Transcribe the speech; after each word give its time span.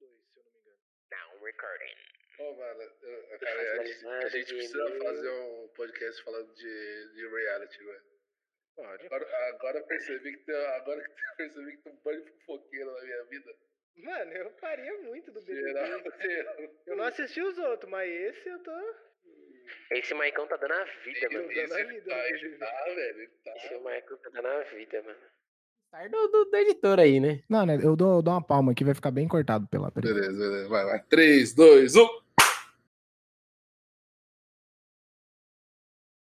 2, 0.00 0.10
se 0.32 0.38
eu 0.38 0.44
não 0.44 0.52
me 0.52 0.58
engano. 0.60 0.78
Now 1.10 1.44
recording. 1.44 1.94
Pô, 2.36 2.54
mano, 2.54 2.82
eu- 3.02 3.38
cara, 3.38 3.60
a, 3.80 3.84
gente- 3.84 4.06
a 4.06 4.28
gente 4.28 4.54
precisa 4.54 4.98
fazer 5.02 5.28
um 5.30 5.68
podcast 5.76 6.22
falando 6.24 6.54
de, 6.54 7.12
de 7.14 7.28
reality, 7.28 7.84
velho. 7.84 8.02
Pode. 8.76 9.06
Agora, 9.06 9.48
agora 9.48 9.78
eu 9.78 9.86
percebi 9.86 10.36
que 10.38 10.44
tem, 10.44 10.54
agora 10.54 11.02
que 11.02 11.10
eu 11.10 11.36
percebi 11.36 11.76
que 11.76 11.82
tem 11.82 11.92
um 11.92 11.96
banho 11.96 12.24
de 12.24 12.30
fofoqueiro 12.44 12.90
na 12.92 13.02
minha 13.02 13.24
vida. 13.24 13.54
Mano, 13.96 14.32
eu 14.32 14.50
faria 14.52 14.96
muito 15.02 15.30
do 15.32 15.40
Geral, 15.42 16.00
BBB. 16.02 16.22
geral. 16.32 16.56
Eu 16.86 16.96
não 16.96 17.04
assisti 17.04 17.42
os 17.42 17.58
outros, 17.58 17.90
mas 17.90 18.08
esse 18.10 18.48
eu 18.48 18.58
tô. 18.62 18.94
Esse 19.90 20.14
Maicon 20.14 20.46
tá 20.46 20.56
dando 20.56 20.72
a 20.72 20.84
vida, 20.84 21.28
mano. 21.30 21.52
Esse 21.52 21.68
tá, 21.68 21.80
ele 21.80 22.00
tá, 22.00 22.84
velho, 22.84 23.20
ele 23.20 23.28
tá. 23.44 23.56
Esse 23.56 23.78
Maicon 23.80 24.16
tá 24.16 24.30
dando 24.30 24.46
a 24.48 24.62
vida, 24.62 25.02
mano. 25.02 25.30
Star 25.90 26.08
do, 26.08 26.28
do, 26.28 26.44
do 26.44 26.56
editor 26.56 27.00
aí, 27.00 27.18
né? 27.18 27.40
Não, 27.48 27.66
né? 27.66 27.76
Eu 27.82 27.96
dou, 27.96 28.22
dou 28.22 28.32
uma 28.32 28.40
palma 28.40 28.70
aqui, 28.70 28.84
vai 28.84 28.94
ficar 28.94 29.10
bem 29.10 29.26
cortado 29.26 29.66
pela. 29.66 29.90
Beleza, 29.90 30.30
beleza. 30.38 30.68
Vai, 30.68 30.84
vai. 30.84 31.02
3, 31.02 31.52
2, 31.52 31.96
1. 31.96 32.08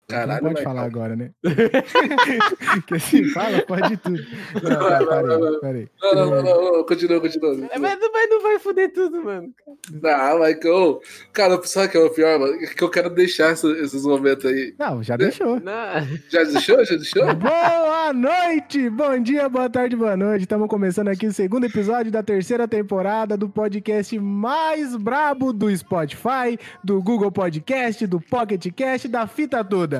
Caralho, 0.09 0.43
não 0.43 0.53
pode 0.53 0.63
falar 0.63 0.83
agora, 0.85 1.15
né? 1.15 1.29
que 2.87 2.95
assim, 2.95 3.25
fala, 3.25 3.61
pode 3.61 3.95
tudo. 3.97 4.19
Não, 4.55 4.79
tá, 4.79 5.05
parei, 5.05 5.59
peraí. 5.61 5.89
Não, 6.01 6.15
não, 6.15 6.29
não, 6.29 6.43
não, 6.43 6.71
não. 6.77 6.83
Continua, 6.83 7.21
continua. 7.21 7.69
É, 7.71 7.77
mas 7.77 7.99
não 7.99 8.11
vai, 8.11 8.25
não 8.25 8.41
vai 8.41 8.57
foder 8.57 8.91
tudo, 8.91 9.23
mano. 9.23 9.53
Não, 9.91 10.39
Michael. 10.39 10.99
Cara, 11.31 11.61
sabe 11.63 11.87
o 11.87 11.91
que 11.91 11.97
é 11.97 11.99
o 11.99 12.09
pior, 12.09 12.39
mano? 12.39 12.57
Que 12.57 12.83
eu 12.83 12.89
quero 12.89 13.11
deixar 13.11 13.51
esses 13.51 14.03
momentos 14.03 14.45
aí. 14.47 14.73
Não, 14.79 15.03
já 15.03 15.15
deixou. 15.15 15.59
Não. 15.59 16.07
Já 16.27 16.43
deixou? 16.43 16.83
Já 16.83 16.95
deixou? 16.95 17.25
Boa 17.35 18.11
noite, 18.11 18.89
bom 18.89 19.21
dia, 19.21 19.47
boa 19.47 19.69
tarde, 19.69 19.95
boa 19.95 20.17
noite. 20.17 20.41
Estamos 20.41 20.67
começando 20.67 21.09
aqui 21.09 21.27
o 21.27 21.33
segundo 21.33 21.65
episódio 21.65 22.11
da 22.11 22.23
terceira 22.23 22.67
temporada 22.67 23.37
do 23.37 23.47
podcast 23.47 24.17
mais 24.17 24.95
brabo 24.95 25.53
do 25.53 25.75
Spotify, 25.75 26.57
do 26.83 26.99
Google 27.03 27.31
Podcast, 27.31 28.07
do 28.07 28.19
Pocket 28.19 28.65
Cast, 28.73 29.07
da 29.07 29.27
fita 29.27 29.63
toda. 29.63 29.98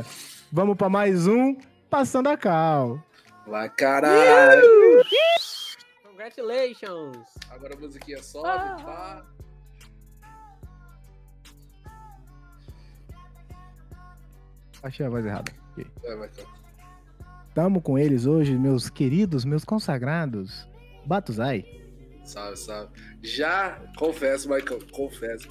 Vamos 0.52 0.78
para 0.78 0.90
mais 0.90 1.28
um 1.28 1.56
Passando 1.90 2.28
a 2.28 2.38
Cal. 2.38 3.04
Lá, 3.48 3.68
caralho. 3.70 4.62
Congratulations. 6.04 7.18
Agora 7.50 7.74
a 7.76 7.78
musiquinha 7.80 8.22
sobe, 8.22 8.48
Ah. 8.48 8.78
pá. 8.84 9.26
Achei 14.84 15.06
a 15.06 15.10
voz 15.10 15.26
errada. 15.26 15.52
É, 16.04 16.16
Michael. 16.16 16.48
Estamos 17.50 17.84
com 17.84 17.98
eles 17.98 18.26
hoje, 18.26 18.58
meus 18.58 18.90
queridos, 18.90 19.44
meus 19.44 19.66
consagrados. 19.66 20.68
Batuzai. 21.06 21.66
Sabe, 22.24 22.56
sabe. 22.58 22.90
Já, 23.22 23.82
confesso, 23.98 24.50
Michael, 24.50 24.80
confesso. 24.92 25.48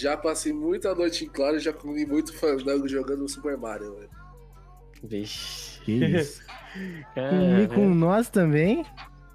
Já 0.00 0.16
passei 0.16 0.52
muita 0.52 0.94
noite 0.94 1.24
em 1.24 1.28
claro 1.28 1.56
e 1.56 1.60
já 1.60 1.72
comi 1.72 2.06
muito 2.06 2.32
fandango 2.34 2.86
jogando 2.88 3.28
Super 3.28 3.56
Mario, 3.56 3.94
velho. 3.96 4.10
Vixe. 5.02 5.80
Que 5.82 5.92
isso. 5.92 6.42
E 7.16 7.66
com 7.74 7.88
nós 7.88 8.28
também, 8.28 8.84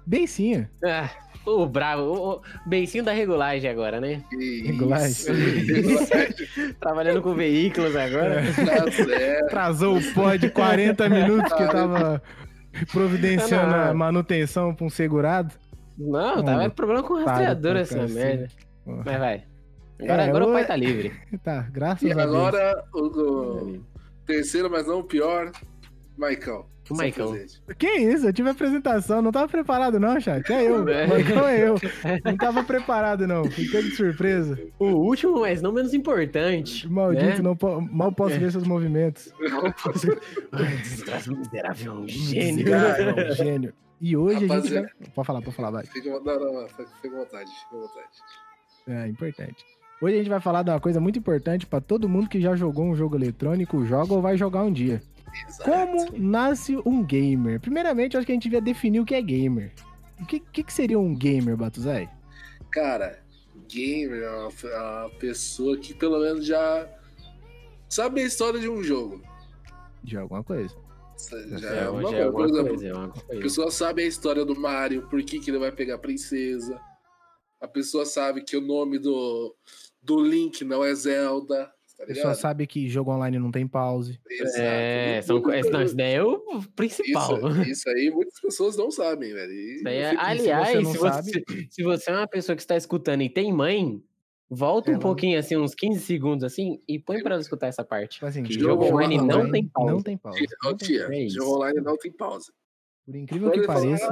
Beicinho. 0.06 0.68
Ah, 0.84 1.10
o 1.44 1.66
bravo. 1.66 2.02
O, 2.02 2.32
o 2.36 2.42
beicinho 2.64 3.04
da 3.04 3.12
regulagem 3.12 3.68
agora, 3.68 4.00
né? 4.00 4.22
Que 4.30 4.62
Regulagem. 4.62 5.08
isso, 5.08 5.32
regulagem. 5.32 6.74
Trabalhando 6.80 7.20
com 7.20 7.34
veículos 7.34 7.94
agora. 7.96 8.42
Tá 8.54 8.90
certo. 8.92 9.44
Atrasou 9.46 9.98
o 9.98 10.14
pod 10.14 10.48
40 10.50 11.08
minutos 11.08 11.52
que 11.52 11.62
eu 11.62 11.68
tava 11.70 12.22
providenciando 12.92 13.70
Não, 13.72 13.78
não. 13.84 13.90
a 13.90 13.94
manutenção 13.94 14.74
pra 14.74 14.86
um 14.86 14.90
segurado. 14.90 15.52
Não, 15.98 16.42
tava 16.42 16.64
com 16.68 16.74
problema 16.76 17.02
com 17.02 17.14
o 17.14 17.24
rastreador 17.24 17.72
pra 17.72 17.80
essa 17.80 18.06
merda. 18.06 18.48
Porra. 18.84 19.02
Mas 19.04 19.18
vai. 19.18 19.44
Agora, 20.00 20.22
É, 20.22 20.28
agora 20.28 20.44
o 20.44 20.48
eu- 20.48 20.52
pai 20.52 20.66
tá 20.66 20.76
livre. 20.76 21.12
Tá, 21.42 21.62
graças 21.72 22.02
E 22.02 22.12
a 22.12 22.14
Deus. 22.14 22.26
agora, 22.28 22.84
o, 22.92 22.98
o 23.78 23.84
terceiro, 24.26 24.70
mas 24.70 24.86
não 24.86 25.00
o 25.00 25.04
pior, 25.04 25.50
Maicão. 26.16 26.66
O 26.90 26.94
Maicão. 26.94 27.30
Presente. 27.32 27.62
Que 27.78 27.86
isso? 27.92 28.26
Eu 28.26 28.32
tive 28.32 28.50
apresentação, 28.50 29.22
não 29.22 29.32
tava 29.32 29.48
preparado 29.48 29.98
não, 29.98 30.20
chat. 30.20 30.52
É 30.52 30.68
eu. 30.68 30.86
É. 30.86 31.06
Maicon 31.08 31.48
é 31.48 31.68
eu. 31.68 31.76
Não 32.22 32.36
tava 32.36 32.62
preparado 32.62 33.26
não. 33.26 33.44
Fiquei 33.46 33.82
de 33.84 33.92
surpresa. 33.96 34.58
O 34.78 34.88
último, 34.88 35.40
mas 35.40 35.62
não 35.62 35.72
menos 35.72 35.94
importante. 35.94 36.86
Maldito, 36.86 37.42
né? 37.42 37.56
não 37.62 37.80
mal 37.90 38.12
posso 38.12 38.38
ver 38.38 38.52
seus 38.52 38.64
movimentos. 38.66 39.32
Ai, 40.52 40.76
desgraça 40.76 41.32
miserável, 41.32 41.92
um 41.94 42.06
gênio. 42.08 42.64
Desgraça, 42.64 43.02
um 43.14 43.34
gênio. 43.34 43.74
E 43.98 44.14
hoje 44.14 44.36
a 44.36 44.40
gente 44.60 44.74
vai... 44.74 44.82
Pode 45.14 45.26
falar, 45.26 45.40
pode 45.42 45.56
falar, 45.56 45.70
vai. 45.70 45.86
Fica, 45.86 46.10
não, 46.10 46.20
não, 46.22 46.52
não, 46.52 46.68
fica 46.68 46.86
fica 47.00 47.16
à 47.16 47.18
vontade, 47.20 47.50
fica 47.50 47.76
à 47.76 47.80
vontade. 47.80 48.08
É, 48.88 49.08
importante. 49.08 49.64
Hoje 50.04 50.16
a 50.16 50.18
gente 50.18 50.28
vai 50.28 50.38
falar 50.40 50.62
de 50.62 50.68
uma 50.70 50.78
coisa 50.80 51.00
muito 51.00 51.18
importante 51.18 51.64
pra 51.66 51.80
todo 51.80 52.06
mundo 52.10 52.28
que 52.28 52.38
já 52.38 52.54
jogou 52.54 52.84
um 52.84 52.94
jogo 52.94 53.16
eletrônico, 53.16 53.86
joga 53.86 54.12
ou 54.12 54.20
vai 54.20 54.36
jogar 54.36 54.62
um 54.62 54.70
dia. 54.70 55.02
Exato. 55.48 55.64
Como 55.64 56.18
nasce 56.18 56.76
um 56.84 57.02
gamer? 57.02 57.58
Primeiramente, 57.58 58.12
eu 58.12 58.18
acho 58.18 58.26
que 58.26 58.32
a 58.32 58.34
gente 58.34 58.42
devia 58.42 58.60
definir 58.60 59.00
o 59.00 59.06
que 59.06 59.14
é 59.14 59.22
gamer. 59.22 59.72
O 60.20 60.26
que, 60.26 60.40
que, 60.40 60.62
que 60.62 60.70
seria 60.72 60.98
um 60.98 61.14
gamer, 61.16 61.56
Batuzai? 61.56 62.10
Cara, 62.70 63.18
gamer 63.66 64.22
é 64.24 64.30
uma, 64.30 64.50
é 64.64 64.78
uma 65.04 65.10
pessoa 65.18 65.78
que 65.78 65.94
pelo 65.94 66.18
menos 66.20 66.44
já 66.44 66.86
sabe 67.88 68.20
a 68.20 68.24
história 68.26 68.60
de 68.60 68.68
um 68.68 68.82
jogo. 68.82 69.22
De 70.02 70.18
alguma 70.18 70.44
coisa. 70.44 70.76
Já 71.56 71.74
É, 71.74 71.84
é 71.84 71.88
uma 71.88 72.10
já 72.10 72.16
é 72.18 72.24
alguma 72.24 72.46
coisa. 72.46 72.68
coisa, 72.68 72.86
é 72.86 72.90
alguma 72.90 73.06
A 73.08 73.10
coisa. 73.22 73.40
pessoa 73.40 73.70
sabe 73.70 74.02
a 74.02 74.06
história 74.06 74.44
do 74.44 74.54
Mario, 74.54 75.08
por 75.08 75.22
que, 75.22 75.40
que 75.40 75.50
ele 75.50 75.58
vai 75.58 75.72
pegar 75.72 75.94
a 75.94 75.98
princesa. 75.98 76.78
A 77.60 77.68
pessoa 77.68 78.04
sabe 78.04 78.42
que 78.42 78.56
o 78.56 78.60
nome 78.60 78.98
do, 78.98 79.54
do 80.02 80.20
Link 80.22 80.64
não 80.64 80.84
é 80.84 80.94
Zelda. 80.94 81.72
Tá 81.96 82.02
A 82.02 82.06
pessoa 82.06 82.34
sabe 82.34 82.66
que 82.66 82.88
jogo 82.88 83.12
online 83.12 83.38
não 83.38 83.50
tem 83.52 83.66
pause. 83.68 84.20
Exato. 84.28 84.60
É, 84.60 85.22
são, 85.22 85.40
não, 85.40 85.82
isso 85.82 85.96
daí 85.96 86.14
é 86.14 86.22
o 86.22 86.42
principal. 86.74 87.38
Isso, 87.50 87.62
isso 87.70 87.88
aí 87.88 88.10
muitas 88.10 88.40
pessoas 88.40 88.76
não 88.76 88.90
sabem, 88.90 89.32
velho. 89.32 89.52
E- 89.52 89.82
é- 89.86 90.10
fico- 90.10 90.22
aliás, 90.22 90.68
se 90.70 90.82
você 90.82 90.92
se 90.92 90.98
você, 90.98 91.08
sabe- 91.08 91.68
se 91.70 91.82
você 91.84 92.10
é 92.10 92.14
uma 92.14 92.26
pessoa 92.26 92.56
que 92.56 92.62
está 92.62 92.76
escutando 92.76 93.22
e 93.22 93.30
tem 93.30 93.52
mãe, 93.52 94.02
volta 94.50 94.90
um 94.90 94.94
Ela- 94.94 95.02
pouquinho, 95.02 95.38
assim, 95.38 95.56
uns 95.56 95.72
15 95.74 96.00
segundos, 96.00 96.42
assim, 96.44 96.80
e 96.88 96.98
põe 96.98 97.22
pra 97.22 97.34
ela 97.34 97.40
escutar 97.42 97.68
essa 97.68 97.84
parte. 97.84 98.14
Tipo 98.14 98.26
assim, 98.26 98.42
Que 98.42 98.52
jogo 98.54 98.84
online 98.84 99.16
não 99.18 99.50
tem 99.50 99.68
pausa. 99.68 99.92
Não 99.92 100.02
tem 100.02 100.16
pausa. 100.18 100.40
Não 100.64 100.76
tem 100.76 100.88
tia, 100.88 101.08
é 101.10 101.28
jogo 101.28 101.54
online 101.54 101.80
não 101.80 101.96
tem 101.96 102.10
pausa. 102.12 102.52
Por 103.06 103.14
incrível 103.14 103.50
que 103.52 103.62
pareça, 103.66 104.08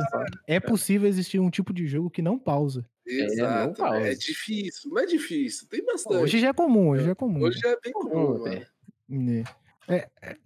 é 0.47 0.61
possível 0.61 1.09
existir 1.09 1.41
um 1.41 1.51
tipo 1.51 1.73
de 1.73 1.87
jogo 1.89 2.09
que 2.11 2.23
não 2.23 2.39
pausa. 2.39 2.89
Exato. 3.07 3.67
não 3.69 3.75
pausa. 3.75 4.07
É, 4.09 4.15
difícil, 4.15 4.91
não 4.91 4.99
é 5.03 5.07
difícil, 5.07 5.69
tem 5.69 5.85
bastante. 5.85 6.17
Hoje 6.17 6.39
já 6.39 6.49
é 6.49 6.53
comum, 6.53 6.91
hoje 6.91 7.05
já 7.05 7.11
é 7.13 7.15
comum. 7.15 7.43
Hoje 7.43 7.61
é 7.67 7.77
bem 7.83 7.93
comum, 7.93 8.11
Comum, 8.11 8.39
mano. 8.41 8.67
Né? 9.09 9.45
É, 9.89 10.09
é, 10.23 10.37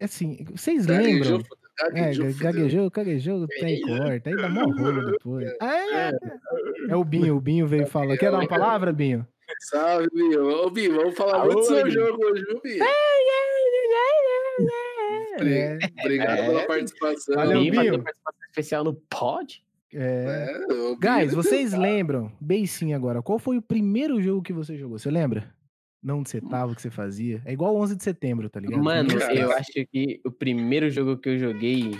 é 0.00 0.04
assim, 0.04 0.44
vocês 0.52 0.86
Gaguejou, 0.86 1.38
lembram? 1.38 1.44
fudeu, 1.44 1.62
É, 1.80 1.90
gaguejou, 1.90 2.26
gaguejou, 2.38 2.90
gaguejou, 2.90 3.46
tem 3.48 3.80
corta, 3.80 4.30
aí 4.30 4.36
dá 4.36 4.48
mó 4.48 4.64
rolo 4.64 5.10
depois. 5.10 5.50
É, 5.60 6.10
é 6.90 6.96
o 6.96 7.04
Binho, 7.04 7.36
o 7.36 7.40
Binho 7.40 7.66
veio 7.66 7.86
falar. 7.86 8.16
Quer 8.16 8.30
dar 8.30 8.38
uma 8.38 8.48
palavra, 8.48 8.92
Binho? 8.92 9.26
Salve, 9.60 10.08
Binho. 10.14 10.48
Ô, 10.48 10.70
Binho, 10.70 10.94
vamos 10.94 11.14
falar 11.16 11.40
Alô, 11.40 11.52
muito 11.54 11.58
do 11.60 11.64
seu 11.66 11.84
Binho. 11.84 11.90
jogo 11.90 12.24
hoje, 12.24 12.44
viu, 12.48 12.60
Binho? 12.62 12.84
É, 15.40 15.78
Obrigado 16.00 16.38
É. 16.38 16.46
pela 16.46 16.66
participação. 16.66 17.34
Valeu, 17.34 17.60
Binho. 17.60 18.02
participação 18.02 18.40
especial 18.48 18.84
no 18.84 18.94
pod? 18.94 19.64
É. 19.94 20.56
É, 20.68 20.72
o 20.72 20.96
Guys, 20.96 21.32
é 21.32 21.34
vocês 21.34 21.72
lembram, 21.72 22.32
bem 22.40 22.66
sim 22.66 22.94
agora, 22.94 23.22
qual 23.22 23.38
foi 23.38 23.58
o 23.58 23.62
primeiro 23.62 24.20
jogo 24.20 24.42
que 24.42 24.52
você 24.52 24.76
jogou? 24.76 24.98
Você 24.98 25.10
lembra? 25.10 25.52
Não 26.02 26.18
onde 26.18 26.30
você 26.30 26.40
tava, 26.40 26.72
o 26.72 26.74
que 26.74 26.82
você 26.82 26.90
fazia? 26.90 27.40
É 27.44 27.52
igual 27.52 27.76
11 27.76 27.96
de 27.96 28.02
setembro, 28.02 28.50
tá 28.50 28.58
ligado? 28.58 28.82
Mano, 28.82 29.16
Cara. 29.16 29.34
eu 29.34 29.52
acho 29.52 29.70
que 29.92 30.20
o 30.24 30.32
primeiro 30.32 30.90
jogo 30.90 31.16
que 31.16 31.28
eu 31.28 31.38
joguei 31.38 31.92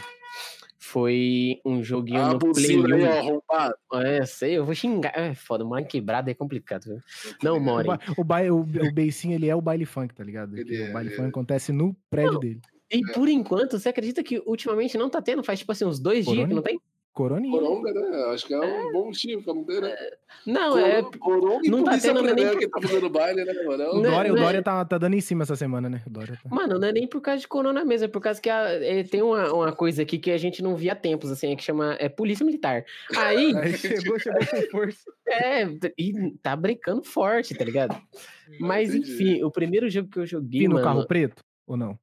foi 0.79 1.61
um 1.65 1.83
joguinho 1.85 2.21
Ah, 2.21 2.33
no 2.33 2.39
Play 2.41 2.53
bucina 2.53 2.97
aí, 2.97 3.03
1. 3.03 3.07
ó, 3.07 3.13
arrombado. 3.19 3.75
É, 4.05 4.27
sei, 4.27 4.59
eu 4.59 4.65
vou 4.65 4.75
xingar. 4.75 5.13
É 5.17 5.33
foda, 5.35 5.65
uma 5.65 5.81
quebrada 5.83 6.31
é 6.31 6.35
complicado, 6.35 6.85
viu? 6.87 6.99
Não, 7.43 7.57
O, 7.57 7.61
More. 7.61 7.87
ba 7.87 8.01
o, 8.17 8.25
ba 8.25 8.43
o, 8.53 8.61
o 8.63 8.93
Beicinho, 8.93 9.35
ele 9.35 9.49
é 9.49 9.55
o 9.55 9.61
baile 9.61 9.85
funk, 9.87 10.13
tá 10.13 10.25
ligado? 10.25 10.57
Ele 10.59 10.65
Que 10.65 10.83
é, 10.83 10.91
o 10.91 10.93
baile 10.93 11.11
ele 11.11 11.17
funk 11.17 11.27
é. 11.27 11.29
acontece 11.31 11.73
no 11.73 11.97
prédio 12.11 12.39
dele. 12.41 12.61
E 12.91 13.01
por 13.13 13.29
enquanto, 13.29 13.79
você 13.79 13.89
acredita 13.89 14.23
que 14.23 14.43
ultimamente 14.45 14.99
não 14.99 15.09
tá 15.09 15.23
tendo? 15.23 15.43
Faz 15.45 15.61
tipo 15.61 15.71
assim, 15.73 15.85
uns 15.85 15.99
dois 16.01 16.27
dias 16.27 16.47
que 16.47 16.55
não 16.55 16.61
tem? 16.63 16.79
Coroninha. 17.13 17.53
Coronga, 17.61 17.93
né? 17.93 18.25
Acho 18.33 18.47
que 18.47 18.55
é 18.55 18.59
um 18.59 18.91
bom 18.91 19.05
motivo 19.07 19.43
pra 19.43 19.53
não 19.53 19.65
ter, 19.65 19.83
né? 19.83 19.95
Não, 20.47 20.79
é. 20.79 21.03
Coronga 21.19 21.67
e 21.67 21.69
não 21.71 21.85
tá 21.85 21.99
tendo, 21.99 22.23
né, 22.23 22.33
nem 22.33 22.47
por- 22.49 22.59
quem 22.59 22.71
tá 22.71 22.81
fazendo 22.81 23.11
baile, 23.11 23.45
né, 23.45 23.53
mano? 23.65 23.83
É 23.83 23.91
O 23.91 24.01
Né, 24.01 24.11
Dória, 24.11 24.33
o 24.33 24.35
né? 24.35 24.41
Dória 24.41 24.63
tá, 24.63 24.83
tá 24.87 24.97
dando 24.97 25.15
em 25.15 25.21
cima 25.21 25.43
essa 25.43 25.55
semana, 25.55 25.91
né? 25.91 26.03
O 26.07 26.11
Dória 26.11 26.39
tá... 26.43 26.49
Mano, 26.49 26.79
não 26.79 26.89
é 26.89 26.93
nem 26.93 27.07
por 27.07 27.21
causa 27.21 27.41
de 27.43 27.47
corona 27.49 27.85
mesmo, 27.85 28.07
é 28.07 28.09
por 28.09 28.23
causa 28.23 28.41
que 28.41 28.49
a- 28.49 28.71
é, 28.83 29.05
tem 29.05 29.21
uma, 29.21 29.53
uma 29.53 29.73
coisa 29.75 30.01
aqui 30.03 30.19
que 30.19 30.31
a 30.31 30.39
gente 30.39 30.63
não 30.63 30.75
via 30.75 30.93
há 30.93 30.97
tempos, 30.97 31.31
assim, 31.31 31.55
que 31.55 31.63
chama 31.63 31.97
é, 32.01 32.09
Polícia 32.09 32.47
Militar. 32.47 32.83
Aí, 33.15 33.53
Aí 33.57 33.77
chegou, 33.77 34.19
chegou 34.19 34.41
com 34.47 34.71
força. 34.71 35.13
é, 35.29 35.65
e 35.99 36.33
tá 36.43 36.57
brincando 36.57 37.03
forte, 37.03 37.55
tá 37.55 37.63
ligado? 37.65 37.95
Mas 38.59 38.89
Entendi. 38.95 39.13
enfim, 39.13 39.45
o 39.45 39.51
primeiro 39.51 39.91
jogo 39.91 40.09
que 40.09 40.19
eu 40.19 40.25
joguei, 40.27 40.61
Vindo 40.61 40.71
o 40.73 40.75
mano... 40.77 40.85
carro 40.87 41.07
preto 41.07 41.43
ou 41.67 41.77
não? 41.77 41.99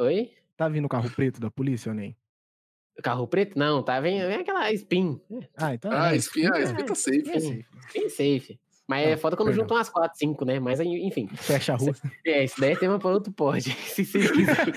Oi? 0.00 0.32
Tá 0.56 0.68
vindo 0.68 0.86
o 0.86 0.88
carro 0.88 1.08
preto 1.14 1.40
da 1.40 1.48
polícia 1.50 1.90
ou 1.90 1.94
nem? 1.94 2.16
Carro 3.02 3.26
preto? 3.26 3.58
Não, 3.58 3.82
tá, 3.82 4.00
vem, 4.00 4.18
vem 4.26 4.36
aquela 4.36 4.72
spin. 4.72 5.20
Ah, 5.56 5.74
então. 5.74 5.90
Ah, 5.92 6.12
é, 6.12 6.16
espinha, 6.16 6.50
ah, 6.52 6.60
espinha 6.60 6.86
tá 6.86 6.94
safe. 6.94 7.30
é 7.30 7.40
safe. 7.40 7.66
Bem 7.94 8.08
safe. 8.08 8.58
Mas 8.88 9.04
Não, 9.04 9.12
é 9.14 9.16
foda 9.16 9.36
quando 9.36 9.48
perdão. 9.48 9.64
juntam 9.64 9.76
umas 9.78 9.88
4, 9.88 10.16
5, 10.16 10.44
né? 10.44 10.60
Mas 10.60 10.78
enfim. 10.78 11.28
Fecha 11.34 11.72
a 11.72 11.76
rua. 11.76 11.92
É, 12.24 12.44
isso 12.44 12.60
daí 12.60 12.72
é 12.72 12.76
tema 12.76 13.00
para 13.00 13.10
outro 13.10 13.32
pod. 13.32 13.60
Se 13.68 14.04
vocês 14.04 14.30
quiserem. 14.30 14.74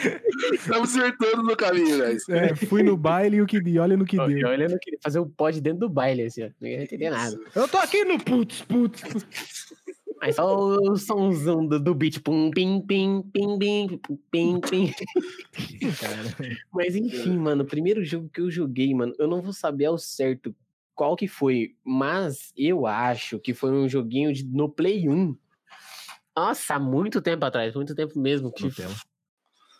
Estamos 0.51 0.98
acertando 0.98 1.44
no 1.44 1.56
caminho, 1.56 2.04
guys. 2.04 2.27
É, 2.27 2.56
fui 2.56 2.81
no 2.81 2.98
baile 2.98 3.38
e 3.38 3.42
o 3.44 3.45
que 3.45 3.62
deu, 3.62 3.83
olha 3.83 3.95
no 3.95 4.06
que 4.06 4.18
deu. 4.18 4.48
Olha, 4.48 4.68
não 4.68 4.80
queria 4.80 4.98
fazer 5.04 5.19
o 5.19 5.27
pod 5.27 5.62
dentro 5.62 5.81
do 5.81 5.89
baile, 5.89 6.24
assim, 6.24 6.44
ó. 6.44 6.50
Não 6.60 6.68
ia 6.68 6.81
entender 6.81 7.12
nada. 7.12 7.39
Eu 7.54 7.68
tô 7.68 7.77
aqui 7.77 8.04
no 8.04 8.18
putz, 8.19 8.62
putz. 8.63 9.04
Mas 10.21 10.36
só 10.36 10.56
o 10.57 10.95
somzão 10.98 11.66
do, 11.66 11.80
do 11.80 11.95
beat. 11.95 12.19
Pum, 12.21 12.51
pim, 12.51 12.81
pim, 12.81 13.21
pim, 13.31 13.57
pim, 13.57 14.00
pim, 14.30 14.60
pim. 14.62 14.94
Mas 16.74 16.95
enfim, 16.95 17.38
mano, 17.38 17.63
o 17.63 17.68
primeiro 17.68 18.04
jogo 18.04 18.30
que 18.30 18.42
eu 18.42 18.51
joguei, 18.51 18.94
mano, 18.94 19.13
eu 19.18 19.27
não 19.27 19.42
vou 19.42 19.54
saber 19.54 19.86
ao 19.86 19.98
certo 19.98 20.54
qual 20.94 21.16
que 21.16 21.27
foi, 21.30 21.75
mas 21.83 22.51
eu 22.57 22.86
acho 22.86 23.39
que 23.39 23.54
foi 23.54 23.71
um 23.71 23.88
joguinho 23.88 24.33
de- 24.33 24.44
no 24.44 24.68
Play 24.69 25.07
1. 25.07 25.33
Nossa, 26.36 26.75
há 26.75 26.80
muito 26.80 27.21
tempo 27.21 27.45
atrás, 27.45 27.74
muito 27.74 27.95
tempo 27.95 28.19
mesmo, 28.19 28.51
que, 28.51 28.69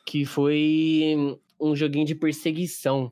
que 0.06 0.26
foi 0.26 1.16
um 1.60 1.76
joguinho 1.76 2.06
de 2.06 2.16
perseguição 2.16 3.12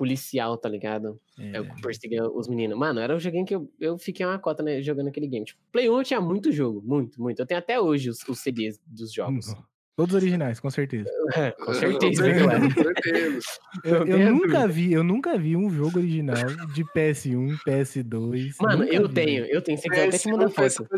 policial, 0.00 0.56
tá 0.56 0.66
ligado? 0.66 1.20
É. 1.38 1.58
Eu 1.58 1.66
perseguia 1.82 2.24
os 2.26 2.48
meninos. 2.48 2.78
Mano, 2.78 3.00
era 3.00 3.14
um 3.14 3.20
joguinho 3.20 3.44
que 3.44 3.54
eu, 3.54 3.70
eu 3.78 3.98
fiquei 3.98 4.24
uma 4.24 4.38
cota 4.38 4.62
né, 4.62 4.80
jogando 4.80 5.08
aquele 5.08 5.26
game. 5.26 5.44
Tipo, 5.44 5.60
Play 5.70 5.90
1 5.90 5.98
eu 5.98 6.04
tinha 6.04 6.20
muito 6.22 6.50
jogo, 6.50 6.80
muito, 6.82 7.20
muito. 7.20 7.38
Eu 7.38 7.44
tenho 7.44 7.58
até 7.58 7.78
hoje 7.78 8.08
os, 8.08 8.26
os 8.26 8.40
CDs 8.40 8.80
dos 8.86 9.12
jogos. 9.12 9.54
Todos 9.94 10.14
originais, 10.14 10.58
com 10.58 10.70
certeza. 10.70 11.10
Com 11.62 11.74
certeza, 11.74 12.22
Com 12.32 12.82
certeza. 12.82 13.40
Eu, 13.84 13.92
Não 13.92 13.98
eu 13.98 14.04
tenha 14.06 14.30
nunca 14.30 14.66
vi, 14.66 14.92
eu 14.94 15.04
nunca 15.04 15.36
vi 15.36 15.54
um 15.54 15.68
jogo 15.68 15.98
original 15.98 16.46
de 16.72 16.82
PS1, 16.82 17.58
PS2. 17.68 18.54
Mano, 18.58 18.84
eu 18.84 19.06
vi. 19.06 19.14
tenho, 19.14 19.44
eu 19.44 19.60
tenho. 19.60 19.76
Se 19.76 19.86
quiser, 19.86 20.08
até 20.08 20.16
te 20.16 20.26
PS1 20.26 20.32
manda 20.32 20.48
foi 20.48 20.70
foto. 20.70 20.88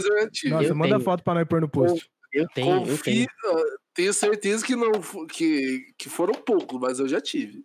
Nossa, 0.48 0.68
eu 0.68 0.76
manda 0.76 0.94
tenho. 0.94 1.00
foto 1.00 1.24
pra 1.24 1.34
nós 1.34 1.48
pôr 1.48 1.60
no 1.60 1.68
post. 1.68 2.08
Eu 2.32 2.46
tenho, 2.54 2.86
eu 2.86 2.98
tenho. 2.98 3.26
tenho 3.92 4.12
certeza 4.14 4.64
que 4.64 4.76
não 4.76 4.92
que, 5.26 5.92
que 5.98 6.08
foram 6.08 6.34
poucos, 6.34 6.80
mas 6.80 7.00
eu 7.00 7.08
já 7.08 7.20
tive. 7.20 7.64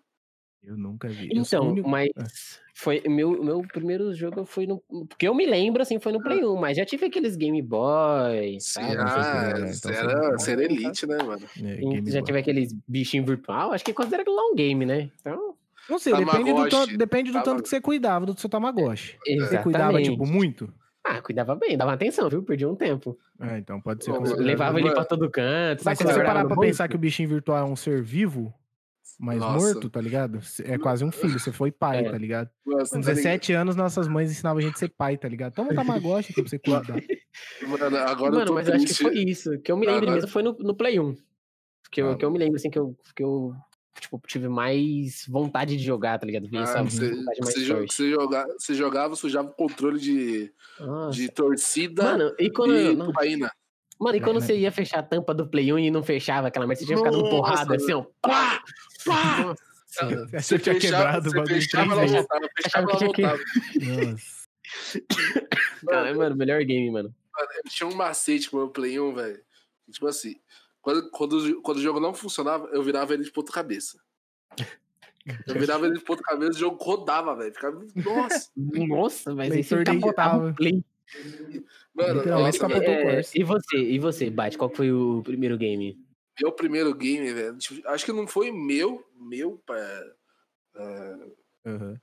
Eu 0.68 0.78
nunca 0.78 1.08
vi. 1.08 1.30
Então, 1.32 1.70
único- 1.72 1.88
mas 1.88 2.10
Ah. 2.18 2.26
foi 2.76 3.02
o 3.06 3.10
meu, 3.10 3.42
meu 3.42 3.62
primeiro 3.62 4.14
jogo 4.14 4.44
foi 4.46 4.68
no. 4.68 4.80
Porque 5.08 5.26
eu 5.26 5.34
me 5.34 5.46
lembro, 5.46 5.82
assim, 5.82 5.98
foi 5.98 6.12
no 6.12 6.22
Play 6.22 6.44
1, 6.44 6.56
mas 6.58 6.76
já 6.76 6.86
tive 6.86 7.06
aqueles 7.06 7.38
Game 7.38 7.62
Boy, 7.62 8.58
sabe? 8.60 8.88
ah, 9.00 9.44
era, 9.50 9.60
então 9.60 9.68
você 9.72 9.78
você 9.78 9.94
era, 9.94 10.14
não- 10.22 10.32
você 10.38 10.52
era 10.52 10.64
elite, 10.66 11.08
né, 11.08 11.18
mano? 11.24 11.46
É, 11.64 11.76
já 12.12 12.20
Boy. 12.20 12.24
tive 12.24 12.40
aqueles 12.40 12.74
bichinhos 12.88 13.26
virtual, 13.26 13.72
acho 13.72 13.86
que 13.86 13.94
considera 13.94 14.24
aquilo 14.24 14.36
lá 14.36 14.44
um 14.52 14.56
game, 14.56 14.86
né? 14.86 15.10
Então, 15.22 15.56
Não 15.90 15.98
sei, 15.98 16.14
depende 16.14 16.52
do, 16.54 16.68
tanto, 16.68 16.98
depende 16.98 17.30
do 17.32 17.34
tanto 17.36 17.46
Tamagotchi. 17.46 17.64
que 17.64 17.70
você 17.70 17.80
cuidava 17.82 18.26
do 18.26 18.38
seu 18.38 18.50
Tamagotchi. 18.50 19.18
Você 19.24 19.32
exatamente. 19.32 19.64
cuidava, 19.64 20.02
tipo, 20.02 20.26
muito? 20.26 20.74
Ah, 21.02 21.22
cuidava 21.22 21.56
bem, 21.56 21.78
dava 21.78 21.94
atenção, 21.94 22.28
viu? 22.30 22.44
Perdi 22.44 22.66
um 22.66 22.76
tempo. 22.76 23.18
Ah, 23.40 23.58
então 23.58 23.80
pode 23.80 24.04
ser. 24.04 24.12
Levava 24.36 24.78
ele 24.82 24.92
pra 24.92 25.06
todo 25.06 25.30
canto. 25.32 25.86
Mas 25.86 25.98
se 25.98 26.04
você 26.04 26.22
parar 26.22 26.44
pra 26.46 26.58
pensar 26.58 26.90
que 26.90 26.96
o 26.98 27.00
bichinho 27.00 27.30
virtual 27.30 27.60
é 27.60 27.64
um 27.72 27.78
ser 27.78 28.02
vivo, 28.04 28.54
mas 29.20 29.40
Nossa. 29.40 29.66
morto, 29.74 29.90
tá 29.90 30.00
ligado? 30.00 30.40
É 30.64 30.78
quase 30.78 31.04
um 31.04 31.12
filho, 31.12 31.40
você 31.40 31.52
foi 31.52 31.72
pai, 31.72 32.06
É. 32.06 32.12
tá 32.12 32.18
ligado? 32.18 32.50
Nossa, 32.66 32.96
Com 32.96 33.02
tá 33.02 33.12
17 33.14 33.54
anos, 33.54 33.76
nossas 33.76 34.08
mães 34.08 34.32
ensinavam 34.32 34.60
a 34.60 34.62
gente 34.62 34.76
a 34.76 34.78
ser 34.78 34.90
pai, 34.90 35.18
tá 35.18 35.28
ligado? 35.28 35.54
Toma 35.54 35.72
um 35.72 35.76
Tamagotchi 35.76 36.32
aqui 36.32 36.42
pra 36.42 36.50
você 36.50 36.60
cuidar. 36.60 36.82
Mano, 37.68 37.98
agora 37.98 38.32
eu 38.32 38.40
Mano, 38.40 38.46
tô 38.46 38.54
mas 38.54 38.68
eu 38.68 38.74
acho 38.76 38.86
que 38.86 38.94
triste. 38.94 39.04
foi 39.04 39.16
isso. 39.24 39.60
Que 39.62 39.72
eu 39.72 39.78
me 39.78 39.86
lembro 39.86 40.02
Agora- 40.04 40.16
mesmo 40.16 40.30
foi 40.30 40.44
no, 40.44 40.54
no 40.60 40.76
Play 40.76 41.00
1. 41.00 41.16
Que 41.92 42.02
eu, 42.02 42.12
Ah. 42.12 42.18
que 42.18 42.26
eu 42.26 42.32
me 42.32 42.38
lembro, 42.40 42.56
assim, 42.58 42.70
que 42.70 42.78
eu, 42.80 42.96
que 43.16 43.24
eu 43.24 43.54
tipo, 44.00 44.22
tive 44.28 44.48
mais 44.48 45.26
vontade 45.28 45.76
de 45.78 45.84
jogar, 45.84 46.20
tá 46.20 46.26
ligado? 46.26 46.48
Vi 46.48 46.58
Ah, 46.58 46.84
você, 46.84 47.10
você, 47.42 47.86
você 47.88 48.10
jogava, 48.12 48.54
você 48.60 48.74
jogava, 48.76 49.16
sujava 49.16 49.48
o 49.50 49.54
controle 49.54 50.00
de, 50.00 50.52
Nossa. 50.80 51.18
de 51.18 51.30
torcida 51.32 52.04
Mano, 52.04 52.36
e 52.38 52.52
quando, 52.52 52.76
e 52.76 52.96
não, 52.96 53.08
tubaína. 53.08 53.52
mano, 54.00 54.16
e 54.18 54.22
quando 54.22 54.40
Né? 54.40 54.46
você 54.46 54.56
ia 54.56 54.72
fechar 54.72 55.00
a 55.00 55.04
tampa 55.04 55.34
do 55.34 55.50
Play 55.50 55.74
1 55.74 55.80
e 55.80 55.90
não 55.90 56.04
fechava 56.04 56.48
aquela 56.48 56.68
merda, 56.68 56.82
você 56.82 56.86
tinha 56.86 56.98
ficado 56.98 57.18
porrada 57.30 57.76
assim, 57.76 57.94
ó. 57.94 58.06
Pá! 58.22 58.62
Pá! 59.08 59.44
Nossa. 59.44 60.28
Você 60.34 60.60
tinha 60.60 60.80
quebrado 60.80 61.30
o 61.30 61.34
bagulho 61.34 61.56
fechava, 61.56 61.94
ela 61.94 62.06
voltava, 62.06 62.50
fechava, 62.56 62.92
Achava 62.92 62.92
ela 62.92 63.00
que 63.00 63.14
tinha 63.16 63.28
voltava. 63.30 64.12
Nossa. 64.12 64.48
Cara, 65.88 66.14
mano, 66.14 66.36
melhor 66.36 66.64
game, 66.64 66.92
mano. 66.92 67.16
Eu 67.64 67.70
tinha 67.70 67.88
um 67.88 67.96
macete 67.96 68.50
com 68.50 68.58
o 68.58 68.60
meu 68.62 68.70
Play 68.70 69.00
1, 69.00 69.14
velho. 69.14 69.42
Tipo 69.92 70.08
assim, 70.08 70.36
quando, 70.82 71.10
quando, 71.12 71.62
quando 71.62 71.78
o 71.78 71.82
jogo 71.82 72.00
não 72.00 72.14
funcionava, 72.14 72.68
eu 72.74 72.84
virava 72.84 73.14
ele 73.14 73.24
de 73.24 73.32
ponta 73.32 73.52
cabeça. 73.52 74.00
Eu 75.46 75.56
virava 75.56 75.86
ele 75.86 75.98
de 75.98 76.04
ponta 76.04 76.22
cabeça 76.24 76.52
e 76.52 76.56
o 76.56 76.60
jogo 76.60 76.84
rodava, 76.84 77.36
velho. 77.36 77.54
Ficava. 77.54 77.86
Nossa! 77.96 78.52
Nossa, 78.56 79.36
mas 79.36 79.52
aí 79.52 79.64
você 79.64 79.84
capotava 79.84 80.50
o 80.50 80.56
Play. 80.56 80.84
Mano, 81.94 82.26
nossa, 82.26 82.68
o 82.68 82.72
É, 82.74 83.22
e 83.34 83.44
você, 83.44 83.78
e 83.78 84.00
você, 84.00 84.30
Bate, 84.30 84.58
qual 84.58 84.70
foi 84.70 84.92
o 84.92 85.22
primeiro 85.24 85.58
game? 85.58 85.98
Meu 86.42 86.52
primeiro 86.52 86.94
game, 86.94 87.32
velho. 87.34 87.58
tipo, 87.58 87.88
acho 87.90 88.06
que 88.06 88.12
não 88.12 88.28
foi 88.28 88.52
meu, 88.52 89.04
meu, 89.16 89.58
pá, 89.66 89.76
Aham. 91.66 92.00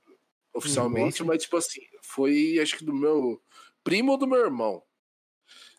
oficialmente, 0.53 1.19
Nossa. 1.21 1.23
mas 1.25 1.43
tipo 1.43 1.57
assim, 1.57 1.81
foi 2.03 2.59
acho 2.61 2.77
que 2.77 2.85
do 2.85 2.93
meu 2.93 3.41
primo 3.83 4.11
ou 4.13 4.17
do 4.17 4.27
meu 4.27 4.39
irmão. 4.39 4.81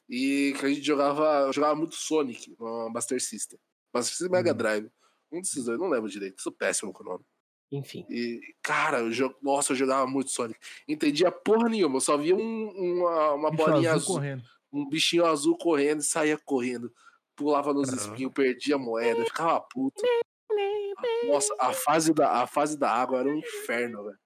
E 0.08 0.54
que 0.58 0.66
a 0.66 0.68
gente 0.68 0.82
jogava, 0.82 1.46
eu 1.46 1.52
jogava 1.52 1.74
muito 1.74 1.96
Sonic 1.96 2.54
no 2.58 2.88
Master 2.90 3.20
System. 3.20 3.58
Master 3.92 4.10
System 4.10 4.28
e 4.28 4.30
Mega 4.30 4.52
Hum. 4.52 4.56
Drive. 4.56 4.90
Um 5.32 5.40
desses 5.40 5.64
dois, 5.64 5.78
não 5.78 5.88
lembro 5.88 6.08
direito, 6.08 6.40
sou 6.40 6.52
péssimo 6.52 6.92
com 6.92 7.02
o 7.02 7.06
nome. 7.06 7.24
Enfim. 7.72 8.06
E, 8.08 8.40
cara, 8.62 9.00
eu 9.00 9.10
jo... 9.10 9.34
nossa, 9.42 9.72
eu 9.72 9.76
jogava 9.76 10.06
muito 10.06 10.30
Sonic. 10.30 10.58
Entendia 10.86 11.32
porra 11.32 11.68
nenhuma, 11.68 11.96
eu 11.96 12.00
só 12.00 12.16
via 12.16 12.36
um- 12.36 12.68
uma, 13.00 13.32
uma 13.32 13.50
Bicho 13.50 13.64
bolinha 13.64 13.90
azul 13.90 14.00
azul, 14.02 14.14
correndo. 14.14 14.42
um 14.72 14.88
bichinho 14.88 15.26
azul 15.26 15.58
correndo 15.58 16.00
e 16.00 16.04
saía 16.04 16.38
correndo. 16.38 16.94
Pulava 17.36 17.72
nos 17.74 17.92
espinhos, 17.92 18.32
perdia 18.32 18.76
a 18.76 18.78
moeda, 18.78 19.24
ficava 19.24 19.60
puto. 19.60 20.02
Nossa, 21.28 21.54
a 21.60 21.72
fase 21.72 22.14
da, 22.14 22.42
a 22.42 22.46
fase 22.46 22.78
da 22.78 22.90
água 22.90 23.18
era 23.20 23.28
um 23.28 23.36
inferno, 23.36 24.04
velho. 24.04 24.18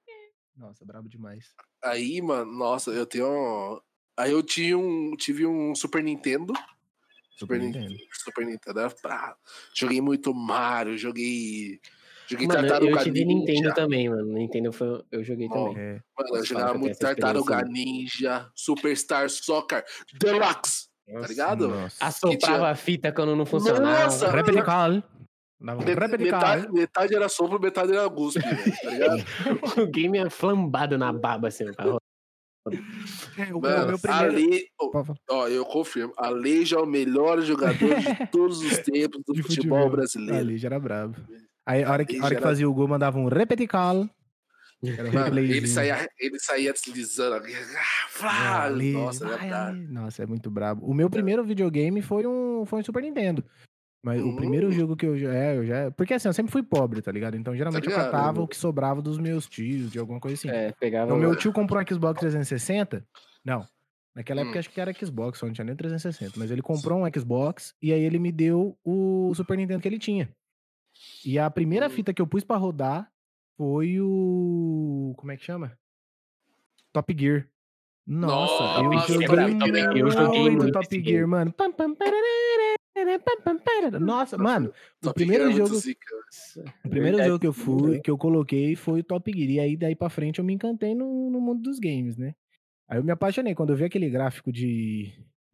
Nossa, 0.57 0.85
brabo 0.85 1.09
demais. 1.09 1.47
Aí, 1.83 2.21
mano, 2.23 2.53
nossa, 2.53 2.91
eu 2.91 3.07
tenho. 3.07 3.27
um- 3.29 3.81
Aí 4.17 4.31
eu 4.33 4.43
tinha 4.43 4.77
um, 4.77 5.17
tive 5.17 5.47
um 5.47 5.75
Super 5.75 6.03
Nintendo. 6.05 6.53
Super, 7.39 7.59
Nintendo. 7.59 7.89
Nintendo. 7.89 8.11
Super 8.12 8.45
Nintendo. 8.47 8.81
era 8.81 8.91
pra- 8.91 9.35
Joguei 9.75 10.01
muito 10.01 10.35
Mario, 10.35 10.99
joguei. 10.99 11.81
Joguei 12.29 12.47
Mano, 12.47 12.61
eu, 12.61 12.69
Tartaruga 12.69 13.01
eu 13.01 13.05
tive 13.05 13.25
Nintendo 13.25 13.61
Ninja. 13.61 13.75
também, 13.75 14.09
mano. 14.11 14.33
Nintendo 14.35 14.73
foi, 14.73 15.03
eu 15.11 15.25
joguei 15.25 15.49
Bom, 15.49 15.71
também. 15.71 15.83
É. 15.83 16.03
Mano, 16.19 16.37
eu 16.37 16.45
jogava 16.45 16.79
muito 16.79 16.99
Tartaruga. 16.99 17.62
Ninja, 17.62 18.49
Superstar 18.55 19.31
Soccer 19.31 19.83
Deluxe. 20.21 20.89
Tá 21.09 21.26
ligado? 21.26 21.69
Nossa. 21.69 22.04
Assoprava 22.04 22.69
a 22.71 22.75
fita 22.75 23.12
quando 23.12 23.35
não 23.37 23.45
funcionava. 23.47 24.04
Nossa! 24.04 24.30
Repetical. 24.30 25.02
Metade, 26.19 26.73
metade 26.73 27.14
era 27.14 27.28
sopro, 27.28 27.61
metade 27.61 27.92
era 27.92 28.07
guspe, 28.09 28.40
tá 28.40 28.90
ligado? 28.90 29.23
o 29.83 29.87
game 29.88 30.16
é 30.19 30.30
flambado 30.30 30.97
na 30.97 31.12
baba, 31.12 31.49
assim. 31.49 31.64
É, 33.37 33.54
o 33.54 33.61
Mano, 33.61 33.87
meu 33.88 33.99
primeiro. 33.99 34.37
Ale, 34.37 34.66
ó, 35.30 35.49
eu 35.49 35.64
confirmo, 35.64 36.12
Aleja 36.16 36.76
é 36.76 36.78
o 36.78 36.87
melhor 36.87 37.40
jogador 37.42 37.95
de 37.95 38.26
todos 38.33 38.61
os 38.62 38.78
tempos 38.78 39.21
do 39.26 39.35
futebol, 39.35 39.45
futebol. 39.49 39.90
brasileiro. 39.90 40.37
Ali 40.37 40.57
já 40.59 40.69
era 40.69 40.78
brabo. 40.80 41.16
Aí 41.66 41.83
a 41.85 41.90
hora 41.90 42.04
que, 42.04 42.16
a 42.19 42.25
hora 42.25 42.28
que 42.28 42.35
Já 42.35 42.40
era- 42.40 42.49
fazia 42.49 42.69
o 42.69 42.75
gol, 42.75 42.88
mandava 42.88 43.19
um 43.19 43.28
repetical. 43.28 44.09
Mano, 45.12 45.38
ele 45.38 45.66
saía, 45.66 46.08
ele 46.18 46.38
saía 46.38 46.72
deslizando. 46.72 47.44
ah, 48.22 48.62
Ali, 48.64 48.92
Nossa, 48.92 49.25
vai 49.26 49.34
é 49.34 49.38
verdade. 49.40 49.78
ali. 49.78 49.88
Nossa, 49.88 50.22
é 50.22 50.26
muito 50.26 50.50
brabo. 50.50 50.87
O 50.87 50.94
meu 50.94 51.10
primeiro 51.10 51.44
videogame 51.44 52.00
foi 52.02 52.26
um, 52.26 52.64
foi 52.64 52.80
um 52.80 52.84
Super 52.84 53.02
Nintendo. 53.02 53.44
Mas 54.02 54.22
o 54.22 54.28
Hum. 54.28 54.37
primeiro 54.37 54.72
jogo 54.72 54.96
que 54.96 55.04
eu 55.04 55.18
já. 55.18 55.34
É, 55.34 55.56
eu 55.58 55.66
já. 55.66 55.90
Porque 55.90 56.14
assim, 56.14 56.26
eu 56.28 56.32
sempre 56.32 56.50
fui 56.50 56.62
pobre, 56.62 57.02
tá 57.02 57.12
ligado? 57.12 57.37
Então 57.37 57.54
geralmente 57.54 57.87
eu 57.87 57.90
ligado, 57.90 58.06
catava 58.10 58.38
né? 58.38 58.44
o 58.44 58.49
que 58.49 58.56
sobrava 58.56 59.02
dos 59.02 59.18
meus 59.18 59.46
tios, 59.46 59.92
de 59.92 59.99
alguma 59.99 60.18
coisa 60.18 60.37
assim. 60.37 60.49
É, 60.49 60.72
pegava. 60.72 61.04
Então, 61.04 61.18
meu 61.18 61.37
tio 61.37 61.52
comprou 61.52 61.82
um 61.82 61.87
Xbox 61.87 62.18
360. 62.20 63.06
Não. 63.44 63.66
Naquela 64.14 64.40
época 64.40 64.56
Hum. 64.56 64.60
acho 64.60 64.70
que 64.70 64.80
era 64.80 64.92
Xbox, 64.94 65.38
só 65.38 65.44
não 65.46 65.52
tinha 65.52 65.64
nem 65.66 65.76
360. 65.76 66.32
Mas 66.38 66.50
ele 66.50 66.62
comprou 66.62 67.04
um 67.04 67.10
Xbox 67.14 67.75
e 67.82 67.92
aí 67.92 68.00
ele 68.02 68.18
me 68.18 68.32
deu 68.32 68.78
o 68.82 69.30
Super 69.34 69.58
Nintendo 69.58 69.80
que 69.82 69.88
ele 69.88 69.99
tinha. 69.99 70.30
E 71.25 71.38
a 71.38 71.50
primeira 71.50 71.87
Hum. 71.87 71.90
fita 71.90 72.14
que 72.14 72.22
eu 72.22 72.26
pus 72.26 72.42
pra 72.42 72.56
rodar 72.56 73.12
foi 73.61 74.00
o. 74.00 75.12
Como 75.19 75.33
é 75.33 75.37
que 75.37 75.45
chama? 75.45 75.79
Top 76.95 77.14
Gear. 77.14 77.47
Nossa, 78.07 78.83
Nossa, 78.83 79.12
eu 79.12 79.21
joguei, 79.21 79.29
Top 79.59 79.99
eu 79.99 80.11
joguei 80.11 80.50
muito 80.50 80.73
Top 80.73 80.87
Gear, 80.90 81.02
game. 81.05 81.26
mano. 81.26 81.52
Nossa, 84.00 84.38
mano, 84.38 84.71
o 84.71 84.73
Top 85.02 85.14
primeiro 85.14 85.45
é 85.45 85.47
muito 85.49 85.59
jogo 85.59 85.76
o 85.76 86.88
primeiro 86.88 87.19
Verdade. 87.19 87.29
jogo 87.29 87.38
que 87.40 87.47
eu 87.47 87.52
fui, 87.52 88.00
que 88.00 88.11
eu 88.11 88.17
coloquei 88.17 88.75
foi 88.76 89.00
o 89.00 89.05
Top 89.05 89.31
Gear. 89.31 89.50
E 89.50 89.61
aí, 89.61 89.76
daí 89.76 89.95
pra 89.95 90.09
frente, 90.09 90.38
eu 90.38 90.45
me 90.45 90.55
encantei 90.55 90.95
no, 90.95 91.29
no 91.31 91.38
mundo 91.38 91.61
dos 91.61 91.79
games, 91.79 92.17
né? 92.17 92.35
Aí 92.88 92.99
eu 92.99 93.05
me 93.05 93.12
apaixonei. 93.12 93.55
Quando 93.55 93.71
eu 93.75 93.76
vi 93.76 93.85
aquele 93.85 94.09
gráfico 94.09 94.50
de. 94.50 95.12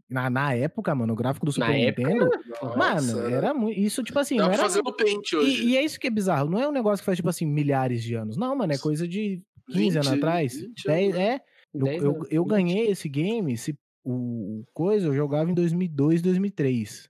Na, 0.09 0.31
na 0.31 0.55
época, 0.55 0.95
mano, 0.95 1.13
o 1.13 1.17
gráfico 1.17 1.45
do 1.45 1.51
Super 1.53 1.69
Na 1.69 1.77
época, 1.77 2.09
Nintendo. 2.09 2.31
Nossa, 2.63 2.77
mano, 3.17 3.29
era 3.35 3.53
muito. 3.53 3.79
Isso, 3.79 4.03
tipo 4.05 4.19
assim, 4.19 4.37
Dá 4.37 4.45
era. 4.47 4.57
fazer 4.59 4.83
no 4.83 4.95
Paint 4.97 5.33
hoje. 5.33 5.65
E, 5.65 5.71
e 5.71 5.77
é 5.77 5.85
isso 5.85 5.99
que 5.99 6.07
é 6.07 6.11
bizarro. 6.11 6.49
Não 6.49 6.61
é 6.61 6.69
um 6.69 6.73
negócio 6.73 7.03
que 7.03 7.07
faz, 7.07 7.17
tipo 7.17 7.29
assim, 7.29 7.45
milhares 7.45 8.03
de 8.03 8.15
anos. 8.15 8.37
Não, 8.37 8.55
mano, 8.55 8.73
é 8.73 8.79
coisa 8.79 9.07
de 9.09 9.43
15 9.71 9.97
anos 9.99 10.09
20, 10.11 10.19
atrás. 10.19 10.55
20 10.61 10.85
10, 10.87 11.15
anos. 11.15 11.21
é. 11.27 11.41
Eu, 11.75 11.85
10 11.85 12.03
eu, 12.05 12.11
anos, 12.15 12.29
eu 12.31 12.43
20. 12.45 12.51
ganhei 12.51 12.87
esse 12.91 13.09
game, 13.09 13.57
se, 13.57 13.77
o, 14.05 14.13
o 14.61 14.65
coisa, 14.73 15.09
eu 15.09 15.15
jogava 15.15 15.51
em 15.51 15.55
2002, 15.55 16.23
2003. 16.23 17.09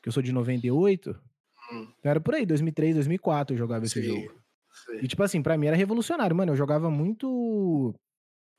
Que 0.00 0.08
eu 0.08 0.12
sou 0.12 0.22
de 0.22 0.30
98. 0.32 1.10
Hum. 1.72 1.86
Então 1.98 2.10
era 2.10 2.20
por 2.20 2.34
aí, 2.36 2.46
2003, 2.46 2.94
2004 2.94 3.54
eu 3.54 3.58
jogava 3.58 3.84
esse 3.84 4.00
Sim, 4.00 4.08
jogo. 4.08 4.32
sim. 4.86 4.98
E 5.02 5.08
tipo 5.08 5.22
assim, 5.24 5.42
pra 5.42 5.58
mim 5.58 5.66
era 5.66 5.76
revolucionário, 5.76 6.36
mano. 6.36 6.52
Eu 6.52 6.56
jogava 6.56 6.88
muito. 6.88 7.92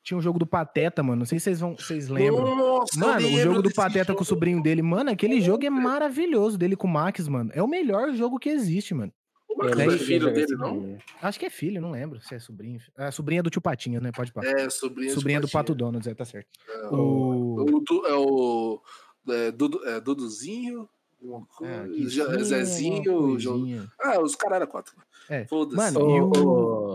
Tinha 0.10 0.18
um 0.18 0.22
jogo 0.24 0.40
do 0.40 0.46
Pateta, 0.48 1.04
mano. 1.04 1.20
Não 1.20 1.26
sei 1.28 1.38
se 1.38 1.44
vocês 1.44 1.60
vão, 1.60 1.76
vocês 1.76 2.10
lembram. 2.10 2.56
Nossa, 2.56 3.00
Mano, 3.00 3.28
o 3.28 3.40
jogo 3.42 3.62
do 3.62 3.72
Pateta 3.72 4.06
com 4.08 4.24
o 4.24 4.26
jogo. 4.26 4.26
sobrinho 4.26 4.60
dele, 4.60 4.82
mano, 4.82 5.12
aquele 5.12 5.40
jogo 5.40 5.64
é 5.64 5.70
maravilhoso 5.70 6.58
dele 6.58 6.76
com 6.76 6.88
o 6.88 6.90
Max, 6.90 7.28
mano. 7.28 7.52
É 7.54 7.62
o 7.62 7.68
melhor 7.68 8.12
jogo 8.16 8.40
que 8.40 8.50
existe, 8.50 8.92
mano. 8.96 9.14
O 9.48 9.56
não 9.64 9.70
é 9.70 9.76
cheguei 9.76 9.98
filho 10.00 10.34
dele, 10.34 10.56
não? 10.56 10.98
Acho 11.22 11.40
que 11.40 11.46
é 11.46 11.50
filho, 11.52 11.80
não 11.80 11.92
lembro 11.92 12.20
se 12.22 12.34
é 12.34 12.40
sobrinho. 12.40 12.80
É 12.98 13.12
sobrinha 13.12 13.44
do 13.44 13.52
tio 13.52 13.62
Patinha, 13.62 14.02
né? 14.02 14.12
Pode 14.12 14.32
falar. 14.32 14.48
É, 14.48 14.68
sobrinha, 14.72 15.14
sobrinha 15.14 15.40
do 15.40 15.48
Pato. 15.48 15.76
Donald, 15.76 16.10
é, 16.10 16.16
tá 16.16 16.26
certo. 16.26 16.48
É, 16.68 16.88
O... 16.88 17.66
o, 17.70 18.08
é 18.08 18.16
o 18.16 18.82
é, 19.30 19.52
Dudu, 19.52 19.86
é, 19.86 20.00
Duduzinho, 20.02 20.90
Ah, 21.62 21.86
uma 21.86 22.44
Zezinho, 22.44 23.38
João-. 23.38 23.88
Ah, 24.02 24.20
os 24.20 24.34
caras 24.36 24.56
eram 24.56 24.68
quatro. 24.68 24.96
É. 25.30 25.46
Foda-se. 25.46 25.78
Mano, 25.78 26.04
Ô, 26.04 26.18
e 26.18 26.22
o- 26.22 26.32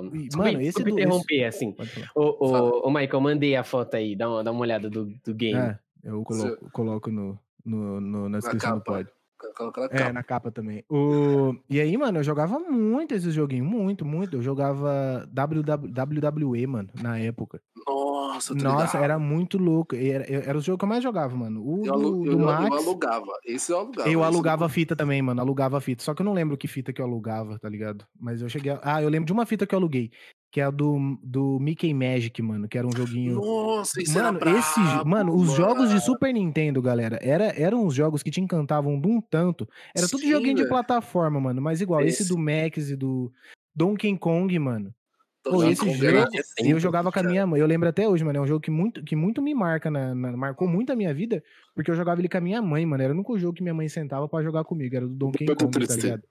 desculpa- 0.03 0.37
mano, 0.39 0.61
esse 0.61 0.65
desculpa 0.65 0.91
do- 0.91 0.99
interromper, 1.01 1.45
assim. 1.45 1.75
Falar. 1.75 2.11
Ô, 2.15 2.49
Fala. 2.51 2.63
ô, 2.71 2.89
ô, 2.89 2.91
Michael, 2.91 3.21
mandei 3.21 3.57
a 3.57 3.65
foto 3.65 3.95
aí, 3.95 4.15
dá 4.17 4.29
uma, 4.29 4.45
dá 4.45 4.51
uma 4.53 4.61
olhada 4.61 4.89
do, 4.91 5.07
do 5.25 5.35
game. 5.35 5.59
É, 5.59 5.79
eu 6.05 6.23
coloco, 6.23 6.71
coloco 6.73 7.11
no, 7.11 7.39
no, 7.65 8.01
no- 8.01 8.29
na 8.29 8.39
descrição 8.39 8.79
do 8.79 8.85
pod. 8.85 9.09
Coloca 9.57 9.89
É, 9.91 10.13
na 10.13 10.23
capa 10.23 10.51
também. 10.51 10.85
O... 10.89 11.55
E 11.69 11.81
aí, 11.81 11.97
mano, 11.97 12.19
eu 12.19 12.25
jogava 12.25 12.59
muito 12.59 13.15
esses 13.15 13.35
joguinhos, 13.35 13.67
muito, 13.67 14.05
muito. 14.05 14.37
Eu 14.37 14.43
jogava 14.43 15.27
WW... 15.33 15.91
WWE, 15.93 16.67
mano, 16.67 16.89
na 17.01 17.19
época. 17.19 17.61
Nossa, 17.87 18.55
Nossa, 18.55 18.87
ligado. 18.97 19.05
era 19.05 19.19
muito 19.19 19.59
louco. 19.59 19.95
Era, 19.95 20.25
era 20.29 20.59
o 20.59 20.61
jogo 20.61 20.79
que 20.79 20.85
eu 20.85 20.89
mais 20.89 21.03
jogava, 21.03 21.37
mano. 21.37 21.63
O 21.65 21.87
Eu, 21.87 21.93
do, 21.99 22.27
eu, 22.27 22.33
eu 22.33 22.39
Max. 22.39 22.77
alugava. 22.77 23.33
Esse 23.45 23.71
eu 23.73 23.79
alugava. 23.79 24.09
Eu 24.11 24.25
alugava 24.25 24.69
fita 24.69 24.97
também, 24.97 25.23
mano. 25.23 25.41
Alugava 25.41 25.81
fita. 25.81 26.03
Só 26.03 26.15
que 26.15 26.23
eu 26.23 26.27
não 26.27 26.33
lembro 26.33 26.57
que 26.57 26.67
fita 26.67 26.93
que 26.93 27.01
eu 27.01 27.07
alugava, 27.07 27.59
tá 27.59 27.69
ligado? 27.69 28.05
Mas 28.19 28.43
eu 28.43 28.49
cheguei. 28.49 28.73
A... 28.73 28.81
Ah, 28.83 29.03
eu 29.03 29.09
lembro 29.09 29.27
de 29.27 29.33
uma 29.33 29.47
fita 29.47 29.67
que 29.67 29.75
eu 29.75 29.79
aluguei. 29.79 30.11
Que 30.55 30.61
é 30.61 30.65
a 30.65 30.71
do, 30.71 31.19
do 31.21 31.59
Mickey 31.59 31.93
Magic, 31.93 32.41
mano. 32.41 32.69
Que 32.69 32.79
era 32.79 32.87
um 32.87 32.93
joguinho. 32.97 33.41
Nossa, 33.41 34.01
isso 34.01 34.15
Mano, 34.15 34.39
era 34.41 34.57
esse, 34.57 34.79
brabo, 34.81 35.11
mano, 35.11 35.35
os 35.35 35.47
mano. 35.49 35.57
jogos 35.57 35.91
de 35.91 36.01
Super 36.01 36.33
Nintendo, 36.33 36.81
galera, 36.81 37.19
era, 37.21 37.47
eram 37.61 37.85
uns 37.85 37.93
jogos 37.93 38.23
que 38.23 38.31
te 38.31 38.41
encantavam 38.41 39.01
de 39.01 39.09
um 39.09 39.21
tanto. 39.21 39.69
Era 39.93 40.07
tudo 40.07 40.21
Sim, 40.21 40.31
joguinho 40.31 40.55
de 40.55 40.69
plataforma, 40.69 41.41
mano. 41.41 41.61
Mas 41.61 41.81
igual, 41.81 42.03
esse, 42.03 42.23
Esse. 42.23 42.29
do 42.33 42.39
Max 42.39 42.89
e 42.89 42.95
do 42.95 43.33
Donkey 43.75 44.17
Kong, 44.17 44.57
mano. 44.61 44.95
Pô, 45.43 45.65
esse 45.65 45.81
Kong 45.81 45.93
jogo- 45.93 46.07
era 46.07 46.19
Eu 46.21 46.31
recente, 46.31 46.79
jogava 46.79 47.11
com 47.11 47.19
a 47.19 47.23
minha 47.25 47.45
mãe. 47.45 47.61
Eu 47.61 47.67
lembro 47.67 47.89
até 47.89 48.09
hoje, 48.09 48.23
mano. 48.25 48.39
É 48.39 48.41
um 48.43 48.47
jogo 48.47 48.61
que 48.61 48.71
muito, 48.71 49.03
que 49.03 49.17
muito 49.17 49.43
me 49.43 49.53
marca, 49.57 49.91
na, 49.91 50.15
na- 50.15 50.37
marcou 50.37 50.69
muito 50.69 50.93
a 50.93 50.97
minha 50.97 51.13
vida, 51.13 51.43
porque 51.75 51.91
eu 51.91 51.97
jogava 51.97 52.21
ele 52.21 52.29
com 52.29 52.39
a 52.39 52.41
minha 52.41 52.63
mãe, 52.63 52.87
mano. 52.87 53.03
Era 53.03 53.13
o 53.13 53.17
único 53.17 53.37
jogo 53.37 53.55
que 53.55 53.63
minha 53.63 53.75
mãe 53.75 53.89
sentava 53.89 54.29
pra 54.29 54.41
jogar 54.41 54.63
comigo. 54.63 54.95
Era 54.95 55.05
do 55.09 55.15
Donkey 55.17 55.47
Kong, 55.47 55.87
tá 55.87 55.97
ligado? 55.97 56.23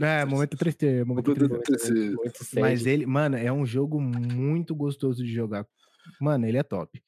É, 0.00 0.24
momento 0.24 0.56
triste, 0.56 1.04
momento 1.04 1.34
triste. 1.34 2.60
Mas 2.60 2.86
ele, 2.86 3.04
mano, 3.04 3.36
é 3.36 3.52
um 3.52 3.66
jogo 3.66 4.00
muito 4.00 4.74
gostoso 4.74 5.24
de 5.24 5.32
jogar. 5.32 5.66
Mano, 6.20 6.46
ele 6.46 6.58
é 6.58 6.62
top. 6.62 7.02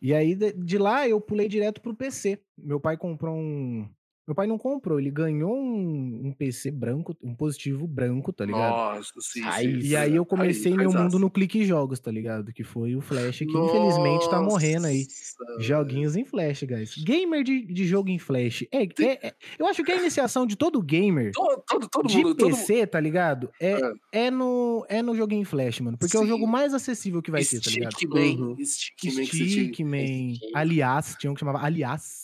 E 0.00 0.12
aí, 0.12 0.34
de 0.34 0.78
lá, 0.78 1.08
eu 1.08 1.20
pulei 1.20 1.48
direto 1.48 1.80
pro 1.80 1.94
PC. 1.94 2.40
Meu 2.58 2.80
pai 2.80 2.96
comprou 2.96 3.36
um. 3.36 3.88
Meu 4.26 4.36
pai 4.36 4.46
não 4.46 4.56
comprou, 4.56 5.00
ele 5.00 5.10
ganhou 5.10 5.52
um, 5.52 6.28
um 6.28 6.32
PC 6.32 6.70
branco, 6.70 7.16
um 7.20 7.34
positivo 7.34 7.88
branco, 7.88 8.32
tá 8.32 8.44
ligado? 8.44 8.70
Nossa, 8.96 9.10
sim, 9.18 9.42
Aí- 9.44 9.82
sim. 9.82 9.88
E 9.88 9.96
aí 9.96 10.14
eu 10.14 10.24
comecei 10.24 10.70
meu 10.76 10.84
raizaço. 10.90 11.02
mundo 11.04 11.18
no 11.18 11.28
Clique 11.30 11.64
Jogos, 11.64 11.98
tá 11.98 12.10
ligado? 12.10 12.52
Que 12.52 12.62
foi 12.62 12.94
o 12.94 13.00
Flash, 13.00 13.38
que 13.38 13.44
infelizmente 13.46 14.30
tá 14.30 14.40
morrendo 14.40 14.86
aí. 14.86 15.04
Nossa, 15.40 15.60
Joguinhos 15.62 16.14
em 16.14 16.24
Flash, 16.24 16.62
guys. 16.62 16.94
Gamer 17.04 17.42
de, 17.42 17.64
de 17.66 17.84
jogo 17.84 18.10
em 18.10 18.18
Flash. 18.18 18.64
É, 18.70 18.84
é- 18.84 19.26
é- 19.28 19.34
eu 19.58 19.66
acho 19.66 19.82
que 19.82 19.90
a 19.90 19.96
iniciação 19.96 20.46
de 20.46 20.54
todo 20.56 20.80
gamer 20.80 21.32
Todo, 21.32 21.62
todo, 21.66 21.88
todo 21.88 22.08
de 22.08 22.18
mundo. 22.18 22.34
Todo. 22.36 22.50
PC, 22.54 22.86
tá 22.86 23.00
ligado? 23.00 23.50
É, 23.60 23.76
é, 24.12 24.30
no, 24.30 24.86
é 24.88 25.02
no 25.02 25.16
joguinho 25.16 25.42
em 25.42 25.44
Flash, 25.44 25.80
mano. 25.80 25.98
Porque 25.98 26.16
é 26.16 26.20
o 26.20 26.22
Sim. 26.22 26.28
jogo 26.28 26.46
mais 26.46 26.72
acessível 26.72 27.20
que 27.20 27.30
vai 27.32 27.44
ter, 27.44 27.60
tá 27.60 27.70
ligado? 27.70 27.92
Stickman. 27.94 28.36
Uhum. 28.40 28.56
Stickman. 28.64 29.26
Stickman, 29.26 30.34
Stick. 30.36 30.50
aliás, 30.54 31.16
tinha 31.18 31.30
um 31.30 31.34
que 31.34 31.40
chamava 31.40 31.58
Aliás. 31.64 32.22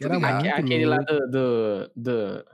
Que 0.00 0.04
era 0.06 0.16
Aque- 0.38 0.48
Aquele 0.48 0.86
lá 0.86 0.96
do, 0.98 1.30
do, 1.30 1.90
do, 1.94 2.44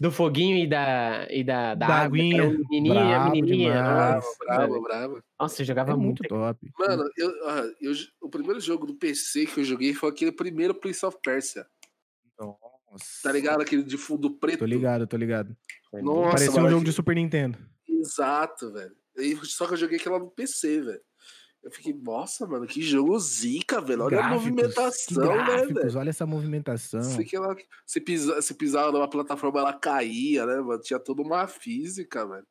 do 0.00 0.10
foguinho 0.10 0.56
e 0.56 0.66
da, 0.66 1.26
e 1.30 1.44
da, 1.44 1.74
da, 1.74 1.86
Da 1.86 1.94
água, 1.94 2.18
aguinha. 2.18 2.44
o 2.48 2.58
menininho 2.70 2.94
e 2.94 2.98
a 2.98 3.18
Brabo 3.18 3.30
menininha. 3.32 3.72
demais. 3.74 4.14
Nossa, 4.24 4.36
Bravo, 4.46 4.82
bravo. 4.82 5.22
Nossa, 5.38 5.62
eu 5.62 5.66
jogava 5.66 5.92
É 5.92 5.94
muito 5.94 6.22
muito. 6.22 6.28
top. 6.28 6.70
Mano, 6.78 7.04
eu, 7.18 7.30
eu, 7.82 7.92
o 8.22 8.30
primeiro 8.30 8.58
jogo 8.60 8.86
do 8.86 8.94
PC 8.94 9.44
que 9.46 9.60
eu 9.60 9.64
joguei 9.64 9.92
foi 9.92 10.08
aquele 10.08 10.32
primeiro 10.32 10.74
Prince 10.74 11.04
of 11.04 11.18
Persia. 11.22 11.66
Nossa. 12.38 12.56
Tá 13.22 13.30
ligado? 13.32 13.60
Aquele 13.60 13.82
de 13.82 13.98
fundo 13.98 14.30
preto. 14.30 14.60
Tô 14.60 14.64
ligado, 14.64 15.06
tô 15.06 15.16
ligado. 15.18 15.54
Nossa, 15.92 16.30
Parecia 16.30 16.62
um 16.62 16.68
jogo 16.70 16.78
que- 16.80 16.86
de 16.86 16.92
Super 16.92 17.14
Nintendo. 17.14 17.58
Exato, 17.88 18.72
velho. 18.72 18.96
Só 19.44 19.66
que 19.66 19.74
eu 19.74 19.78
joguei 19.78 19.98
aquela 19.98 20.18
no 20.18 20.30
PC, 20.30 20.80
velho. 20.82 21.00
Eu 21.66 21.70
fiquei, 21.72 21.92
nossa, 21.92 22.46
mano, 22.46 22.64
que 22.64 22.80
jogo 22.80 23.18
zica, 23.18 23.80
velho. 23.80 24.04
Olha 24.04 24.18
a 24.18 24.22
Gráficos, 24.22 24.44
que 24.44 24.50
movimentação, 24.50 25.36
né, 25.36 25.44
gráficos, 25.46 25.82
velho? 25.82 25.98
olha 25.98 26.10
essa 26.10 26.24
movimentação. 26.24 27.02
Sei 27.02 27.24
que 27.24 27.34
ela, 27.34 27.56
se, 27.84 28.00
pisa, 28.00 28.40
se 28.40 28.54
pisava 28.54 28.92
numa 28.92 29.10
plataforma, 29.10 29.58
ela 29.58 29.72
caía, 29.72 30.46
né, 30.46 30.60
mano? 30.60 30.80
Tinha 30.80 31.00
toda 31.00 31.22
uma 31.22 31.48
física, 31.48 32.24
velho. 32.24 32.46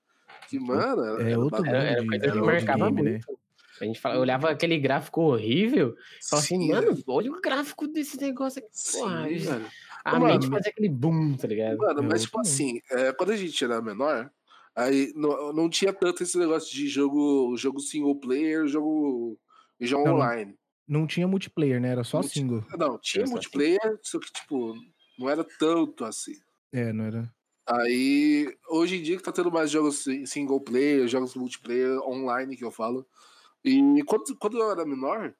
Que, 0.49 0.59
mano, 0.59 1.01
era, 1.01 1.23
É 1.23 1.31
era 1.31 1.39
outro. 1.39 1.65
Era- 1.65 1.83
era 1.85 2.03
coisa 2.05 2.29
que 2.29 2.41
marcava 2.41 2.89
game, 2.91 3.03
né? 3.03 3.11
muito. 3.11 3.39
A 3.79 3.85
gente 3.85 4.01
fala, 4.01 4.15
eu 4.15 4.21
olhava 4.21 4.49
aquele 4.49 4.77
gráfico 4.77 5.21
horrível, 5.21 5.95
falava 6.29 6.45
assim, 6.45 6.59
Sim, 6.59 6.67
mano, 6.73 6.87
velho. 6.93 7.03
olha 7.07 7.31
o 7.31 7.39
gráfico 7.39 7.87
desse 7.87 8.19
negócio 8.19 8.59
aqui. 8.59 8.69
Sim, 8.73 8.99
Porra, 8.99 9.21
velho. 9.23 9.65
a 10.03 10.11
Mano, 10.19 10.25
mente 10.33 10.49
fazia 10.49 10.71
aquele 10.71 10.89
boom, 10.89 11.37
tá 11.37 11.47
ligado? 11.47 11.77
Mano, 11.77 11.99
É 12.01 12.03
mas 12.03 12.23
tipo 12.23 12.37
assim, 12.41 12.81
é, 12.91 13.13
quando 13.13 13.31
a 13.31 13.37
gente 13.37 13.63
era 13.63 13.81
menor, 13.81 14.29
aí 14.75 15.11
não, 15.15 15.53
não 15.53 15.69
tinha 15.69 15.93
tanto 15.93 16.21
esse 16.23 16.37
negócio 16.37 16.71
de 16.73 16.87
jogo, 16.87 17.55
jogo 17.57 17.79
single 17.79 18.19
player, 18.19 18.67
jogo, 18.67 19.39
jogo 19.79 20.03
Não, 20.05 20.11
não. 20.11 20.19
online. 20.21 20.55
Não 20.87 21.07
tinha 21.07 21.27
multiplayer, 21.27 21.79
né? 21.81 21.89
Era 21.89 22.03
só 22.03 22.21
Não 22.21 22.27
tinha- 22.27 22.43
single. 22.45 22.63
Não, 22.77 22.99
tinha 22.99 23.21
Era 23.21 23.27
só 23.27 23.33
multiplayer, 23.33 23.99
só 24.03 24.19
que, 24.19 24.31
tipo, 24.31 24.75
não 25.17 25.29
era 25.29 25.43
tanto 25.57 26.05
assim. 26.05 26.33
É, 26.71 26.93
não 26.93 27.05
era. 27.05 27.33
Aí, 27.67 28.55
hoje 28.69 28.97
em 28.97 29.01
dia 29.01 29.17
que 29.17 29.23
tá 29.23 29.31
tendo 29.31 29.51
mais 29.51 29.71
jogos 29.71 30.03
si- 30.03 30.27
single 30.27 30.61
player, 30.61 31.07
jogos 31.07 31.33
multiplayer, 31.35 31.97
online 32.07 32.55
que 32.55 32.63
eu 32.63 32.69
falo. 32.69 33.07
E 33.63 34.03
quando, 34.03 34.37
quando 34.37 34.59
eu 34.59 34.69
era 34.71 34.85
menor, 34.85 35.33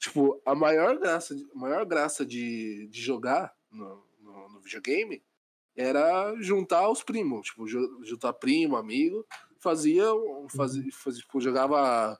tipo, 0.00 0.42
a 0.44 0.56
maior 0.56 0.98
graça, 0.98 1.36
de- 1.36 1.46
a 1.54 1.56
maior 1.58 1.86
graça 1.86 2.26
de, 2.26 2.88
de 2.90 3.00
jogar 3.00 3.52
no, 3.70 4.02
no, 4.20 4.48
no 4.48 4.60
videogame 4.60 5.22
era 5.78 6.34
juntar 6.40 6.88
os 6.90 7.04
primos, 7.04 7.46
tipo, 7.46 7.66
ju- 7.68 8.00
juntar 8.04 8.32
primo, 8.32 8.76
amigo, 8.76 9.24
fazia, 9.60 10.12
um- 10.12 10.48
fazia, 10.48 10.82
fazia 10.92 11.20
tipo, 11.22 11.40
jogava 11.40 12.18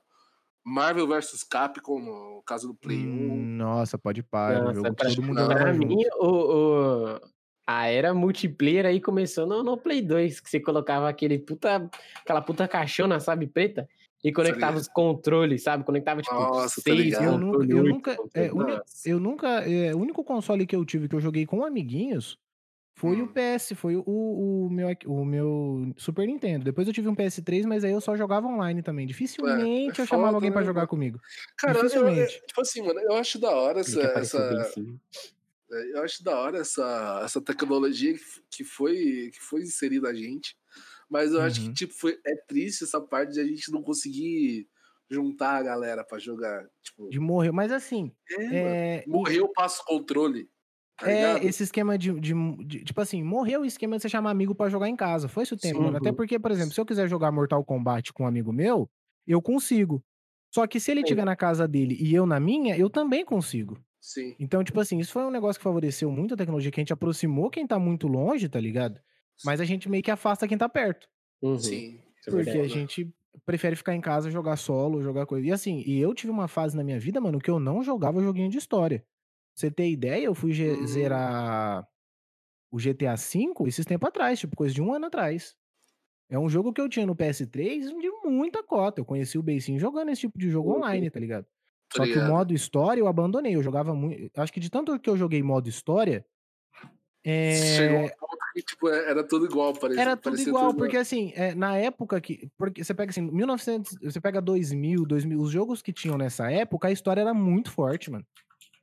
Marvel 0.63 1.05
vs 1.07 1.43
Capcom 1.43 1.99
no 1.99 2.41
caso 2.45 2.67
do 2.69 2.73
Play 2.73 3.05
1. 3.05 3.09
Hum, 3.09 3.57
Nossa, 3.57 3.97
pode 3.97 4.23
parar. 4.23 4.61
Nossa, 4.63 4.75
jogo 4.75 4.95
pra- 4.95 5.09
todo 5.09 5.21
mundo 5.23 5.45
Pra 5.47 5.73
mim, 5.73 5.97
o, 6.19 6.27
o- 6.27 7.19
a 7.67 7.87
era 7.87 8.13
multiplayer 8.13 8.85
aí 8.85 9.01
começou 9.01 9.45
no, 9.45 9.61
no 9.61 9.77
Play 9.77 10.01
2, 10.01 10.39
que 10.39 10.49
você 10.49 10.59
colocava 10.59 11.09
aquele 11.09 11.37
puta, 11.37 11.89
aquela 12.21 12.41
puta 12.41 12.65
caixona, 12.67 13.19
sabe, 13.19 13.45
preta, 13.45 13.87
e 14.23 14.31
conectava 14.31 14.77
os 14.77 14.87
controles, 14.87 15.63
sabe? 15.63 15.83
Conectava, 15.83 16.21
tipo, 16.21 16.33
Nossa, 16.33 16.75
tá 16.77 16.81
seis 16.81 16.97
ligado? 16.97 17.23
Eu 17.25 17.37
nunca, 17.37 17.65
eu 17.75 17.83
nunca, 17.83 18.11
é, 18.33 18.49
eu 19.05 19.19
nunca, 19.19 19.47
é, 19.69 19.93
o 19.93 19.99
único 19.99 20.23
console 20.23 20.65
que 20.65 20.75
eu 20.75 20.83
tive 20.85 21.07
que 21.09 21.15
eu 21.15 21.21
joguei 21.21 21.45
com 21.45 21.63
amiguinhos 21.65 22.37
foi 22.99 23.21
Hum. 23.21 23.23
o 23.23 23.27
PS, 23.29 23.75
foi 23.75 23.95
o, 23.95 24.03
o, 24.05 24.69
meu, 24.69 24.89
o 25.05 25.23
meu 25.23 25.93
Super 25.95 26.27
Nintendo. 26.27 26.65
Depois 26.65 26.85
eu 26.85 26.93
tive 26.93 27.07
um 27.07 27.15
PS3, 27.15 27.65
mas 27.65 27.85
aí 27.85 27.93
eu 27.93 28.01
só 28.01 28.17
jogava 28.17 28.45
online 28.45 28.83
também. 28.83 29.07
Dificilmente 29.07 30.01
é 30.01 30.03
eu 30.03 30.05
chamava 30.05 30.27
foda, 30.27 30.37
alguém 30.37 30.51
pra 30.51 30.59
né, 30.59 30.67
jogar 30.67 30.85
comigo. 30.85 31.17
Cara, 31.57 31.77
eu, 31.77 31.83
eu, 31.83 31.87
Dificilmente. 31.87 32.41
tipo 32.45 32.59
assim, 32.59 32.81
mano, 32.81 32.99
eu 32.99 33.13
acho 33.13 33.39
da 33.39 33.51
hora 33.51 33.79
essa, 33.79 34.01
essa, 34.01 34.63
cima. 34.65 34.99
É, 35.71 35.91
Eu 35.97 36.03
acho 36.03 36.21
da 36.25 36.37
hora 36.37 36.57
essa, 36.59 37.21
essa 37.23 37.39
tecnologia 37.41 38.13
que 38.51 38.65
foi, 38.65 39.31
que 39.33 39.39
foi 39.39 39.61
inserida 39.61 40.09
a 40.09 40.13
gente. 40.13 40.57
Mas 41.09 41.31
eu 41.31 41.41
acho 41.41 41.61
que, 41.61 41.67
Uhum. 41.67 41.73
tipo, 41.73 41.93
foi, 41.93 42.19
é 42.25 42.35
triste 42.35 42.83
essa 42.83 42.99
parte 42.99 43.31
de 43.33 43.39
a 43.39 43.45
gente 43.45 43.71
não 43.71 43.81
conseguir 43.81 44.67
juntar 45.09 45.55
a 45.55 45.63
galera 45.63 46.03
pra 46.03 46.19
jogar. 46.19 46.67
Tipo, 46.83 47.09
De 47.09 47.19
morrer. 47.19 47.51
Mas 47.53 47.71
assim, 47.71 48.11
é, 48.31 48.43
mano, 48.43 48.53
é, 48.57 49.03
morreu 49.07 49.45
o 49.45 49.53
passo 49.53 49.83
controle. 49.85 50.49
Tá 50.99 51.09
É, 51.11 51.45
esse 51.45 51.63
esquema 51.63 51.97
de, 51.97 52.19
de- 52.19 52.33
de- 52.65 52.83
Tipo 52.83 53.01
assim, 53.01 53.23
morreu 53.23 53.61
o 53.61 53.65
esquema 53.65 53.95
de 53.95 54.01
você 54.01 54.09
chamar 54.09 54.31
amigo 54.31 54.53
pra 54.53 54.69
jogar 54.69 54.89
em 54.89 54.95
casa. 54.95 55.27
Foi 55.27 55.43
esse 55.43 55.53
o 55.53 55.57
tempo, 55.57 55.77
Sim. 55.77 55.83
mano. 55.85 55.97
Até 55.97 56.11
porque, 56.11 56.37
por 56.37 56.51
exemplo, 56.51 56.73
se 56.73 56.79
eu 56.81 56.85
quiser 56.85 57.07
jogar 57.07 57.31
Mortal 57.31 57.63
Kombat 57.63 58.11
com 58.13 58.23
um 58.23 58.27
amigo 58.27 58.51
meu, 58.51 58.89
eu 59.25 59.41
consigo. 59.41 60.03
Só 60.53 60.65
que 60.67 60.79
se 60.79 60.91
ele 60.91 61.01
estiver 61.01 61.25
na 61.25 61.35
casa 61.35 61.67
dele 61.67 61.95
e 61.99 62.13
eu 62.13 62.25
na 62.25 62.39
minha, 62.39 62.75
eu 62.77 62.89
também 62.89 63.23
consigo. 63.23 63.77
Sim. 64.01 64.35
Então, 64.39 64.63
tipo 64.63 64.79
assim, 64.79 64.97
isso 64.99 65.11
foi 65.13 65.23
um 65.23 65.31
negócio 65.31 65.59
que 65.59 65.63
favoreceu 65.63 66.09
muito 66.11 66.33
a 66.33 66.37
tecnologia, 66.37 66.71
que 66.71 66.79
a 66.79 66.83
gente 66.83 66.93
aproximou 66.93 67.49
quem 67.49 67.67
tá 67.67 67.77
muito 67.77 68.07
longe, 68.07 68.49
tá 68.49 68.59
ligado? 68.59 68.99
Mas 69.45 69.61
a 69.61 69.65
gente 69.65 69.87
meio 69.89 70.03
que 70.03 70.11
afasta 70.11 70.47
quem 70.47 70.57
tá 70.57 70.67
perto. 70.67 71.07
Uhum, 71.41 71.57
Sim. 71.59 71.99
isso 72.19 72.29
é 72.29 72.31
Porque 72.31 72.43
verdade. 72.51 72.61
a 72.61 72.67
gente 72.67 73.13
prefere 73.45 73.75
ficar 73.75 73.95
em 73.95 74.01
casa, 74.01 74.31
jogar 74.31 74.57
solo, 74.57 75.01
jogar 75.01 75.25
coisa. 75.25 75.47
E 75.47 75.51
assim, 75.51 75.83
e 75.85 75.99
eu 75.99 76.13
tive 76.13 76.31
uma 76.31 76.47
fase 76.47 76.75
na 76.75 76.83
minha 76.83 76.99
vida, 76.99 77.21
mano, 77.21 77.39
que 77.39 77.49
eu 77.49 77.59
não 77.59 77.83
jogava 77.83 78.21
joguinho 78.21 78.49
de 78.49 78.57
história. 78.57 79.03
Você 79.59 79.69
ter 79.69 79.89
ideia, 79.89 80.23
eu 80.23 80.33
fui 80.33 80.51
Hum. 80.53 80.87
zerar 80.87 81.85
o 82.71 82.79
GTA 82.79 83.15
V 83.15 83.67
esses 83.67 83.85
tempos 83.85 84.07
atrás, 84.07 84.39
tipo, 84.39 84.55
coisa 84.55 84.73
de 84.73 84.81
um 84.81 84.93
ano 84.93 85.07
atrás. 85.07 85.53
É 86.29 86.39
um 86.39 86.47
jogo 86.47 86.71
que 86.71 86.79
eu 86.79 86.87
tinha 86.87 87.05
no 87.05 87.13
PS3 87.13 87.89
de 87.89 88.09
muita 88.23 88.63
cota. 88.63 89.01
Eu 89.01 89.05
conheci 89.05 89.37
o 89.37 89.43
Beicinho 89.43 89.77
jogando 89.77 90.11
esse 90.11 90.21
tipo 90.21 90.39
de 90.39 90.49
jogo 90.49 90.69
Uhum. 90.69 90.77
online, 90.77 91.09
tá 91.09 91.19
ligado? 91.19 91.45
Só 91.91 92.05
que 92.05 92.17
o 92.17 92.21
modo 92.21 92.53
história 92.53 93.01
eu 93.01 93.07
abandonei. 93.07 93.53
Eu 93.55 93.63
jogava 93.63 93.93
muito. 93.93 94.31
Acho 94.39 94.53
que 94.53 94.61
de 94.61 94.69
tanto 94.69 94.97
que 94.97 95.09
eu 95.09 95.17
joguei 95.17 95.43
modo 95.43 95.67
história. 95.67 96.25
Chegou 97.51 97.97
É, 97.97 98.05
um 98.05 98.09
ponto 98.17 98.37
que, 98.53 98.61
tipo, 98.61 98.87
era 98.89 99.27
tudo 99.27 99.45
igual, 99.45 99.73
parecia. 99.73 100.03
era 100.03 100.15
tudo 100.15 100.31
parecia 100.31 100.49
igual, 100.51 100.69
tudo 100.69 100.79
porque 100.79 100.97
assim, 100.97 101.33
é, 101.35 101.53
na 101.53 101.75
época 101.77 102.21
que. 102.21 102.49
Porque 102.57 102.83
você 102.83 102.93
pega 102.93 103.09
assim, 103.09 103.21
1900, 103.21 103.97
você 104.01 104.21
pega 104.21 104.39
2000, 104.39 105.03
2000, 105.05 105.41
os 105.41 105.51
jogos 105.51 105.81
que 105.81 105.91
tinham 105.91 106.17
nessa 106.17 106.49
época, 106.49 106.87
a 106.87 106.91
história 106.91 107.21
era 107.21 107.33
muito 107.33 107.71
forte, 107.71 108.09
mano. 108.09 108.25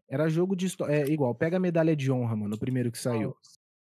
Era 0.09 0.29
jogo 0.29 0.55
de 0.55 0.67
história. 0.67 0.95
É 0.95 1.09
igual, 1.11 1.35
pega 1.35 1.57
a 1.57 1.61
medalha 1.61 1.97
de 1.97 2.11
honra, 2.11 2.37
mano, 2.37 2.55
o 2.55 2.59
primeiro 2.59 2.91
que 2.93 2.99
saiu. 2.99 3.35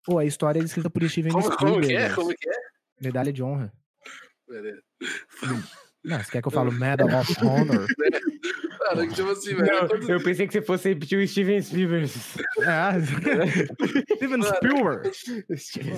Pô, 0.05 0.17
a 0.19 0.25
história 0.25 0.59
é 0.59 0.63
escrita 0.63 0.89
por 0.89 1.01
Steven 1.09 1.31
Como, 1.31 1.43
como 1.43 1.53
Spielberg. 1.55 1.87
que 1.87 1.95
é? 1.95 2.09
Como 2.13 2.29
que 2.35 2.49
é? 2.49 2.53
Medalha 3.01 3.33
de 3.33 3.43
honra. 3.43 3.73
Pera 4.47 4.69
aí. 4.69 4.81
Não, 6.03 6.17
você 6.21 6.31
quer 6.31 6.41
que 6.41 6.47
eu 6.49 6.51
falo 6.51 6.71
Medal 6.71 7.07
of 7.07 7.33
Honor? 7.45 7.87
Cara, 8.83 9.07
tipo 9.07 9.29
assim, 9.29 9.55
velho. 9.55 9.87
quando- 9.87 10.09
eu 10.09 10.23
pensei 10.23 10.45
que 10.47 10.53
você 10.53 10.61
fosse 10.61 10.89
repetir 10.89 11.17
o 11.17 11.27
Steven 11.27 11.61
Spielberg. 11.61 12.11
ah, 12.67 12.93
Steven 14.15 14.41
Spielberg. 14.43 15.11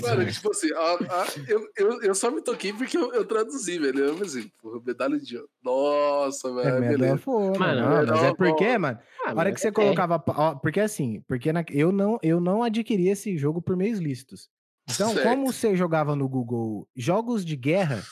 Mano, 0.01 0.25
que, 0.25 0.33
tipo 0.33 0.51
assim, 0.51 0.71
a- 0.73 0.97
a- 1.11 1.27
eu, 1.47 1.67
eu, 1.77 2.01
eu 2.03 2.15
só 2.15 2.29
me 2.31 2.41
toquei 2.41 2.73
porque 2.73 2.97
eu, 2.97 3.11
eu 3.13 3.25
traduzi, 3.25 3.77
velho. 3.79 3.99
Eu 3.99 4.23
assim, 4.23 4.49
porra, 4.61 4.79
medalha 4.85 5.19
de 5.19 5.37
ouro. 5.37 5.49
Nossa, 5.63 6.47
É 6.49 6.51
velho. 6.53 6.79
Medal 6.81 6.97
beleza. 6.97 7.13
of 7.15 7.29
Honor. 7.29 7.59
Mano, 7.59 7.81
não, 7.81 7.89
mas 8.13 8.23
é 8.23 8.27
não, 8.27 8.35
porque, 8.35 8.73
não. 8.73 8.79
mano, 8.79 8.99
Ah, 9.25 9.31
a 9.31 9.35
hora 9.35 9.51
que 9.51 9.59
você 9.59 9.71
colocava. 9.71 10.19
pa- 10.19 10.35
ó, 10.37 10.55
porque 10.55 10.79
assim, 10.79 11.21
porque 11.27 11.51
na- 11.51 11.65
eu, 11.71 11.91
não, 11.91 12.19
eu 12.21 12.39
não 12.39 12.63
adquiri 12.63 13.09
esse 13.09 13.37
jogo 13.37 13.61
por 13.61 13.75
meios 13.75 13.99
lícitos. 13.99 14.49
Então, 14.89 15.09
Certo. 15.13 15.23
como 15.27 15.51
você 15.51 15.75
jogava 15.75 16.15
no 16.15 16.29
Google 16.29 16.87
jogos 16.95 17.43
de 17.43 17.55
guerra, 17.55 18.03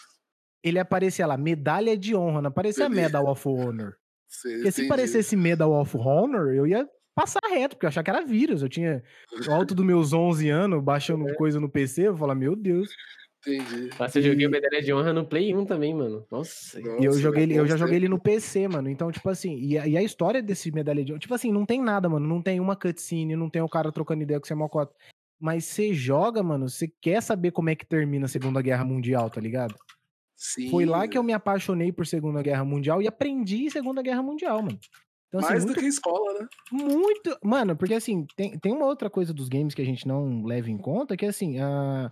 ele 0.64 0.80
aparecia 0.80 1.28
lá, 1.28 1.38
medalha 1.38 1.96
de 1.96 2.16
honra, 2.16 2.42
não 2.42 2.48
aparecia 2.50 2.90
Beleza. 2.90 3.08
Medal 3.10 3.28
of 3.32 3.48
Honor. 3.48 3.96
Porque 4.42 4.72
se 4.72 4.88
parecesse 4.88 5.36
Medal 5.36 5.72
of 5.72 5.96
Honor, 5.98 6.54
eu 6.54 6.66
ia 6.68 6.88
passar 7.16 7.40
reto, 7.50 7.76
porque 7.76 7.86
eu 7.86 7.90
achava 7.90 8.04
que 8.04 8.10
era 8.10 8.26
vírus. 8.26 8.62
Eu 8.62 8.70
tinha 8.70 9.04
o 9.48 9.52
alto 9.52 9.76
dos 9.76 9.86
meus 9.86 10.14
11 10.14 10.50
anos, 10.50 10.84
baixando 10.84 11.28
É. 11.30 11.34
coisa 11.36 11.60
no 11.60 11.70
PC, 11.70 12.08
eu 12.08 12.18
falar, 12.18 12.36
meu 12.36 12.56
Deus. 12.56 12.90
Entendi. 13.46 13.90
Nossa, 14.00 14.20
eu 14.20 14.24
joguei 14.24 14.46
E- 14.46 14.48
a 14.48 14.50
medalha 14.50 14.82
de 14.82 14.94
honra 14.94 15.12
no 15.12 15.26
Play 15.26 15.54
1 15.54 15.66
também, 15.66 15.94
mano. 15.94 16.26
Nossa. 16.32 16.80
E 16.80 16.84
eu 16.84 17.02
Nossa, 17.04 17.20
joguei 17.20 17.44
ele, 17.44 17.56
eu 17.56 17.68
já 17.68 17.76
joguei 17.76 17.98
ele 17.98 18.08
no 18.08 18.18
PC, 18.18 18.70
mano. 18.70 18.90
Então, 18.90 19.12
tipo 19.12 19.30
assim, 19.30 19.58
e 19.60 19.78
a, 19.78 19.86
e 19.86 19.98
a 19.98 20.02
história 20.02 20.42
desse 20.42 20.72
medalha 20.72 21.04
de 21.04 21.12
honra, 21.12 21.20
tipo 21.20 21.34
assim, 21.34 21.52
não 21.52 21.66
tem 21.66 21.82
nada, 21.82 22.08
mano. 22.08 22.26
Não 22.26 22.42
tem 22.42 22.60
uma 22.62 22.76
cutscene, 22.76 23.36
não 23.36 23.50
tem 23.50 23.62
o 23.62 23.68
cara 23.68 23.92
trocando 23.92 24.24
ideia 24.24 24.40
com 24.40 24.46
você 24.48 24.56
mocota. 24.56 24.96
Mas 25.42 25.66
você 25.66 25.94
joga, 25.94 26.42
mano, 26.42 26.70
você 26.70 26.88
quer 27.02 27.22
saber 27.22 27.52
como 27.52 27.70
é 27.70 27.76
que 27.76 27.86
termina 27.86 28.26
a 28.26 28.30
Segunda 28.30 28.62
Guerra 28.62 28.86
Mundial, 28.86 29.30
tá 29.30 29.42
ligado? 29.42 29.76
Sim, 30.44 30.70
Foi 30.70 30.86
lá 30.86 31.08
que 31.08 31.18
eu 31.18 31.24
me 31.24 31.32
apaixonei 31.32 31.90
por 31.90 32.06
Segunda 32.06 32.42
Guerra 32.42 32.66
Mundial 32.66 33.02
e 33.02 33.08
aprendi 33.08 33.72
Segunda 33.72 34.02
Guerra 34.02 34.22
Mundial, 34.22 34.62
mano. 34.62 34.78
Então, 35.30 35.40
assim, 35.40 35.50
Mais 35.50 35.64
muito 35.64 35.78
do 35.78 35.82
que 35.82 35.88
escola, 35.88 36.34
né? 36.34 36.48
muito. 36.70 37.38
Mano, 37.42 37.78
porque 37.78 37.94
assim, 37.94 38.28
tem, 38.36 38.60
tem 38.60 38.74
uma 38.74 38.86
outra 38.86 39.10
coisa 39.10 39.34
dos 39.34 39.48
games 39.48 39.74
que 39.74 39.82
a 39.82 39.86
gente 39.86 40.06
não 40.06 40.44
leva 40.44 40.70
em 40.70 40.78
conta, 40.78 41.16
que 41.16 41.26
é 41.26 41.30
assim, 41.30 41.62
a, 41.62 42.12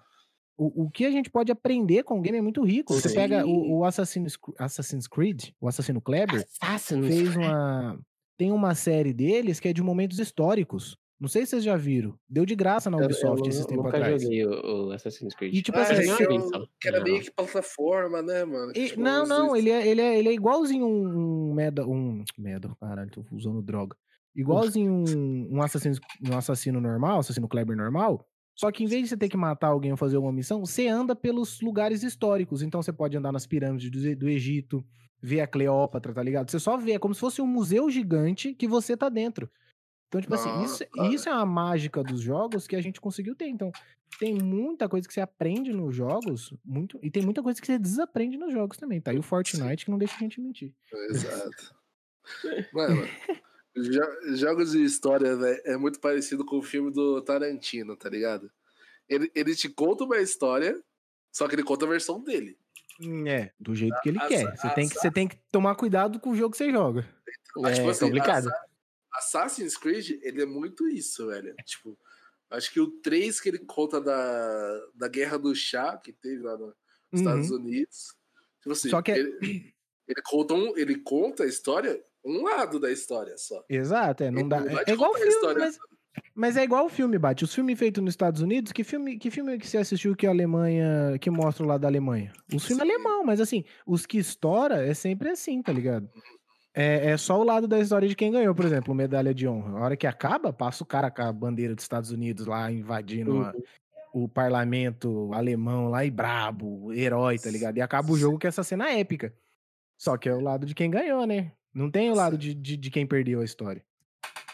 o, 0.58 0.86
o 0.86 0.90
que 0.90 1.04
a 1.06 1.12
gente 1.12 1.30
pode 1.30 1.52
aprender 1.52 2.04
com 2.04 2.20
o 2.20 2.22
game 2.22 2.38
é 2.38 2.42
muito 2.42 2.64
rico. 2.64 2.94
Você 2.94 3.10
Sim. 3.10 3.16
pega 3.16 3.46
o, 3.46 3.80
o 3.80 3.84
Assassin's, 3.84 4.38
Assassin's 4.58 5.08
Creed, 5.08 5.50
o 5.60 5.68
Assassino 5.68 6.00
Kleber, 6.00 6.48
Assassin's 6.62 7.06
fez 7.06 7.36
uma. 7.36 8.00
Tem 8.38 8.52
uma 8.54 8.74
série 8.74 9.14
deles 9.14 9.60
que 9.60 9.68
é 9.68 9.74
de 9.74 9.84
momentos 9.84 10.20
históricos. 10.20 10.98
Não 11.22 11.28
sei 11.30 11.46
se 11.46 11.52
vocês 11.52 11.64
já 11.64 11.78
viram. 11.78 12.18
Deu 12.28 12.46
de 12.48 12.56
graça 12.56 12.90
na 12.90 12.98
Eu- 12.98 13.06
Ubisoft 13.06 13.42
eu 13.46 13.50
esses 13.50 13.66
tempos 13.68 13.86
nunca 13.86 13.98
atrás. 13.98 14.24
joguei 14.24 14.44
o, 14.44 14.88
o 14.88 14.92
Assassin's 14.92 15.36
Creed. 15.36 15.54
E 15.54 15.62
tipo 15.62 15.78
Ah, 15.78 15.84
assim, 15.84 15.94
é, 15.94 15.98
eu 16.00 16.08
você- 16.18 16.26
que, 16.26 16.34
eu- 16.34 16.68
era 16.88 17.04
meio 17.04 17.22
que 17.22 17.30
plataforma, 17.32 18.24
né, 18.24 18.44
mano? 18.44 18.72
E- 18.76 18.88
Tipo, 18.88 19.02
não, 19.02 19.26
não, 19.28 19.56
ele 19.56 19.70
é, 19.70 19.88
ele, 19.88 20.02
é, 20.02 20.18
ele 20.18 20.30
é 20.30 20.34
igualzinho 20.34 20.86
um, 20.88 21.50
um 21.52 21.54
Medal. 21.54 21.88
Um. 21.88 22.24
Medal, 22.38 22.76
caralho, 22.80 23.12
tô 23.12 23.24
usando 23.32 23.62
droga. 23.62 23.96
Igualzinho 24.36 24.92
um, 24.94 25.58
um, 25.58 25.62
assassino, 25.62 25.96
um 26.28 26.38
assassino 26.38 26.82
normal, 26.82 27.20
assassino 27.20 27.48
Kleber 27.48 27.78
normal. 27.78 28.26
Só 28.56 28.72
que 28.72 28.84
em 28.84 28.88
vez 28.88 29.04
de 29.04 29.10
você 29.10 29.18
ter 29.18 29.30
que 29.30 29.38
matar 29.38 29.68
alguém 29.68 29.92
ou 29.92 29.98
fazer 29.98 30.18
uma 30.18 30.32
missão, 30.32 30.60
você 30.66 30.88
anda 30.88 31.16
pelos 31.16 31.62
lugares 31.62 32.02
históricos. 32.04 32.62
Então 32.62 32.82
você 32.82 32.92
pode 32.94 33.16
andar 33.18 33.32
nas 33.32 33.46
pirâmides 33.46 33.90
do, 33.92 34.16
do 34.16 34.30
Egito, 34.30 34.84
ver 35.22 35.42
a 35.42 35.48
Cleópatra, 35.48 36.14
tá 36.14 36.24
ligado? 36.24 36.50
Você 36.50 36.60
só 36.60 36.78
vê, 36.78 36.94
é 36.94 37.00
como 37.00 37.14
se 37.14 37.20
fosse 37.20 37.42
um 37.42 37.48
museu 37.48 37.90
gigante 37.90 38.54
que 38.56 38.68
você 38.68 38.96
tá 38.98 39.08
dentro. 39.10 39.50
Então, 40.12 40.20
tipo 40.20 40.34
assim, 40.36 40.62
isso, 40.66 40.86
cara. 40.90 41.08
isso 41.08 41.30
é 41.30 41.32
uma 41.34 41.46
mágica 41.46 42.04
dos 42.04 42.20
jogos 42.20 42.68
que 42.68 42.76
a 42.76 42.82
gente 42.82 43.00
conseguiu 43.00 43.34
ter. 43.34 43.48
Então, 43.48 43.72
tem 44.20 44.34
muita 44.38 44.90
coisa 44.90 45.08
que 45.08 45.14
você 45.14 45.22
aprende 45.22 45.72
nos 45.72 45.96
jogos, 45.96 46.54
muito, 46.66 47.00
e 47.02 47.10
tem 47.10 47.24
muita 47.24 47.42
coisa 47.42 47.62
que 47.62 47.66
você 47.66 47.80
desaprende 47.80 48.36
nos 48.38 48.52
jogos 48.52 48.76
também. 48.78 49.00
Tá 49.00 49.12
aí 49.12 49.18
o 49.18 49.24
Fortnite 49.24 49.86
que 49.86 49.92
não 49.92 49.98
deixa 49.98 50.16
a 50.16 50.20
gente 50.20 50.42
mentir. 50.42 50.74
Exato. 51.10 51.74
Mano, 52.74 53.08
jo- 53.74 54.36
jogos 54.36 54.72
de 54.74 54.84
história, 54.84 55.34
velho, 55.38 55.62
é 55.64 55.78
muito 55.78 56.02
parecido 56.02 56.44
com 56.46 56.58
o 56.58 56.62
filme 56.62 56.92
do 56.92 57.22
Tarantino, 57.22 57.96
tá 57.96 58.10
ligado? 58.10 58.52
Ele, 59.08 59.32
ele 59.34 59.56
te 59.56 59.70
conta 59.70 60.04
uma 60.04 60.18
história, 60.18 60.78
só 61.32 61.48
que 61.48 61.56
ele 61.56 61.64
conta 61.64 61.86
a 61.86 61.90
versão 61.90 62.22
dele. 62.22 62.58
É, 63.26 63.52
do 63.58 63.74
jeito 63.74 63.96
que 64.02 64.10
ele 64.10 64.20
A- 64.20 64.28
quer. 64.28 64.46
a- 64.46 64.56
Você 64.58 64.70
tem, 64.76 64.90
que, 64.90 64.96
você 65.00 65.10
tem 65.10 65.28
que 65.30 65.38
tomar 65.52 65.74
cuidado 65.76 66.20
com 66.20 66.32
o 66.32 66.36
jogo 66.36 66.52
que 66.52 66.58
você 66.58 66.70
joga. 66.70 67.08
Mas, 67.56 67.72
É 67.74 67.76
tipo 67.80 67.90
assim, 67.90 68.06
complicado. 68.06 68.52
Assa- 69.22 69.44
Assassin's 69.44 69.78
Creed, 69.78 70.20
ele 70.22 70.42
é 70.42 70.46
muito 70.46 70.88
isso, 70.88 71.28
velho. 71.28 71.54
Tipo, 71.66 71.98
acho 72.50 72.72
que 72.74 72.80
o 72.80 72.88
3 73.02 73.40
que 73.40 73.50
ele 73.50 73.60
conta 73.60 74.02
da, 74.02 74.80
da 74.96 75.08
guerra 75.08 75.38
do 75.38 75.54
chá 75.56 75.96
que 75.98 76.12
teve 76.12 76.42
lá 76.44 76.58
nos 76.58 76.74
Estados 77.14 77.52
Unidos. 77.52 78.16
Tipo 78.62 78.74
assim, 78.74 78.88
Uhum. 78.90 78.92
Só 78.92 79.02
que 79.02 79.12
é- 79.12 79.18
ele, 79.20 79.74
ele 80.08 80.22
conta 80.24 80.54
um, 80.54 80.78
ele 80.78 80.96
conta 81.00 81.44
a 81.44 81.48
história, 81.48 82.04
um 82.26 82.44
lado 82.44 82.80
da 82.80 82.92
história 82.92 83.38
só. 83.38 83.64
Exato, 83.70 84.24
é, 84.24 84.32
não 84.32 84.40
Ele 84.42 84.50
dá. 84.50 84.60
não 84.60 84.80
É, 84.80 84.84
é 84.88 84.92
igual 84.94 85.16
a 85.16 85.18
filme, 85.18 85.36
mas, 85.58 85.78
mas 86.36 86.58
é 86.58 86.64
igual 86.64 86.86
o 86.86 86.90
filme, 86.90 87.18
Bate. 87.18 87.44
Os 87.44 87.54
filmes 87.56 87.80
feitos 87.80 88.04
nos 88.04 88.14
Estados 88.14 88.42
Unidos, 88.42 88.72
que 88.72 88.84
filme, 88.84 89.18
que 89.18 89.32
filme 89.32 89.58
que 89.58 89.68
você 89.68 89.78
assistiu 89.78 90.16
que 90.16 90.28
a 90.28 90.30
Alemanha, 90.30 91.18
que 91.20 91.30
mostra 91.30 91.66
lá 91.66 91.78
da 91.78 91.88
Alemanha? 91.88 92.34
Os 92.54 92.66
filmes 92.66 92.82
alemão, 92.82 93.24
mas 93.24 93.40
assim, 93.40 93.64
os 93.86 94.06
que 94.06 94.18
estoura 94.18 94.86
é 94.86 94.94
sempre 94.94 95.30
assim, 95.30 95.62
tá 95.62 95.72
ligado? 95.72 96.10
É, 96.74 97.12
é 97.12 97.18
só 97.18 97.40
o 97.40 97.44
lado 97.44 97.68
da 97.68 97.80
história 97.80 98.08
de 98.08 98.16
quem 98.16 98.32
ganhou, 98.32 98.56
por 98.56 98.64
exemplo, 98.66 98.94
medalha 98.96 99.34
de 99.34 99.48
honra. 99.48 99.78
A 99.78 99.84
hora 99.84 99.98
que 99.98 100.08
acaba, 100.08 100.54
passa 100.54 100.84
o 100.84 100.88
cara 100.88 101.12
com 101.12 101.22
a 101.22 101.32
bandeira 101.34 101.76
dos 101.76 101.84
Estados 101.84 102.12
Unidos 102.12 102.46
lá 102.46 102.72
invadindo 102.72 103.32
a- 103.42 103.54
o 104.14 104.28
parlamento 104.28 105.34
alemão 105.34 105.90
lá 105.90 106.06
e 106.06 106.12
brabo, 106.12 106.94
herói, 106.94 107.38
tá 107.38 107.50
ligado? 107.50 107.78
E 107.78 107.82
acaba 107.82 108.12
o 108.12 108.18
jogo 108.18 108.40
com 108.40 108.48
essa 108.48 108.64
cena 108.64 108.90
épica. 108.92 109.34
Só 109.98 110.18
que 110.18 110.28
é 110.30 110.34
o 110.34 110.42
lado 110.42 110.66
de 110.66 110.74
quem 110.76 110.90
ganhou, 110.90 111.26
né? 111.26 111.52
Não 111.74 111.90
tem 111.90 112.10
o 112.10 112.16
lado 112.16 112.38
de, 112.38 112.54
de, 112.54 112.76
de 112.76 112.90
quem 112.92 113.06
perdeu 113.06 113.40
a 113.42 113.46
história. 113.46 113.84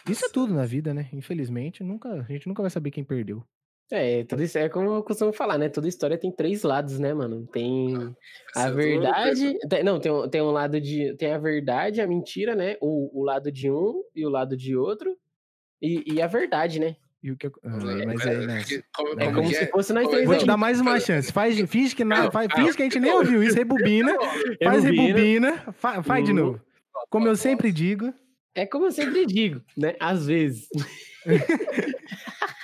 Isso 0.08 0.24
é 0.24 0.28
tudo 0.28 0.54
na 0.54 0.64
vida, 0.64 0.94
né? 0.94 1.08
Infelizmente, 1.12 1.82
nunca, 1.82 2.08
a 2.08 2.22
gente 2.22 2.46
nunca 2.48 2.62
vai 2.62 2.70
saber 2.70 2.90
quem 2.90 3.02
perdeu. 3.04 3.44
É, 3.90 4.22
tudo 4.24 4.42
isso 4.42 4.58
é 4.58 4.68
como 4.68 4.90
eu 4.96 5.02
costumo 5.02 5.32
falar, 5.32 5.56
né? 5.56 5.68
Toda 5.70 5.88
história 5.88 6.18
tem 6.18 6.30
três 6.30 6.62
lados, 6.62 6.98
né, 6.98 7.14
mano? 7.14 7.46
Tem 7.46 8.14
a 8.54 8.68
é 8.68 8.70
verdade. 8.70 9.58
tem- 9.68 9.82
não, 9.82 9.98
tem, 9.98 10.12
um- 10.12 10.28
tem 10.28 10.42
um 10.42 10.50
lado 10.50 10.78
de. 10.80 11.14
Tem 11.16 11.32
a 11.32 11.38
verdade, 11.38 12.00
a 12.02 12.06
mentira, 12.06 12.54
né? 12.54 12.76
O, 12.82 13.18
o 13.20 13.24
lado 13.24 13.50
de 13.50 13.70
um 13.70 14.02
e 14.14 14.26
o 14.26 14.28
lado 14.28 14.56
de 14.56 14.76
outro. 14.76 15.16
E, 15.80 16.04
e 16.14 16.20
a 16.20 16.26
verdade, 16.26 16.78
né? 16.78 16.96
E 17.22 17.32
o 17.32 17.36
que, 17.36 17.46
ah, 17.46 17.50
É, 18.02 18.06
mas 18.06 18.26
é, 18.26 18.30
aí, 18.30 18.46
né? 18.46 18.62
que- 18.66 18.82
como, 18.94 19.18
É 19.20 19.32
como 19.32 19.48
se 19.48 19.56
é? 19.56 19.66
fosse 19.68 19.92
nós 19.92 20.06
três 20.08 20.26
Vou 20.26 20.36
te 20.36 20.44
dar 20.46 20.56
mais 20.58 20.80
uma 20.80 21.00
chance. 21.00 21.32
Faz, 21.32 21.58
finge, 21.68 21.96
que 21.96 22.04
na, 22.04 22.30
faz, 22.30 22.48
finge 22.54 22.76
que 22.76 22.82
a 22.82 22.84
gente 22.84 23.00
nem 23.00 23.10
ouviu 23.12 23.42
isso. 23.42 23.56
Rebobina. 23.56 24.12
Faz 24.62 24.84
Rebobina. 24.84 25.50
rebobina. 25.50 25.72
Fa, 25.72 26.02
faz 26.02 26.24
de 26.24 26.32
Uhum. 26.32 26.36
novo. 26.36 26.60
Como 27.08 27.26
eu 27.26 27.36
sempre 27.36 27.72
digo. 27.72 28.12
É 28.54 28.66
como 28.66 28.84
eu 28.86 28.92
sempre 28.92 29.24
digo, 29.24 29.62
né? 29.76 29.94
Às 29.98 30.26
vezes. 30.26 30.68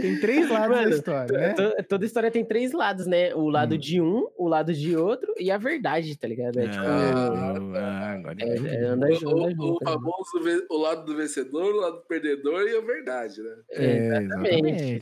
Tem 0.00 0.20
três 0.20 0.48
lados 0.50 0.68
da 0.76 0.82
Mano, 0.82 0.94
história, 0.94 1.38
né? 1.38 1.54
To- 1.54 1.84
Toda 1.88 2.04
história 2.06 2.30
tem 2.30 2.44
três 2.44 2.72
lados, 2.72 3.06
né? 3.06 3.34
O 3.34 3.48
lado 3.48 3.74
Hum. 3.74 3.78
de 3.78 4.00
um, 4.00 4.28
o 4.36 4.48
lado 4.48 4.72
de 4.72 4.96
outro 4.96 5.34
e 5.38 5.50
a 5.50 5.58
verdade, 5.58 6.16
tá 6.18 6.26
ligado? 6.28 6.58
É, 6.60 6.68
tipo, 6.68 6.84
Ah, 6.84 7.54
ah, 7.76 8.10
agora 8.12 8.36
é, 8.40 8.56
é, 8.56 8.84
anda 8.84 9.08
O, 9.08 9.14
junto, 9.14 9.28
anda 9.36 9.46
o, 9.46 9.48
o 9.48 9.52
junto, 9.68 9.84
né? 9.84 9.92
famoso 9.92 10.66
o 10.70 10.76
lado 10.78 11.04
do 11.04 11.16
vencedor, 11.16 11.74
o 11.74 11.80
lado 11.80 11.96
do 11.96 12.02
perdedor 12.06 12.62
e 12.68 12.76
a 12.76 12.80
verdade, 12.80 13.42
né? 13.42 13.56
É, 13.70 13.96
Exatamente, 13.96 14.48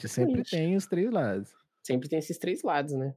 exatamente. 0.06 0.08
Sempre 0.08 0.42
tem 0.44 0.76
os 0.76 0.86
três 0.86 1.10
lados. 1.10 1.50
Sempre 1.82 2.08
tem 2.08 2.18
esses 2.18 2.38
três 2.38 2.62
lados, 2.62 2.92
né? 2.94 3.14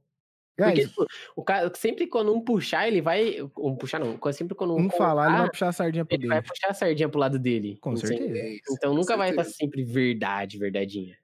Porque, 0.58 0.86
tipo, 0.86 1.04
o 1.36 1.44
cara, 1.44 1.70
sempre 1.76 2.06
quando 2.06 2.34
um 2.34 2.40
puxar, 2.40 2.88
ele 2.88 3.02
vai. 3.02 3.36
Um 3.58 3.76
puxar 3.76 3.98
não, 4.00 4.16
quando- 4.16 4.32
sempre 4.34 4.54
quando 4.54 4.74
um, 4.74 4.86
um 4.86 4.90
falar, 4.90 5.28
ele 5.28 5.36
vai 5.42 5.50
puxar 5.50 5.68
a 5.68 5.72
sardinha 5.72 6.02
pro 6.06 6.14
ele 6.16 6.26
vai 6.28 6.38
dele. 6.40 6.48
puxar 6.48 6.70
a 6.70 6.74
sardinha 6.74 7.08
pro 7.10 7.20
lado 7.20 7.38
dele. 7.38 7.76
Com 7.78 7.94
certeza. 7.94 8.38
É 8.38 8.48
isso, 8.54 8.62
Então 8.72 8.90
com 8.92 8.96
nunca 8.96 9.18
vai 9.18 9.28
estar 9.30 9.44
certeza. 9.44 9.58
sempre 9.60 9.84
verdade, 9.84 10.56
verdadinha. 10.58 11.14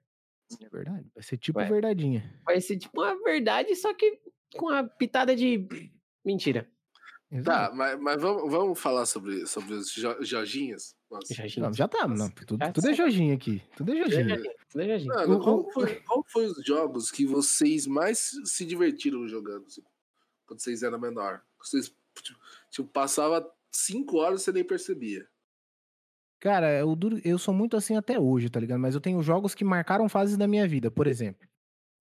É 0.61 0.69
verdade. 0.69 1.07
Vai 1.13 1.23
ser 1.23 1.37
tipo 1.37 1.59
Ué. 1.59 1.67
verdadinha. 1.69 2.39
Vai 2.45 2.61
ser 2.61 2.77
tipo 2.77 3.01
uma 3.01 3.15
verdade, 3.23 3.75
só 3.75 3.93
que 3.93 4.19
com 4.55 4.69
a 4.69 4.83
pitada 4.83 5.35
de 5.35 5.67
mentira. 6.23 6.69
Tá, 7.43 7.71
mas, 7.73 7.99
mas 7.99 8.21
vamos, 8.21 8.51
vamos 8.51 8.79
falar 8.79 9.07
sobre, 9.07 9.47
sobre 9.47 9.73
os 9.73 9.91
jo- 9.91 10.21
Jorginhos? 10.23 10.95
Não, 11.57 11.73
já 11.73 11.87
tá, 11.87 12.07
não. 12.07 12.29
Tudo, 12.29 12.59
tudo 12.71 12.89
é. 12.89 12.93
Jorginho 12.93 13.33
aqui. 13.33 13.59
Tudo 13.75 13.91
é 13.91 13.95
é 13.95 13.97
Jorginho. 14.01 14.29
Jorginho, 14.29 14.53
tudo 14.69 14.81
é 14.83 14.87
Jorginho. 14.87 15.15
Mano, 15.15 15.37
O- 15.37 15.41
qual 15.43 15.71
foi, 15.71 15.95
qual 16.01 16.23
foi 16.27 16.45
os 16.45 16.63
jogos 16.63 17.09
que 17.09 17.25
vocês 17.25 17.87
mais 17.87 18.33
se 18.45 18.63
divertiram 18.65 19.27
jogando 19.27 19.65
assim, 19.65 19.81
quando 20.45 20.59
vocês 20.59 20.83
eram 20.83 20.99
menor? 20.99 21.41
Vocês 21.59 21.87
tipo, 22.21 22.39
tipo, 22.69 22.87
passava 22.89 23.51
cinco 23.71 24.17
horas 24.17 24.41
e 24.41 24.43
você 24.45 24.51
nem 24.51 24.63
percebia. 24.63 25.27
Cara, 26.43 26.77
eu, 26.77 26.93
duro- 26.93 27.21
eu 27.23 27.39
sou 27.39 27.53
muito 27.53 27.77
assim 27.77 27.95
até 27.95 28.19
hoje, 28.19 28.49
tá 28.49 28.59
ligado? 28.59 28.77
Mas 28.77 28.93
eu 28.93 28.99
tenho 28.99 29.23
jogos 29.23 29.55
que 29.55 29.63
marcaram 29.63 30.09
fases 30.09 30.35
da 30.35 30.45
minha 30.45 30.67
vida. 30.67 30.91
Por 30.91 31.07
exemplo, 31.07 31.47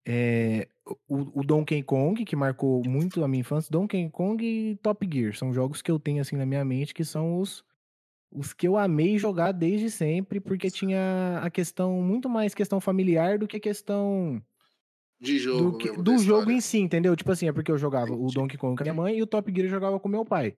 é, 0.04 0.66
o, 1.08 1.40
o 1.42 1.44
Donkey 1.44 1.80
Kong, 1.84 2.24
que 2.24 2.34
marcou 2.34 2.82
muito 2.84 3.22
a 3.22 3.28
minha 3.28 3.42
infância. 3.42 3.70
Donkey 3.70 4.10
Kong 4.10 4.44
e 4.44 4.74
Top 4.82 5.08
Gear. 5.08 5.32
São 5.36 5.54
jogos 5.54 5.80
que 5.80 5.88
eu 5.92 6.00
tenho 6.00 6.20
assim 6.20 6.34
na 6.34 6.44
minha 6.44 6.64
mente 6.64 6.92
que 6.92 7.04
são 7.04 7.38
os, 7.38 7.64
os 8.32 8.52
que 8.52 8.66
eu 8.66 8.76
amei 8.76 9.16
jogar 9.16 9.52
desde 9.52 9.88
sempre, 9.88 10.40
porque 10.40 10.68
tinha 10.72 11.38
a 11.40 11.48
questão, 11.48 12.02
muito 12.02 12.28
mais 12.28 12.52
questão 12.52 12.80
familiar 12.80 13.38
do 13.38 13.46
que 13.46 13.60
questão 13.60 14.42
De 15.20 15.38
jogo. 15.38 15.70
do, 15.70 15.78
que- 15.78 16.02
do 16.02 16.18
jogo 16.18 16.50
em 16.50 16.60
si, 16.60 16.78
entendeu? 16.80 17.14
Tipo 17.14 17.30
assim, 17.30 17.46
é 17.46 17.52
porque 17.52 17.70
eu 17.70 17.78
jogava 17.78 18.10
o 18.10 18.16
Entendi. 18.16 18.34
Donkey 18.34 18.58
Kong 18.58 18.76
com 18.76 18.82
a 18.82 18.86
minha 18.86 18.94
mãe 18.94 19.18
e 19.18 19.22
o 19.22 19.26
Top 19.28 19.48
Gear 19.54 19.66
eu 19.66 19.70
jogava 19.70 20.00
com 20.00 20.08
meu 20.08 20.24
pai. 20.24 20.56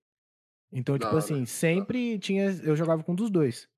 Então, 0.73 0.97
Da 0.97 1.05
tipo 1.05 1.16
hora, 1.16 1.18
assim, 1.18 1.44
sempre 1.44 2.18
tinha. 2.18 2.47
Eu 2.62 2.75
jogava 2.75 3.03
com 3.05 3.12
um 3.12 3.14
dos 3.14 3.31
dois. 3.31 3.68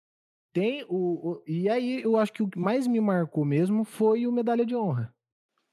Tem 0.57 0.87
o, 0.89 1.33
o- 1.33 1.43
E 1.47 1.69
aí, 1.69 2.01
eu 2.03 2.17
acho 2.17 2.33
que 2.33 2.43
o 2.43 2.49
que 2.49 2.59
mais 2.59 2.87
me 2.87 2.99
marcou 2.99 3.45
mesmo 3.45 3.85
foi 3.85 4.27
o 4.27 4.33
Medalha 4.33 4.65
de 4.65 4.75
Honra. 4.75 5.15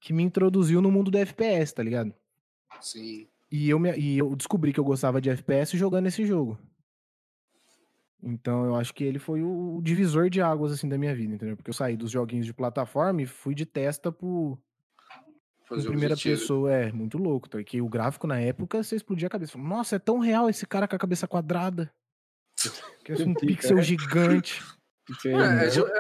Que 0.02 0.12
me 0.12 0.22
introduziu 0.24 0.82
no 0.82 0.92
mundo 0.92 1.10
do 1.10 1.18
FPS, 1.18 1.74
tá 1.74 1.82
ligado? 1.82 2.14
Sim. 2.82 3.30
E 3.50 3.70
eu, 3.70 3.80
me- 3.80 3.98
e 3.98 4.18
eu 4.18 4.36
descobri 4.36 4.74
que 4.74 4.80
eu 4.82 4.84
gostava 4.84 5.22
de 5.22 5.30
FPS 5.30 5.78
jogando 5.78 6.08
esse 6.08 6.26
jogo. 6.26 6.60
Então 8.22 8.66
eu 8.66 8.76
acho 8.76 8.94
que 8.94 9.06
ele 9.06 9.20
foi 9.20 9.42
o, 9.42 9.78
o 9.78 9.82
divisor 9.82 10.30
de 10.30 10.42
águas 10.42 10.74
assim 10.74 10.90
da 10.90 10.98
minha 10.98 11.16
vida, 11.16 11.34
entendeu? 11.34 11.56
Porque 11.56 11.70
eu 11.70 11.74
saí 11.74 11.96
dos 11.96 12.12
joguinhos 12.12 12.46
de 12.46 12.54
plataforma 12.54 13.22
e 13.22 13.26
fui 13.26 13.56
de 13.56 13.66
testa 13.66 14.12
pro, 14.12 14.58
jogo 15.72 15.92
primeira 15.92 16.16
pessoa, 16.18 16.74
é 16.74 16.92
muito 16.92 17.18
louco, 17.18 17.48
tá? 17.48 17.64
Que 17.64 17.82
o 17.82 17.88
gráfico 17.88 18.28
na 18.28 18.38
época 18.38 18.84
você 18.84 18.98
explodia 18.98 19.28
a 19.28 19.32
cabeça. 19.32 19.58
Nossa, 19.58 19.96
é 19.96 20.00
tão 20.00 20.20
real 20.20 20.50
esse 20.50 20.66
cara 20.68 20.90
com 20.90 20.96
a 20.98 21.00
cabeça 21.00 21.26
quadrada. 21.26 21.90
Que 23.04 23.12
é 23.12 23.16
um 23.26 23.34
pixel 23.34 23.76
né? 23.78 23.82
gigante. 23.82 24.64
É, 25.26 25.28
é, 25.30 25.32
é, 25.34 25.34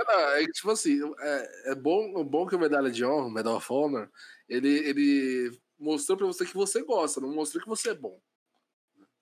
não, 0.06 0.30
é 0.36 0.46
que, 0.46 0.52
tipo 0.54 0.72
assim, 0.72 1.00
é, 1.20 1.72
é 1.72 1.76
bom, 1.76 2.20
é 2.20 2.24
bom 2.24 2.46
que 2.48 2.56
o 2.56 2.60
Medalha 2.60 2.90
de 2.90 3.04
Honra, 3.04 3.28
o 3.28 3.32
Medal 3.32 3.58
of 3.58 3.68
Honor, 3.72 4.10
ele, 4.48 4.70
ele 4.70 5.52
mostrou 5.78 6.18
pra 6.18 6.26
você 6.28 6.46
que 6.46 6.54
você 6.56 6.82
gosta, 6.84 7.20
não 7.20 7.34
mostrou 7.36 7.62
que 7.62 7.68
você 7.70 7.90
é 7.90 7.94
bom. 7.94 8.18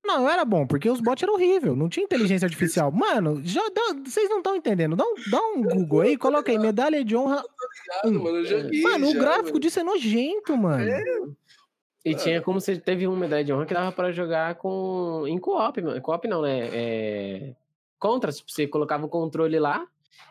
Não, 0.06 0.28
era 0.30 0.44
bom, 0.44 0.66
porque 0.66 0.90
os 0.90 1.00
bots 1.00 1.22
eram 1.24 1.34
horríveis, 1.36 1.76
não 1.78 1.88
tinha 1.90 2.04
inteligência 2.04 2.46
artificial. 2.46 2.92
Mano, 2.92 3.40
já 3.44 3.62
dá- 3.70 3.96
vocês 4.04 4.28
não 4.30 4.38
estão 4.38 4.56
entendendo. 4.56 4.96
Dá 4.96 5.04
um, 5.04 5.14
dá 5.30 5.42
um 5.42 5.62
Google 5.64 6.02
aí, 6.02 6.18
coloca 6.18 6.52
aí, 6.52 6.58
medalha 6.58 7.04
de 7.06 7.16
honra. 7.16 7.44
Obrigado, 7.44 8.20
Hum. 8.20 8.24
mano, 8.24 8.46
joguei. 8.46 8.82
Mano, 8.82 9.10
o 9.10 9.14
já, 9.14 9.20
gráfico 9.20 9.48
mano. 9.50 9.60
disso 9.60 9.80
é 9.80 9.84
nojento, 9.84 10.58
mano. 10.58 11.38
E 12.04 12.16
tinha 12.16 12.42
como 12.42 12.60
você 12.60 12.78
teve 12.80 13.08
um 13.08 13.16
medalha 13.16 13.44
de 13.44 13.54
honra 13.54 13.66
que 13.66 13.74
dava 13.74 13.92
pra 13.92 14.12
jogar 14.12 14.56
com. 14.56 15.24
em 15.28 15.38
co-op, 15.38 15.82
mano. 15.82 16.02
Co-op 16.02 16.28
não, 16.28 16.42
né? 16.42 16.68
É... 16.74 17.56
Contra, 18.00 18.32
tipo, 18.32 18.52
você 18.52 18.66
colocava 18.68 19.06
o 19.06 19.10
controle 19.10 19.60
lá 19.60 19.86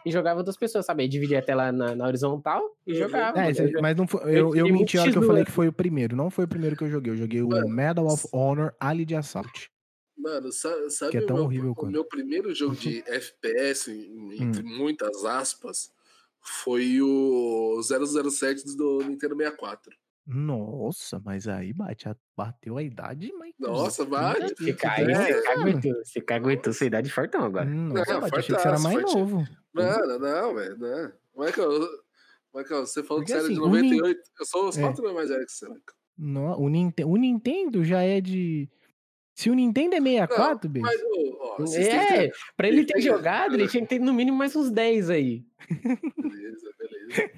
e 0.04 0.10
jogava 0.10 0.42
duas 0.42 0.56
pessoas, 0.56 0.84
sabe? 0.84 1.02
Aí 1.04 1.08
dividia 1.08 1.38
a 1.38 1.42
tela 1.42 1.70
na, 1.70 1.94
na 1.94 2.06
horizontal 2.06 2.76
e 2.84 2.92
Uhum. 2.94 2.98
jogava. 2.98 3.38
É, 3.38 3.52
mas 3.80 3.96
não 3.96 4.08
foi, 4.08 4.20
eu 4.24 4.54
eu, 4.54 4.56
eu 4.56 4.72
menti 4.72 4.98
a 4.98 5.02
hora 5.02 5.12
que 5.12 5.18
eu 5.18 5.22
falei 5.22 5.42
X2. 5.42 5.46
que 5.46 5.52
foi 5.52 5.68
o 5.68 5.72
primeiro. 5.72 6.16
Não 6.16 6.28
foi 6.30 6.44
o 6.44 6.48
primeiro 6.48 6.74
que 6.76 6.82
eu 6.82 6.90
joguei. 6.90 7.12
Eu 7.12 7.16
joguei 7.16 7.40
o 7.42 7.48
Mano, 7.48 7.68
Medal 7.68 8.06
of 8.06 8.26
Honor 8.32 8.74
Ali 8.80 9.04
de 9.04 9.14
Assault. 9.14 9.70
Mano, 10.18 10.50
sa- 10.50 10.90
sabe, 10.90 11.12
Que 11.12 11.18
é 11.18 11.20
tão 11.22 11.36
o, 11.36 11.38
meu, 11.38 11.46
horrível 11.46 11.70
o 11.70 11.74
quanto. 11.76 11.92
meu 11.92 12.04
primeiro 12.04 12.52
jogo 12.52 12.74
de 12.74 13.02
FPS, 13.06 13.88
entre 14.40 14.62
Hum. 14.64 14.76
muitas 14.76 15.24
aspas, 15.24 15.92
foi 16.40 17.00
o 17.00 17.80
007 17.82 18.76
do 18.76 18.98
Nintendo 19.04 19.36
64. 19.36 19.96
Nossa, 20.32 21.20
mas 21.24 21.48
aí 21.48 21.72
bate, 21.72 22.08
a- 22.08 22.16
bateu 22.36 22.76
a 22.76 22.82
idade, 22.82 23.32
mas. 23.38 23.52
Nossa, 23.58 24.04
bate. 24.04 24.54
Você 24.56 24.72
cai, 24.74 25.02
É, 25.02 25.14
você 25.14 25.32
mano. 25.32 25.42
caguetou. 25.44 26.04
Você 26.04 26.20
caguetou 26.20 26.72
sua 26.72 26.86
idade 26.86 27.10
fortão 27.10 27.44
agora. 27.44 27.64
Nossa, 27.66 28.12
Não, 28.14 28.20
bate, 28.20 28.38
achei 28.38 28.54
que 28.54 28.60
você 28.62 28.68
era 28.68 28.78
fortaço, 28.78 28.82
mais 28.84 29.00
forte- 29.00 29.16
novo. 29.18 29.48
Não, 29.74 30.18
não, 30.18 30.54
velho, 30.54 30.78
não. 30.78 31.12
Michael, 31.44 31.70
Michael, 32.54 32.86
você 32.86 33.02
falou 33.02 33.24
que 33.24 33.32
Porque 33.32 33.32
você 33.32 33.38
era 33.38 33.48
de 33.48 33.52
assim, 33.52 33.60
o 33.60 33.68
Nin- 33.68 33.90
98. 33.98 34.20
Eu 34.40 34.46
sou 34.46 34.68
uns 34.68 34.78
É. 34.78 34.80
4 34.82 35.04
anos 35.04 35.16
mais 35.16 35.28
velho 35.28 35.46
que 35.46 35.52
você, 35.52 35.66
Michael. 35.66 35.82
No- 36.18 36.58
o, 36.58 36.68
Ninte- 36.68 37.04
o 37.04 37.16
Nintendo 37.16 37.84
já 37.84 38.02
é 38.02 38.20
de. 38.20 38.68
Se 39.34 39.48
o 39.48 39.54
Nintendo 39.54 39.94
é 39.94 40.00
64, 40.00 40.68
Não, 40.68 40.72
Bê, 40.74 40.80
Mas, 40.80 41.00
ô, 41.02 41.38
ó, 41.40 41.56
vocês 41.58 41.88
têm 41.88 41.98
que 42.06 42.12
É, 42.12 42.28
ter- 42.28 42.32
pra 42.56 42.68
ele 42.68 42.84
ter 42.84 43.00
jogado, 43.00 43.54
ele 43.54 43.66
tinha 43.74 43.82
que 43.82 43.88
ter 43.88 43.98
no 43.98 44.12
mínimo 44.12 44.36
mais 44.36 44.54
uns 44.54 44.70
10 44.70 45.08
aí. 45.08 45.44
Beleza, 46.18 46.70
beleza. 46.78 47.30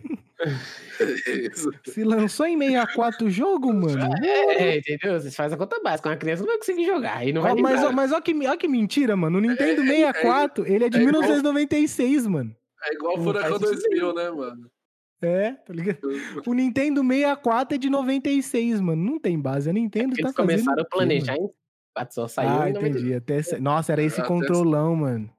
se 1.87 2.05
lançou 2.05 2.47
em 2.47 2.59
64 2.59 3.27
o 3.27 3.31
jogo, 3.31 3.73
mano. 3.73 4.15
É, 4.25 4.79
entendeu? 4.79 5.21
Você 5.21 5.31
faz 5.31 5.53
a 5.53 5.57
conta 5.57 5.81
básica. 5.83 6.09
Uma 6.09 6.17
criança 6.17 6.43
não 6.43 6.49
vai 6.49 6.59
conseguir 6.59 6.85
jogar. 6.85 7.19
Aí 7.19 7.33
não 7.33 7.43
vai 7.43 7.53
Ó, 7.53 7.57
mas, 7.57 7.83
ó, 7.83 7.93
mas 7.93 8.13
ó 8.13 8.21
que, 8.21 8.35
ó 8.47 8.57
que 8.57 8.69
mentira, 8.69 9.17
mano. 9.17 9.39
O 9.39 9.41
Nintendo 9.41 9.83
64, 9.83 10.67
ele 10.67 10.85
é 10.85 10.89
de 10.89 10.99
é 10.99 11.01
igual- 11.01 11.23
1996, 11.23 12.27
mano. 12.27 12.55
É 12.85 12.95
igual 12.95 13.17
Não 13.17 13.25
Furacão 13.25 13.61
faz 13.61 13.71
sentido 13.81 14.13
2000, 14.13 14.15
né, 14.15 14.31
mano? 14.31 14.71
É, 15.25 15.53
tá 15.53 15.73
ligado? 15.73 15.99
O 16.45 16.53
Nintendo 16.53 17.01
64 17.01 17.77
é 17.77 17.79
de 17.79 17.89
96, 17.89 18.81
mano. 18.81 19.05
Não 19.05 19.19
tem 19.21 19.39
base. 19.39 19.71
A 19.71 19.73
Nintendo 19.73 20.15
Eles 20.15 20.19
tá 20.19 20.33
fazendo. 20.33 20.37
começaram 20.49 20.83
o 20.83 20.87
a 20.87 20.89
planejar 20.89 21.37
4, 21.95 22.15
só 22.15 22.27
saiu 22.27 22.49
Ah, 22.51 22.69
em 22.71 22.73
92. 22.73 22.97
entendi. 22.97 23.15
Até... 23.15 23.61
Nossa, 23.61 23.93
era 23.93 24.03
esse 24.03 24.19
Até- 24.21 24.29
controlão, 24.29 24.97
mano. 24.97 25.15
É, 25.15 25.19
mano. 25.19 25.31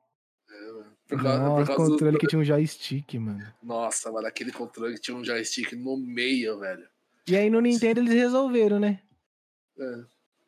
Por 1.15 1.23
causa, 1.23 1.39
por 1.39 1.45
Nossa, 1.49 1.65
causa 1.67 1.83
do- 1.85 1.91
controle 1.91 2.17
que 2.17 2.27
tinha 2.27 2.39
um 2.39 2.43
joystick, 2.43 3.13
mano. 3.19 3.43
Nossa, 3.61 4.11
mano, 4.11 4.27
aquele 4.27 4.51
controle 4.51 4.95
que 4.95 5.01
tinha 5.01 5.15
um 5.17 5.23
joystick 5.23 5.73
no 5.73 5.97
meio, 5.97 6.59
velho. 6.59 6.87
E 7.27 7.35
aí 7.35 7.49
no 7.49 7.59
Nintendo 7.61 7.99
eles 8.01 8.13
resolveram, 8.13 8.79
né? 8.79 8.99
É. 9.79 9.99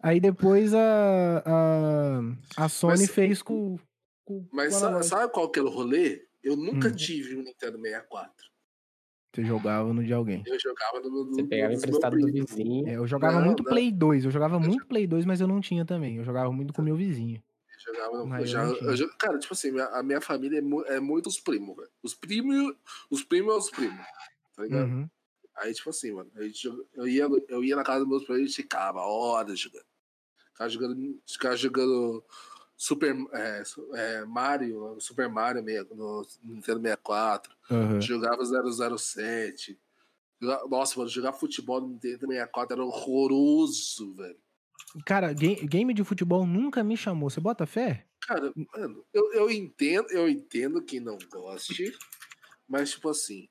Aí 0.01 0.19
depois 0.19 0.73
a, 0.73 1.43
a, 1.45 2.65
a 2.65 2.69
Sony 2.69 2.99
Mas- 2.99 3.09
fez 3.11 3.41
com, 3.41 3.77
com 4.23 4.45
Mas 4.51 4.69
com 4.69 4.75
a 4.75 4.79
sa- 4.79 4.87
Analog. 4.87 5.05
sabe 5.07 5.31
qual 5.33 5.49
que 5.49 5.59
era 5.59 5.67
o 5.67 5.71
rolê? 5.71 6.23
Eu 6.43 6.55
nunca 6.55 6.89
Hum. 6.89 6.95
tive 6.95 7.35
um 7.35 7.41
Nintendo 7.43 7.79
64. 7.79 8.31
Você 9.33 9.43
jogava 9.43 9.91
no 9.93 10.03
de 10.03 10.13
alguém. 10.13 10.43
Eu 10.45 10.57
jogava 10.59 10.99
no, 11.01 11.09
no 11.25 11.33
Você 11.35 11.43
pegava 11.43 11.73
emprestado 11.73 12.17
do 12.17 12.27
vizinho. 12.31 12.87
É, 12.87 12.95
eu 12.95 13.05
jogava 13.07 13.39
Não, 13.39 13.45
muito 13.45 13.63
não. 13.63 13.69
Play 13.69 13.91
2. 13.91 14.23
Eu 14.25 14.31
jogava 14.31 14.57
muito 14.59 14.85
Play 14.85 15.05
2, 15.07 15.25
mas 15.25 15.41
eu 15.41 15.47
não 15.47 15.59
tinha 15.59 15.83
também. 15.83 16.17
Eu 16.17 16.23
jogava 16.23 16.51
muito 16.53 16.71
com 16.73 16.81
meu 16.81 16.95
vizinho. 16.95 17.41
Jogava 17.85 18.17
no, 18.17 18.25
Mas 18.27 18.41
eu 18.41 18.47
já, 18.47 18.63
eu 19.03 19.17
cara, 19.17 19.37
tipo 19.37 19.53
assim, 19.53 19.71
minha- 19.71 19.85
a 19.87 20.01
minha 20.01 20.19
família 20.21 20.57
é, 20.57 20.61
mu- 20.61 20.83
é 20.85 20.99
muito 20.99 21.27
os 21.27 21.39
primos, 21.39 21.75
velho. 21.75 21.89
Os 22.01 22.13
primos, 22.15 22.75
os 23.09 23.23
primos 23.23 23.53
é 23.53 23.57
os 23.57 23.69
primos, 23.69 24.05
tá 24.55 24.63
ligado? 24.63 24.87
Uhum. 24.87 25.09
Aí, 25.57 25.73
tipo 25.73 25.89
assim, 25.89 26.11
mano, 26.11 26.29
a 26.35 26.43
gente 26.43 26.67
eu, 26.93 27.07
ia, 27.07 27.27
eu 27.47 27.63
ia 27.63 27.75
na 27.75 27.83
casa 27.83 27.99
dos 27.99 28.09
meus 28.09 28.23
primos 28.23 28.39
e 28.41 28.43
a 28.43 28.47
gente 28.47 28.55
ficava 28.55 28.99
horas 29.01 29.59
jogando. 29.59 29.85
Ficava 30.51 30.69
jogando, 30.69 31.21
ficava 31.27 31.55
jogando 31.57 32.23
Super 32.77 33.15
é, 33.31 33.63
é, 33.93 34.25
Mario, 34.25 34.97
Super 34.99 35.29
Mario 35.29 35.61
no 35.95 36.25
Nintendo 36.43 36.81
64. 36.81 37.55
Uhum. 37.69 38.01
Jogava 38.01 38.43
007. 38.97 39.79
Joga- 40.41 40.67
Nossa, 40.67 40.97
mano, 40.97 41.09
jogar 41.09 41.31
futebol 41.33 41.79
no 41.81 41.87
Nintendo 41.89 42.27
64 42.27 42.73
era 42.73 42.83
horroroso, 42.83 44.13
velho. 44.15 44.37
Cara, 45.05 45.33
ga- 45.33 45.65
game 45.67 45.93
de 45.93 46.03
futebol 46.03 46.45
nunca 46.45 46.83
me 46.83 46.95
chamou. 46.95 47.29
Você 47.29 47.39
bota 47.39 47.65
fé? 47.65 48.05
Cara, 48.27 48.51
mano, 48.55 49.03
eu, 49.13 49.33
eu 49.33 49.51
entendo, 49.51 50.07
eu 50.11 50.27
entendo 50.29 50.81
que 50.81 50.99
não 50.99 51.17
goste, 51.31 51.91
mas 52.67 52.91
tipo 52.91 53.09
assim, 53.09 53.47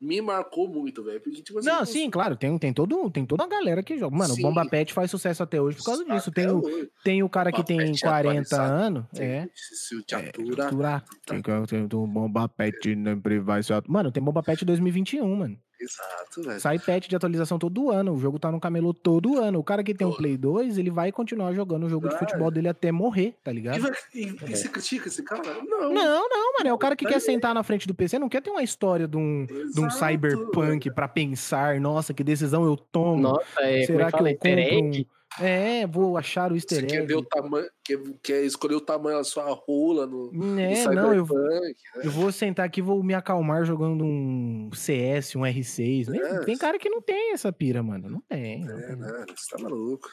me 0.00 0.20
marcou 0.20 0.68
muito, 0.68 1.02
velho. 1.02 1.20
Porque, 1.20 1.42
tipo 1.42 1.58
assim, 1.58 1.68
Não, 1.68 1.84
sim, 1.84 2.10
claro. 2.10 2.36
Tem, 2.36 2.56
tem, 2.58 2.72
todo, 2.72 3.10
tem 3.10 3.24
toda 3.26 3.44
a 3.44 3.48
galera 3.48 3.82
que 3.82 3.98
joga. 3.98 4.16
Mano, 4.16 4.34
Sim. 4.34 4.40
o 4.44 4.48
Bomba 4.48 4.66
Pet 4.68 4.92
faz 4.92 5.10
sucesso 5.10 5.42
até 5.42 5.60
hoje 5.60 5.78
por 5.78 5.84
causa 5.84 6.04
disso. 6.04 6.30
Tem 6.30 6.48
o, 6.48 6.58
hoje, 6.64 6.90
tem 7.02 7.22
o 7.22 7.28
cara 7.28 7.50
que 7.50 7.64
tem 7.64 7.78
Pet 7.78 8.04
é 8.04 8.08
40 8.08 8.40
atualizado. 8.40 8.72
anos. 8.72 9.04
É. 9.18 9.48
Se 9.54 9.96
o 9.96 10.02
te 10.02 10.14
É, 10.14 10.28
Aturar. 10.28 11.04
Tem 11.26 11.42
que 11.42 11.50
tem 11.66 11.84
o 11.92 12.06
Bomba 12.06 12.48
Pet 12.48 12.76
sempre 12.82 13.38
vai 13.40 13.62
ser. 13.62 13.82
Mano, 13.88 14.12
tem 14.12 14.22
Bomba 14.22 14.42
Pet 14.42 14.64
2021, 14.64 15.34
mano. 15.34 15.58
Exato, 15.86 16.42
velho. 16.42 16.60
Sai 16.60 16.78
patch 16.78 17.08
de 17.08 17.16
atualização 17.16 17.58
todo 17.58 17.90
ano. 17.90 18.12
O 18.14 18.18
jogo 18.18 18.38
tá 18.38 18.50
no 18.50 18.60
camelô 18.60 18.92
todo 18.92 19.38
ano. 19.38 19.58
O 19.58 19.64
cara 19.64 19.82
que 19.84 19.94
tem 19.94 20.06
um 20.06 20.10
Todo. 20.10 20.18
Play 20.18 20.36
2, 20.36 20.78
ele 20.78 20.90
vai 20.90 21.10
continuar 21.12 21.52
jogando 21.52 21.84
o 21.86 21.88
jogo 21.88 22.08
de 22.08 22.18
futebol 22.18 22.50
dele 22.50 22.68
até 22.68 22.90
morrer, 22.92 23.34
tá 23.44 23.50
E, 23.50 23.54
ligado? 23.54 23.80
vai- 23.82 23.92
e, 24.14 24.22
e 24.24 24.56
você 24.56 24.68
critica 24.68 25.08
esse 25.08 25.22
cara? 25.22 25.42
Não. 25.62 25.92
Não, 25.92 26.28
não, 26.28 26.52
mano. 26.58 26.68
É 26.68 26.72
o 26.72 26.78
cara 26.78 26.96
que 26.96 27.04
Tá 27.04 27.10
quer 27.10 27.16
aí. 27.16 27.20
sentar 27.20 27.54
na 27.54 27.62
frente 27.62 27.86
do 27.86 27.94
PC, 27.94 28.18
não 28.18 28.28
quer 28.28 28.42
ter 28.42 28.50
uma 28.50 28.62
história 28.62 29.06
de 29.06 29.16
um, 29.16 29.46
de 29.46 29.80
um 29.80 29.88
cyberpunk 29.90 30.90
pra 30.90 31.06
pensar, 31.08 31.80
nossa, 31.80 32.12
que 32.14 32.24
decisão 32.24 32.64
eu 32.64 32.76
tomo. 32.76 33.20
Nossa, 33.22 33.44
é, 33.60 33.82
é 33.82 33.86
Será 33.86 34.06
que 34.06 34.12
fala? 34.12 34.30
eu 34.30 34.36
compro 34.36 35.00
um... 35.00 35.04
É, 35.40 35.86
vou 35.86 36.16
achar 36.16 36.50
o 36.50 36.54
easter 36.56 36.80
Você 36.80 36.86
quer 36.86 36.96
egg. 36.98 37.06
ver 37.06 37.16
o 37.16 37.22
tamanho, 37.24 37.66
quer, 37.84 37.98
quer 38.22 38.44
escolher 38.44 38.74
o 38.76 38.80
tamanho 38.80 39.18
da 39.18 39.24
sua 39.24 39.44
rola 39.52 40.06
no, 40.06 40.32
no 40.32 40.60
É, 40.60 40.84
não, 40.86 41.14
eu, 41.14 41.26
cyberpunk. 41.26 41.74
eu 42.04 42.10
vou 42.10 42.32
sentar 42.32 42.64
aqui 42.66 42.80
e 42.80 42.82
vou 42.82 43.02
me 43.02 43.12
acalmar 43.14 43.64
jogando 43.64 44.04
um 44.04 44.70
CS, 44.72 45.36
um 45.36 45.42
R6. 45.42 46.08
Nem- 46.08 46.20
É. 46.20 46.38
Tem 46.44 46.56
cara 46.56 46.78
que 46.78 46.88
não 46.88 47.00
tem 47.02 47.32
essa 47.32 47.52
pira, 47.52 47.82
mano. 47.82 48.08
Não 48.08 48.20
tem. 48.20 48.64
não 48.64 48.78
É, 48.78 48.86
tem. 48.86 48.96
né? 48.96 49.24
Você 49.36 49.56
tá 49.56 49.62
maluco. 49.62 50.08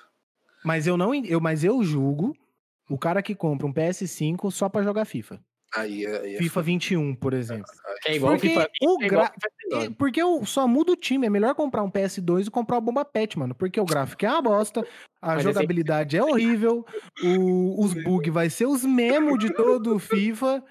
Mas 0.64 0.88
eu 0.88 0.98
não. 0.98 1.14
Eu, 1.16 1.40
mas 1.40 1.64
eu 1.64 1.84
julgo 1.84 2.36
o 2.90 2.98
cara 2.98 3.22
que 3.24 3.34
compra 3.36 3.66
um 3.68 3.74
PS5 3.74 4.52
só 4.52 4.68
pra 4.70 4.84
jogar 4.84 5.06
FIFA. 5.06 5.40
Aí, 5.76 6.06
é- 6.06 6.22
aí 6.22 6.36
é 6.36 6.38
FIFA 6.38 6.62
21, 6.62 7.16
por 7.16 7.34
exemplo. 7.34 7.66
Que 8.04 8.12
é 8.12 8.16
igual 8.16 8.34
Porque 8.34 8.50
FIFA, 8.50 8.70
o 8.82 9.02
é 9.02 9.06
igual 9.08 9.22
gra- 9.24 9.34
FIFA 9.34 9.48
19. 9.70 9.86
É, 9.86 9.90
Porque 9.98 10.22
eu 10.22 10.46
só 10.46 10.68
mudo 10.68 10.92
o 10.94 10.96
time. 10.96 11.26
É 11.26 11.30
melhor 11.30 11.56
comprar 11.56 11.84
um 11.84 11.90
PS2 11.90 12.48
e 12.48 12.52
comprar 12.52 12.78
o 12.78 12.82
Bomba 12.82 13.04
Pet, 13.04 13.38
mano. 13.40 13.56
Porque 13.56 13.80
o 13.80 13.86
gráfico 13.86 14.26
é 14.26 14.30
uma 14.30 14.42
bosta, 14.42 14.86
a 15.22 15.36
Mas 15.36 15.44
jogabilidade 15.44 16.16
é 16.18 16.24
horrível, 16.24 16.86
o- 17.24 17.84
os 17.84 17.94
bugs 18.08 18.34
vai 18.34 18.50
ser 18.50 18.68
os 18.68 18.84
mesmos 18.86 19.40
de 19.40 19.54
todo 19.54 19.96
o 19.96 20.00
FIFA. 20.00 20.64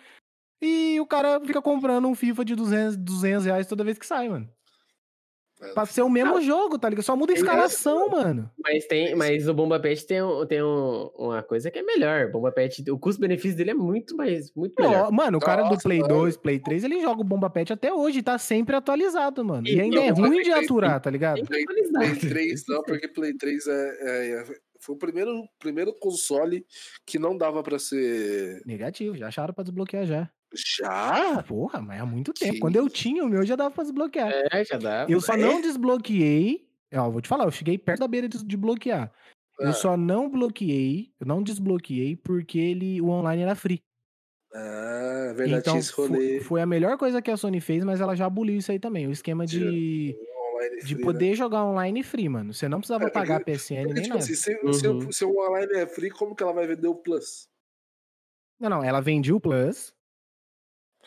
E 0.62 1.00
o 1.00 1.06
cara 1.06 1.40
fica 1.40 1.60
comprando 1.60 2.06
um 2.06 2.14
FIFA 2.14 2.44
de 2.44 2.54
200, 2.54 2.96
200 2.96 3.44
reais 3.46 3.66
toda 3.66 3.82
vez 3.82 3.98
que 3.98 4.06
sai, 4.06 4.28
mano. 4.28 4.48
Pra 5.74 5.86
ser 5.86 6.02
o 6.02 6.08
mesmo 6.10 6.40
jogo, 6.40 6.78
tá 6.78 6.88
ligado? 6.88 7.04
Só 7.04 7.16
muda 7.16 7.32
a 7.32 7.36
escalação, 7.36 8.08
mano. 8.08 8.50
Mas, 8.62 8.84
tem, 8.86 9.14
mas 9.14 9.48
o 9.48 9.54
Bomba 9.54 9.78
Pet 9.80 10.06
tem, 10.06 10.22
um- 10.22 10.44
tem 10.46 10.62
um- 10.62 11.10
uma 11.18 11.42
coisa 11.42 11.70
que 11.70 11.78
é 11.78 11.82
melhor. 11.82 12.26
O 12.26 12.32
Bomba 12.32 12.50
Pet, 12.52 12.82
o 12.90 12.98
custo-benefício 12.98 13.56
dele 13.56 13.70
é 13.70 13.74
muito 13.74 14.16
mais 14.16 14.52
muito 14.54 14.74
melhor. 14.82 15.10
Mano, 15.12 15.38
o 15.38 15.40
cara 15.40 15.62
do 15.62 15.70
Nossa, 15.70 15.82
Play 15.82 16.00
mano. 16.00 16.14
2, 16.14 16.36
Play 16.36 16.58
3, 16.58 16.84
ele 16.84 17.00
joga 17.00 17.20
o 17.20 17.24
Bomba 17.24 17.48
Pet 17.48 17.72
até 17.72 17.92
hoje, 17.92 18.22
tá 18.22 18.36
sempre 18.38 18.74
atualizado, 18.76 19.44
mano. 19.44 19.66
E 19.66 19.76
E 19.76 19.80
ainda 19.80 19.96
eu 19.96 20.02
é 20.02 20.10
ruim 20.10 20.42
de 20.42 20.52
aturar, 20.52 21.00
tá 21.00 21.10
ligado? 21.10 21.44
Play. 21.46 21.64
Play 21.64 22.16
3 22.16 22.64
não, 22.68 22.82
porque 22.82 23.08
Play 23.08 23.34
3 23.34 23.66
é, 23.66 23.72
é- 24.00 24.32
é- 24.40 24.44
foi 24.80 24.94
o 24.96 24.98
primeiro, 24.98 25.42
primeiro 25.60 25.92
console 26.00 26.64
que 27.06 27.18
não 27.18 27.36
dava 27.36 27.62
pra 27.62 27.78
ser. 27.78 28.60
Negativo, 28.66 29.16
já 29.16 29.28
acharam 29.28 29.54
pra 29.54 29.62
desbloquear 29.62 30.04
já. 30.06 30.28
Já? 30.54 31.42
Porra, 31.42 31.80
mas 31.80 32.00
há 32.00 32.06
muito 32.06 32.32
tempo. 32.32 32.54
Que 32.54 32.58
Quando 32.60 32.76
eu 32.76 32.88
tinha 32.88 33.24
o 33.24 33.28
meu, 33.28 33.44
já 33.44 33.56
dava 33.56 33.70
pra 33.70 33.84
desbloquear. 33.84 34.30
É, 34.52 34.64
já 34.64 34.76
dá. 34.78 35.06
Eu 35.08 35.20
só 35.20 35.36
não 35.36 35.60
desbloqueei. 35.60 36.68
Ó, 36.94 37.10
vou 37.10 37.20
te 37.22 37.28
falar, 37.28 37.44
eu 37.44 37.50
cheguei 37.50 37.78
perto 37.78 38.00
da 38.00 38.08
beira 38.08 38.28
de, 38.28 38.44
de 38.44 38.56
bloquear. 38.56 39.10
Ah. 39.60 39.64
Eu 39.66 39.72
só 39.72 39.96
não 39.96 40.28
bloqueei, 40.30 41.12
eu 41.20 41.26
não 41.26 41.42
desbloqueei 41.42 42.16
porque 42.16 42.58
ele, 42.58 43.00
o 43.00 43.08
online 43.08 43.42
era 43.42 43.54
free. 43.54 43.80
Ah, 44.54 45.28
é 45.30 45.32
verdade, 45.32 45.60
então 45.60 45.72
tinha 45.72 45.80
esse 45.80 45.92
fo- 45.92 46.06
rolê. 46.06 46.40
foi 46.40 46.60
a 46.60 46.66
melhor 46.66 46.98
coisa 46.98 47.22
que 47.22 47.30
a 47.30 47.36
Sony 47.36 47.60
fez, 47.60 47.82
mas 47.84 48.00
ela 48.02 48.14
já 48.14 48.26
aboliu 48.26 48.56
isso 48.58 48.70
aí 48.70 48.78
também. 48.78 49.06
O 49.06 49.12
esquema 49.12 49.46
de, 49.46 49.58
de 49.60 50.16
free, 50.84 50.94
né? 50.96 51.02
poder 51.02 51.34
jogar 51.34 51.64
online 51.64 52.02
free, 52.02 52.28
mano. 52.28 52.52
Você 52.52 52.68
não 52.68 52.78
precisava 52.78 53.04
É, 53.04 53.06
porque- 53.06 53.18
pagar 53.18 53.40
PSN 53.42 53.76
Porque, 53.84 53.94
nem 53.94 54.02
tipo 54.02 54.08
nada. 54.14 54.18
assim, 54.24 54.34
se, 54.34 54.72
se, 54.74 54.86
Uhum. 54.88 55.10
se 55.12 55.24
o 55.24 55.38
online 55.38 55.72
é 55.74 55.86
free, 55.86 56.10
como 56.10 56.34
que 56.36 56.42
ela 56.42 56.52
vai 56.52 56.66
vender 56.66 56.88
o 56.88 56.94
Plus? 56.94 57.48
Não, 58.60 58.68
não, 58.68 58.84
ela 58.84 59.00
vendia 59.00 59.34
o 59.34 59.40
Plus. 59.40 59.94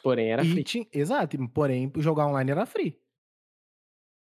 Porém, 0.06 0.32
era 0.32 0.44
e 0.46 0.52
free. 0.52 0.64
tinha- 0.64 0.88
exato, 0.94 1.36
porém, 1.50 1.92
jogar 1.98 2.28
online 2.28 2.52
era 2.52 2.64
free. 2.68 2.96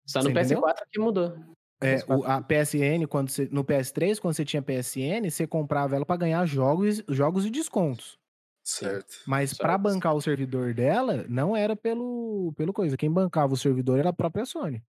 Só 0.06 0.18
no 0.18 0.24
Você 0.26 0.30
entendeu? 0.32 0.60
PS4 0.60 0.86
que 0.92 1.00
mudou. 1.00 1.34
É, 1.80 1.96
PS4. 1.96 2.18
o- 2.18 2.24
a 2.26 2.42
PSN, 2.42 3.06
quando 3.06 3.30
você, 3.30 3.48
no 3.50 3.64
PS3, 3.64 4.20
quando 4.20 4.34
você 4.34 4.44
tinha 4.44 4.60
PSN, 4.60 5.30
você 5.30 5.46
comprava 5.46 5.96
ela 5.96 6.04
pra 6.04 6.18
ganhar 6.18 6.44
jogos, 6.44 7.02
jogos 7.08 7.46
e 7.46 7.50
descontos. 7.50 8.18
Certo. 8.62 9.22
Mas 9.26 9.54
pra 9.54 9.78
bancar 9.78 10.14
o 10.14 10.20
servidor 10.20 10.74
dela, 10.74 11.24
não 11.30 11.56
era 11.56 11.74
pelo, 11.74 12.52
pelo 12.58 12.74
coisa. 12.74 12.94
Quem 12.98 13.10
bancava 13.10 13.54
o 13.54 13.56
servidor 13.56 13.98
era 13.98 14.10
a 14.10 14.12
própria 14.12 14.44
Sony. 14.44 14.82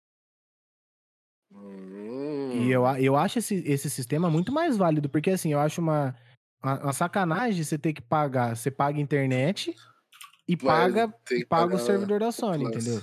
Hum. 1.53 2.51
E 2.67 2.71
eu, 2.73 2.85
a- 2.85 3.01
eu 3.01 3.15
acho 3.15 3.39
esse, 3.39 3.63
esse 3.65 3.89
sistema 3.89 4.29
muito 4.29 4.51
mais 4.51 4.77
válido, 4.77 5.09
porque 5.09 5.31
assim, 5.31 5.53
eu 5.53 5.61
acho 5.61 5.81
uma, 5.81 6.17
uma, 6.61 6.83
uma 6.83 6.93
sacanagem 6.93 7.63
você 7.63 7.79
ter 7.79 7.93
que 7.93 8.03
pagar. 8.03 8.57
Você 8.57 8.73
paga 8.73 8.99
a 8.99 9.01
internet 9.01 9.73
e 10.53 10.57
Vai 10.57 10.91
paga, 10.93 11.15
e 11.31 11.45
paga 11.45 11.77
o 11.77 11.79
servidor 11.79 12.21
da 12.21 12.33
Sony, 12.33 12.65
Plus. 12.65 12.85
entendeu? 12.87 13.03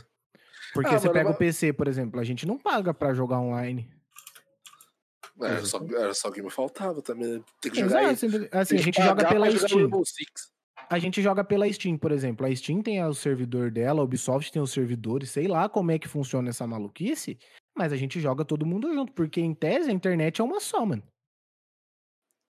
Porque 0.74 0.94
Ah, 0.94 1.00
você 1.00 1.10
pega 1.10 1.30
o 1.30 1.32
mas- 1.32 1.38
PC, 1.38 1.74
por 1.74 1.88
exemplo, 1.88 2.20
a 2.20 2.24
gente 2.24 2.46
não 2.46 2.58
paga 2.58 2.94
pra 2.94 3.14
jogar 3.14 3.40
online. 3.40 3.90
Era 5.40 5.64
só, 5.66 5.80
era 5.92 6.14
só 6.14 6.32
que 6.32 6.42
me 6.42 6.50
faltava 6.50 7.02
também. 7.02 7.38
né? 7.38 7.44
Tem 7.62 7.72
que 7.72 7.80
jogar 7.80 8.04
Exato, 8.12 8.26
assim, 8.52 8.76
Tem 8.76 8.80
a 8.80 8.82
gente 8.84 9.02
joga 9.02 9.28
pela 9.30 9.52
Steam. 9.52 9.90
A 10.90 11.00
gente 11.00 11.22
joga 11.22 11.44
pela 11.44 11.72
Steam, 11.72 11.98
por 11.98 12.12
exemplo. 12.12 12.46
A 12.46 12.56
Steam 12.56 12.82
tem 12.82 13.04
o 13.04 13.14
servidor 13.14 13.70
dela, 13.72 14.02
a 14.02 14.04
Ubisoft 14.04 14.52
tem 14.52 14.62
os 14.62 14.72
servidores, 14.72 15.30
sei 15.30 15.48
lá 15.48 15.68
como 15.70 15.92
é 15.92 16.00
que 16.00 16.08
funciona 16.08 16.50
essa 16.50 16.66
maluquice, 16.66 17.38
mas 17.76 17.92
a 17.94 17.98
gente 17.98 18.20
joga 18.20 18.44
todo 18.46 18.66
mundo 18.66 18.92
junto, 18.94 19.12
porque 19.14 19.40
em 19.42 19.54
tese 19.54 19.90
a 19.90 19.94
internet 19.94 20.42
é 20.42 20.44
uma 20.44 20.60
só, 20.60 20.86
mano. 20.86 21.04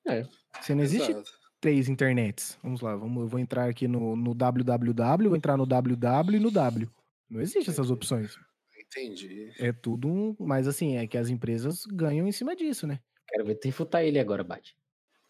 É. 0.08 0.24
Você 0.62 0.74
não 0.74 0.84
existe 0.84 1.12
Exato. 1.12 1.39
Três 1.60 1.88
internets. 1.90 2.58
Vamos 2.64 2.82
lá, 2.82 2.96
vamos, 2.96 3.22
eu 3.24 3.28
vou 3.28 3.40
entrar 3.40 3.70
aqui 3.70 3.88
no, 3.88 4.16
no 4.16 4.34
www, 4.34 5.28
vou 5.30 5.36
entrar 5.38 5.58
no 5.58 5.66
www 5.66 6.36
e 6.36 6.40
no 6.40 6.52
W. 6.52 6.90
Não 7.30 7.42
existe 7.42 7.70
essas 7.70 7.90
opções. 7.92 8.36
Entendi. 8.80 9.52
É 9.60 9.72
tudo 9.72 10.08
um. 10.08 10.36
Mas 10.40 10.68
assim, 10.68 10.98
é 10.98 11.06
que 11.06 11.18
as 11.18 11.30
empresas 11.30 11.84
ganham 11.86 12.28
em 12.28 12.32
cima 12.32 12.56
disso, 12.56 12.88
né? 12.88 13.00
Quero 13.28 13.46
ver 13.46 13.56
tu 13.56 13.66
refutar 13.66 14.04
ele 14.04 14.18
agora, 14.20 14.44
Bate. 14.44 14.76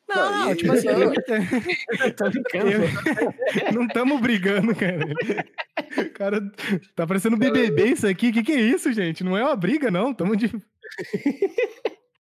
Não, 0.07 0.15
Não, 0.15 0.45
não, 0.47 0.55
tipo 0.55 0.71
assim, 0.71 0.87
eu- 0.89 1.13
Tô 2.15 2.29
brincando. 2.29 2.71
eu- 2.71 2.81
não 3.73 3.83
estamos 3.85 4.21
brigando, 4.21 4.73
cara. 4.75 5.05
Cara, 6.13 6.51
tá 6.95 7.05
parecendo 7.05 7.35
BBB 7.37 7.87
isso 7.91 8.07
aqui. 8.07 8.29
O 8.29 8.33
que, 8.33 8.43
que 8.43 8.51
é 8.53 8.61
isso, 8.61 8.91
gente? 8.93 9.23
Não 9.23 9.37
é 9.37 9.43
uma 9.43 9.55
briga, 9.57 9.91
não. 9.91 10.13
Tamo 10.13 10.35
de. 10.37 10.49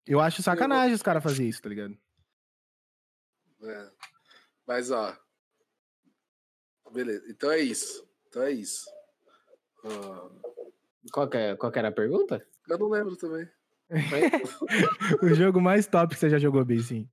Eu 0.06 0.20
acho 0.20 0.42
sacanagem 0.42 0.94
os 0.94 1.02
caras 1.02 1.22
fazerem 1.22 1.48
isso, 1.48 1.62
tá 1.62 1.68
ligado? 1.70 1.96
É. 3.64 3.90
Mas, 4.72 4.90
ó. 4.90 5.14
Beleza. 6.94 7.22
Então 7.28 7.50
é 7.50 7.58
isso. 7.60 8.08
Então 8.26 8.42
é 8.42 8.52
isso. 8.52 8.86
Ah, 9.84 10.30
Qual, 11.12 11.28
que 11.28 11.36
é- 11.36 11.56
qual 11.56 11.70
que 11.70 11.78
era 11.78 11.88
a 11.88 11.92
pergunta? 11.92 12.42
eu 12.70 12.78
não 12.78 12.88
lembro 12.88 13.14
também. 13.16 13.46
O 15.22 15.28
jogo 15.34 15.60
mais 15.60 15.86
top 15.86 16.14
que 16.14 16.20
você 16.20 16.30
já 16.30 16.38
jogou, 16.38 16.64
sim. 16.82 17.06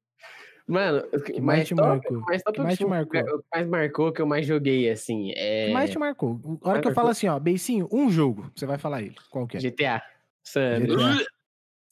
Mano, 0.66 1.06
o 1.12 1.20
Que 1.22 1.42
mais 1.42 1.68
te 1.68 1.76
top- 1.76 1.90
marcou? 1.90 2.22
mais 2.22 2.42
top 2.44 2.56
Que 2.56 2.64
mais 2.64 2.78
te 2.78 2.86
o 2.86 2.90
marcou? 2.90 3.20
O 3.20 3.40
que 3.42 3.48
mais 3.54 3.68
marcou, 3.68 4.14
que 4.14 4.22
eu 4.22 4.26
mais 4.26 4.46
joguei, 4.48 4.90
assim, 4.90 5.32
O 5.32 5.34
é... 5.36 5.66
que 5.66 5.74
mais 5.74 5.90
te 5.90 6.00
marcou? 6.00 6.30
A 6.30 6.38
hora 6.38 6.40
mais 6.46 6.62
que 6.64 6.70
eu 6.70 6.72
marcou? 6.72 6.94
falo 6.94 7.10
assim, 7.10 7.28
ó, 7.28 7.38
Beicinho, 7.38 7.90
um 7.92 8.10
jogo, 8.10 8.50
você 8.56 8.66
vai 8.66 8.78
falar 8.78 9.02
ele. 9.02 9.16
Qual 9.30 9.46
que 9.46 9.58
é? 9.58 9.60
GTA. 9.60 10.02
Sanders. 10.42 10.94
GTA. 11.02 11.26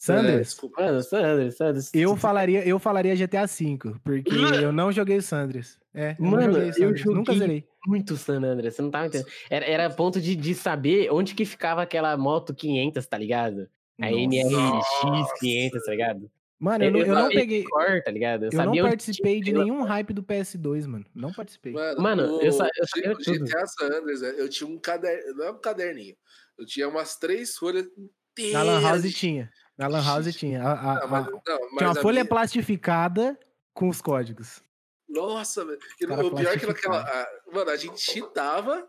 Sanders? 0.00 0.48
desculpa. 0.48 0.80
Mano, 0.82 1.02
Sanders, 1.02 1.56
Sanders. 1.56 1.90
Eu 1.92 2.16
falaria, 2.16 2.66
eu 2.66 2.78
falaria 2.78 3.16
GTA 3.16 3.46
V, 3.46 3.78
porque 4.04 4.30
eu 4.68 4.72
não 4.72 4.92
joguei 4.92 5.16
o 5.16 5.22
Sanders. 5.22 5.78
É, 5.92 6.14
eu 6.18 6.24
Mano, 6.24 6.36
não 6.46 6.52
joguei 6.52 6.68
eu 6.68 6.72
Sanders, 6.74 7.04
nunca 7.06 7.32
joguei 7.32 7.38
zerei. 7.48 7.64
muito 7.86 8.16
San 8.16 8.42
Andreas, 8.44 8.74
você 8.76 8.82
não 8.82 8.90
tava 8.90 9.06
entendendo. 9.08 9.28
Era, 9.50 9.64
era 9.66 9.86
a 9.86 9.90
ponto 9.90 10.20
de, 10.20 10.36
de 10.36 10.54
saber 10.54 11.10
onde 11.12 11.34
que 11.34 11.44
ficava 11.44 11.82
aquela 11.82 12.16
moto 12.16 12.54
500, 12.54 13.06
tá 13.06 13.18
ligado? 13.18 13.68
A 14.00 14.12
NRX 14.12 15.28
500, 15.40 15.84
tá 15.84 15.90
ligado? 15.90 16.30
Mano, 16.60 16.84
eu, 16.84 16.90
não, 16.92 17.00
eu 17.00 17.14
não 17.14 17.22
sabia 17.22 17.40
peguei. 17.40 17.64
cor, 17.64 18.02
tá 18.04 18.10
ligado? 18.10 18.44
Eu, 18.46 18.50
Eu 18.52 18.64
não 18.66 18.76
participei 18.82 19.40
de 19.40 19.52
nenhum 19.52 19.82
hype 19.82 20.12
do 20.12 20.22
PS2, 20.24 20.86
mano. 20.86 21.06
Não 21.14 21.32
participei. 21.32 21.72
Mano, 21.72 22.40
eu 22.42 22.52
sa- 22.52 22.68
eu 22.76 22.86
sabia 22.88 23.12
o 23.12 23.18
tudo. 23.18 23.44
GTA 23.44 23.66
San 23.66 23.86
Andreas, 23.86 24.22
é, 24.22 24.40
eu 24.40 24.48
tinha 24.48 24.68
um 24.68 24.76
caderno, 24.78 25.34
não 25.36 25.44
é 25.46 25.50
um 25.52 25.60
caderninho. 25.60 26.16
Eu 26.58 26.66
tinha 26.66 26.88
umas 26.88 27.16
três 27.16 27.56
folhas 27.56 27.86
inteiras. 27.86 28.52
Na 28.54 28.62
Lan 28.64 28.80
House 28.82 29.12
tinha. 29.14 29.50
Na 29.78 29.86
Lan 29.86 30.02
House 30.04 30.34
tinha. 30.34 30.62
A- 30.62 30.72
a- 30.72 31.00
Não, 31.00 31.08
mas- 31.08 31.26
a- 31.26 31.30
não, 31.30 31.40
tinha 31.40 31.56
uma 31.88 31.90
a 31.92 31.94
folha 31.94 32.14
minha- 32.22 32.26
plastificada 32.28 33.38
com 33.72 33.88
os 33.88 34.00
códigos. 34.02 34.60
Nossa, 35.08 35.64
velho. 35.64 35.78
O 36.26 36.34
pior 36.34 36.52
é 36.54 36.58
que 36.58 36.66
naquela. 36.66 37.26
Mano, 37.52 37.70
a 37.70 37.76
gente 37.76 37.98
cheatava 38.00 38.86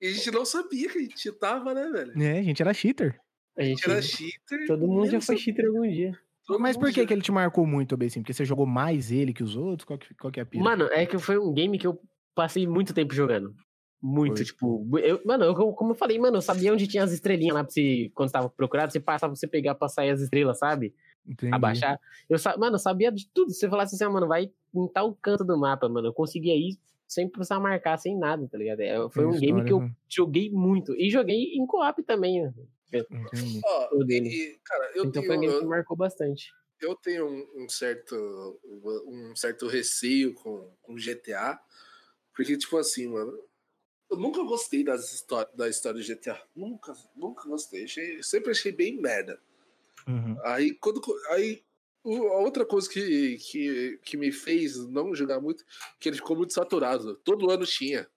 e 0.00 0.06
a 0.06 0.10
gente 0.12 0.30
não 0.30 0.44
sabia 0.44 0.88
que 0.88 0.98
a 0.98 1.00
gente 1.02 1.20
cheatava, 1.20 1.74
né, 1.74 1.90
velho? 1.90 2.22
É, 2.22 2.38
a 2.38 2.42
gente 2.42 2.62
era 2.62 2.72
cheater. 2.72 3.20
A 3.58 3.62
gente, 3.62 3.84
Era 3.84 4.00
cheater. 4.00 4.66
todo 4.66 4.86
mundo 4.86 5.10
já 5.10 5.20
foi 5.20 5.36
cheater 5.36 5.66
algum 5.66 5.82
dia. 5.82 6.18
Todo 6.46 6.58
Mas 6.58 6.74
por 6.76 6.86
que, 6.90 7.02
já- 7.02 7.06
que 7.06 7.12
ele 7.12 7.20
te 7.20 7.30
marcou 7.30 7.66
muito, 7.66 7.96
Bessim? 7.98 8.20
Porque 8.20 8.32
você 8.32 8.44
jogou 8.46 8.64
mais 8.64 9.12
ele 9.12 9.32
que 9.34 9.42
os 9.44 9.56
outros? 9.56 9.84
Qual 9.84 9.98
que, 9.98 10.14
qual 10.14 10.32
que 10.32 10.40
é 10.40 10.42
a 10.42 10.46
pira? 10.46 10.64
Mano, 10.64 10.86
é 10.90 11.04
que 11.04 11.18
foi 11.18 11.36
um 11.38 11.52
game 11.52 11.78
que 11.78 11.86
eu 11.86 12.00
passei 12.34 12.66
muito 12.66 12.94
tempo 12.94 13.12
jogando. 13.14 13.54
Muito, 14.02 14.38
Foi. 14.38 14.44
tipo. 14.44 14.98
Eu, 14.98 15.20
mano, 15.24 15.44
eu, 15.44 15.54
como 15.54 15.92
eu 15.92 15.94
falei, 15.94 16.18
mano, 16.18 16.38
eu 16.38 16.42
sabia 16.42 16.72
onde 16.72 16.88
tinha 16.88 17.04
as 17.04 17.12
estrelinhas 17.12 17.54
lá 17.54 17.62
pra 17.62 17.72
você. 17.72 18.10
Quando 18.14 18.32
tava 18.32 18.48
procurado, 18.50 18.90
você 18.90 18.98
passava 18.98 19.32
pra 19.32 19.38
você 19.38 19.46
pegar 19.46 19.76
pra 19.76 19.88
sair 19.88 20.10
as 20.10 20.20
estrelas, 20.20 20.58
sabe? 20.58 20.92
Entendi. 21.24 21.54
Abaixar. 21.54 22.00
Eu, 22.28 22.36
mano, 22.58 22.74
eu 22.74 22.80
sabia 22.80 23.12
de 23.12 23.28
tudo. 23.32 23.52
Se 23.52 23.60
você 23.60 23.68
falasse 23.68 23.94
assim, 23.94 24.02
ah, 24.02 24.10
mano, 24.10 24.26
vai 24.26 24.50
em 24.74 24.88
tal 24.88 25.14
canto 25.14 25.44
do 25.44 25.56
mapa, 25.56 25.88
mano. 25.88 26.08
Eu 26.08 26.12
conseguia 26.12 26.54
ir 26.56 26.76
sem 27.06 27.28
precisar 27.28 27.60
marcar, 27.60 27.96
sem 27.96 28.18
nada, 28.18 28.48
tá 28.48 28.58
ligado? 28.58 28.80
É, 28.80 28.96
Foi 29.10 29.24
um 29.24 29.30
Tem 29.32 29.40
game 29.40 29.60
história, 29.60 29.64
que 29.66 29.72
eu 29.72 29.80
né? 29.80 29.94
joguei 30.08 30.50
muito. 30.50 30.96
E 30.96 31.08
joguei 31.08 31.54
em 31.54 31.64
co-op 31.64 32.02
também, 32.02 32.42
né? 32.42 32.52
Ó, 33.64 33.96
o 33.98 34.04
dele. 34.04 34.28
e, 34.28 34.58
cara, 34.64 34.90
eu 34.96 35.04
então 35.04 35.12
tenho, 35.12 35.26
foi 35.26 35.36
um 35.36 35.40
game 35.40 35.58
que 35.58 35.64
eu, 35.64 35.68
marcou 35.68 35.96
bastante. 35.96 36.50
eu 36.80 36.94
tenho 36.96 37.26
um, 37.26 37.64
um 37.64 37.68
certo 37.68 38.14
um 39.06 39.36
certo 39.36 39.66
receio 39.68 40.34
com, 40.34 40.70
com 40.82 40.96
GTA, 40.96 41.58
porque 42.34 42.56
tipo 42.56 42.76
assim, 42.76 43.08
mano, 43.08 43.32
eu 44.12 44.16
nunca 44.18 44.42
gostei 44.44 44.84
das 44.84 45.12
histó 45.12 45.44
da 45.54 45.68
história 45.68 46.00
do 46.00 46.06
GTA, 46.06 46.40
nunca, 46.54 46.94
nunca 47.16 47.48
gostei, 47.48 47.84
achei, 47.84 48.22
sempre 48.22 48.50
achei 48.50 48.70
bem 48.72 49.00
merda. 49.00 49.40
Uhum. 50.06 50.36
Aí 50.44 50.74
quando 50.74 51.00
aí 51.30 51.62
a 52.04 52.38
outra 52.38 52.64
coisa 52.66 52.88
que, 52.90 53.36
que, 53.38 53.98
que 54.04 54.16
me 54.16 54.32
fez 54.32 54.76
não 54.88 55.14
jogar 55.14 55.40
muito, 55.40 55.64
que 56.00 56.08
ele 56.08 56.16
ficou 56.16 56.36
muito 56.36 56.52
saturado. 56.52 57.14
Todo 57.16 57.48
ano 57.50 57.64
tinha. 57.64 58.08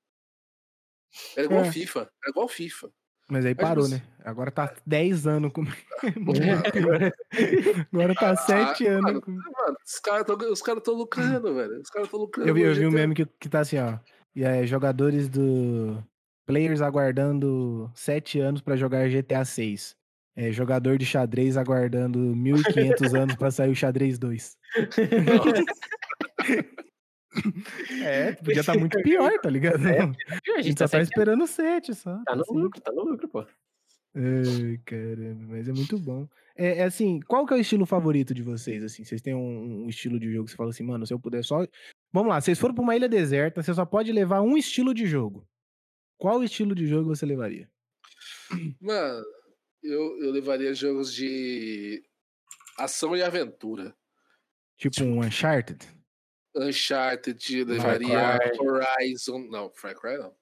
Era 1.36 1.46
igual 1.46 1.64
É. 1.64 1.72
FIFA, 1.72 2.00
era 2.00 2.32
igual 2.32 2.48
FIFA. 2.48 2.90
Mas 3.30 3.46
aí 3.46 3.56
Mas, 3.56 3.68
parou, 3.68 3.88
né? 3.88 4.04
Agora 4.24 4.52
tá 4.52 4.76
10 4.86 5.26
anos 5.28 5.52
com. 5.54 5.64
Agora- 6.76 7.14
Agora 7.92 8.16
tá 8.16 8.36
7 8.36 8.88
Ah, 8.88 8.92
anos 8.92 9.04
mano, 9.04 9.22
com. 9.22 9.32
mano, 9.32 9.78
os 9.86 10.00
caras 10.00 10.26
tão, 10.26 10.52
os 10.52 10.62
cara 10.62 10.82
lucrando, 10.88 11.54
velho. 11.56 11.82
Os 11.82 11.90
caras 11.90 12.10
tão 12.10 12.20
lucrando. 12.20 12.50
Eu 12.50 12.54
vi, 12.56 12.62
eu 12.62 12.74
vi 12.76 12.86
um 12.86 12.92
meme 12.92 13.16
que, 13.16 13.26
que 13.26 13.50
tá 13.50 13.62
assim, 13.62 13.78
ó. 13.80 13.98
E 14.36 14.44
é, 14.44 14.66
jogadores 14.66 15.30
do. 15.30 16.04
Players 16.46 16.82
aguardando 16.82 17.90
7 17.96 18.40
anos 18.40 18.62
pra 18.62 18.76
jogar 18.76 19.10
GTA 19.10 19.44
6. 19.44 19.96
É, 20.36 20.52
jogador 20.52 20.98
de 20.98 21.06
xadrez 21.06 21.58
aguardando 21.58 22.20
1.500 22.36 23.14
anos 23.20 23.36
pra 23.36 23.50
sair 23.50 23.72
o 23.72 23.76
xadrez 23.76 24.20
2. 24.20 24.56
É, 28.02 28.32
podia 28.34 28.62
estar 28.62 28.78
muito 28.78 28.98
pior, 29.02 29.32
tá 29.42 29.50
ligado? 29.50 29.86
A 29.86 29.90
A 29.90 30.62
gente 30.62 30.64
gente 30.64 30.80
só 30.80 30.86
tá, 30.86 30.88
tá 30.88 30.88
sempre- 30.88 31.04
esperando 31.04 31.44
o 31.44 31.48
7 31.48 31.94
só. 31.94 32.22
tá 32.24 32.34
no 32.36 32.44
assim. 32.44 32.54
lucro, 32.54 32.82
tá 32.82 32.92
no 32.94 33.04
lucro, 33.04 33.28
pô. 33.28 33.46
Ai, 34.16 34.80
caramba, 34.86 35.46
mas 35.50 35.68
é 35.68 35.74
muito 35.74 36.00
bom. 36.00 36.28
É, 36.56 36.78
é 36.78 36.84
assim, 36.84 37.20
qual 37.20 37.46
que 37.46 37.54
é 37.54 37.58
o 37.58 37.60
estilo 37.60 37.86
favorito 37.86 38.34
de 38.34 38.42
vocês, 38.42 38.82
assim? 38.82 39.04
Vocês 39.04 39.22
têm 39.22 39.36
um, 39.36 39.84
um 39.84 39.90
estilo 39.90 40.18
de 40.18 40.32
jogo 40.32 40.46
que 40.46 40.52
você 40.52 40.58
fala 40.58 40.70
assim, 40.70 40.84
mano, 40.84 41.06
se 41.06 41.14
eu 41.14 41.20
puder 41.20 41.44
só... 41.44 41.68
Vamos 42.14 42.30
lá, 42.30 42.40
vocês 42.40 42.58
foram 42.58 42.74
pra 42.74 42.82
uma 42.84 42.96
ilha 42.96 43.10
deserta, 43.10 43.62
você 43.62 43.74
só 43.74 43.86
pode 43.86 44.14
levar 44.14 44.42
um 44.42 44.56
estilo 44.56 44.94
de 44.94 45.06
jogo. 45.06 45.46
Qual 46.18 46.42
estilo 46.44 46.74
de 46.74 46.88
jogo 46.88 47.10
você 47.10 47.26
levaria? 47.26 47.70
Mano, 48.80 49.26
eu, 49.84 50.24
eu 50.24 50.32
levaria 50.32 50.74
jogos 50.74 51.14
de 51.14 52.02
ação 52.80 53.18
e 53.18 53.22
aventura. 53.22 53.94
Tipo 54.78 55.04
um 55.04 55.20
Uncharted? 55.20 55.86
Uncharted, 56.56 57.66
levaria 57.66 58.40
Cry. 58.40 58.60
Horizon. 58.60 59.40
Não, 59.50 59.70
Far 59.74 59.94
Cry 59.96 60.18
não. 60.18 60.34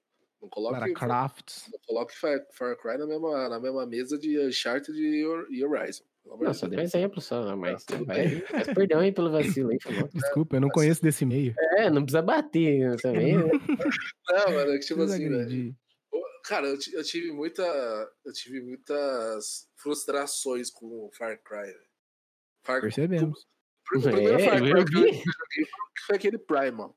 Não 0.44 0.50
coloque, 0.50 0.78
Lara 0.78 0.92
Croft? 0.92 1.70
não 1.72 1.78
coloque 1.86 2.14
Far, 2.18 2.38
Far 2.52 2.76
Cry 2.76 2.98
na 2.98 3.06
mesma, 3.06 3.48
na 3.48 3.58
mesma 3.58 3.86
mesa 3.86 4.18
de 4.18 4.38
Uncharted 4.38 4.94
e 4.98 5.24
Hor- 5.26 5.46
Horizon. 5.70 6.04
Não, 6.26 6.52
só 6.54 6.66
deu 6.66 6.80
exemplo 6.80 7.20
só, 7.20 7.44
né, 7.44 7.54
mas 7.54 7.84
vai. 8.06 8.42
Mas 8.52 8.66
perdão 8.74 9.00
aí 9.00 9.10
pelo 9.12 9.30
vacilo 9.30 9.70
aí. 9.70 9.78
Desculpa, 10.12 10.56
eu 10.56 10.60
não 10.60 10.68
conheço 10.68 11.02
desse 11.02 11.24
meio. 11.24 11.54
É, 11.78 11.88
não 11.90 12.02
precisa 12.02 12.20
bater 12.22 12.96
também, 13.00 13.36
né? 13.38 13.44
Não, 14.30 14.52
mano, 14.52 14.72
é 14.72 14.78
que 14.78 14.86
tipo 14.86 15.02
assim, 15.02 15.26
agredir. 15.26 15.74
Cara, 16.44 16.66
eu, 16.66 16.78
eu 16.92 17.02
tive 17.04 17.30
muita. 17.32 17.62
Eu 18.24 18.32
tive 18.32 18.60
muitas 18.62 19.66
frustrações 19.76 20.70
com 20.70 20.86
o 20.86 21.10
Far 21.12 21.38
Cry, 21.42 21.62
velho. 21.72 21.78
Far 22.62 22.80
Percebemos. 22.82 23.46
O 23.96 24.00
primeiro 24.00 24.34
É, 24.34 24.44
Far 24.46 24.58
eu 24.58 24.74
Cry 24.74 24.84
que 24.84 24.96
eu 24.96 25.04
joguei 25.04 25.22
foi 26.06 26.16
aquele 26.16 26.38
Primal. 26.38 26.96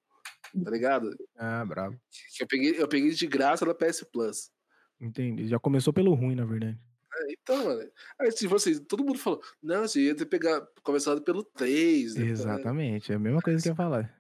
Tá 0.64 0.72
ligado? 0.72 1.10
Ah, 1.38 1.64
bravo. 1.66 2.00
Que 2.36 2.44
eu 2.44 2.48
peguei, 2.48 2.82
eu 2.82 2.88
peguei 2.88 3.12
de 3.12 3.28
graça 3.28 3.66
na 3.66 3.74
PS 3.74 4.04
Plus. 4.12 4.52
Entendi. 5.00 5.48
Já 5.48 5.60
começou 5.60 5.94
pelo 5.94 6.14
ruim, 6.14 6.36
na 6.36 6.46
verdade. 6.46 6.78
É, 7.14 7.34
Então, 7.34 7.66
mano. 7.66 7.90
Aí, 8.20 8.30
tipo 8.32 8.56
assim, 8.56 8.84
todo 8.84 9.04
mundo 9.04 9.18
falou, 9.20 9.42
não, 9.62 9.82
você 9.88 10.02
ia 10.02 10.16
ter 10.16 10.26
pegar, 10.26 10.66
começado 10.84 11.22
pelo 11.22 11.44
3. 11.44 12.16
né? 12.16 12.26
Exatamente, 12.26 13.12
é 13.12 13.16
a 13.16 13.20
mesma 13.20 13.42
coisa 13.42 13.62
que 13.62 13.68
eu 13.70 13.72
ia 13.72 13.76
falar. 13.76 14.16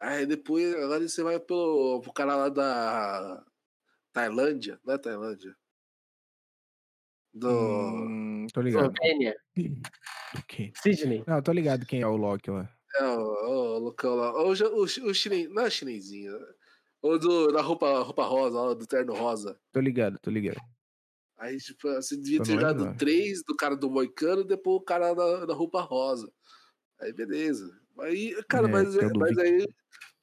Aí 0.00 0.26
depois, 0.26 0.74
agora 0.74 1.06
você 1.06 1.22
vai 1.22 1.38
pelo, 1.38 2.00
pro 2.00 2.12
cara 2.12 2.34
lá 2.34 2.48
da 2.48 3.44
Tailândia, 4.12 4.80
não 4.84 4.94
é 4.94 4.98
Tailândia? 4.98 5.54
Do. 7.34 7.48
Hum, 7.48 8.46
tô 8.52 8.60
ligado. 8.60 8.92
Do 8.92 10.42
quê? 10.46 10.72
Sydney. 10.76 11.24
Não, 11.26 11.40
tô 11.40 11.52
ligado 11.52 11.86
quem 11.86 12.02
é 12.02 12.06
o 12.06 12.16
Loki 12.16 12.50
lá. 12.50 12.68
É, 12.96 13.04
o, 13.04 13.76
o 13.76 13.78
Lucão 13.78 14.14
lá. 14.14 14.32
O, 14.42 14.52
o, 14.52 14.82
o 14.82 15.14
chinês. 15.14 15.48
Não 15.50 15.62
é 15.64 15.70
chinesinho. 15.70 16.38
né? 16.38 16.46
O 17.02 17.18
do, 17.18 17.50
da 17.50 17.60
roupa, 17.60 18.00
roupa 18.02 18.24
rosa, 18.24 18.60
lá, 18.60 18.74
do 18.74 18.86
terno 18.86 19.12
rosa. 19.14 19.58
Tô 19.72 19.80
ligado, 19.80 20.18
tô 20.20 20.30
ligado. 20.30 20.60
Aí, 21.36 21.56
tipo, 21.58 21.88
você 21.92 22.16
devia 22.16 22.40
ter 22.40 22.56
não. 22.56 22.96
três 22.96 23.42
do 23.44 23.56
cara 23.56 23.76
do 23.76 23.90
Moicano 23.90 24.42
e 24.42 24.46
depois 24.46 24.76
o 24.76 24.84
cara 24.84 25.12
da, 25.12 25.46
da 25.46 25.54
roupa 25.54 25.80
rosa. 25.80 26.32
Aí, 27.00 27.12
beleza. 27.12 27.68
Aí, 27.98 28.40
cara, 28.48 28.68
É, 28.68 28.70
mas, 28.70 28.96
é 28.96 29.08
mas 29.12 29.38
aí, 29.38 29.66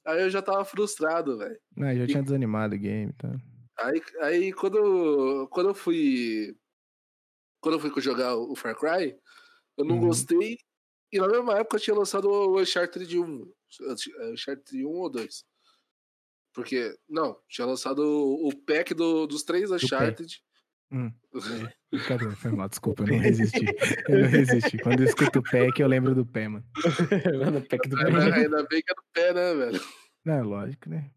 aí 0.06 0.22
eu 0.22 0.30
já 0.30 0.40
tava 0.40 0.64
frustrado, 0.64 1.36
velho. 1.36 1.60
Não, 1.76 1.94
já 1.94 2.06
tinha 2.06 2.22
desanimado 2.22 2.74
o 2.74 2.78
game, 2.78 3.12
tá? 3.12 3.30
Aí, 3.78 4.02
aí 4.22 4.52
quando, 4.52 5.46
quando 5.48 5.68
eu 5.70 5.74
fui. 5.74 6.56
Quando 7.60 7.74
eu 7.74 7.80
fui 7.80 8.00
jogar 8.00 8.36
o 8.36 8.56
Far 8.56 8.74
Cry, 8.74 9.14
eu 9.76 9.84
não 9.84 9.96
Uhum. 9.96 10.06
gostei. 10.06 10.56
E 11.12 11.18
na 11.18 11.28
mesma 11.28 11.58
época 11.58 11.78
tinha 11.78 11.96
lançado 11.96 12.28
o 12.28 12.60
Uncharted 12.60 13.18
1. 13.18 13.52
Uncharted 14.32 14.84
1 14.84 14.88
ou 14.88 15.10
2. 15.10 15.44
Porque, 16.52 16.96
não, 17.08 17.36
tinha 17.48 17.66
lançado 17.66 18.00
o 18.02 18.50
pack 18.66 18.92
do, 18.94 19.26
dos 19.26 19.42
três 19.42 19.70
Uncharted. 19.70 20.42
Hum. 20.92 21.12
Brincadeira, 21.92 22.34
foi 22.36 22.50
mal, 22.52 22.68
desculpa, 22.68 23.02
eu 23.04 23.08
não 23.08 23.18
resisti. 23.18 23.64
Eu 24.08 24.18
não 24.20 24.28
resisti. 24.28 24.78
Quando 24.78 25.00
eu 25.00 25.06
escuto 25.06 25.38
o 25.38 25.42
pack, 25.42 25.80
eu 25.80 25.88
lembro 25.88 26.14
do 26.14 26.24
pé, 26.26 26.48
mano. 26.48 26.64
Mano, 27.38 27.62
pack 27.66 27.88
do 27.88 27.96
Ainda, 27.98 28.34
ainda 28.34 28.66
bem 28.68 28.82
que 28.82 28.90
é 28.92 28.94
do 28.94 29.02
pé, 29.12 29.32
né, 29.34 29.54
velho? 29.54 29.80
Não, 30.24 30.34
é 30.34 30.42
lógico, 30.42 30.88
né? 30.90 31.10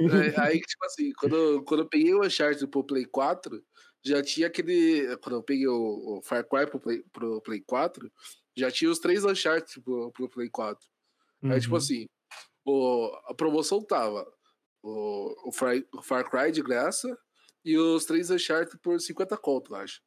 Aí, 0.00 0.34
aí, 0.36 0.60
tipo 0.60 0.84
assim, 0.84 1.12
quando, 1.18 1.34
eu- 1.36 1.62
quando 1.64 1.80
eu 1.80 1.88
peguei 1.88 2.14
o 2.14 2.22
Uncharted 2.24 2.66
pro 2.68 2.84
Play 2.84 3.04
4, 3.06 3.62
já 4.04 4.22
tinha 4.22 4.46
aquele. 4.46 5.16
Quando 5.18 5.36
eu 5.36 5.42
peguei 5.42 5.66
o, 5.66 6.18
o 6.18 6.22
Far 6.22 6.46
Cry 6.46 6.66
pro 6.66 6.78
Play, 6.78 7.02
pro 7.12 7.40
Play 7.42 7.60
4, 7.66 8.10
já 8.58 8.70
tinha 8.70 8.90
os 8.90 8.98
três 8.98 9.24
Uncharted 9.24 9.80
pro, 9.82 10.10
pro 10.12 10.28
Play 10.28 10.48
4. 10.50 10.86
Aí, 11.44 11.60
tipo 11.60 11.72
Uhum. 11.74 11.78
assim, 11.78 12.06
o, 12.64 13.12
a 13.26 13.34
promoção 13.34 13.82
tava 13.82 14.26
o, 14.82 15.48
o, 15.48 15.52
Far, 15.52 15.76
o 15.94 16.02
Far 16.02 16.28
Cry 16.28 16.50
de 16.52 16.62
graça 16.62 17.16
e 17.64 17.76
os 17.78 18.04
três 18.04 18.30
Uncharted 18.30 18.78
por 18.82 19.00
50 19.00 19.36
conto, 19.36 19.72
eu 19.74 19.76
acho. 19.80 20.00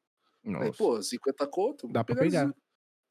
Aí, 0.45 0.51
Nossa. 0.51 0.73
pô, 0.77 1.01
50 1.01 1.47
conto? 1.47 1.87
Dá 1.87 2.03
pra 2.03 2.15
pegar. 2.15 2.43
Esses, 2.45 2.55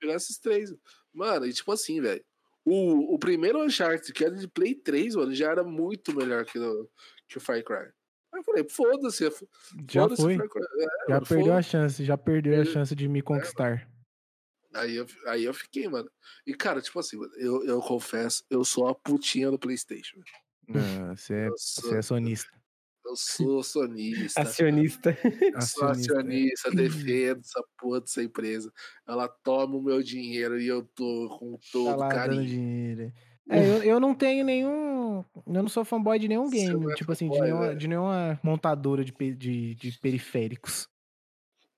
pegar 0.01 0.15
esses 0.15 0.39
três. 0.39 0.75
Mano, 1.13 1.47
e 1.47 1.53
tipo 1.53 1.71
assim, 1.73 2.01
velho. 2.01 2.25
O, 2.65 3.15
o 3.15 3.19
primeiro 3.19 3.63
Uncharted, 3.65 4.13
que 4.13 4.25
era 4.25 4.35
de 4.37 4.47
Play 4.47 4.75
3, 4.75 5.15
mano, 5.17 5.35
já 5.35 5.51
era 5.51 5.65
muito 5.65 6.15
melhor 6.15 6.45
que 6.45 6.59
o, 6.59 6.89
que 7.27 7.39
o 7.39 7.41
Far 7.41 7.63
Cry. 7.65 7.91
Aí 8.33 8.39
eu 8.41 8.45
falei, 8.45 8.67
foda-se. 8.69 9.25
já 9.91 10.03
foda-se 10.03 10.23
o 10.23 10.25
foi. 10.25 10.35
É, 10.35 10.39
Já 11.09 11.15
mano, 11.15 11.27
perdeu 11.27 11.53
a 11.55 11.63
chance, 11.63 12.05
já 12.05 12.17
perdeu 12.19 12.55
a 12.55 12.63
É. 12.63 12.65
chance 12.65 12.95
de 12.95 13.09
me 13.09 13.23
conquistar. 13.23 13.90
Aí 14.75 14.97
eu, 14.97 15.07
aí 15.27 15.45
eu 15.45 15.53
fiquei, 15.55 15.89
mano. 15.89 16.09
E, 16.47 16.55
cara, 16.55 16.81
tipo 16.81 16.99
assim, 16.99 17.19
eu, 17.39 17.65
eu 17.65 17.81
confesso, 17.81 18.45
eu 18.49 18.65
sou 18.65 18.87
a 18.89 18.95
putinha 18.95 19.51
do 19.51 19.59
PlayStation. 19.59 20.21
Não, 20.69 21.17
Você 21.17 21.35
é, 21.35 21.49
Eu 21.49 21.53
você 21.57 21.81
sou, 21.81 21.95
é 21.97 22.03
sonista. 22.03 22.49
eu 23.05 23.17
sou 23.17 23.63
sonista. 23.65 24.41
Acionista. 24.43 25.11
Sou 25.61 25.89
acionista, 25.89 26.71
defendo 26.71 27.41
essa 27.41 27.65
porra 27.77 28.01
dessa 28.01 28.23
empresa. 28.23 28.73
Ela 29.09 29.29
toma 29.29 29.77
o 29.77 29.83
meu 29.83 30.01
dinheiro 30.03 30.61
e 30.61 30.69
eu 30.69 30.85
tô 30.95 31.37
com 31.39 31.57
Tá 31.57 31.59
todo 31.73 31.97
dando 31.99 32.09
carinho. 32.11 32.47
dinheiro. 32.47 33.13
É, 33.51 33.59
eu, 33.69 33.83
eu 33.83 33.99
não 34.01 34.15
tenho 34.15 34.45
nenhum. 34.45 35.25
Eu 35.35 35.63
não 35.63 35.69
sou 35.69 35.85
fanboy 35.85 36.21
de 36.21 36.29
nenhum 36.29 36.49
game. 36.49 36.93
é 36.93 36.95
tipo 36.95 37.11
assim, 37.11 37.29
de 37.29 37.41
nenhuma, 37.41 37.67
velho. 37.67 37.79
de 37.79 37.89
nenhuma 37.89 38.39
montadora 38.45 39.05
de, 39.05 39.13
de, 39.35 39.75
de 39.75 39.99
periféricos. 39.99 40.87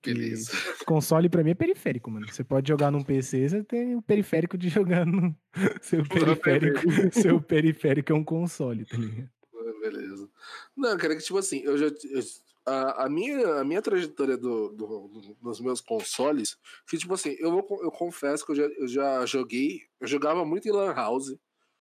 Beleza. 0.03 0.51
Console 0.85 1.29
pra 1.29 1.43
mim 1.43 1.51
é 1.51 1.55
periférico, 1.55 2.11
mano. 2.11 2.27
Você 2.31 2.43
pode 2.43 2.67
jogar 2.67 2.91
num 2.91 3.03
PC, 3.03 3.49
você 3.49 3.63
tem 3.63 3.95
o 3.95 4.01
periférico 4.01 4.57
de 4.57 4.67
jogar 4.69 5.05
no. 5.05 5.35
Seu 5.81 6.03
periférico. 6.07 6.81
seu 7.11 7.41
periférico 7.41 8.11
é 8.11 8.15
um 8.15 8.23
console, 8.23 8.85
tá 8.85 8.97
ligado? 8.97 9.29
Beleza. 9.81 10.29
Não, 10.75 10.97
cara, 10.97 11.15
que 11.15 11.21
tipo 11.23 11.37
assim, 11.37 11.61
eu 11.63 11.77
já. 11.77 11.85
eu- 11.87 12.43
a, 12.65 13.03
a 13.05 13.09
minha, 13.09 13.55
a 13.59 13.63
minha 13.65 13.81
trajetória 13.81 14.37
do, 14.37 14.69
do- 14.69 15.07
do- 15.09 15.37
dos 15.41 15.59
meus 15.59 15.81
consoles, 15.81 16.57
que 16.87 16.97
tipo 16.97 17.13
assim, 17.13 17.35
eu, 17.37 17.51
vou, 17.51 17.67
eu 17.83 17.91
confesso 17.91 18.45
que 18.45 18.53
eu 18.53 18.55
já, 18.55 18.63
eu 18.63 18.87
já 18.87 19.25
joguei, 19.25 19.81
eu 19.99 20.07
jogava 20.07 20.45
muito 20.45 20.65
em 20.67 20.71
Lan 20.71 20.93
House. 20.93 21.35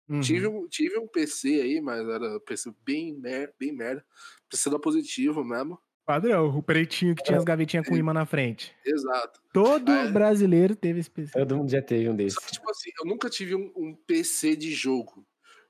Uhum. 0.06 0.20
Tive, 0.20 0.46
um, 0.46 0.68
tive 0.68 0.98
um 0.98 1.06
PC 1.08 1.62
aí, 1.62 1.80
mas 1.80 2.06
era 2.06 2.36
um 2.36 2.40
PC 2.40 2.70
bem, 2.84 3.14
mer, 3.14 3.54
bem 3.58 3.72
merda. 3.72 4.04
PC 4.50 4.68
da 4.68 4.78
positivo 4.78 5.42
mesmo. 5.42 5.78
Padrão, 6.08 6.56
o 6.56 6.62
pretinho 6.62 7.14
que 7.14 7.22
tinha 7.22 7.36
as 7.36 7.44
gavetinhas 7.44 7.86
com 7.86 7.94
imã 7.94 8.14
na 8.14 8.24
frente. 8.24 8.74
Exato. 8.82 9.42
Todo 9.52 9.92
é? 9.92 10.10
brasileiro 10.10 10.74
teve 10.74 11.00
esse 11.00 11.10
PC. 11.10 11.38
Todo 11.38 11.54
mundo 11.58 11.70
já 11.70 11.82
teve 11.82 12.08
um 12.08 12.12
Só 12.12 12.16
desses. 12.16 12.38
que, 12.38 12.52
tipo 12.52 12.70
assim, 12.70 12.90
eu 12.98 13.04
nunca 13.06 13.28
tive 13.28 13.54
um, 13.54 13.70
um 13.76 13.94
PC 13.94 14.56
de 14.56 14.72
jogo. 14.72 15.26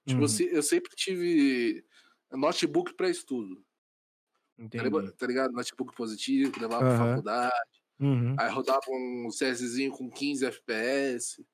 Tipo, 0.07 0.19
Uhum. 0.21 0.25
eu, 0.25 0.29
se- 0.29 0.49
eu 0.55 0.63
sempre 0.63 0.95
tive 0.95 1.85
notebook 2.31 2.95
pra 2.95 3.11
estudo. 3.11 3.57
Tá 4.57 4.63
Entendi. 4.65 4.85
ligado? 4.85 5.13
Tá 5.13 5.27
ligado? 5.27 5.53
Notebook 5.53 5.93
positivo, 5.97 6.53
que 6.53 6.61
levava 6.61 6.85
pra 6.85 6.95
Aham. 6.95 7.09
faculdade. 7.09 7.55
Uhum. 7.99 8.37
Aí 8.39 8.49
rodava 8.51 8.81
um 8.91 9.29
CSzinho 9.31 9.91
com 9.91 10.09
15 10.09 10.47
FPS. 10.47 11.45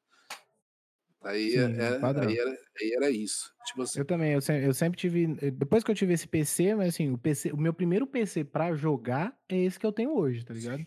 Aí, 1.24 1.50
Sim, 1.52 1.80
é- 1.80 1.98
padrão. 2.00 2.28
aí, 2.28 2.38
era, 2.38 2.50
aí 2.50 2.92
era 2.96 3.10
isso. 3.10 3.50
Tipo 3.66 3.82
assim, 3.82 3.98
Eu 3.98 4.04
também, 4.04 4.32
eu 4.32 4.40
sempre, 4.40 4.66
eu 4.66 4.74
sempre 4.74 4.98
tive. 4.98 5.36
eh, 5.40 5.50
Depois 5.50 5.82
que 5.82 5.90
eu 5.90 5.94
tive 5.94 6.12
esse 6.12 6.28
PC, 6.28 6.74
mas 6.74 6.88
assim, 6.88 7.10
o 7.10 7.16
PC, 7.18 7.50
o 7.52 7.56
meu 7.56 7.72
primeiro 7.72 8.06
PC 8.06 8.44
pra 8.44 8.74
jogar 8.74 9.34
é 9.48 9.56
esse 9.56 9.78
que 9.78 9.86
eu 9.86 9.92
tenho 9.92 10.14
hoje, 10.16 10.44
tá 10.44 10.52
ligado? 10.52 10.86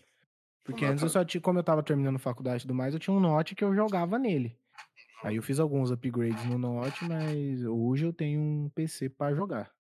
Porque 0.62 0.84
antes 0.84 1.02
eu 1.02 1.08
só 1.08 1.24
tinha, 1.24 1.40
como 1.40 1.58
eu 1.58 1.64
tava 1.64 1.82
terminando 1.82 2.18
faculdade 2.18 2.58
e 2.58 2.62
tudo 2.62 2.74
mais, 2.74 2.92
eu 2.94 3.00
tinha 3.00 3.14
um 3.14 3.20
Note 3.20 3.54
que 3.54 3.64
eu 3.64 3.74
jogava 3.74 4.18
nele. 4.18 4.56
Aí 5.24 5.34
eu 5.36 5.42
fiz 5.42 5.58
alguns 5.58 5.90
upgrades 5.90 6.44
no 6.44 6.56
Note, 6.58 7.04
mas 7.04 7.64
hoje 7.64 8.04
eu 8.06 8.12
tenho 8.12 8.40
um 8.40 8.68
PC 8.74 9.08
pra 9.08 9.34
jogar. 9.34 9.72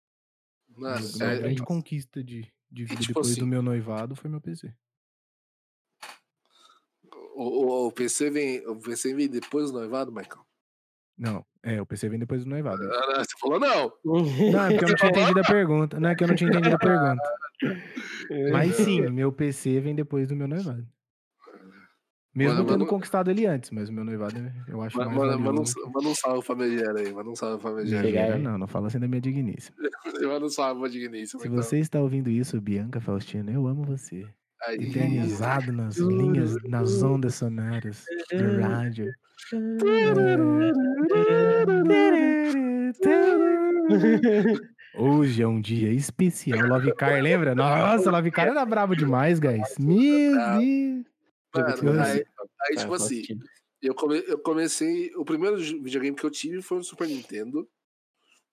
mano, 0.74 1.06
uma 1.16 1.32
é- 1.32 1.38
grande 1.38 1.62
conquista 1.62 2.22
de, 2.24 2.50
de 2.70 2.84
vida 2.84 3.00
tipo 3.00 3.08
depois 3.14 3.32
assim- 3.32 3.40
do 3.40 3.46
meu 3.46 3.60
noivado 3.62 4.14
foi 4.16 4.30
meu 4.30 4.40
PC. 4.40 4.72
O, 7.34 7.42
o, 7.42 7.86
o 7.88 7.92
PC 7.92 8.30
vem, 8.30 8.66
o 8.66 8.76
PC 8.80 9.12
vem 9.14 9.28
depois 9.28 9.70
do 9.70 9.78
noivado, 9.78 10.10
Michael? 10.12 10.45
Não, 11.18 11.44
é, 11.62 11.80
o 11.80 11.86
PC 11.86 12.08
vem 12.08 12.18
depois 12.18 12.44
do 12.44 12.50
noivado. 12.50 12.82
Ah, 12.92 13.24
Você 13.24 13.36
falou 13.40 13.58
não. 13.58 13.92
Não, 14.04 14.66
é 14.66 14.70
porque 14.70 14.84
eu 14.84 14.88
não 14.88 14.94
tinha 14.96 15.10
entendido 15.10 15.40
a 15.40 15.44
pergunta. 15.44 16.00
Não 16.00 16.08
é 16.10 16.14
que 16.14 16.24
eu 16.24 16.28
não 16.28 16.34
tinha 16.34 16.50
entendido 16.50 16.74
a 16.74 16.78
pergunta. 16.78 17.22
Mas 18.52 18.74
sim, 18.76 19.08
meu 19.10 19.32
PC 19.32 19.80
vem 19.80 19.94
depois 19.94 20.28
do 20.28 20.36
meu 20.36 20.46
noivado. 20.46 20.86
Mesmo 22.34 22.52
Mano, 22.52 22.66
tendo 22.66 22.78
mano- 22.80 22.90
conquistado 22.90 23.30
ele 23.30 23.46
antes, 23.46 23.70
mas 23.70 23.88
o 23.88 23.92
meu 23.94 24.04
noivado 24.04 24.34
eu 24.68 24.82
acho 24.82 24.94
Manda, 24.98 25.08
mais 25.10 25.40
manda, 25.40 25.60
um, 25.62 26.10
um 26.10 26.14
salve 26.14 26.44
pra 26.46 26.54
Megera 26.54 27.00
aí, 27.00 27.10
manda 27.10 27.30
um 27.30 27.34
salve 27.34 27.62
pra 27.62 27.70
Megera. 27.72 28.36
Não, 28.36 28.58
não, 28.58 28.66
fala 28.66 28.88
assim 28.88 28.98
da 28.98 29.08
minha 29.08 29.22
digníssima. 29.22 29.74
Manda 30.22 30.44
um 30.44 30.48
salve 30.50 30.80
pra 30.80 30.88
Digníssimo. 30.90 31.40
Se 31.40 31.48
então. 31.48 31.62
você 31.62 31.78
está 31.78 31.98
ouvindo 31.98 32.28
isso, 32.28 32.60
Bianca 32.60 33.00
Faustina, 33.00 33.50
eu 33.50 33.66
amo 33.66 33.84
você. 33.84 34.26
Aí, 34.62 34.76
Eternizado 34.76 35.72
nas 35.72 35.96
linhas, 35.96 36.56
nas 36.64 37.02
ondas 37.02 37.34
sonoras 37.34 38.04
do 38.32 38.60
rádio. 38.60 39.12
Hoje 44.98 45.42
é 45.42 45.46
um 45.46 45.60
dia 45.60 45.92
especial. 45.92 46.66
Love 46.66 46.94
Car, 46.94 47.22
lembra? 47.22 47.54
Nossa, 47.54 48.10
Love 48.10 48.30
Car 48.30 48.48
era 48.48 48.64
brabo 48.64 48.96
demais, 48.96 49.38
guys. 49.38 49.76
Meu 49.78 50.32
Deus. 50.32 51.82
Mano, 51.82 52.02
aí, 52.02 52.12
aí, 52.12 52.24
Tá, 52.74 52.80
tipo 52.80 52.94
assim, 52.94 53.22
eu, 53.80 53.94
come, 53.94 54.22
eu 54.26 54.38
comecei. 54.38 55.14
O 55.16 55.24
primeiro 55.24 55.56
videogame 55.56 56.16
que 56.16 56.24
eu 56.24 56.30
tive 56.30 56.62
foi 56.62 56.78
um 56.78 56.82
Super 56.82 57.06
Nintendo. 57.06 57.68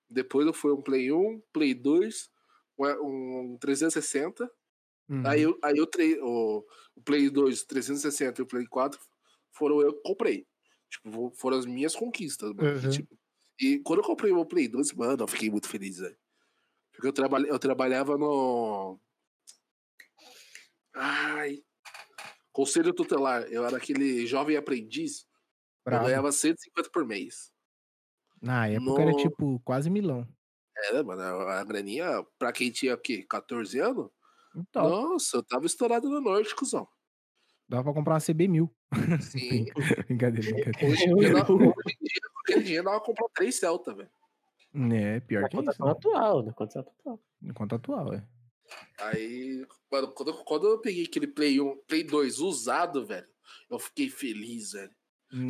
Depois 0.10 0.46
eu 0.46 0.54
fui 0.54 0.72
um 0.72 0.82
Play 0.82 1.12
1, 1.12 1.42
Play 1.52 1.74
2, 1.74 2.30
um, 2.78 3.54
um 3.54 3.58
360. 3.60 4.50
Uhum. 5.14 5.28
Aí, 5.28 5.42
eu, 5.42 5.58
aí 5.64 5.78
eu 5.78 5.86
trei, 5.88 6.20
o, 6.20 6.66
o 6.96 7.02
Play 7.02 7.30
2, 7.30 7.64
360 7.64 8.42
e 8.42 8.44
o 8.44 8.48
Play 8.48 8.66
4 8.68 9.00
foram 9.52 9.82
eu 9.82 9.94
que 9.94 10.02
comprei. 10.02 10.48
Tipo, 10.90 11.12
fo- 11.12 11.32
foram 11.36 11.58
as 11.58 11.66
minhas 11.66 11.96
conquistas, 11.96 12.52
mano. 12.54 12.80
Uhum. 12.84 12.90
Tipo, 12.90 13.18
e 13.60 13.80
quando 13.80 14.00
eu 14.00 14.06
comprei 14.06 14.32
o 14.32 14.36
meu 14.36 14.46
Play 14.46 14.68
2, 14.68 14.92
mano, 14.94 15.24
eu 15.24 15.28
fiquei 15.28 15.50
muito 15.50 15.68
feliz, 15.68 15.98
velho. 15.98 16.18
Porque 16.92 17.08
eu, 17.08 17.14
trabalha, 17.14 17.48
eu 17.48 17.60
trabalhava 17.60 18.18
no. 18.18 19.00
Ai. 20.96 21.64
Conselho 22.52 22.94
tutelar. 22.94 23.44
Eu 23.52 23.66
era 23.66 23.78
aquele 23.78 24.26
jovem 24.28 24.56
aprendiz. 24.56 25.22
Eu 25.86 25.92
Bravo. 25.92 26.06
ganhava 26.06 26.32
150 26.32 26.90
por 26.92 27.06
mês. 27.06 27.52
Na 28.42 28.68
época 28.68 29.02
era 29.02 29.12
No- 29.12 29.18
tipo 29.18 29.60
quase 29.62 29.90
milão. 29.90 30.28
Era, 30.76 31.04
mano, 31.04 31.22
a 31.22 31.60
a 31.60 31.64
graninha, 31.64 32.24
pra 32.38 32.52
quem 32.52 32.72
tinha 32.72 32.94
o 32.96 32.98
quê? 32.98 33.24
14 33.30 33.80
anos? 33.80 34.10
Então, 34.56 34.90
Nossa, 34.90 35.38
eu 35.38 35.44
tava 35.44 35.66
estourado 35.66 36.10
no 36.10 36.22
norte, 36.22 36.56
cuzão. 36.56 36.88
dava 37.68 37.84
pra 37.86 37.94
comprar 37.94 38.14
uma 38.16 38.20
CB1000. 38.20 38.70
Sim. 39.22 39.66
brincadeira, 40.08 40.52
brincadeira. 40.54 40.72
Hoje 40.86 41.04
em 41.06 41.16
dia, 41.16 41.34
hoje 41.50 41.96
em 42.48 42.54
dia, 42.54 42.64
dinheiro, 42.64 42.86
dava 42.86 42.98
pra 43.00 43.06
comprar 43.08 43.30
três 43.34 43.56
Celta, 43.56 43.94
velho. 43.96 44.10
É, 44.94 45.20
pior 45.22 45.42
Na 45.44 45.50
que 45.50 45.56
isso. 45.58 45.66
contação 45.66 45.86
né? 45.86 45.92
atual, 45.92 46.44
na 46.44 46.54
contação 46.54 46.82
atual. 46.82 47.20
Enquanto 47.42 47.76
atual, 47.76 48.14
é. 48.14 48.28
Aí, 49.00 49.66
mano, 49.92 50.12
quando, 50.14 50.30
eu- 50.30 50.44
quando 50.46 50.68
eu 50.68 50.80
peguei 50.80 51.06
aquele 51.06 51.28
Play 51.28 51.60
1, 51.62 51.78
Play 51.88 52.04
2 52.04 52.40
usado, 52.40 53.06
velho, 53.06 53.28
eu 53.70 53.80
fiquei 53.80 54.10
feliz, 54.10 54.72
velho. 54.72 54.92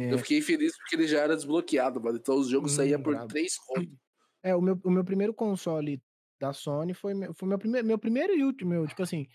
É. 0.02 0.14
Eu 0.14 0.18
fiquei 0.20 0.42
feliz 0.42 0.76
porque 0.78 0.96
ele 0.96 1.08
já 1.08 1.20
era 1.22 1.36
desbloqueado, 1.36 2.02
mano. 2.02 2.18
Então 2.18 2.38
os 2.38 2.48
jogos 2.50 2.74
Hum, 2.74 2.76
saíam 2.78 3.02
por 3.02 3.14
brabo. 3.14 3.28
3 3.28 3.58
contos. 3.58 3.94
É, 4.42 4.56
o 4.56 4.62
meu, 4.62 4.80
o 4.84 4.92
meu 4.92 5.04
primeiro 5.06 5.34
console 5.34 6.02
da 6.44 6.52
Sony 6.54 6.94
foi, 6.94 7.14
meu- 7.14 7.34
foi 7.34 7.48
meu, 7.48 7.58
primeiro, 7.58 7.88
meu 7.88 7.98
primeiro 7.98 8.34
e 8.36 8.44
último, 8.44 8.72
meu, 8.72 8.86
tipo 8.86 9.02
assim, 9.02 9.26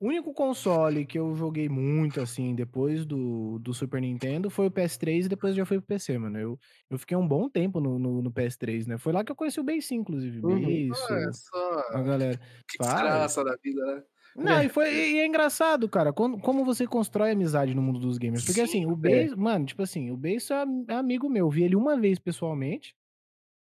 o 0.00 0.06
único 0.08 0.32
console 0.32 1.04
que 1.06 1.18
eu 1.18 1.34
joguei 1.34 1.68
muito, 1.68 2.20
assim, 2.20 2.54
depois 2.54 3.04
do, 3.04 3.58
do 3.58 3.72
Super 3.74 4.00
Nintendo 4.00 4.50
foi 4.50 4.66
o 4.66 4.70
PS3 4.70 5.26
e 5.26 5.28
depois 5.28 5.54
já 5.56 5.64
foi 5.64 5.78
pro 5.78 5.86
PC, 5.86 6.16
mano. 6.18 6.38
Eu, 6.38 6.58
eu 6.90 6.98
fiquei 6.98 7.16
um 7.16 7.26
bom 7.26 7.48
tempo 7.48 7.80
no, 7.80 7.98
no, 7.98 8.22
no 8.22 8.30
PS3, 8.32 8.86
né? 8.86 8.98
Foi 8.98 9.12
lá 9.12 9.24
que 9.24 9.32
eu 9.32 9.36
conheci 9.36 9.58
o 9.58 9.64
Base, 9.64 9.94
inclusive. 9.94 10.40
Uhum. 10.44 10.90
É 10.92 11.32
só. 11.32 11.80
a 11.92 12.02
galera. 12.02 12.40
Que 12.68 12.78
desgraça 12.78 13.42
da 13.44 13.56
vida, 13.62 13.84
né? 13.86 14.02
Não, 14.36 14.62
e, 14.62 14.68
foi, 14.68 14.88
e 15.14 15.18
é 15.20 15.26
engraçado, 15.26 15.88
cara, 15.88 16.12
quando- 16.12 16.38
como 16.38 16.64
você 16.64 16.86
constrói 16.86 17.30
amizade 17.30 17.74
no 17.74 17.80
mundo 17.82 17.98
dos 18.00 18.18
gamers. 18.18 18.44
Porque 18.44 18.60
Sim, 18.66 18.84
assim, 18.84 18.86
o 18.86 18.96
Base, 18.96 19.34
mano, 19.36 19.64
tipo 19.64 19.82
assim, 19.82 20.10
o 20.10 20.16
Base 20.16 20.52
é 20.52 20.92
é 20.92 20.96
amigo 20.96 21.28
meu. 21.30 21.46
Eu 21.46 21.50
vi 21.50 21.62
ele 21.64 21.76
uma 21.76 21.96
vez 21.96 22.18
pessoalmente. 22.18 22.94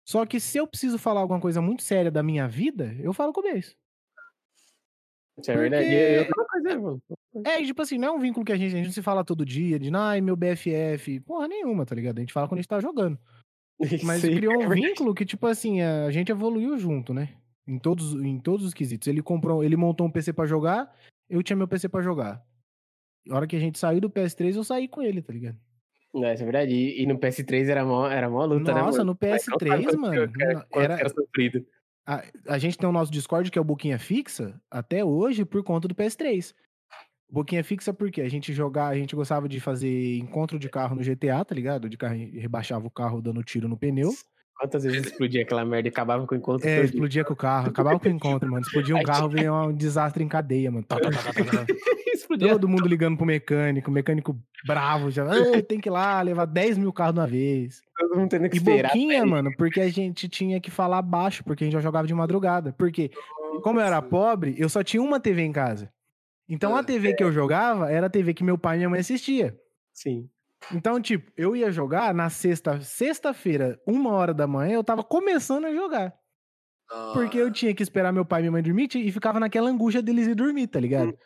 Só 0.06 0.26
que 0.26 0.39
se 0.39 0.58
eu 0.58 0.68
preciso 0.68 0.97
falar 0.99 1.22
alguma 1.22 1.41
coisa 1.41 1.62
muito 1.62 1.82
séria 1.82 2.12
da 2.12 2.22
minha 2.22 2.47
vida, 2.47 2.95
eu 2.99 3.12
falo 3.12 3.34
com 3.34 3.41
o 3.41 3.43
Base. 3.43 3.76
Isso 5.38 5.51
é. 5.51 5.56
Porque- 6.26 6.76
mano. 6.78 7.01
É, 7.45 7.62
e, 7.62 7.66
tipo 7.66 7.82
assim, 7.82 7.97
não 7.97 8.08
é 8.08 8.12
um 8.12 8.20
vínculo 8.20 8.45
que 8.45 8.51
a 8.53 8.56
gente, 8.58 8.74
a 8.74 8.78
gente 8.78 8.93
se 8.93 9.01
fala 9.01 9.26
todo 9.26 9.45
dia, 9.45 9.78
de, 9.78 9.93
ai, 9.93 10.22
meu 10.22 10.36
BFF. 10.36 11.20
Porra 11.22 11.47
nenhuma, 11.47 11.86
tá 11.86 11.93
ligado? 11.93 12.18
A 12.20 12.22
gente 12.22 12.32
fala 12.32 12.47
quando 12.47 12.60
a 12.60 12.62
gente 12.62 12.70
tá 12.70 12.80
jogando. 12.80 13.20
Mas 14.03 14.24
aí 14.24 14.36
criou 14.36 14.53
é 14.53 14.66
um 14.68 14.70
vínculo 14.70 15.14
que, 15.14 15.26
tipo 15.26 15.45
assim, 15.47 15.82
a 15.82 16.10
gente 16.12 16.32
evoluiu 16.32 16.78
junto, 16.78 17.14
né? 17.14 17.36
Em 17.68 17.78
todos, 17.80 18.14
em 18.14 18.39
todos 18.39 18.66
os 18.66 18.74
quesitos. 18.74 19.08
Ele 19.08 19.22
comprou, 19.22 19.64
ele 19.64 19.76
montou 19.76 20.08
um 20.08 20.12
PC 20.12 20.32
pra 20.32 20.45
jogar, 20.45 20.95
eu 21.30 21.43
tinha 21.43 21.58
meu 21.58 21.68
PC 21.68 21.89
pra 21.89 22.01
jogar. 22.01 22.45
Na 23.26 23.36
hora 23.36 23.47
que 23.47 23.56
a 23.56 23.60
gente 23.60 23.80
saiu 23.80 23.99
do 23.99 24.10
PS3, 24.10 24.56
eu 24.56 24.64
saí 24.64 24.88
com 24.88 25.01
ele, 25.01 25.22
tá 25.22 25.34
ligado? 25.34 25.58
Não, 26.16 26.32
isso 26.34 26.41
é 26.41 26.45
verdade. 26.45 26.74
E, 26.74 27.01
e 27.03 27.05
no 27.05 27.20
PS3 27.20 27.68
era 27.70 27.84
mó, 27.86 28.07
era 28.07 28.30
mó 28.30 28.45
luta, 28.45 28.74
né, 28.74 28.82
Nossa, 28.82 29.03
no 29.03 29.18
Mas 29.22 29.45
não 29.47 29.57
sabe 29.59 29.84
PS3, 29.84 29.86
quanto 29.86 29.99
mano, 29.99 30.34
era, 30.39 30.68
era- 30.74 30.99
era 30.99 31.09
sofrido. 31.09 31.66
A, 32.07 32.24
a 32.47 32.57
gente 32.57 32.78
tem 32.78 32.88
o 32.88 32.91
nosso 32.91 33.11
Discord, 33.11 33.49
que 33.51 33.57
é 33.57 33.61
o 33.61 33.66
Boquinha 33.66 33.97
Fixa, 33.99 34.59
até 34.72 35.03
hoje, 35.03 35.43
por 35.43 35.63
conta 35.63 35.88
do 35.88 35.95
PS3. 35.95 36.53
Boquinha 37.30 37.63
Fixa 37.63 37.91
porque 37.93 38.22
a 38.22 38.30
gente 38.30 38.53
jogar, 38.53 38.88
a 38.88 38.95
gente 38.95 39.16
gostava 39.16 39.49
de 39.49 39.59
fazer 39.59 40.18
encontro 40.20 40.57
de 40.59 40.70
carro 40.70 40.95
no 40.95 41.03
GTA, 41.03 41.43
tá 41.43 41.53
ligado? 41.55 41.89
De 41.89 41.97
carro, 41.97 42.16
rebaixava 42.16 42.86
o 42.86 42.91
carro 42.91 43.22
dando 43.22 43.43
tiro 43.43 43.68
no 43.68 43.76
pneu. 43.78 44.11
Quantas 44.58 44.84
vezes 44.84 45.08
explodia 45.08 45.41
aquela 45.41 45.66
merda 45.66 45.88
e 45.88 45.91
acabava 45.91 46.26
com 46.26 46.34
o 46.34 46.38
encontro 46.38 46.68
É, 46.68 46.78
todo? 46.78 46.86
explodia 46.86 47.26
com 47.26 47.34
o 47.34 47.36
carro, 47.36 47.68
acabava 47.70 47.99
com 47.99 48.08
o 48.08 48.12
encontro, 48.12 48.49
mano. 48.49 48.62
Explodia 48.66 48.95
um 48.95 48.99
Aí 48.99 49.03
carro, 49.03 49.28
veio 49.30 49.53
um 49.53 49.74
desastre 49.74 50.24
em 50.24 50.28
cadeia, 50.30 50.72
mano. 50.72 50.86
Tá, 50.86 50.97
tá, 50.97 51.10
tá, 51.12 51.18
tá, 51.24 51.34
tá, 51.34 51.43
tá. 51.43 51.66
explodia. 52.16 52.49
Todo 52.53 52.68
mundo 52.70 52.88
ligando 52.88 53.18
pro 53.18 53.26
mecânico, 53.26 53.91
o 53.91 53.93
mecânico 53.93 54.39
bravo 54.66 55.12
já. 55.12 55.26
"Ah, 55.26 55.62
tem 55.62 55.80
que 55.82 55.89
ir 55.89 55.91
lá, 55.91 56.22
levar 56.22 56.45
10 56.45 56.78
mil 56.78 56.93
carros 56.93 57.14
de 57.16 57.20
uma 57.20 57.28
vez. 57.28 57.82
Todo 57.97 58.16
mundo 58.18 58.30
tendo 58.30 58.49
que 58.49 58.56
E 58.56 58.58
esperar. 58.60 58.88
boquinha, 58.89 59.26
mano, 59.26 59.51
porque 59.58 59.82
a 59.82 59.89
gente 59.89 60.30
tinha 60.30 60.60
que 60.62 60.72
falar 60.72 61.01
baixo, 61.01 61.43
porque 61.43 61.64
a 61.64 61.68
gente 61.68 61.74
já 61.74 61.82
jogava 61.82 62.08
de 62.08 62.14
madrugada. 62.14 62.74
Porque, 62.78 63.12
como 63.62 63.80
eu 63.82 63.86
era 63.86 64.01
pobre, 64.01 64.56
eu 64.58 64.70
só 64.70 64.82
tinha 64.84 65.03
uma 65.03 65.20
TV 65.20 65.41
em 65.41 65.51
casa. 65.51 65.91
Então 66.47 66.76
a 66.76 66.80
Ah, 66.80 66.84
TV 66.84 67.14
que 67.14 67.24
eu 67.24 67.32
jogava 67.32 67.91
era 67.91 68.08
a 68.08 68.10
TV 68.10 68.34
que 68.34 68.43
meu 68.43 68.58
pai 68.58 68.76
e 68.76 68.80
minha 68.80 68.89
mãe 68.89 68.99
assistia. 69.01 69.58
Sim. 69.93 70.30
Então, 70.74 70.99
tipo, 71.01 71.32
eu 71.38 71.56
ia 71.56 71.72
jogar 71.72 72.14
na 72.14 72.30
sexta, 72.30 72.80
sexta-feira, 72.82 73.80
uma 73.86 74.12
hora 74.12 74.34
da 74.34 74.47
manhã, 74.47 74.74
eu 74.76 74.84
tava 74.84 75.03
começando 75.03 75.66
a 75.66 75.74
jogar. 75.74 76.14
Porque 77.14 77.38
eu 77.38 77.51
tinha 77.51 77.74
que 77.74 77.84
esperar 77.84 78.12
meu 78.12 78.26
pai 78.26 78.41
e 78.41 78.43
minha 78.43 78.51
mãe 78.51 78.64
dormir 78.64 78.88
e 78.95 79.12
ficava 79.12 79.39
naquela 79.39 79.70
angústia 79.70 80.01
deles 80.01 80.28
ir 80.28 80.36
dormir, 80.36 80.68
tá 80.68 80.80
ligado? 80.80 81.18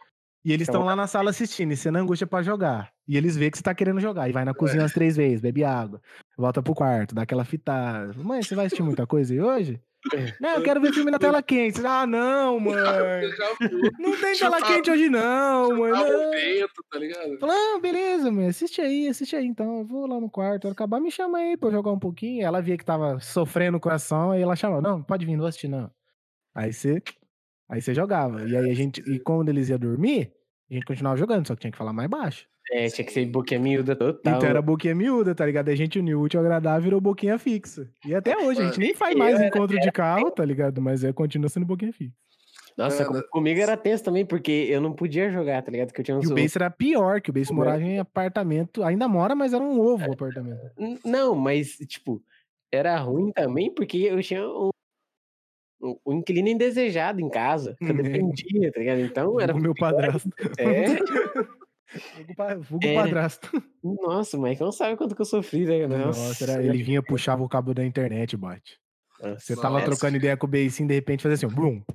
E 0.44 0.54
eles 0.54 0.68
estão 0.68 0.84
lá 0.84 0.96
na 0.96 1.08
sala 1.08 1.30
assistindo, 1.32 1.74
e 1.74 1.92
na 1.92 2.00
angústia 2.00 2.26
pra 2.26 2.42
jogar. 2.42 2.92
E 3.10 3.18
eles 3.18 3.36
veem 3.36 3.50
que 3.50 3.58
você 3.58 3.64
tá 3.64 3.74
querendo 3.74 4.00
jogar. 4.00 4.30
E 4.30 4.32
vai 4.32 4.46
na 4.46 4.54
cozinha 4.54 4.84
umas 4.84 4.94
três 4.94 5.18
vezes, 5.18 5.42
bebe 5.42 5.64
água, 5.64 6.00
volta 6.38 6.62
pro 6.62 6.76
quarto, 6.76 7.16
dá 7.16 7.24
aquela 7.24 7.44
fitada. 7.44 8.14
Mãe, 8.14 8.44
você 8.44 8.54
vai 8.54 8.68
assistir 8.68 8.84
muita 8.84 9.08
coisa 9.08 9.34
aí 9.34 9.42
hoje? 9.42 9.82
Não, 10.40 10.58
eu 10.58 10.64
quero 10.64 10.80
ver 10.80 10.94
filme 10.94 11.10
na 11.10 11.18
tela 11.18 11.42
quente. 11.42 11.84
Ah, 11.84 12.06
não, 12.06 12.60
mãe. 12.62 12.76
Eu. 12.76 13.92
Não 13.98 14.16
tem 14.16 14.38
tela 14.38 14.62
quente 14.62 14.92
hoje, 14.92 15.10
não, 15.10 15.76
mãe. 15.76 15.92
Não. 15.92 16.32
vento, 16.32 16.86
tá 16.88 17.00
ligado? 17.00 17.40
Falei, 17.40 17.56
ah, 17.58 17.80
beleza, 17.82 18.32
mãe, 18.32 18.48
assiste 18.48 18.80
aí, 18.80 19.08
assiste 19.08 19.36
aí 19.36 19.48
então. 19.48 19.80
Eu 19.80 19.86
vou 19.86 20.06
lá 20.06 20.20
no 20.20 20.30
quarto, 20.30 20.68
ela 20.68 20.74
acabar, 20.74 21.00
me 21.00 21.10
chama 21.10 21.40
aí 21.40 21.58
pra 21.58 21.70
eu 21.70 21.74
jogar 21.74 21.92
um 21.92 22.00
pouquinho. 22.00 22.46
Ela 22.46 22.62
via 22.62 22.78
que 22.78 22.86
tava 22.86 23.20
sofrendo 23.20 23.80
o 23.80 23.82
coração, 23.82 24.30
aí 24.30 24.42
ela 24.44 24.56
chamava, 24.56 24.84
não, 24.84 25.02
pode 25.02 25.26
vir, 25.26 25.32
não 25.32 25.40
vou 25.40 25.48
assistir, 25.48 25.68
não. 25.68 25.90
Aí 26.54 26.72
você. 26.72 27.02
Aí 27.68 27.82
você 27.82 27.92
jogava. 27.96 28.48
E 28.48 28.56
aí 28.56 28.70
a 28.70 28.74
gente. 28.76 29.02
E 29.02 29.20
quando 29.20 29.50
eles 29.50 29.68
iam 29.70 29.80
dormir, 29.80 30.32
a 30.70 30.76
gente 30.76 30.86
continuava 30.86 31.18
jogando, 31.18 31.48
só 31.48 31.56
que 31.56 31.62
tinha 31.62 31.72
que 31.72 31.78
falar 31.78 31.92
mais 31.92 32.08
baixo. 32.08 32.48
É, 32.72 32.88
tinha 32.88 33.06
que 33.06 33.12
ser 33.12 33.26
boquinha 33.26 33.60
miúda 33.60 33.96
total. 33.96 34.38
Então 34.38 34.50
era 34.50 34.62
boquinha 34.62 34.94
miúda, 34.94 35.34
tá 35.34 35.46
ligado? 35.46 35.70
A 35.70 35.76
gente 35.76 35.98
uniu 35.98 36.20
o 36.20 36.24
útil 36.24 36.40
ao 36.40 36.46
agradável 36.46 36.82
e 36.82 36.84
virou 36.84 37.02
boquinha 37.02 37.38
fixa. 37.40 37.90
E 38.06 38.14
até 38.14 38.36
hoje, 38.46 38.62
a 38.62 38.66
gente 38.66 38.80
nem 38.80 38.94
faz 38.94 39.16
mais 39.16 39.42
encontro 39.42 39.80
de 39.80 39.92
carro, 39.92 40.30
tá 40.32 40.46
ligado? 40.46 40.82
Mas 40.82 41.04
é, 41.04 41.12
continua 41.12 41.50
sendo 41.50 41.66
boquinha 41.66 41.92
fixa. 41.94 42.16
Nossa, 42.78 43.04
com- 43.06 43.22
comigo 43.32 43.60
era 43.60 43.76
tenso 43.76 44.04
também, 44.04 44.26
porque 44.26 44.52
eu 44.70 44.80
não 44.80 44.94
podia 44.94 45.30
jogar, 45.32 45.62
tá 45.62 45.72
ligado? 45.72 45.88
Porque 45.88 46.02
eu 46.02 46.06
tinha 46.06 46.18
um 46.18 46.22
E 46.22 46.28
o 46.28 46.36
Base 46.36 46.54
era 46.56 46.70
pior, 46.70 47.20
que 47.22 47.30
o 47.30 47.34
Base 47.34 47.52
morava 47.54 47.82
em 47.82 48.00
apartamento. 48.00 48.84
Ainda 48.84 49.08
mora, 49.08 49.36
mas 49.36 49.52
era 49.54 49.64
um 49.64 49.80
ovo 49.82 50.08
o 50.10 50.14
apartamento. 50.14 50.62
N- 50.78 51.00
Não, 51.04 51.36
mas, 51.36 51.76
tipo, 51.88 52.24
era 52.72 52.96
ruim 52.98 53.32
também 53.34 53.74
porque 53.74 53.98
eu 53.98 54.22
tinha 54.22 54.48
um, 54.48 54.70
um 56.06 56.14
inquilino 56.14 56.48
indesejado 56.50 57.20
em 57.20 57.30
casa, 57.30 57.76
que 57.80 57.86
eu 57.86 57.96
Hum, 57.96 58.00
é. 58.00 58.04
dependia, 58.04 58.72
tá 58.72 58.80
ligado? 58.80 59.00
Então 59.02 59.40
era. 59.42 59.54
O 59.54 59.60
meu 59.60 59.74
padrasto. 59.76 60.30
É, 60.58 60.86
Vulgo 62.70 62.86
Era. 62.86 63.04
padrasto. 63.04 63.50
nossa, 63.84 64.38
mas 64.38 64.60
não 64.60 64.72
sabe 64.72 64.96
quanto 64.96 65.16
que 65.16 65.22
eu 65.22 65.26
sofri, 65.26 65.66
né? 65.66 65.88
Nossa, 65.88 66.44
era- 66.44 66.64
ele 66.64 66.84
vinha, 66.84 67.02
puxava 67.02 67.44
o 67.44 67.50
cabo 67.50 67.74
da 67.74 67.84
internet, 67.86 68.38
bate. 68.38 68.80
Nossa, 69.20 69.40
Você 69.40 69.56
tava 69.56 69.76
Nossa. 69.80 69.86
trocando 69.86 70.18
ideia 70.18 70.38
com 70.38 70.46
o 70.46 70.50
Beisim, 70.50 70.86
de 70.88 70.94
repente 70.94 71.24
fazia 71.24 71.36
assim. 71.48 71.54
Pronto, 71.56 71.86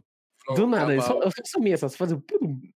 Do 0.56 0.66
nada, 0.66 0.94
eu 0.94 1.00
só, 1.00 1.14
eu 1.22 1.30
só 1.30 1.42
sumia, 1.46 1.76
só 1.78 1.88
fazia. 1.88 2.20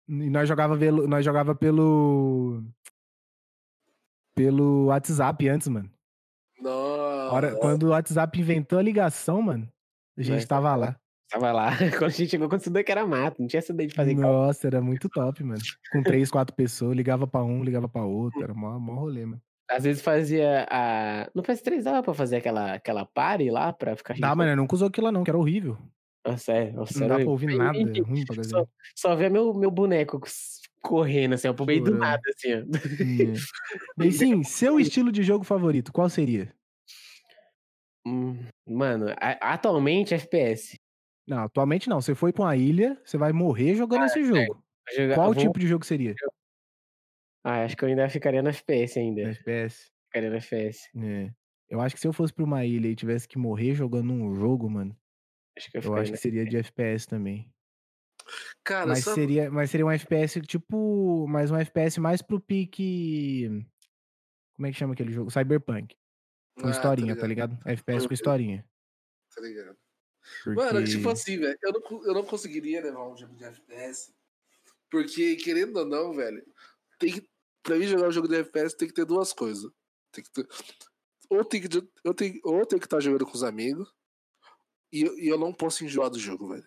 E 0.08 0.30
nós 0.30 0.48
jogava, 0.48 0.74
velo- 0.76 1.06
nós 1.06 1.24
jogava 1.24 1.54
pelo. 1.54 2.62
Pelo 4.34 4.86
WhatsApp 4.86 5.48
antes, 5.48 5.68
mano. 5.68 5.90
Nossa. 6.60 7.34
Hora, 7.34 7.56
quando 7.56 7.84
o 7.84 7.88
WhatsApp 7.90 8.38
inventou 8.40 8.78
a 8.78 8.82
ligação, 8.82 9.42
mano, 9.42 9.68
a 10.16 10.22
gente 10.22 10.36
Nós 10.36 10.44
tava 10.46 10.74
lá. 10.76 10.96
Tava 11.30 11.52
lá. 11.52 11.70
Quando 11.98 12.10
a 12.10 12.14
gente 12.14 12.30
chegou, 12.30 12.48
quando 12.48 12.60
estudou 12.60 12.82
que 12.82 12.90
era 12.90 13.06
mato, 13.06 13.40
não 13.40 13.46
tinha 13.46 13.58
essa 13.58 13.72
ideia 13.72 13.88
de 13.88 13.94
fazer. 13.94 14.14
Nossa, 14.14 14.66
era 14.66 14.80
muito 14.80 15.08
top, 15.08 15.44
mano. 15.44 15.60
Com 15.92 16.02
três, 16.02 16.30
quatro 16.30 16.54
pessoas, 16.56 16.96
ligava 16.96 17.26
pra 17.26 17.42
um, 17.42 17.62
ligava 17.62 17.88
pra 17.88 18.02
outro. 18.02 18.42
Era 18.42 18.54
mó, 18.54 18.78
mó 18.78 18.94
rolê, 18.94 19.26
mano. 19.26 19.42
Às 19.70 19.84
vezes 19.84 20.00
fazia 20.00 20.66
a. 20.70 21.28
No 21.34 21.42
PS3 21.42 21.82
dava 21.84 22.02
pra 22.02 22.14
fazer 22.14 22.36
aquela, 22.36 22.72
aquela 22.74 23.04
party 23.04 23.50
lá 23.50 23.70
pra 23.72 23.94
ficar 23.94 24.14
Dá, 24.18 24.34
mas 24.34 24.48
eu 24.48 24.56
nunca 24.56 24.74
usou 24.74 24.88
aquilo 24.88 25.06
lá, 25.06 25.12
não, 25.12 25.22
que 25.22 25.30
era 25.30 25.38
horrível. 25.38 25.76
Nossa, 26.26 26.52
é, 26.52 26.72
nossa, 26.72 26.98
Não 26.98 27.08
dá 27.08 27.16
pra 27.16 27.28
ouvir 27.28 27.56
nada, 27.56 27.78
é 27.78 28.00
ruim 28.00 28.24
pra 28.24 28.42
Só, 28.44 28.66
só 28.96 29.14
via 29.14 29.30
meu, 29.30 29.54
meu 29.54 29.70
boneco 29.70 30.20
correndo, 30.82 31.34
assim, 31.34 31.48
ó, 31.48 31.52
pro 31.52 31.66
meio 31.66 31.84
do 31.84 31.94
nada, 31.94 32.22
assim, 32.34 32.54
ó. 32.54 32.58
É. 32.58 34.04
E 34.06 34.12
sim, 34.12 34.42
seu 34.42 34.80
estilo 34.80 35.12
de 35.12 35.22
jogo 35.22 35.44
favorito, 35.44 35.92
qual 35.92 36.08
seria? 36.08 36.52
Hum, 38.06 38.38
Mano, 38.66 39.06
atualmente 39.40 40.14
FPS. 40.14 40.78
Não, 41.28 41.44
atualmente 41.44 41.88
não. 41.88 42.00
Você 42.00 42.14
foi 42.14 42.32
pra 42.32 42.44
uma 42.44 42.56
ilha, 42.56 43.00
você 43.04 43.18
vai 43.18 43.32
morrer 43.32 43.74
jogando 43.74 44.04
esse 44.06 44.24
jogo. 44.24 44.54
Vou 44.54 44.96
jogar- 44.96 45.14
Qual 45.14 45.32
vou- 45.34 45.42
tipo 45.42 45.58
de 45.58 45.66
jogo 45.66 45.84
seria? 45.84 46.14
Ah, 47.44 47.64
acho 47.64 47.76
que 47.76 47.84
eu 47.84 47.88
ainda 47.88 48.08
ficaria 48.08 48.42
no 48.42 48.48
FPS 48.48 48.98
ainda. 48.98 49.22
FPS. 49.22 49.90
Ficaria 50.06 50.30
no 50.30 50.36
FPS. 50.36 50.88
É. 50.96 51.30
Eu 51.68 51.80
acho 51.80 51.94
que 51.94 52.00
se 52.00 52.08
eu 52.08 52.12
fosse 52.12 52.32
pra 52.32 52.44
uma 52.44 52.64
ilha 52.64 52.88
e 52.88 52.96
tivesse 52.96 53.28
que 53.28 53.38
morrer 53.38 53.74
jogando 53.74 54.12
um 54.12 54.34
jogo, 54.34 54.68
mano, 54.70 54.96
Acho 55.56 55.70
que 55.70 55.78
eu, 55.78 55.82
eu 55.82 55.94
acho 55.96 56.12
que 56.12 56.16
seria 56.18 56.44
de 56.46 56.56
FPS 56.56 57.06
também. 57.06 57.52
Cara, 58.64 58.86
Mas 58.86 59.04
sabe- 59.04 59.14
seria, 59.16 59.50
mas 59.50 59.70
seria 59.70 59.84
um 59.86 59.90
FPS 59.90 60.40
tipo. 60.40 61.26
Mais 61.28 61.50
um 61.50 61.56
FPS 61.56 61.98
mais 62.00 62.22
pro 62.22 62.40
pique. 62.40 63.48
Como 64.54 64.66
é 64.66 64.70
que 64.70 64.76
chama 64.78 64.92
aquele 64.94 65.12
jogo? 65.12 65.30
Cyberpunk. 65.30 65.96
Com 66.60 66.68
Ah, 66.68 66.70
historinha, 66.70 67.16
tá 67.16 67.26
ligado? 67.26 67.58
FPS 67.64 68.00
com 68.00 68.06
Ok. 68.06 68.14
historinha. 68.14 68.64
Tá 69.34 69.40
ligado? 69.40 69.76
Porque... 70.44 70.60
Mano, 70.60 70.84
tipo 70.84 71.08
assim, 71.08 71.38
velho, 71.38 71.58
eu 71.62 71.72
não, 71.72 72.04
eu 72.06 72.14
não 72.14 72.24
conseguiria 72.24 72.82
levar 72.82 73.08
um 73.08 73.16
jogo 73.16 73.34
de 73.34 73.44
FPS. 73.44 74.12
Porque, 74.90 75.36
querendo 75.36 75.76
ou 75.78 75.84
não, 75.86 76.14
velho, 76.14 76.42
tem 76.98 77.12
que, 77.12 77.28
pra 77.62 77.76
mim 77.76 77.86
jogar 77.86 78.08
um 78.08 78.12
jogo 78.12 78.28
de 78.28 78.36
FPS 78.36 78.76
tem 78.76 78.88
que 78.88 78.94
ter 78.94 79.04
duas 79.04 79.32
coisas. 79.32 79.70
Tem 80.12 80.24
que 80.24 80.30
ter, 80.32 80.48
ou 81.30 81.44
tem 81.44 81.60
que 81.60 81.68
eu 82.04 82.14
tenho, 82.14 82.40
ou 82.44 82.64
tem 82.64 82.78
que 82.78 82.86
estar 82.86 83.00
jogando 83.00 83.26
com 83.26 83.34
os 83.34 83.42
amigos, 83.42 83.92
e, 84.90 85.02
eu- 85.02 85.18
e 85.18 85.28
eu 85.28 85.36
não 85.38 85.52
posso 85.52 85.84
enjoar 85.84 86.08
do 86.08 86.18
jogo, 86.18 86.48
velho. 86.48 86.66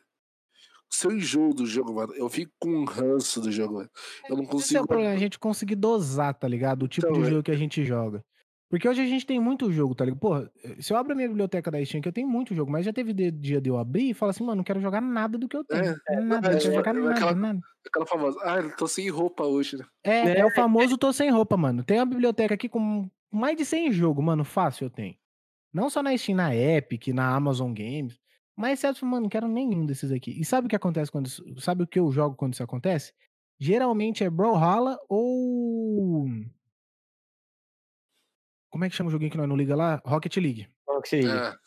Se 0.94 1.08
eu 1.08 1.12
enjoo 1.14 1.54
do 1.54 1.66
jogo, 1.66 1.94
mano, 1.94 2.14
eu 2.16 2.30
fico 2.30 2.52
com 2.60 2.70
um 2.70 2.84
ranço 2.86 3.40
do 3.42 3.52
jogo, 3.52 3.78
velho. 3.80 3.90
Eu 4.30 4.36
não 4.36 4.44
Esse 4.44 4.50
é 4.50 4.52
consigo. 4.52 4.84
o 4.84 4.88
problema, 4.88 5.14
a 5.14 5.18
gente 5.18 5.40
conseguir 5.40 5.76
dosar, 5.76 6.34
tá 6.38 6.48
ligado? 6.48 6.84
O 6.84 6.88
tipo 6.88 7.08
Então, 7.08 7.22
de 7.22 7.28
é. 7.28 7.32
jogo 7.32 7.44
que 7.44 7.52
a 7.52 7.56
gente 7.58 7.84
joga. 7.86 8.24
Porque 8.72 8.88
hoje 8.88 9.02
a 9.02 9.06
gente 9.06 9.26
tem 9.26 9.38
muito 9.40 9.70
jogo, 9.72 9.94
tá 9.94 10.06
ligado? 10.06 10.20
Porra, 10.20 10.50
se 10.80 10.92
eu 10.94 10.98
abro 10.98 11.12
a 11.12 11.16
minha 11.16 11.28
biblioteca 11.28 11.70
da 11.70 11.84
Steam, 11.86 12.02
que 12.02 12.08
eu 12.08 12.14
tenho 12.14 12.28
muito 12.28 12.56
jogo, 12.56 12.72
mas 12.72 12.86
já 12.86 12.94
teve 12.94 13.12
de- 13.14 13.30
dia 13.30 13.60
de 13.62 13.70
eu 13.70 13.78
abrir 13.78 14.10
e 14.10 14.14
falar 14.14 14.30
assim, 14.32 14.44
mano, 14.46 14.56
não 14.58 14.64
quero 14.64 14.80
jogar 14.80 15.02
nada 15.02 15.38
do 15.38 15.48
que 15.48 15.58
eu 15.58 15.64
tenho. 15.66 15.94
É, 16.08 16.20
nada, 16.22 16.48
é, 16.48 16.52
não 16.52 16.52
quero 16.52 16.56
é, 16.56 16.60
jogar 16.62 16.96
é 16.96 17.00
nada, 17.00 17.12
aquela- 17.12 17.36
nada. 17.36 17.60
Aquela 17.86 18.06
famosa, 18.06 18.40
ah, 18.44 18.60
eu 18.60 18.76
tô 18.78 18.88
sem 18.88 19.10
roupa 19.10 19.44
hoje, 19.44 19.78
né? 19.78 19.86
É, 20.04 20.40
é 20.40 20.46
o 20.46 20.52
famoso 20.52 20.98
tô 20.98 21.12
sem 21.12 21.30
roupa, 21.30 21.58
mano. 21.58 21.84
Tem 21.84 22.00
uma 22.00 22.06
biblioteca 22.06 22.54
aqui 22.54 22.70
com 22.70 23.10
mais 23.30 23.58
de 23.58 23.66
100 23.66 23.92
jogos, 23.92 24.24
mano, 24.24 24.46
fácil 24.46 24.86
eu 24.86 24.90
tenho. 24.90 25.16
Não 25.74 25.90
só 25.90 26.02
na 26.02 26.18
Steam, 26.18 26.38
na 26.38 26.56
Epic, 26.56 27.08
na 27.10 27.36
Amazon 27.36 27.74
Games. 27.74 28.20
Mas 28.56 28.80
certo, 28.80 29.06
mano, 29.06 29.24
não 29.24 29.30
quero 29.30 29.48
nenhum 29.48 29.86
desses 29.86 30.12
aqui. 30.12 30.32
E 30.40 30.46
sabe 30.46 30.68
o 30.68 30.70
que 30.70 30.76
acontece 30.76 31.12
quando 31.12 31.26
isso, 31.28 31.44
sabe 31.60 31.84
o 31.84 31.88
que 31.88 32.00
eu 32.00 32.12
jogo 32.12 32.36
quando 32.36 32.54
isso 32.54 32.64
acontece? 32.64 33.12
Geralmente 33.60 34.24
é 34.24 34.30
Brawlhalla 34.30 34.98
ou 35.10 36.26
Como 38.72 38.84
é 38.86 38.90
que 38.90 38.96
chama 38.96 39.10
o 39.10 39.12
joguinho 39.12 39.30
que 39.30 39.38
nós 39.38 39.48
não 39.48 39.56
liga 39.56 39.76
lá? 39.76 40.02
Rocket 40.06 40.36
League. 40.38 40.68
Que 41.04 41.10
seria? 41.10 41.50
Ah, 41.50 41.58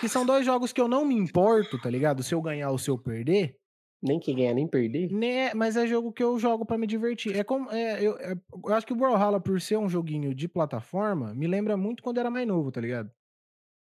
Que 0.00 0.08
são 0.08 0.24
dois 0.24 0.44
jogos 0.46 0.72
que 0.72 0.80
eu 0.80 0.88
não 0.88 1.04
me 1.04 1.14
importo, 1.14 1.78
tá 1.80 1.90
ligado? 1.90 2.22
Se 2.22 2.34
eu 2.34 2.40
ganhar 2.40 2.70
ou 2.70 2.78
se 2.78 2.90
eu 2.90 2.96
perder. 2.98 3.56
Nem 4.02 4.20
quem 4.20 4.36
ganhar, 4.36 4.52
nem 4.54 4.66
perder. 4.68 5.10
Né, 5.12 5.52
mas 5.54 5.76
é 5.76 5.86
jogo 5.86 6.12
que 6.12 6.22
eu 6.22 6.38
jogo 6.38 6.64
pra 6.66 6.76
me 6.78 6.86
divertir. 6.86 7.36
É 7.36 7.42
como. 7.42 7.70
É, 7.70 8.02
eu, 8.02 8.16
é- 8.18 8.34
eu 8.66 8.74
acho 8.74 8.86
que 8.86 8.92
o 8.92 8.96
Brawlhalla, 8.96 9.40
por 9.40 9.58
ser 9.60 9.78
um 9.78 9.88
joguinho 9.88 10.34
de 10.34 10.46
plataforma, 10.46 11.34
me 11.34 11.46
lembra 11.46 11.76
muito 11.76 12.02
quando 12.02 12.18
eu 12.18 12.20
era 12.20 12.30
mais 12.30 12.46
novo, 12.46 12.70
tá 12.70 12.80
ligado? 12.80 13.10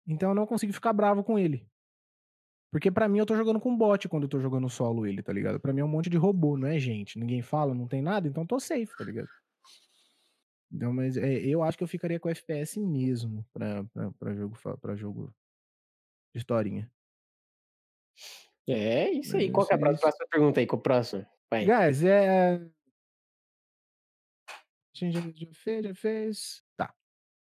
Então 0.07 0.29
eu 0.29 0.35
não 0.35 0.45
consigo 0.45 0.71
ficar 0.71 0.93
bravo 0.93 1.23
com 1.23 1.37
ele. 1.37 1.67
Porque 2.71 2.89
pra 2.91 3.07
mim 3.07 3.19
eu 3.19 3.25
tô 3.25 3.35
jogando 3.35 3.59
com 3.59 3.75
bot 3.75 4.07
quando 4.09 4.23
eu 4.23 4.29
tô 4.29 4.39
jogando 4.39 4.69
solo 4.69 5.05
ele, 5.05 5.21
tá 5.23 5.31
ligado? 5.33 5.59
Pra 5.59 5.71
mim 5.73 5.81
é 5.81 5.85
um 5.85 5.89
monte 5.89 6.09
de 6.09 6.17
robô, 6.17 6.57
não 6.57 6.67
é 6.67 6.77
gente. 6.79 7.17
Ninguém 7.19 7.41
fala, 7.41 7.73
não 7.73 7.87
tem 7.87 8.01
nada, 8.01 8.27
então 8.27 8.43
eu 8.43 8.47
tô 8.47 8.59
safe, 8.59 8.95
tá 8.97 9.03
ligado? 9.03 9.27
Então, 10.75 10.91
mas 10.91 11.15
é, 11.15 11.39
eu 11.39 11.63
acho 11.63 11.77
que 11.77 11.85
eu 11.85 11.87
ficaria 11.87 12.19
com 12.19 12.27
FPS 12.27 12.77
mesmo 12.81 13.45
pra 13.53 14.33
jogo, 14.33 14.57
pra 14.81 14.93
jogo 14.93 15.33
de 16.33 16.39
historinha. 16.39 16.91
É 18.67 19.09
isso 19.11 19.37
aí. 19.37 19.47
É 19.47 19.51
Qual 19.51 19.65
que 19.65 19.73
é 19.73 19.75
a 19.75 19.77
isso, 19.77 19.85
próxima, 19.85 20.01
próxima 20.01 20.27
pergunta 20.29 20.59
aí? 20.59 20.67
Com 20.67 20.75
o 20.75 20.81
próximo? 20.81 21.25
Vai. 21.49 21.65
Guys, 21.65 22.03
é. 22.03 22.55
A 22.55 22.59
gente 24.93 25.13
já, 25.13 25.21
já 25.21 25.53
fez, 25.53 25.85
já 25.85 25.95
fez. 25.95 26.61
Tá. 26.75 26.93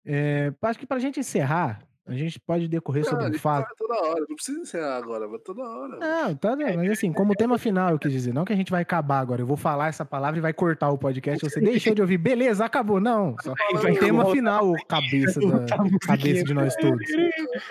É, 0.05 0.53
acho 0.61 0.79
que 0.79 0.87
pra 0.87 0.99
gente 0.99 1.19
encerrar, 1.19 1.85
a 2.07 2.13
gente 2.13 2.39
pode 2.39 2.67
decorrer 2.67 3.03
sobre 3.03 3.23
cara, 3.23 3.35
um 3.35 3.39
fato. 3.39 3.67
tá 3.67 3.73
toda 3.77 3.95
hora, 3.95 4.25
não 4.29 4.35
precisa 4.35 4.59
encerrar 4.59 4.97
agora, 4.97 5.27
mas 5.27 5.41
toda 5.41 5.63
hora. 5.63 5.97
Não, 5.97 6.35
tá, 6.35 6.55
não, 6.55 6.75
mas 6.75 6.91
assim, 6.91 7.11
como 7.11 7.33
tema 7.33 7.57
final, 7.57 7.91
eu 7.91 7.99
quis 7.99 8.11
dizer, 8.11 8.31
não 8.31 8.45
que 8.45 8.53
a 8.53 8.55
gente 8.55 8.69
vai 8.69 8.83
acabar 8.83 9.19
agora, 9.19 9.41
eu 9.41 9.47
vou 9.47 9.57
falar 9.57 9.87
essa 9.87 10.05
palavra 10.05 10.37
e 10.37 10.41
vai 10.41 10.53
cortar 10.53 10.91
o 10.91 10.99
podcast, 10.99 11.43
você 11.43 11.59
deixou 11.59 11.95
de 11.95 12.01
ouvir, 12.01 12.19
beleza, 12.19 12.63
acabou, 12.63 12.99
não. 12.99 13.35
Só 13.41 13.55
vai 13.73 13.91
o 13.91 13.99
tema 13.99 14.23
voltar. 14.23 14.35
final, 14.35 14.73
cabeça, 14.87 15.39
da, 15.39 15.65
cabeça 15.99 16.43
de 16.43 16.53
nós 16.53 16.75
todos. 16.75 17.07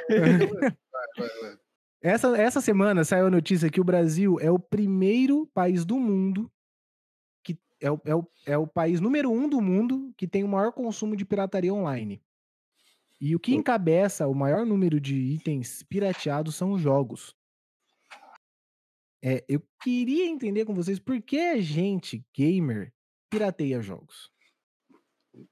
Essa, 2.03 2.37
essa 2.37 2.61
semana 2.61 3.03
saiu 3.03 3.29
a 3.29 3.31
notícia 3.31 3.71
que 3.71 3.81
o 3.81 3.85
Brasil 3.85 4.39
é 4.39 4.51
o 4.51 4.59
primeiro 4.59 5.49
país 5.55 5.87
do 5.87 5.99
mundo 5.99 6.53
que 7.43 7.59
é 7.81 7.91
o, 7.91 8.01
é, 8.05 8.15
o, 8.15 8.27
é 8.45 8.59
o 8.59 8.67
país 8.67 9.01
número 9.01 9.31
um 9.31 9.49
do 9.49 9.61
mundo 9.61 10.13
que 10.17 10.27
tem 10.27 10.45
o 10.45 10.49
maior 10.49 10.73
consumo 10.73 11.17
de 11.17 11.25
pirataria 11.25 11.73
online. 11.73 12.21
E 13.21 13.35
o 13.35 13.41
que 13.41 13.55
encabeça 13.55 14.27
o 14.27 14.35
maior 14.35 14.67
número 14.67 15.01
de 15.01 15.15
itens 15.15 15.83
pirateados 15.83 16.55
são 16.57 16.73
os 16.73 16.81
jogos. 16.81 17.35
É, 19.23 19.43
eu 19.49 19.63
queria 19.83 20.27
entender 20.27 20.65
com 20.67 20.75
vocês 20.75 20.99
por 20.99 21.21
que 21.23 21.39
a 21.39 21.61
gente, 21.61 22.23
gamer, 22.37 22.93
pirateia 23.31 23.81
jogos. 23.81 24.31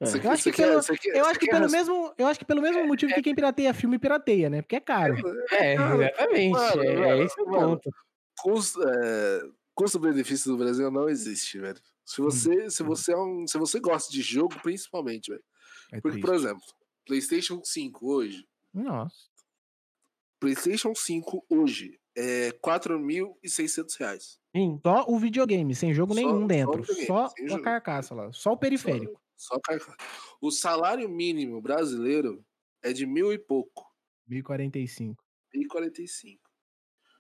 Eu 0.01 0.31
acho 0.31 0.45
que 0.45 0.53
pelo- 0.53 0.81
Eu 1.15 1.25
acho 1.27 1.41
que 1.41 1.51
mesmo, 1.69 2.15
eu 2.17 2.27
acho 2.27 2.39
que 2.39 2.45
pelo 2.45 2.63
mesmo 2.63 2.87
motivo 2.87 3.13
que 3.15 3.23
quem 3.23 3.35
pirateia 3.35 3.73
filme 3.75 3.99
pirateia, 3.99 4.49
né? 4.51 4.63
Porque 4.63 4.77
é 4.77 4.81
caro. 4.81 5.17
É, 5.53 5.75
Cara, 5.77 6.05
exatamente. 6.05 6.51
mano, 6.53 6.83
é, 6.85 6.97
mano, 6.97 7.23
esse 7.23 7.41
é 7.41 7.43
o 7.43 7.47
ponto. 7.47 7.91
Custo, 8.39 8.83
é, 8.87 9.41
custo-benefício 9.75 10.53
do 10.53 10.59
Brasil 10.59 10.91
não 10.91 11.09
existe, 11.09 11.59
velho. 11.59 11.81
Se 12.05 12.21
Hum. 12.21 12.25
você, 12.25 12.71
se 12.71 12.83
você 12.83 13.13
é 13.13 13.17
um, 13.17 13.47
se 13.47 13.57
você 13.59 13.81
gosta 13.81 14.13
de 14.13 14.21
jogo, 14.23 14.55
principalmente, 14.63 15.31
velho. 15.31 15.43
É 15.93 16.01
Porque, 16.01 16.21
por 16.21 16.35
exemplo, 16.35 16.63
PlayStation 17.07 17.61
5 17.65 18.07
hoje, 18.07 18.49
Nossa. 18.73 19.17
PlayStation 20.41 20.95
5 20.95 21.45
hoje 21.49 22.01
é 22.17 22.51
4.600 22.53 23.95
reais. 23.99 24.41
Sim. 24.55 24.79
Só 24.85 25.05
o 25.09 25.19
videogame, 25.19 25.75
sem 25.75 25.95
jogo 25.95 26.15
Só- 26.15 26.21
nenhum 26.21 26.41
só 26.43 26.47
dentro. 26.47 26.85
Só 27.07 27.29
sem 27.29 27.55
a 27.55 27.61
carcaça 27.63 28.15
lá. 28.15 28.33
Só 28.33 28.53
o 28.53 28.57
periférico. 28.57 29.21
Só, 29.37 29.55
só 29.55 29.61
carca- 29.61 29.97
O 30.41 30.51
salário 30.51 31.09
mínimo 31.09 31.61
brasileiro 31.61 32.45
é 32.83 32.93
de 32.93 33.07
mil 33.07 33.33
e 33.33 33.39
pouco. 33.39 33.87
1045. 34.27 35.23
1.045. 35.55 36.41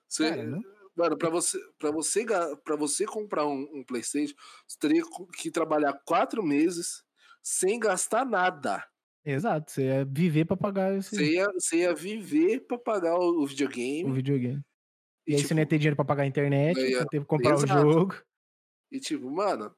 Você, 0.08 0.28
Cara, 0.30 0.44
não- 0.44 0.60
Mano, 0.94 1.16
pra 1.16 1.30
você, 1.30 1.58
pra 1.78 1.90
você, 1.90 2.26
pra 2.62 2.76
você 2.76 3.06
comprar 3.06 3.46
um, 3.46 3.62
um 3.72 3.82
PlayStation, 3.82 4.34
você 4.68 4.78
teria 4.78 5.02
que 5.38 5.50
trabalhar 5.50 5.94
quatro 6.04 6.42
meses 6.42 7.02
sem 7.42 7.80
gastar 7.80 8.26
nada. 8.26 8.86
Exato, 9.24 9.70
você 9.70 9.82
ia 9.84 10.04
viver 10.04 10.44
pra 10.46 10.56
pagar 10.56 10.96
esse, 10.98 11.14
Você 11.16 11.34
ia, 11.34 11.46
você 11.52 11.76
ia 11.78 11.94
viver 11.94 12.60
pra 12.66 12.76
pagar 12.78 13.16
o, 13.18 13.46
videogame. 13.46 14.10
o 14.10 14.12
videogame. 14.14 14.60
E, 15.26 15.32
E, 15.32 15.36
aí 15.36 15.36
tipo, 15.38 15.48
você 15.48 15.54
não 15.54 15.62
ia 15.62 15.66
ter 15.68 15.78
dinheiro 15.78 15.96
pra 15.96 16.04
pagar 16.04 16.24
a 16.24 16.26
internet, 16.26 16.78
ia- 16.78 16.98
você 17.00 17.06
teve 17.08 17.24
que 17.24 17.28
comprar 17.28 17.54
Exato. 17.54 17.86
o 17.86 17.92
jogo. 17.92 18.14
E 18.90 19.00
tipo, 19.00 19.30
mano. 19.30 19.74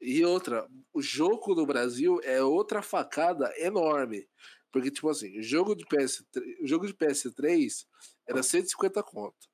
E 0.00 0.24
outra, 0.24 0.66
o 0.92 1.00
jogo 1.00 1.54
do 1.54 1.64
Brasil 1.66 2.20
é 2.24 2.42
outra 2.42 2.82
facada 2.82 3.52
enorme. 3.58 4.28
Porque, 4.72 4.90
tipo 4.90 5.08
assim, 5.08 5.38
o 5.38 5.42
jogo 5.42 5.74
de 5.76 5.84
PS3, 5.86 6.42
o 6.62 6.66
jogo 6.66 6.86
de 6.86 6.94
PS3 6.94 7.86
era 8.26 8.42
150 8.42 9.02
conto. 9.02 9.48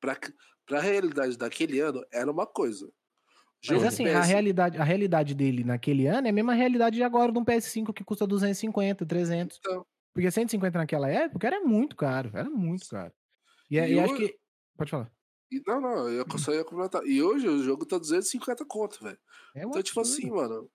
Pra, 0.00 0.18
pra 0.66 0.80
realidade 0.80 1.36
daquele 1.38 1.80
ano, 1.80 2.04
era 2.12 2.30
uma 2.30 2.46
coisa. 2.46 2.90
Mas 3.68 3.84
assim, 3.84 4.06
a 4.08 4.22
realidade, 4.22 4.78
a 4.78 4.84
realidade 4.84 5.34
dele 5.34 5.64
naquele 5.64 6.06
ano 6.06 6.26
é 6.26 6.30
a 6.30 6.32
mesma 6.32 6.54
realidade 6.54 6.96
de 6.96 7.02
agora 7.02 7.32
de 7.32 7.38
um 7.38 7.44
PS5 7.44 7.92
que 7.92 8.04
custa 8.04 8.26
250, 8.26 9.06
300. 9.06 9.58
Então. 9.58 9.84
Porque 10.12 10.30
150 10.30 10.78
naquela 10.78 11.08
época 11.08 11.46
era 11.46 11.60
muito 11.60 11.96
caro, 11.96 12.30
era 12.34 12.48
muito 12.48 12.88
caro. 12.88 13.12
E, 13.70 13.76
E 13.78 13.94
e 13.94 14.00
acho 14.00 14.14
o- 14.14 14.16
que... 14.16 14.36
Pode 14.76 14.90
falar. 14.90 15.10
Não, 15.66 15.80
não, 15.80 16.08
eu 16.08 16.24
só 16.38 16.52
ia 16.52 16.64
comentar. 16.64 17.04
E 17.06 17.22
hoje 17.22 17.48
o 17.48 17.62
jogo 17.62 17.86
tá 17.86 17.96
250 17.98 18.64
conto, 18.66 19.02
velho. 19.02 19.18
É 19.54 19.64
um 19.66 19.70
Então, 19.70 19.82
tipo 19.82 20.00
absurdo. 20.00 20.18
assim, 20.26 20.30
mano. 20.30 20.70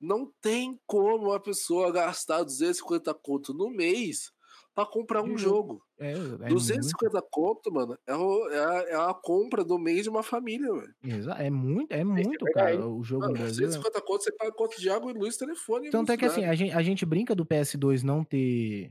Não 0.00 0.32
tem 0.40 0.80
como 0.86 1.28
uma 1.30 1.40
pessoa 1.40 1.92
gastar 1.92 2.42
250 2.42 3.14
conto 3.14 3.54
no 3.54 3.70
mês 3.70 4.32
pra 4.74 4.86
comprar 4.86 5.22
um 5.22 5.34
De 5.34 5.42
jogo. 5.42 5.82
É, 5.98 6.12
é 6.12 6.16
muito- 6.16 6.48
250 6.54 7.22
conto, 7.30 7.72
mano, 7.72 7.96
é, 8.06 8.12
é 8.12 8.58
a, 8.64 8.84
é 8.88 8.94
a 9.10 9.14
compra 9.14 9.62
do 9.64 9.78
mês 9.78 10.02
de 10.04 10.08
uma 10.10 10.22
família, 10.22 10.72
velho. 10.72 10.94
É 11.38 11.50
muito, 11.50 11.92
é 11.92 12.02
muito, 12.04 12.44
verdade. 12.44 12.76
cara. 12.78 12.88
O 12.88 13.02
jogo 13.04 13.22
Mano, 13.22 13.34
no 13.34 13.38
Brasil. 13.40 13.64
é- 13.64 13.66
250 13.68 14.00
conto, 14.02 14.24
você 14.24 14.32
paga 14.32 14.52
conta 14.52 14.80
de 14.80 14.88
água 14.90 15.10
e 15.10 15.14
luz, 15.14 15.36
telefone. 15.36 15.90
Tanto 15.90 16.10
é 16.12 16.16
que 16.16 16.24
assim, 16.24 16.44
a 16.44 16.54
gente, 16.54 16.72
a 16.72 16.82
gente 16.82 17.04
brinca 17.06 17.34
do 17.34 17.44
PS2 17.46 18.02
não 18.02 18.24
ter. 18.24 18.90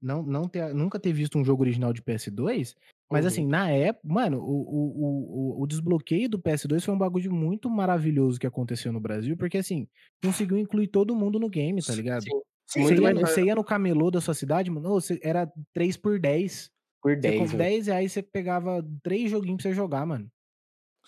Não, 0.00 0.22
não 0.22 0.48
ter, 0.48 0.72
nunca 0.72 1.00
ter 1.00 1.12
visto 1.12 1.36
um 1.36 1.44
jogo 1.44 1.64
original 1.64 1.92
de 1.92 2.00
PS2, 2.00 2.76
mas 3.10 3.24
Uhum. 3.24 3.28
assim, 3.28 3.46
na 3.46 3.68
época, 3.68 4.06
mano, 4.08 4.38
o, 4.38 4.44
o, 4.44 5.04
o, 5.04 5.58
o- 5.58 5.62
o 5.62 5.66
desbloqueio 5.66 6.28
do 6.28 6.38
PS2 6.38 6.84
foi 6.84 6.94
um 6.94 6.98
bagulho 6.98 7.32
muito 7.32 7.68
maravilhoso 7.68 8.38
que 8.38 8.46
aconteceu 8.46 8.92
no 8.92 9.00
Brasil, 9.00 9.36
porque 9.36 9.58
assim, 9.58 9.88
conseguiu 10.22 10.56
incluir 10.56 10.86
todo 10.86 11.16
mundo 11.16 11.40
no 11.40 11.48
game, 11.48 11.82
tá 11.82 11.92
ligado? 11.96 12.22
Sim. 12.22 12.30
Sim, 12.68 12.82
Você 12.82 12.94
ia, 12.96 13.00
mas- 13.14 13.20
você 13.30 13.42
ia 13.44 13.54
no 13.54 13.64
camelô 13.64 14.10
da 14.10 14.20
sua 14.20 14.34
cidade, 14.34 14.70
mano, 14.70 14.88
você- 14.90 15.18
era 15.22 15.50
3 15.72 15.96
por 15.96 16.18
10. 16.20 16.70
Por 17.02 17.14
Você 17.14 17.20
10. 17.20 17.38
com 17.38 17.46
velho. 17.46 17.58
10 17.58 17.86
reais 17.86 18.12
você 18.12 18.22
pegava 18.22 18.84
três 19.02 19.30
joguinhos 19.30 19.62
pra 19.62 19.70
você 19.70 19.74
jogar, 19.74 20.04
mano. 20.04 20.28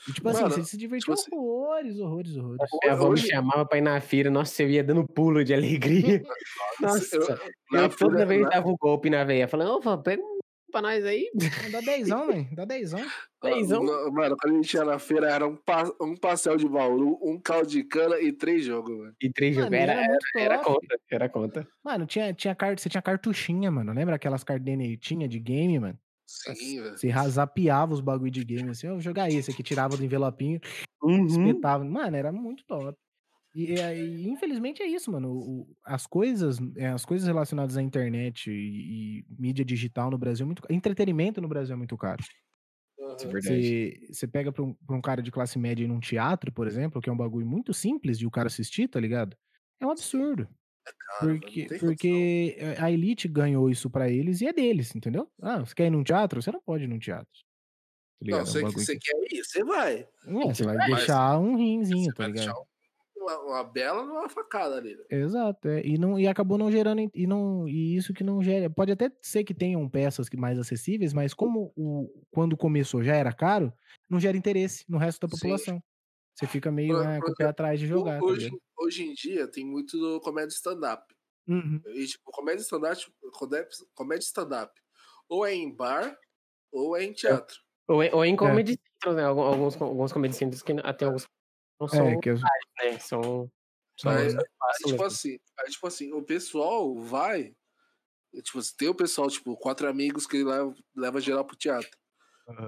E, 0.09 0.13
tipo 0.15 0.27
assim, 0.31 0.43
Mano, 0.43 0.55
você 0.55 0.65
se 0.65 0.79
divertia 0.79 1.01
tipo 1.01 1.13
assim- 1.13 1.37
horrores, 1.37 1.99
horrores, 1.99 2.35
horrores. 2.37 2.59
Minha 2.83 2.95
avó 2.95 3.11
me 3.11 3.19
chamava 3.19 3.67
pra 3.67 3.77
ir 3.77 3.83
na 3.83 4.01
feira, 4.01 4.31
nossa, 4.31 4.63
eu 4.63 4.71
ia 4.71 4.83
dando 4.83 5.07
pulo 5.07 5.45
de 5.45 5.53
alegria. 6.19 6.23
Nossa, 6.81 7.17
eu- 7.17 7.23
eu, 7.23 7.39
na 7.71 7.89
toda 7.91 8.11
feira- 8.13 8.27
vez 8.27 8.41
na- 8.43 8.49
dava 8.49 8.69
um 8.71 8.77
golpe 8.81 9.11
na 9.11 9.25
veia, 9.25 9.47
falando, 9.47 9.73
ô, 9.75 9.81
vó, 9.81 9.99
pega 9.99 10.23
um 10.23 10.39
pra 10.71 10.83
nós 10.83 11.05
aí. 11.05 11.31
Dá 11.71 11.81
dezão, 11.81 12.27
velho. 12.29 12.49
Dá 12.55 12.65
dezão. 12.65 13.01
Dezão. 13.43 13.83
na- 13.83 14.11
Mano, 14.11 14.37
quando 14.41 14.55
a 14.55 14.57
gente 14.57 14.75
ia 14.75 14.85
na 14.85 14.99
feira, 14.99 15.31
era 15.31 15.47
um, 15.49 15.57
pa- 15.57 15.91
um 16.01 16.15
pastel 16.15 16.57
de 16.59 16.69
bauru, 16.69 17.19
um 17.23 17.41
caldo 17.41 17.69
de 17.69 17.83
cana 17.85 18.21
e 18.21 18.33
três 18.33 18.65
jogos, 18.65 18.97
velho. 18.99 19.15
E 19.21 19.33
três 19.33 19.57
Mano, 19.57 19.71
jogos. 19.75 19.81
Era, 19.81 19.93
era 20.03 20.19
era, 20.37 20.59
conta, 20.59 20.99
era 21.11 21.29
conta. 21.29 21.69
Mano, 21.83 22.07
tinha, 22.07 22.35
tinha 22.35 22.55
car... 22.55 22.79
você 22.79 22.89
tinha 22.91 23.01
cartuchinha, 23.01 23.71
mano. 23.71 23.93
Lembra 23.95 24.17
aquelas 24.17 24.45
cardenetinhas 24.45 25.31
de 25.31 25.39
game, 25.39 25.79
mano? 25.79 25.99
Sim, 26.27 26.83
velho. 26.83 26.97
Você 26.99 27.09
razapiava 27.09 27.93
os 27.95 28.01
bagulho 28.01 28.31
de 28.31 28.45
game 28.45 28.69
assim, 28.71 28.87
eu 28.87 28.93
vou 28.93 29.01
jogar 29.03 29.31
esse 29.31 29.51
aqui, 29.51 29.63
tirava 29.63 29.97
do 29.97 30.05
envelopinho, 30.05 30.61
Uhum. 31.03 31.27
espetava. 31.27 31.83
Mano, 31.83 32.17
era 32.17 32.31
muito 32.31 32.63
top. 32.67 32.97
E, 33.55 33.75
e 33.75 33.81
aí, 33.83 34.27
infelizmente 34.29 34.83
é 34.83 34.87
isso, 34.87 35.11
mano. 35.11 35.33
O- 35.33 35.77
as 35.85 36.07
coisas, 36.07 36.59
é, 36.77 36.89
as 36.89 37.05
coisas 37.05 37.27
relacionadas 37.27 37.77
à 37.77 37.83
internet 37.83 38.51
e, 38.51 39.21
e 39.21 39.25
mídia 39.29 39.65
digital 39.65 40.11
no 40.11 40.19
Brasil 40.19 40.45
é 40.45 40.47
muito 40.47 40.63
entretenimento 40.71 41.41
no 41.41 41.49
Brasil 41.49 41.75
é 41.75 41.77
muito 41.79 41.97
caro. 41.97 42.23
Isso 42.23 43.29
é. 43.29 43.41
Você, 43.41 44.01
você 44.13 44.27
pega 44.29 44.53
pra 44.53 44.63
um, 44.63 44.75
pra 44.75 44.97
um 44.97 45.01
cara 45.03 45.23
de 45.23 45.31
classe 45.31 45.59
média 45.59 45.85
ir 45.85 45.89
num 45.89 46.01
teatro, 46.01 46.53
por 46.53 46.67
exemplo, 46.67 47.01
que 47.01 47.11
é 47.11 47.13
um 47.13 47.17
bagulho 47.17 47.47
muito 47.47 47.75
simples 47.75 48.19
de 48.19 48.27
o 48.27 48.31
cara 48.31 48.49
assistir, 48.49 48.89
tá 48.89 49.01
ligado? 49.01 49.37
É 49.81 49.87
um 49.87 49.91
absurdo. 49.91 50.49
Velho, 51.21 51.35
não 51.35 51.39
Porque, 51.41 51.67
porque 51.79 52.59
a 52.79 52.91
elite 52.91 53.29
ganhou 53.29 53.71
isso 53.71 53.91
pra 53.91 54.11
eles 54.11 54.41
e 54.41 54.47
é 54.47 54.53
deles, 54.53 54.95
entendeu? 54.97 55.31
Ah, 55.43 55.61
você 55.61 55.75
quer 55.75 55.87
ir 55.87 55.91
num 55.91 56.05
teatro? 56.05 56.43
Você 56.43 56.53
não 56.53 56.63
pode 56.63 56.85
ir 56.85 56.89
num 56.89 56.99
teatro. 56.99 57.29
Tá? 58.29 58.39
Não, 58.39 58.39
É 58.39 58.43
um 58.43 58.45
você, 58.47 58.63
você 58.73 58.99
que- 58.99 59.13
quer 59.13 59.17
ir, 59.39 59.45
você 59.45 59.65
vai. 59.65 60.09
É, 60.45 60.55
você 60.55 60.65
vai 60.65 60.77
Mas 60.77 60.87
deixar 60.87 61.39
um 61.39 61.57
Você 61.57 61.59
rinzinho, 61.59 62.13
tá 62.15 62.25
vai 62.25 62.33
ligado? 62.33 62.55
Uma, 63.21 63.39
uma 63.41 63.65
bela 63.65 64.05
numa 64.05 64.29
facada 64.29 64.77
ali. 64.77 64.97
né? 64.97 65.05
Exato, 65.11 65.69
é, 65.69 65.85
e, 65.85 65.99
não, 65.99 66.19
e 66.19 66.27
acabou 66.27 66.57
não 66.59 66.71
gerando, 66.71 67.11
e, 67.15 67.27
não, 67.27 67.69
e 67.69 67.97
isso 67.97 68.13
que 68.15 68.25
não 68.25 68.43
gera, 68.43 68.71
pode 68.71 68.93
até 68.93 69.11
ser 69.23 69.45
que 69.45 69.55
tenham 69.55 69.89
peças 69.89 70.29
que 70.29 70.37
mais 70.37 70.59
acessíveis, 70.59 71.13
mas 71.13 71.35
como 71.35 71.73
o, 71.77 72.25
quando 72.31 72.57
começou 72.57 73.03
já 73.03 73.15
era 73.15 73.33
caro, 73.33 73.73
não 74.09 74.19
gera 74.19 74.37
interesse 74.37 74.85
no 74.89 74.99
resto 74.99 75.27
da 75.27 75.29
Sim. 75.29 75.41
população. 75.41 75.83
Você 76.35 76.47
fica 76.47 76.71
meio 76.71 76.97
ah, 76.97 77.17
por 77.19 77.27
com 77.27 77.33
o 77.33 77.35
pé 77.35 77.45
atrás 77.45 77.79
de 77.79 77.87
jogar, 77.87 78.19
tá 78.21 78.25
hoje, 78.25 78.45
ligado? 78.47 78.61
hoje 78.79 79.03
em 79.05 79.13
dia 79.13 79.47
tem 79.47 79.65
muito 79.67 79.99
do 79.99 80.21
comédia 80.21 80.55
stand-up. 80.55 81.05
Uhum. 81.47 81.83
E, 81.87 82.07
tipo, 82.07 82.31
comédia 82.31 82.63
stand-up, 82.63 82.97
comédia- 83.33 83.69
comédia 83.95 84.25
stand-up, 84.25 84.73
ou 85.29 85.45
é 85.45 85.55
em 85.55 85.75
bar, 85.75 86.17
ou 86.73 86.97
é 86.97 87.05
em 87.05 87.13
teatro. 87.13 87.57
Ou, 87.89 88.03
em- 88.03 88.15
ou 88.15 88.25
em 88.25 88.37
comedy 88.37 88.79
centros, 88.79 89.17
né? 89.17 89.25
Alguns, 89.25 89.45
alguns, 89.45 89.83
alguns 89.83 90.13
comedy 90.13 90.35
centros 90.35 90.63
que 90.63 90.73
até 90.83 91.05
alguns 91.05 91.27
não 91.81 91.89
são, 91.89 92.07
É, 92.07 92.17
que 92.19 92.31
eu- 92.31 92.37
né? 92.37 92.99
São. 93.01 93.51
são 93.99 94.13
Aí, 94.13 94.29
aí, 94.29 94.85
tipo 94.87 95.03
assim, 95.05 95.39
aí, 95.59 95.71
tipo 95.71 95.87
assim, 95.87 96.13
o 96.13 96.23
pessoal 96.23 96.95
vai. 97.01 97.55
e, 98.33 98.43
Tipo, 98.43 98.59
assim, 98.59 98.75
tem 98.77 98.89
o 98.89 98.95
pessoal, 98.95 99.29
tipo, 99.29 99.57
quatro 99.57 99.89
amigos 99.89 100.27
que 100.27 100.45
leva, 100.45 100.75
leva 100.95 101.21
geral 101.21 101.45
pro 101.45 101.57
teatro. 101.57 101.91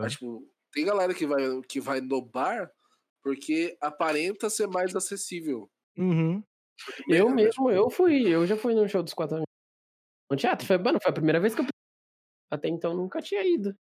Mas, 0.01 0.13
tipo, 0.13 0.49
tem 0.73 0.85
galera 0.85 1.15
que 1.15 1.27
vai, 1.27 1.41
que 1.69 1.81
vai 1.81 2.01
no 2.01 2.21
bar 2.23 2.73
porque 3.23 3.77
aparenta 3.81 4.51
ser 4.51 4.67
mais 4.67 4.95
acessível. 4.97 5.71
Uhum. 5.97 6.43
Eu 7.09 7.29
É, 7.29 7.33
mesmo, 7.33 7.51
tipo, 7.51 7.71
eu 7.71 7.89
fui, 7.91 8.27
eu 8.27 8.45
já 8.47 8.57
fui 8.57 8.75
no 8.75 8.89
show 8.89 9.03
dos 9.03 9.15
quatro 9.15 9.37
amigos. 9.37 9.53
No 10.31 10.37
teatro, 10.37 10.67
foi, 10.67 10.79
mano, 10.79 10.99
foi 11.01 11.11
a 11.11 11.15
primeira 11.15 11.39
vez 11.39 11.55
que 11.55 11.61
eu. 11.61 11.67
Até 12.51 12.69
então 12.69 12.95
nunca 12.95 13.23
tinha 13.23 13.45
ido. 13.45 13.77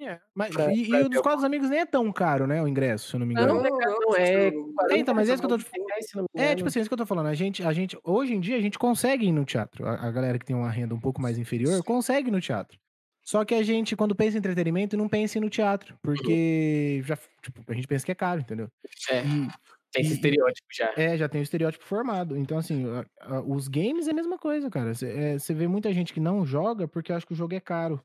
É, 0.00 0.18
mas, 0.34 0.52
Pra- 0.52 0.72
e, 0.74 0.88
pra 0.88 1.00
e 1.00 1.02
o 1.04 1.08
dos 1.08 1.20
quatro 1.20 1.46
amigos 1.46 1.70
nem 1.70 1.80
é 1.80 1.86
tão 1.86 2.12
caro, 2.12 2.46
né? 2.46 2.60
O 2.60 2.66
ingresso, 2.66 3.08
se 3.10 3.14
eu 3.16 3.20
não 3.20 3.26
me 3.26 3.34
engano. 3.34 3.54
não, 3.54 3.64
é 3.64 3.70
não, 3.70 4.16
é. 4.16 4.50
40 4.50 4.94
É, 4.94 4.98
então, 4.98 5.14
mas 5.14 5.28
é 5.28 5.32
isso 5.34 5.40
que 5.42 5.46
eu 5.46 5.50
tô 5.50 5.58
te- 5.58 5.64
90 5.64 5.88
reais, 5.92 6.06
se 6.10 6.16
não 6.16 6.22
me 6.24 6.28
É, 6.42 6.54
tipo 6.56 6.68
assim, 6.68 6.78
é 6.78 6.82
isso 6.82 6.90
que 6.90 6.94
eu 6.94 6.98
tô 6.98 7.06
falando. 7.06 7.26
A 7.26 7.34
gente, 7.34 7.62
a 7.62 7.72
gente, 7.72 7.96
hoje 8.02 8.34
em 8.34 8.40
dia, 8.40 8.56
a 8.56 8.60
gente 8.60 8.78
consegue 8.78 9.26
ir 9.26 9.32
no 9.32 9.44
teatro. 9.44 9.86
A, 9.86 9.94
a 9.94 10.10
galera 10.10 10.38
que 10.38 10.44
tem 10.44 10.56
uma 10.56 10.70
renda 10.70 10.94
um 10.94 11.00
pouco 11.00 11.22
mais 11.22 11.38
inferior 11.38 11.82
consegue 11.84 12.28
ir 12.28 12.32
no 12.32 12.40
teatro. 12.40 12.76
Só 13.22 13.44
que 13.44 13.54
a 13.54 13.62
gente, 13.62 13.94
quando 13.96 14.14
pensa 14.16 14.36
em 14.36 14.40
entretenimento, 14.40 14.96
não 14.96 15.08
pensa 15.08 15.38
em 15.38 15.40
ir 15.40 15.44
no 15.44 15.48
teatro. 15.50 15.96
Porque 16.02 17.00
já, 17.06 17.16
tipo, 17.40 17.62
a 17.66 17.72
gente 17.72 17.86
pensa 17.86 18.04
que 18.04 18.12
é 18.12 18.14
caro, 18.16 18.40
entendeu? 18.40 18.68
É, 19.10 19.20
E, 19.24 19.48
tem 19.92 20.02
esse 20.02 20.14
estereótipo 20.14 20.66
já. 20.76 20.92
é, 20.96 21.16
já 21.16 21.28
tem 21.28 21.40
o 21.40 21.44
estereótipo 21.44 21.84
formado. 21.84 22.36
Então, 22.36 22.58
assim, 22.58 22.84
a- 22.90 23.06
a- 23.36 23.40
os 23.40 23.68
games 23.68 24.08
é 24.08 24.10
a 24.10 24.14
mesma 24.14 24.36
coisa, 24.36 24.68
cara. 24.68 24.92
Você 24.92 25.54
vê 25.54 25.66
muita 25.68 25.92
gente 25.94 26.12
que 26.12 26.20
não 26.20 26.44
joga 26.44 26.86
porque 26.88 27.12
acha 27.12 27.24
que 27.24 27.32
o 27.32 27.36
jogo 27.36 27.54
é 27.54 27.60
caro. 27.60 28.04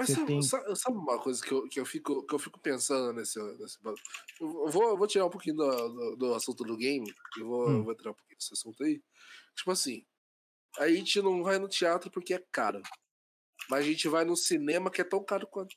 Mas 0.00 0.10
sabe, 0.10 0.26
tem- 0.26 0.42
sabe- 0.42 0.76
sabe 0.76 0.96
uma 0.96 1.18
coisa 1.18 1.42
que 1.42 1.52
eu, 1.52 1.68
que 1.68 1.78
eu, 1.80 1.86
fico, 1.86 2.24
que 2.26 2.34
eu 2.34 2.38
fico 2.38 2.58
pensando 2.60 3.12
nesse. 3.12 3.38
nesse 3.58 3.78
eu 4.40 4.68
vou, 4.68 4.88
eu 4.90 4.96
vou 4.96 5.06
tirar 5.06 5.26
um 5.26 5.30
pouquinho 5.30 5.56
do, 5.56 5.70
do, 5.70 6.16
do 6.16 6.34
assunto 6.34 6.64
do 6.64 6.76
game 6.76 7.06
e 7.38 7.42
vou, 7.42 7.68
Hum. 7.68 7.78
eu 7.78 7.84
vou 7.84 7.92
entrar 7.92 8.10
um 8.10 8.14
pouquinho 8.14 8.36
nesse 8.38 8.52
assunto 8.52 8.82
aí. 8.82 9.02
Tipo 9.54 9.70
assim, 9.70 10.04
a 10.78 10.88
gente 10.88 11.20
não 11.22 11.42
vai 11.42 11.58
no 11.58 11.68
teatro 11.68 12.10
porque 12.10 12.34
é 12.34 12.44
caro. 12.50 12.82
Mas 13.68 13.80
a 13.80 13.88
gente 13.88 14.08
vai 14.08 14.24
no 14.24 14.36
cinema 14.36 14.90
que 14.90 15.00
é 15.00 15.04
tão 15.04 15.22
caro 15.22 15.46
quanto. 15.46 15.74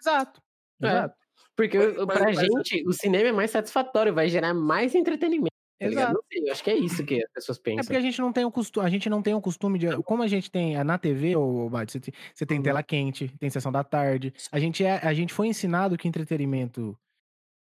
Exato. 0.00 0.40
É. 0.82 0.86
Exato. 0.86 1.14
Porque 1.56 1.76
Mas- 1.78 1.96
mas- 1.96 2.06
pra 2.06 2.24
mas- 2.24 2.38
gente, 2.38 2.88
o 2.88 2.92
cinema 2.92 3.28
é 3.28 3.32
mais 3.32 3.50
satisfatório, 3.50 4.14
vai 4.14 4.28
gerar 4.28 4.54
mais 4.54 4.94
entretenimento. 4.94 5.50
Tá? 5.80 5.86
Exato. 5.86 6.12
Não 6.12 6.20
sei, 6.30 6.48
eu 6.48 6.52
acho 6.52 6.62
que 6.64 6.70
é 6.70 6.76
isso 6.76 7.04
que 7.04 7.24
as 7.24 7.32
pessoas 7.32 7.58
É 7.58 7.62
pensam. 7.62 7.84
porque 7.84 7.96
a 7.96 8.00
gente 8.02 8.20
não 8.20 8.32
tem 8.32 8.44
o 8.44 8.50
costume, 8.52 8.86
a 8.86 8.90
gente 8.90 9.08
não 9.08 9.22
tem 9.22 9.34
o 9.34 9.40
costume 9.40 9.78
de. 9.78 10.02
Como 10.02 10.22
a 10.22 10.28
gente 10.28 10.50
tem 10.50 10.76
ah, 10.76 10.84
na 10.84 10.98
TV, 10.98 11.36
ô, 11.36 11.68
Bate, 11.70 11.92
você 11.92 12.00
tem, 12.00 12.14
você 12.34 12.44
tem 12.46 12.58
Uhum. 12.58 12.62
tela 12.64 12.82
quente, 12.82 13.28
tem 13.38 13.48
sessão 13.50 13.72
da 13.72 13.82
tarde. 13.82 14.32
A 14.52 14.58
gente, 14.60 14.84
é, 14.84 14.98
a 14.98 15.14
gente 15.14 15.32
foi 15.32 15.46
ensinado 15.48 15.96
que 15.96 16.06
entretenimento 16.06 16.96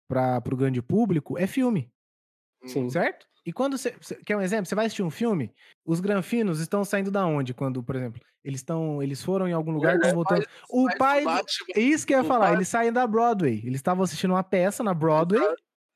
para 0.08 0.42
o 0.52 0.56
grande 0.58 0.82
público 0.82 1.38
é 1.38 1.48
filme, 1.48 1.90
Sim. 2.66 2.90
certo? 2.90 3.26
E 3.46 3.52
quando 3.52 3.78
você. 3.78 3.92
Quer 4.26 4.38
um 4.38 4.42
exemplo? 4.42 4.66
Você 4.66 4.76
vai 4.76 4.86
assistir 4.86 5.04
um 5.04 5.10
filme, 5.10 5.54
os 5.86 6.00
granfinos 6.00 6.60
estão 6.60 6.84
saindo 6.86 7.12
da 7.12 7.26
onde? 7.26 7.54
Quando, 7.54 7.84
por 7.84 7.96
exemplo, 7.96 8.22
eles 8.44 8.60
estão. 8.62 9.02
Eles 9.04 9.22
foram 9.24 9.48
em 9.48 9.54
algum 9.54 9.72
lugar, 9.72 9.96
estão 9.96 10.14
voltando. 10.14 10.46
O 10.70 10.88
pai. 10.98 11.24
É 11.76 11.80
isso 11.80 12.06
que 12.08 12.14
eu 12.14 12.20
ia 12.20 12.24
falar, 12.24 12.54
eles 12.54 12.68
saem 12.70 12.92
da 12.92 13.06
Broadway. 13.08 13.60
Eles 13.66 13.76
estavam 13.80 14.04
assistindo 14.04 14.32
uma 14.32 14.44
peça 14.44 14.82
na 14.84 14.94
Broadway. 14.94 15.42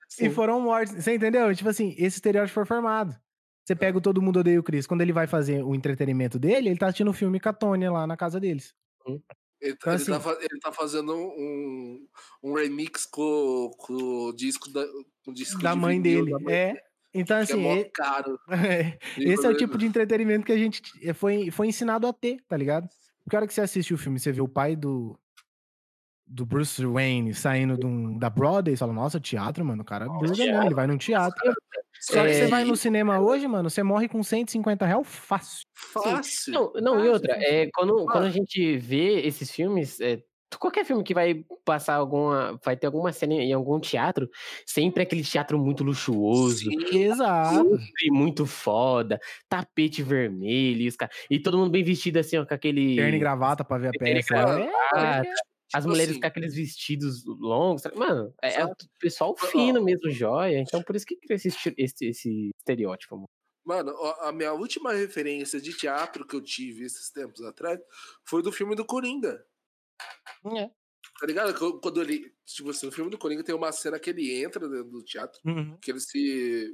E 0.09 0.13
sim. 0.25 0.29
foram 0.29 0.59
mortos. 0.61 0.95
Você 1.03 1.15
entendeu? 1.15 1.53
Tipo 1.55 1.69
assim, 1.69 1.89
esse 1.97 2.17
estereótipo 2.17 2.53
foi 2.55 2.65
formado. 2.65 3.15
Você 3.65 3.75
pega 3.75 3.97
o 3.97 4.01
Todo 4.01 4.21
Mundo 4.21 4.39
Odeia 4.39 4.59
o 4.59 4.63
Chris. 4.63 4.87
Quando 4.87 5.01
ele 5.01 5.11
vai 5.11 5.27
fazer 5.27 5.61
o 5.63 5.75
entretenimento 5.75 6.39
dele, 6.39 6.69
ele 6.69 6.77
tá 6.79 6.87
assistindo 6.87 7.09
o 7.09 7.13
filme 7.13 7.39
com 7.39 7.49
a 7.49 7.53
Tônia 7.53 7.91
lá 7.91 8.07
na 8.07 8.15
casa 8.15 8.39
deles. 8.39 8.73
Ele, 9.05 9.17
Então, 9.17 9.35
ele 9.61 9.75
tá, 9.75 9.93
assim- 9.93 10.19
fa- 10.19 10.37
ele 10.39 10.59
tá 10.61 10.71
fazendo 10.71 11.13
um, 11.13 12.07
um 12.43 12.53
remix 12.53 13.05
com, 13.05 13.69
com 13.77 13.93
o 13.93 14.33
disco 14.33 14.71
da, 14.71 14.85
com 15.25 15.31
o 15.31 15.33
disco 15.33 15.61
da 15.61 15.73
de 15.73 15.79
mãe 15.79 16.01
vinil 16.01 16.23
dele. 16.25 16.31
da 16.31 16.39
mãe 16.39 16.53
é. 16.55 16.81
Então, 17.13 17.37
que 17.45 17.51
é 17.51 17.55
assim, 17.55 17.61
mó 17.63 17.73
e- 17.75 17.89
caro. 17.93 18.39
esse 19.17 19.45
é 19.45 19.49
o 19.49 19.57
tipo 19.57 19.77
de 19.77 19.85
entretenimento 19.85 20.45
que 20.45 20.51
a 20.53 20.57
gente 20.57 20.81
eh, 21.01 21.13
foi, 21.13 21.51
foi 21.51 21.67
ensinado 21.67 22.07
a 22.07 22.13
ter, 22.13 22.37
tá 22.47 22.55
ligado? 22.55 22.87
Porque 23.23 23.35
a 23.35 23.39
hora 23.39 23.47
que 23.47 23.53
você 23.53 23.61
assiste 23.61 23.93
o 23.93 23.97
filme, 23.97 24.19
você 24.19 24.31
vê 24.31 24.39
o 24.41 24.47
pai 24.47 24.75
do. 24.77 25.19
Do 26.27 26.45
Bruce 26.45 26.85
Wayne 26.85 27.33
saindo 27.33 27.77
de 27.77 27.85
um- 27.85 28.17
da 28.17 28.29
Broadway, 28.29 28.75
você 28.75 28.79
fala, 28.81 28.91
nossa, 28.93 29.19
teatro, 29.19 29.63
mano, 29.63 29.81
o 29.81 29.85
cara 29.85 30.05
burga 30.07 30.35
mesmo, 30.35 30.61
ele 30.63 30.73
vai 30.75 30.85
num 30.85 30.97
teatro. 30.97 31.53
Só 32.01 32.21
que 32.23 32.29
É, 32.29 32.33
você 32.33 32.47
vai 32.47 32.63
no 32.65 32.73
e- 32.73 32.77
cinema 32.77 33.19
hoje, 33.19 33.47
mano, 33.47 33.69
você 33.69 33.81
morre 33.81 34.07
com 34.09 34.21
150 34.21 34.85
reais 34.85 35.07
fácil. 35.07 35.65
Fácil. 35.73 36.53
Não, 36.53 36.73
não 36.73 36.93
e 36.95 36.97
Fácil, 36.97 37.13
outra, 37.13 37.33
fácil. 37.35 37.47
é, 37.49 37.69
quando, 37.73 38.05
quando 38.05 38.25
a 38.25 38.29
gente 38.29 38.77
vê 38.77 39.21
esses 39.25 39.49
filmes, 39.49 39.99
é, 40.01 40.21
qualquer 40.59 40.85
filme 40.85 41.03
que 41.03 41.13
vai 41.13 41.43
passar 41.65 41.95
alguma. 41.95 42.59
Vai 42.63 42.75
ter 42.77 42.87
alguma 42.87 43.11
cena 43.13 43.33
em 43.35 43.51
algum 43.53 43.79
teatro, 43.79 44.29
sempre 44.65 45.03
é 45.03 45.05
aquele 45.05 45.23
teatro 45.23 45.57
muito 45.57 45.83
luxuoso, 45.83 46.59
Sim, 46.69 46.97
Exato. 47.03 47.55
sempre 47.55 48.11
muito 48.11 48.45
foda, 48.45 49.17
tapete 49.49 50.03
vermelho, 50.03 50.81
e, 50.81 50.89
e 51.35 51.39
todo 51.41 51.57
mundo 51.57 51.71
bem 51.71 51.83
vestido 51.83 52.17
assim, 52.19 52.37
ó, 52.37 52.45
com 52.45 52.53
aquele. 52.53 52.95
Terno 52.97 53.15
e 53.15 53.19
gravata 53.19 53.63
pra 53.63 53.77
ver 53.77 53.87
a 53.87 53.91
e 53.95 53.97
peça. 53.97 54.35
É, 54.35 54.37
gravata. 54.37 55.27
é, 55.27 55.33
as 55.73 55.83
Tipo 55.83 55.89
mulheres 55.89 56.11
assim, 56.11 56.21
com 56.21 56.27
aqueles 56.27 56.55
vestidos 56.55 57.25
longos. 57.25 57.83
Mano, 57.95 58.33
é, 58.41 58.61
é 58.61 58.65
o 58.65 58.73
pessoal 58.99 59.35
fino 59.35 59.83
mesmo, 59.83 60.09
joia. 60.09 60.59
Então 60.59 60.81
por 60.81 60.95
isso 60.95 61.05
que 61.05 61.17
cria 61.17 61.35
esse, 61.35 61.49
esse, 61.77 62.05
esse 62.05 62.49
estereótipo, 62.57 63.17
mano. 63.65 63.93
A 64.21 64.31
minha 64.31 64.53
última 64.53 64.93
referência 64.93 65.59
de 65.59 65.75
teatro 65.75 66.25
que 66.25 66.35
eu 66.35 66.41
tive 66.41 66.85
esses 66.85 67.09
tempos 67.11 67.41
atrás 67.41 67.77
foi 68.23 68.41
do 68.41 68.51
filme 68.51 68.75
do 68.75 68.85
Coringa. 68.85 69.45
É. 70.55 70.69
Tá 71.19 71.25
ligado? 71.25 71.53
Quando 71.81 72.01
ele. 72.01 72.33
Tipo 72.45 72.69
assim, 72.69 72.85
no 72.85 72.91
filme 72.91 73.11
do 73.11 73.17
Coringa 73.17 73.43
tem 73.43 73.55
uma 73.55 73.71
cena 73.71 73.99
que 73.99 74.09
ele 74.09 74.41
entra 74.41 74.69
dentro 74.69 74.89
do 74.89 75.03
teatro, 75.03 75.39
Uhum. 75.45 75.77
que 75.81 75.91
ele 75.91 75.99
se. 75.99 76.73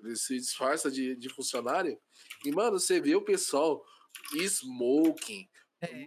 Ele 0.00 0.16
se 0.16 0.36
disfarça 0.36 0.90
de, 0.90 1.16
de 1.16 1.28
funcionário. 1.28 1.98
E, 2.44 2.52
mano, 2.52 2.78
você 2.78 3.00
vê 3.00 3.16
o 3.16 3.24
pessoal 3.24 3.82
smoking, 4.34 5.48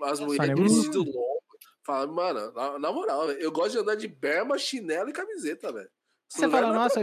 as 0.04 0.20
mulheres 0.22 0.58
vestido 0.58 1.04
longo. 1.04 1.41
Fala, 1.84 2.08
mano, 2.12 2.52
na, 2.52 2.80
na 2.80 2.92
moral, 2.92 3.30
eu 3.32 3.52
gosto 3.52 3.72
de 3.72 3.80
andar 3.80 3.96
de 3.96 4.08
berma, 4.08 4.58
chinelo 4.58 5.10
e 5.10 5.14
camiseta, 5.14 5.72
velho. 5.72 5.90
Você 6.30 6.48
fala, 6.50 6.68
é 6.68 6.70
pra 6.70 6.80
nossa, 6.80 7.00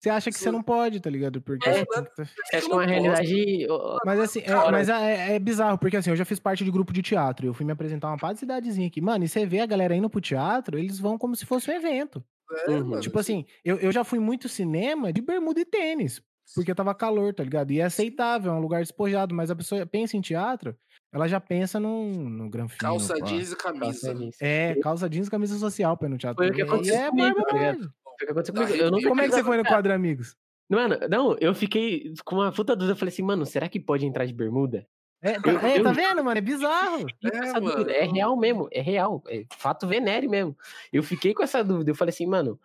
você 0.00 0.10
acha 0.10 0.30
que 0.30 0.38
você 0.38 0.50
não 0.50 0.62
pode, 0.62 1.00
tá 1.00 1.10
ligado? 1.10 1.40
Porque 1.40 1.68
É, 1.68 1.84
você 1.84 2.00
né? 2.00 2.28
é 2.54 2.64
uma 2.64 2.84
realidade. 2.86 3.66
Mas 4.04 4.18
assim, 4.20 4.40
é, 4.40 4.70
mas 4.70 4.88
é, 4.88 5.34
é 5.34 5.38
bizarro, 5.38 5.78
porque 5.78 5.96
assim, 5.96 6.10
eu 6.10 6.16
já 6.16 6.24
fiz 6.24 6.40
parte 6.40 6.64
de 6.64 6.70
grupo 6.70 6.92
de 6.92 7.02
teatro. 7.02 7.46
Eu 7.46 7.54
fui 7.54 7.66
me 7.66 7.72
apresentar 7.72 8.08
uma 8.08 8.16
parte 8.16 8.36
de 8.36 8.40
cidadezinha 8.40 8.88
aqui. 8.88 9.00
Mano, 9.00 9.24
e 9.24 9.28
você 9.28 9.44
vê 9.46 9.60
a 9.60 9.66
galera 9.66 9.94
indo 9.94 10.08
pro 10.08 10.20
teatro, 10.20 10.78
eles 10.78 10.98
vão 10.98 11.18
como 11.18 11.36
se 11.36 11.44
fosse 11.44 11.70
um 11.70 11.74
evento. 11.74 12.24
É, 12.66 12.70
Uhum. 12.70 12.84
mano, 12.84 13.00
Tipo 13.00 13.18
assim, 13.18 13.44
eu, 13.64 13.78
eu 13.78 13.92
já 13.92 14.02
fui 14.02 14.18
muito 14.18 14.48
cinema 14.48 15.12
de 15.12 15.20
bermuda 15.20 15.60
e 15.60 15.64
tênis, 15.64 16.20
porque 16.54 16.74
tava 16.74 16.94
calor, 16.94 17.32
tá 17.34 17.44
ligado? 17.44 17.70
E 17.70 17.80
é 17.80 17.84
aceitável, 17.84 18.52
é 18.52 18.54
um 18.54 18.60
lugar 18.60 18.80
despojado, 18.80 19.34
mas 19.34 19.50
a 19.50 19.56
pessoa 19.56 19.86
pensa 19.86 20.16
em 20.16 20.20
teatro, 20.20 20.76
ela 21.12 21.26
já 21.28 21.40
pensa 21.40 21.78
num, 21.80 22.28
no 22.28 22.48
granfino. 22.48 22.78
calça 22.78 23.14
pá. 23.18 23.24
jeans 23.24 23.52
e 23.52 23.56
camisa. 23.56 24.14
É, 24.40 24.74
calça 24.76 25.08
jeans 25.08 25.26
e 25.26 25.30
camisa 25.30 25.58
social 25.58 25.96
pra 25.96 26.08
ir 26.08 26.10
no 26.10 26.18
teatro. 26.18 26.36
Foi 26.42 26.50
o 26.50 26.54
que 26.54 26.62
aconteceu 26.62 26.94
é 26.96 27.10
comigo, 27.10 27.44
tá 27.44 27.52
ligado? 27.52 27.78
mesmo. 27.78 27.92
Foi 28.04 28.12
o 28.12 28.16
que 28.18 28.30
aconteceu 28.30 28.54
Dá 28.54 28.66
comigo. 28.66 28.82
Eu 28.84 28.90
não. 28.90 29.00
Como 29.02 29.20
é 29.20 29.28
que 29.28 29.34
você 29.34 29.44
foi 29.44 29.56
no 29.56 29.64
quadro 29.64 29.92
Amigos? 29.92 30.36
Mano, 30.68 30.96
não, 31.10 31.36
eu 31.40 31.52
fiquei 31.52 32.14
com 32.24 32.36
uma 32.36 32.52
puta 32.52 32.76
dúvida. 32.76 32.92
Eu 32.92 32.96
falei 32.96 33.12
assim, 33.12 33.22
mano, 33.22 33.44
será 33.44 33.68
que 33.68 33.80
pode 33.80 34.06
entrar 34.06 34.24
de 34.24 34.32
bermuda? 34.32 34.86
É, 35.22 35.32
tá, 35.38 35.50
Eu- 35.50 35.58
é, 35.58 35.78
eu- 35.78 35.82
tá 35.82 35.92
vendo, 35.92 36.24
mano? 36.24 36.38
É 36.38 36.40
bizarro. 36.40 37.06
É, 37.24 37.52
dúvida. 37.54 37.60
mano. 37.60 37.90
É 37.90 38.04
real 38.04 38.36
mesmo, 38.36 38.68
é 38.72 38.80
real. 38.80 39.22
É 39.26 39.44
fato 39.58 39.86
venéreo 39.86 40.30
mesmo. 40.30 40.56
Eu 40.92 41.02
fiquei 41.02 41.34
com 41.34 41.42
essa 41.42 41.62
dúvida. 41.64 41.90
Eu 41.90 41.94
falei 41.94 42.10
assim, 42.10 42.24
mano, 42.24 42.58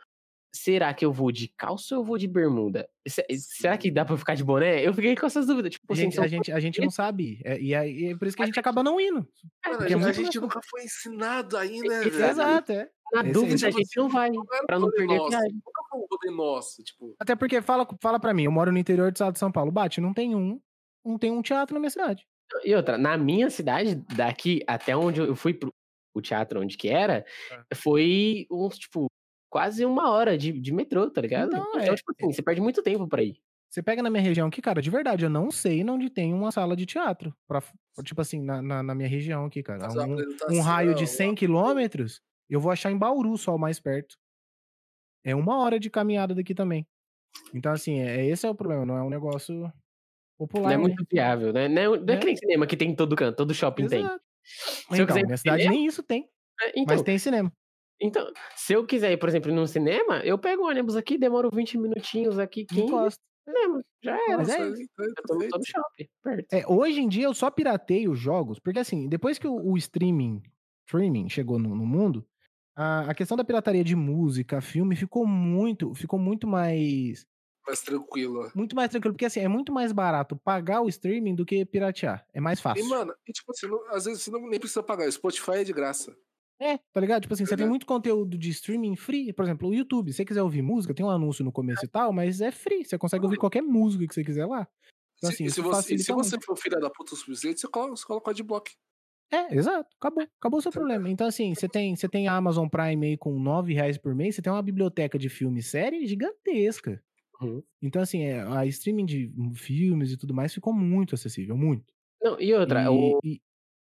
será 0.55 0.93
que 0.93 1.05
eu 1.05 1.11
vou 1.11 1.31
de 1.31 1.47
calça 1.57 1.95
ou 1.95 2.01
eu 2.01 2.05
vou 2.05 2.17
de 2.17 2.27
bermuda? 2.27 2.87
Se- 3.07 3.25
Será 3.37 3.77
que 3.77 3.91
dá 3.91 4.03
pra 4.05 4.13
eu 4.13 4.17
ficar 4.17 4.35
de 4.35 4.43
boné? 4.43 4.81
Eu 4.85 4.93
fiquei 4.93 5.15
com 5.15 5.25
essas 5.25 5.45
dúvidas. 5.47 5.71
Tipo 5.71 5.85
A 5.89 5.93
assim, 5.93 6.03
gente, 6.03 6.15
são 6.15 6.23
a, 6.23 6.27
gente, 6.27 6.51
a 6.51 6.59
gente 6.59 6.81
não 6.81 6.89
sabe. 6.89 7.41
É, 7.43 7.59
e 7.59 7.75
aí, 7.75 8.05
é 8.11 8.17
por 8.17 8.27
isso 8.27 8.35
que 8.37 8.43
a 8.43 8.45
gente 8.45 8.59
acaba 8.59 8.81
não 8.83 8.99
indo. 8.99 9.27
Mano, 9.65 9.81
a 9.81 9.85
é 9.85 9.89
gente, 9.89 10.03
a 10.05 10.11
gente 10.13 10.39
nunca 10.39 10.59
foi 10.69 10.83
ensinado 10.83 11.57
aí, 11.57 11.79
né, 11.81 11.97
Exato. 12.05 12.09
velho? 12.11 12.25
Exato, 12.31 12.71
é. 12.71 12.89
na 13.13 13.21
esse- 13.21 13.31
dúvida 13.33 13.55
esse- 13.55 13.65
a 13.67 13.71
gente 13.71 13.97
não 13.97 14.09
vai, 14.09 14.31
pra 14.65 14.79
não 14.79 14.89
perder 14.91 15.13
a 15.13 15.17
nosso. 15.17 15.29
viagem. 15.29 15.51
Nunca 15.53 15.81
foi 15.89 15.99
um 15.99 16.05
rolê 16.11 16.35
nosso, 16.37 16.83
tipo. 16.83 17.15
Até 17.19 17.35
porque, 17.35 17.61
fala, 17.61 17.87
fala 18.01 18.19
pra 18.19 18.33
mim, 18.33 18.43
eu 18.45 18.51
moro 18.51 18.71
no 18.71 18.77
interior 18.77 19.11
do 19.11 19.15
estado 19.15 19.33
de 19.33 19.39
São 19.39 19.51
Paulo. 19.51 19.71
Bate, 19.71 20.01
não 20.01 20.13
tem 20.13 20.35
um, 20.35 20.59
não 21.05 21.17
tem 21.17 21.31
um 21.31 21.41
teatro 21.41 21.73
na 21.75 21.79
minha 21.79 21.89
cidade. 21.91 22.25
E 22.63 22.73
outra, 22.75 22.97
na 22.97 23.17
minha 23.17 23.49
cidade, 23.49 23.95
daqui 24.15 24.61
até 24.67 24.95
onde 24.97 25.19
eu 25.21 25.35
fui 25.35 25.53
pro 25.53 25.71
o 26.15 26.21
teatro 26.21 26.61
onde 26.61 26.77
que 26.77 26.87
era, 26.87 27.25
foi 27.75 28.47
uns, 28.49 28.77
tipo, 28.77 29.07
quase 29.55 29.85
uma 29.85 30.09
hora 30.11 30.37
de, 30.37 30.51
de 30.51 30.73
metrô, 30.73 31.09
tá 31.09 31.21
ligado? 31.21 31.47
Então, 31.47 31.65
Então, 31.69 31.79
é- 31.79 31.95
tipo 31.95 32.11
assim, 32.11 32.33
você 32.33 32.41
perde 32.41 32.59
muito 32.59 32.83
tempo 32.83 33.07
pra 33.07 33.23
ir. 33.23 33.39
Você 33.69 33.81
pega 33.81 34.03
na 34.03 34.09
minha 34.09 34.21
região 34.21 34.47
aqui, 34.49 34.61
cara, 34.61 34.81
de 34.81 34.89
verdade, 34.89 35.23
eu 35.23 35.29
não 35.29 35.49
sei 35.49 35.81
onde 35.89 36.09
tem 36.09 36.33
uma 36.33 36.51
sala 36.51 36.75
de 36.75 36.85
teatro. 36.85 37.33
Pra, 37.47 37.63
tipo 38.03 38.19
assim, 38.19 38.41
na, 38.41 38.61
na, 38.61 38.83
na 38.83 38.93
minha 38.93 39.07
região 39.07 39.45
aqui, 39.45 39.63
cara. 39.63 39.89
uma 39.89 40.05
Um, 40.05 40.57
um 40.57 40.59
raio 40.61 40.93
de 40.93 41.03
uma- 41.03 41.07
100 41.07 41.33
quilômetros, 41.35 42.21
eu 42.49 42.59
vou 42.59 42.69
achar 42.69 42.91
em 42.91 42.97
Bauru 42.97 43.37
só 43.37 43.55
o 43.55 43.57
mais 43.57 43.79
perto. 43.79 44.17
É 45.23 45.33
uma 45.33 45.57
hora 45.59 45.79
de 45.79 45.89
caminhada 45.89 46.35
daqui 46.35 46.53
também. 46.53 46.85
Então, 47.53 47.71
assim, 47.71 47.99
é, 48.01 48.25
esse 48.25 48.45
é 48.45 48.49
o 48.49 48.55
problema, 48.55 48.85
não 48.85 48.97
é 48.97 49.03
um 49.03 49.09
negócio 49.09 49.71
popular. 50.37 50.63
Não 50.65 50.71
é 50.73 50.77
né? 50.77 50.81
muito 50.81 51.05
viável, 51.09 51.53
né? 51.53 51.69
Não 51.69 51.81
é, 51.95 51.97
não 51.99 52.13
é 52.13 52.17
É. 52.17 52.19
que 52.19 52.25
nem 52.25 52.35
cinema 52.35 52.67
que 52.67 52.75
tem 52.75 52.89
em 52.91 52.95
todo 52.95 53.15
canto, 53.15 53.37
todo 53.37 53.53
shopping 53.53 53.87
tem. 53.87 54.01
Exato. 54.01 54.21
Se 54.43 54.85
eu 54.91 54.95
Então, 54.95 55.07
quiser 55.07 55.19
ir 55.21 55.25
minha 55.25 55.37
cidade 55.37 55.61
cinema, 55.63 55.75
nem 55.79 55.85
isso 55.87 56.03
tem, 56.03 56.29
é, 56.61 56.69
Então, 56.71 56.83
mas 56.87 57.01
tem 57.01 57.17
cinema. 57.17 57.51
Então, 58.01 58.27
se 58.55 58.73
eu 58.73 58.85
quiser 58.85 59.11
ir, 59.13 59.17
por 59.17 59.29
exemplo, 59.29 59.51
num 59.53 59.65
cinema, 59.67 60.19
eu 60.23 60.37
pego 60.37 60.63
o 60.63 60.67
ônibus 60.67 60.95
aqui, 60.95 61.17
demoro 61.17 61.49
20 61.53 61.77
minutinhos 61.77 62.37
aqui, 62.39 62.65
15, 62.65 62.81
Encosta. 62.81 63.21
cinema, 63.47 63.81
já 64.03 64.15
era. 64.27 64.37
Mas 64.37 64.49
é 64.49 64.57
tá 64.57 64.63
Eu 64.63 65.13
tô, 65.27 65.37
perfeito. 65.37 65.49
tô 65.51 65.57
no 65.59 65.65
shopping, 65.65 66.07
perto. 66.23 66.53
É, 66.53 66.67
hoje 66.67 66.99
em 67.01 67.07
dia 67.07 67.25
eu 67.25 67.33
só 67.33 67.49
pirateio 67.49 68.11
os 68.11 68.19
jogos, 68.19 68.59
porque 68.59 68.79
assim, 68.79 69.07
depois 69.07 69.37
que 69.39 69.47
o, 69.47 69.55
o 69.71 69.77
streaming, 69.77 70.41
streaming 70.87 71.29
chegou 71.29 71.57
no, 71.57 71.75
no 71.75 71.85
mundo, 71.85 72.25
a, 72.75 73.11
a 73.11 73.15
questão 73.15 73.37
da 73.37 73.43
pirataria 73.45 73.83
de 73.83 73.95
música, 73.95 74.59
filme, 74.61 74.95
ficou 74.95 75.25
muito, 75.25 75.93
ficou 75.95 76.19
muito 76.19 76.45
mais, 76.45 77.25
Mais 77.65 77.81
tranquilo. 77.81 78.51
muito 78.53 78.75
mais 78.75 78.89
tranquilo, 78.89 79.13
porque 79.13 79.25
assim, 79.25 79.39
é 79.39 79.47
muito 79.47 79.71
mais 79.71 79.93
barato 79.93 80.35
pagar 80.35 80.81
o 80.81 80.89
streaming 80.89 81.33
do 81.35 81.45
que 81.45 81.65
piratear. 81.65 82.25
É 82.33 82.41
mais 82.41 82.59
E, 82.59 82.61
fácil. 82.61 82.89
mano, 82.89 83.13
e, 83.25 83.31
tipo 83.31 83.51
assim, 83.51 83.67
não- 83.67 83.95
às 83.95 84.03
vezes 84.03 84.21
você 84.23 84.29
não, 84.31 84.41
nem 84.49 84.59
precisa 84.59 84.83
pagar. 84.83 85.07
O 85.07 85.11
Spotify 85.11 85.51
é 85.59 85.63
de 85.63 85.71
graça. 85.71 86.13
É, 86.59 86.77
tá 86.93 87.01
ligado? 87.01 87.23
Tipo 87.23 87.33
assim, 87.33 87.45
você 87.45 87.55
tem 87.55 87.65
Uhum. 87.65 87.69
muito 87.71 87.85
conteúdo 87.85 88.37
de 88.37 88.49
streaming 88.49 88.95
free, 88.95 89.33
por 89.33 89.43
exemplo, 89.43 89.67
o 89.69 89.73
YouTube. 89.73 90.11
Se 90.11 90.17
você 90.17 90.25
quiser 90.25 90.41
ouvir 90.41 90.61
música, 90.61 90.93
tem 90.93 91.05
um 91.05 91.09
anúncio 91.09 91.43
no 91.43 91.51
começo 91.51 91.83
e 91.85 91.87
tal, 91.87 92.13
mas 92.13 92.39
é 92.41 92.51
free. 92.51 92.85
Você 92.85 92.97
consegue 92.97 93.25
ouvir 93.25 93.37
qualquer 93.37 93.61
música 93.61 94.07
que 94.07 94.13
você 94.13 94.23
quiser 94.23 94.45
lá. 94.45 94.67
Então, 95.17 95.29
Se- 95.31 95.35
assim, 95.43 95.49
se, 95.49 95.61
você, 95.61 95.97
se 95.97 96.11
você 96.13 96.39
for 96.41 96.57
filha 96.57 96.79
da 96.79 96.89
puta 96.89 97.15
suficiente, 97.15 97.59
você 97.59 97.67
coloca, 97.67 97.91
você 97.95 98.05
coloca 98.05 98.29
o 98.29 98.31
adblock. 98.31 98.71
É, 99.33 99.53
exato. 99.55 99.89
Acabou. 99.99 100.23
Acabou 100.39 100.59
o 100.59 100.61
seu 100.61 100.71
problema. 100.71 101.09
Então, 101.09 101.27
assim, 101.27 101.53
você 101.53 101.67
tem, 101.67 101.95
você 101.95 102.07
tem 102.07 102.27
a 102.27 102.35
Amazon 102.35 102.67
Prime 102.69 103.05
aí 103.07 103.17
com 103.17 103.37
9 103.39 103.73
reais 103.73 103.97
por 103.97 104.13
mês, 104.15 104.35
você 104.35 104.41
tem 104.41 104.51
uma 104.53 104.61
biblioteca 104.61 105.17
de 105.19 105.27
filme 105.29 105.59
e 105.59 105.63
série 105.63 106.05
gigantesca. 106.05 107.03
Uhum. 107.41 107.61
Então, 107.81 108.01
assim, 108.01 108.21
é, 108.23 108.41
a 108.43 108.65
streaming 108.67 109.05
de 109.05 109.33
filmes 109.55 110.11
e 110.11 110.17
tudo 110.17 110.33
mais 110.33 110.53
ficou 110.53 110.71
muito 110.73 111.15
acessível, 111.15 111.57
muito. 111.57 111.83
Não, 112.21 112.39
e 112.39 112.53
outra, 112.53 112.83
E- 112.83 112.87
o- 112.87 113.19
e- 113.23 113.41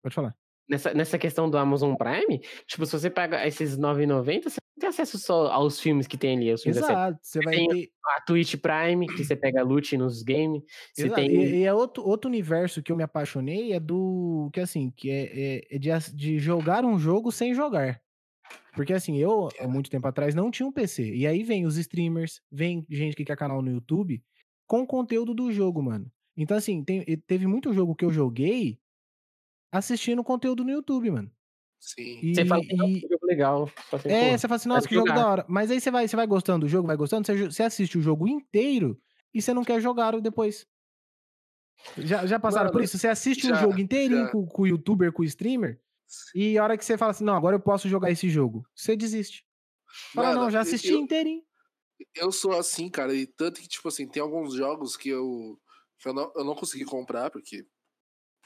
Pode 0.03 0.15
falar. 0.15 0.35
Nessa, 0.69 0.93
nessa 0.95 1.19
questão 1.19 1.49
do 1.49 1.57
Amazon 1.59 1.95
Prime, 1.95 2.41
tipo, 2.67 2.85
se 2.87 2.93
você 2.93 3.11
paga 3.11 3.47
esses 3.47 3.75
R$ 3.77 3.81
9,90, 3.83 4.45
você 4.45 4.57
não 4.61 4.81
tem 4.81 4.89
acesso 4.89 5.19
só 5.19 5.47
aos 5.49 5.81
filmes 5.81 6.07
que 6.07 6.17
tem 6.19 6.37
ali. 6.37 6.59
Filmes. 6.59 6.77
Exato. 6.79 7.19
Você 7.23 7.41
vai 7.41 7.55
tem 7.55 7.69
ter. 7.69 7.91
A 8.17 8.21
Twitch 8.21 8.55
Prime, 8.57 9.07
que 9.07 9.25
você 9.25 9.35
pega 9.35 9.63
loot 9.63 9.97
nos 9.97 10.23
games. 10.23 10.63
Você 10.95 11.09
tem. 11.11 11.29
E, 11.31 11.57
e 11.61 11.65
é 11.65 11.73
outro, 11.75 12.05
outro 12.07 12.29
universo 12.29 12.83
que 12.83 12.93
eu 12.93 12.97
me 12.97 13.03
apaixonei 13.03 13.73
é 13.73 13.81
do. 13.81 14.49
Que 14.53 14.61
assim, 14.61 14.93
que 14.97 15.11
é, 15.11 15.23
é- 15.57 15.77
é 15.77 15.79
de, 15.79 15.91
de 16.15 16.39
jogar 16.39 16.85
um 16.85 16.99
jogo 16.99 17.33
sem 17.33 17.55
jogar. 17.55 18.01
Porque 18.75 18.93
assim, 18.93 19.17
eu, 19.17 19.49
há 19.59 19.67
muito 19.67 19.89
tempo 19.91 20.07
atrás, 20.07 20.35
não 20.35 20.51
tinha 20.51 20.67
um 20.67 20.73
PC. 20.73 21.15
E 21.15 21.27
aí 21.27 21.43
vem 21.43 21.65
os 21.67 21.77
streamers, 21.79 22.41
vem 22.53 22.87
gente 22.91 23.17
que 23.17 23.25
quer 23.25 23.37
canal 23.37 23.63
no 23.63 23.71
YouTube 23.71 24.23
com 24.67 24.87
conteúdo 24.87 25.33
do 25.35 25.51
jogo, 25.51 25.83
mano. 25.83 26.07
Então, 26.37 26.57
assim, 26.57 26.85
tem- 26.85 27.03
teve 27.27 27.47
muito 27.47 27.73
jogo 27.73 27.95
que 27.95 28.05
eu 28.05 28.11
joguei 28.13 28.79
assistindo 29.71 30.23
conteúdo 30.25 30.65
no 30.65 30.71
YouTube, 30.71 31.11
mano. 31.11 31.31
Sim. 31.79 32.21
E, 32.23 32.35
Você 32.35 32.45
fala 32.47 32.63
que 32.63 32.73
é 32.73 32.83
um 32.85 32.95
jogo 32.99 33.27
legal. 33.27 33.71
Só 33.91 33.99
que, 33.99 34.09
é, 34.09 34.33
pô, 34.33 34.39
você 34.39 34.49
fala 34.49 34.57
assim, 34.57 34.69
nossa, 34.69 34.89
que 34.89 34.95
jogo 34.95 35.09
jogar. 35.09 35.21
da 35.21 35.29
hora. 35.29 35.47
Mas 35.49 35.71
aí 35.71 35.81
você 35.81 35.91
vai, 35.91 36.09
você 36.09 36.17
vai 36.17 36.27
gostando 36.27 36.67
do 36.67 36.69
jogo, 36.69 36.87
vai 36.87 36.97
gostando, 36.97 37.27
você, 37.27 37.63
assiste 37.63 37.99
o 37.99 38.03
jogo 38.03 38.27
inteiro 38.27 39.01
e 39.33 39.41
você 39.41 39.53
não 39.55 39.65
quer 39.65 39.81
jogar 39.81 40.19
depois. 40.21 40.67
Já, 41.99 42.27
já 42.27 42.39
passaram 42.39 42.71
por 42.71 42.77
Mano, 42.77 42.85
isso? 42.85 42.99
Você 42.99 43.09
assiste 43.09 43.47
o 43.47 43.51
já, 43.51 43.57
jogo 43.57 43.79
inteirinho 43.79 44.25
já. 44.25 44.33
com, 44.33 44.47
com 44.47 44.63
o 44.63 44.67
youtuber, 44.67 45.13
com 45.13 45.23
o 45.23 45.25
streamer, 45.25 45.81
e 46.35 46.57
a 46.57 46.65
hora 46.65 46.77
que 46.77 46.85
você 46.85 46.97
fala 46.97 47.11
assim, 47.11 47.25
não, 47.25 47.35
agora 47.35 47.57
eu 47.57 47.61
posso 47.61 47.89
jogar 47.89 48.11
esse 48.11 48.29
jogo, 48.29 48.67
você 48.75 48.97
desiste. 48.97 49.45
Fala, 50.15 50.29
Mano, 50.29 50.41
não, 50.43 50.51
já 50.51 50.61
assisti 50.61 50.93
eu- 50.93 51.01
inteirinho. 51.01 51.43
Eu 52.15 52.31
sou 52.31 52.53
assim, 52.53 52.91
cara, 52.91 53.15
e 53.15 53.27
tanto 53.27 53.61
que, 53.61 53.69
tipo 53.69 53.89
assim, 53.89 54.07
tem 54.07 54.23
alguns 54.23 54.55
jogos 54.55 54.97
que 54.97 55.09
eu, 55.09 55.59
que 55.99 56.09
eu, 56.09 56.13
não, 56.13 56.31
eu 56.37 56.45
não 56.45 56.55
consegui 56.55 56.85
comprar, 56.85 57.31
porque 57.31 57.67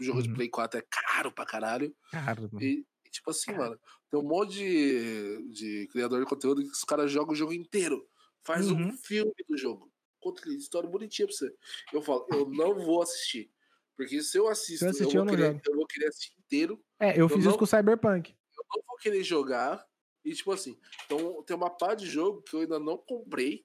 o 0.00 0.04
jogo 0.04 0.22
de 0.22 0.28
Uhum. 0.28 0.34
Play 0.34 0.48
4 0.48 0.78
é 0.80 0.84
caro 0.88 1.30
pra 1.32 1.44
caralho. 1.46 1.94
Cara, 2.10 2.40
mano. 2.40 2.62
E, 2.62 2.86
e, 3.04 3.10
tipo 3.10 3.30
assim, 3.30 3.52
mano, 3.52 3.78
tem 4.10 4.18
um 4.18 4.22
monte 4.22 4.54
de, 4.54 5.48
de 5.52 5.88
criador 5.92 6.20
de 6.20 6.26
conteúdo 6.26 6.62
que 6.62 6.70
os 6.70 6.84
caras 6.84 7.10
jogam 7.10 7.32
o 7.32 7.36
jogo 7.36 7.52
inteiro. 7.52 8.08
Faz 8.42 8.70
um 8.70 8.76
Uhum. 8.76 8.96
filme 8.96 9.32
do 9.48 9.56
jogo. 9.56 9.92
Conta 10.18 10.40
aquela 10.40 10.56
história 10.56 10.88
bonitinha 10.88 11.26
pra 11.28 11.36
você. 11.36 11.54
Eu 11.92 12.02
falo, 12.02 12.26
eu 12.32 12.48
não 12.50 12.74
vou 12.74 13.02
assistir. 13.02 13.50
Porque 13.96 14.22
se 14.22 14.38
eu 14.38 14.48
assisto, 14.48 14.84
eu, 14.86 14.90
assistir, 14.90 15.16
eu 15.16 15.24
vou 15.24 15.24
não 15.26 15.34
querer, 15.36 15.46
jogo. 15.52 15.60
eu 15.66 15.74
vou 15.76 15.86
querer 15.86 16.06
assistir 16.08 16.32
inteiro. 16.38 16.82
É, 16.98 17.12
eu 17.12 17.16
eu 17.20 17.28
fiz 17.28 17.44
não- 17.44 17.50
isso 17.50 17.58
com 17.58 17.64
o 17.64 17.66
Cyberpunk. 17.66 18.34
Eu 18.56 18.64
não 18.76 18.82
vou 18.86 18.96
querer 18.96 19.22
jogar. 19.22 19.86
E, 20.24 20.32
tipo 20.34 20.52
assim, 20.52 20.78
então 21.04 21.42
tem 21.42 21.56
uma 21.56 21.70
pá 21.70 21.94
de 21.94 22.06
jogo 22.06 22.42
que 22.42 22.54
eu 22.54 22.60
ainda 22.60 22.78
não 22.78 22.96
comprei. 22.98 23.64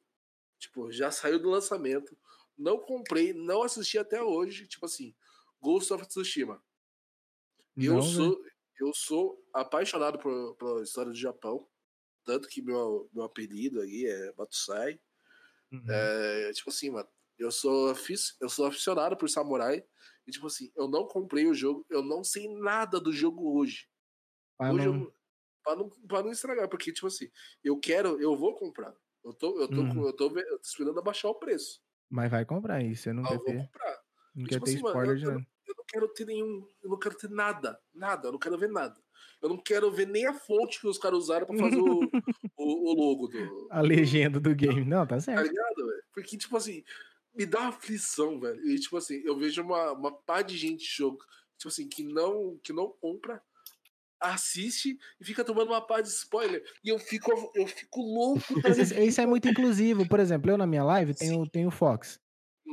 Tipo, 0.60 0.92
já 0.92 1.12
saiu 1.12 1.40
do 1.40 1.50
lançamento. 1.50 2.18
Não 2.58 2.78
comprei, 2.80 3.34
não 3.34 3.62
assisti 3.64 3.98
até 3.98 4.22
hoje. 4.22 4.66
Tipo 4.68 4.86
assim, 4.86 5.14
Ghost 5.62 5.92
of 5.94 6.06
Tsushima. 6.08 6.62
Eu 7.78 7.96
Não, 7.96 8.02
sou, 8.02 8.42
eu 8.80 8.94
sou 8.94 9.46
apaixonado 9.54 10.18
por, 10.20 10.56
pela 10.56 10.82
história 10.84 11.12
do 11.12 11.18
Japão. 11.18 11.68
Tanto 12.24 12.48
que 12.48 12.62
meu, 12.62 13.10
meu 13.14 13.24
apelido 13.24 13.82
aí 13.82 14.06
é 14.06 14.34
Batusai. 14.34 15.00
Uhum. 15.72 15.86
É, 15.90 16.52
tipo 16.54 16.70
assim, 16.70 16.90
mano, 16.90 17.08
eu 17.38 17.52
sou, 17.52 17.94
eu 18.42 18.50
sou 18.50 18.66
aficionado 18.66 19.18
por 19.18 19.30
Samurai. 19.30 19.86
E, 20.28 20.32
tipo 20.32 20.48
assim, 20.48 20.72
eu 20.76 20.88
não 20.88 21.08
comprei 21.08 21.46
o 21.48 21.54
jogo, 21.54 21.86
eu 21.90 22.02
não 22.02 22.24
sei 22.24 22.48
nada 22.48 23.00
do 23.00 23.12
jogo 23.12 23.58
hoje. 23.60 23.88
Ah, 24.60 24.72
hoje 24.72 24.88
não- 24.88 25.04
eu, 25.04 25.14
pra 25.64 25.76
não, 25.76 25.90
pra 26.08 26.24
não 26.24 26.32
estragar, 26.32 26.70
porque, 26.70 26.92
tipo 26.94 27.08
assim, 27.08 27.30
eu 27.64 27.80
quero, 27.80 28.22
eu 28.22 28.36
vou 28.36 28.56
comprar. 28.56 28.96
Eu 29.24 29.34
tô, 29.34 29.60
eu 29.62 29.68
tô, 29.68 29.82
Uhum. 29.82 30.08
eu 30.08 30.14
tô, 30.14 30.26
eu 30.40 30.58
tô 30.60 30.64
esperando 30.64 31.00
abaixar 31.00 31.32
o 31.32 31.36
preço. 31.36 31.82
Mas 32.10 32.32
vai 32.32 32.46
comprar 32.46 32.84
isso, 32.84 33.04
você 33.04 33.14
não 33.14 33.24
Ah, 33.26 33.34
eu 33.34 33.40
vou 33.44 33.54
comprar. 33.56 34.05
Não 34.36 34.46
tipo 34.46 34.48
quer 34.48 34.60
ter 34.66 34.72
assim, 34.72 34.82
mano, 34.84 34.88
spoiler 34.90 35.16
eu- 35.16 35.18
de 35.18 35.24
eu 35.26 35.32
nada. 35.32 35.48
Eu 35.68 35.76
não 35.78 35.84
quero 35.88 36.08
ter 36.10 36.26
nenhum. 36.26 36.68
Eu 36.84 36.90
não 36.90 37.00
quero 37.00 37.16
ter 37.16 37.30
nada. 37.30 37.80
Nada. 37.94 38.28
Eu 38.28 38.32
não 38.34 38.40
quero 38.40 38.58
ver 38.58 38.70
nada. 38.70 38.96
Eu 39.42 39.50
não 39.50 39.58
quero 39.58 39.92
ver 39.92 40.08
nem 40.08 40.26
a 40.28 40.34
fonte 40.34 40.80
que 40.80 40.88
os 40.88 40.98
caras 40.98 41.20
usaram 41.20 41.46
pra 41.46 41.58
fazer 41.58 41.78
o, 41.80 42.00
o, 42.58 42.92
o 42.92 42.94
logo 42.94 43.28
do. 43.28 43.68
A 43.72 43.82
legenda 43.82 44.40
do 44.40 44.54
game. 44.56 44.84
Não, 44.86 45.06
tá 45.06 45.16
Tá 45.16 45.22
certo. 45.22 45.42
ligado, 45.48 45.76
velho? 45.88 46.04
Porque, 46.14 46.38
tipo 46.38 46.56
assim, 46.58 46.84
me 47.34 47.46
dá 47.46 47.60
uma 47.62 47.70
aflição, 47.70 48.40
velho. 48.40 48.60
E, 48.68 48.80
tipo 48.80 48.96
assim, 48.98 49.22
eu 49.26 49.38
vejo 49.38 49.62
uma, 49.62 49.92
uma 49.92 50.12
pá 50.12 50.42
de 50.42 50.56
gente 50.58 50.84
jogo, 50.86 51.20
tipo 51.58 51.68
assim, 51.70 51.88
que 51.88 52.04
não, 52.04 52.58
que 52.64 52.72
não 52.74 52.90
compra, 53.02 53.42
assiste 54.20 54.98
e 55.20 55.26
fica 55.26 55.44
tomando 55.44 55.70
uma 55.70 55.82
pá 55.86 56.02
de 56.02 56.08
spoiler. 56.08 56.64
E 56.84 56.90
eu 56.90 56.98
fico, 56.98 57.32
eu 57.56 57.68
fico 57.68 58.02
louco. 58.02 58.62
tá 58.62 58.70
isso, 58.70 59.22
é 59.22 59.26
muito 59.26 59.48
inclusivo. 59.48 60.08
Por 60.08 60.20
exemplo, 60.20 60.50
eu 60.50 60.58
na 60.58 60.66
minha 60.68 60.84
live 60.84 61.14
tenho, 61.14 61.48
tenho 61.50 61.68
o 61.68 61.72
Fox. 61.72 62.20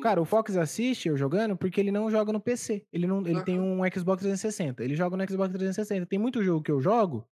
Cara, 0.01 0.21
o 0.21 0.25
Fox 0.25 0.57
assiste 0.57 1.09
eu 1.09 1.17
jogando 1.17 1.57
porque 1.57 1.81
ele 1.81 1.93
não 1.93 2.11
joga 2.11 2.33
no 2.33 2.41
PC. 2.41 2.87
Ele, 2.93 3.07
não, 3.07 3.27
ele 3.27 3.43
tem 3.45 3.61
um 3.61 3.81
Xbox 3.93 4.23
360. 4.23 4.83
Ele 4.83 4.95
joga 4.97 5.17
no 5.17 5.29
Xbox 5.29 5.53
360. 5.53 6.07
Tem 6.07 6.19
muito 6.19 6.43
jogo 6.43 6.63
que 6.63 6.71
eu 6.71 6.81
jogo 6.81 7.29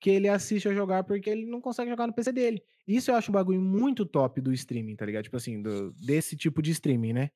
que 0.00 0.10
ele 0.10 0.28
assiste 0.28 0.66
eu 0.66 0.74
jogar 0.74 1.04
porque 1.04 1.30
ele 1.30 1.46
não 1.46 1.60
consegue 1.60 1.88
jogar 1.90 2.06
no 2.08 2.12
PC 2.12 2.32
dele. 2.32 2.62
Isso 2.86 3.10
eu 3.10 3.14
acho 3.14 3.30
um 3.30 3.34
bagulho 3.34 3.60
muito 3.60 4.04
top 4.04 4.40
do 4.40 4.52
streaming, 4.52 4.96
tá 4.96 5.06
ligado? 5.06 5.22
Tipo 5.24 5.36
assim, 5.36 5.62
do- 5.62 5.92
desse 5.92 6.36
tipo 6.36 6.60
de 6.60 6.72
streaming, 6.72 7.12
né? 7.12 7.30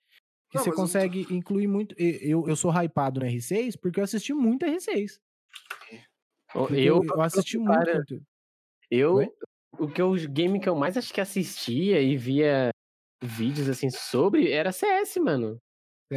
Que 0.51 0.59
Não, 0.59 0.65
você 0.65 0.71
mas 0.71 0.79
eu- 0.79 0.85
consegue 0.85 1.27
incluir 1.31 1.69
muito. 1.69 1.95
Eu, 1.99 2.49
eu 2.49 2.57
sou 2.57 2.73
hypado 2.73 3.21
no 3.21 3.27
R6 3.27 3.77
porque 3.81 4.01
eu 4.01 4.05
assisti 4.05 4.35
muito 4.35 4.67
R6. 4.67 5.21
Porque 6.53 6.75
Eu, 6.75 6.97
eu, 6.97 7.05
eu 7.05 7.21
assisti 7.23 7.57
muito. 7.59 7.71
cara, 7.73 7.99
conteúdo. 8.01 8.23
eu, 8.91 9.33
o 9.79 9.89
que 9.89 10.03
eu, 10.03 10.11
o 10.11 10.29
game 10.29 10.59
que 10.61 10.69
eu 10.69 10.75
mais 10.77 10.97
acho 10.97 11.13
que 11.15 11.21
assistia 11.21 12.01
e 12.03 12.17
via 12.17 12.71
vídeos 13.23 13.69
assim 13.69 13.91
sobre 13.91 14.51
era 14.51 14.73
CS, 14.73 15.19
mano. 15.21 15.61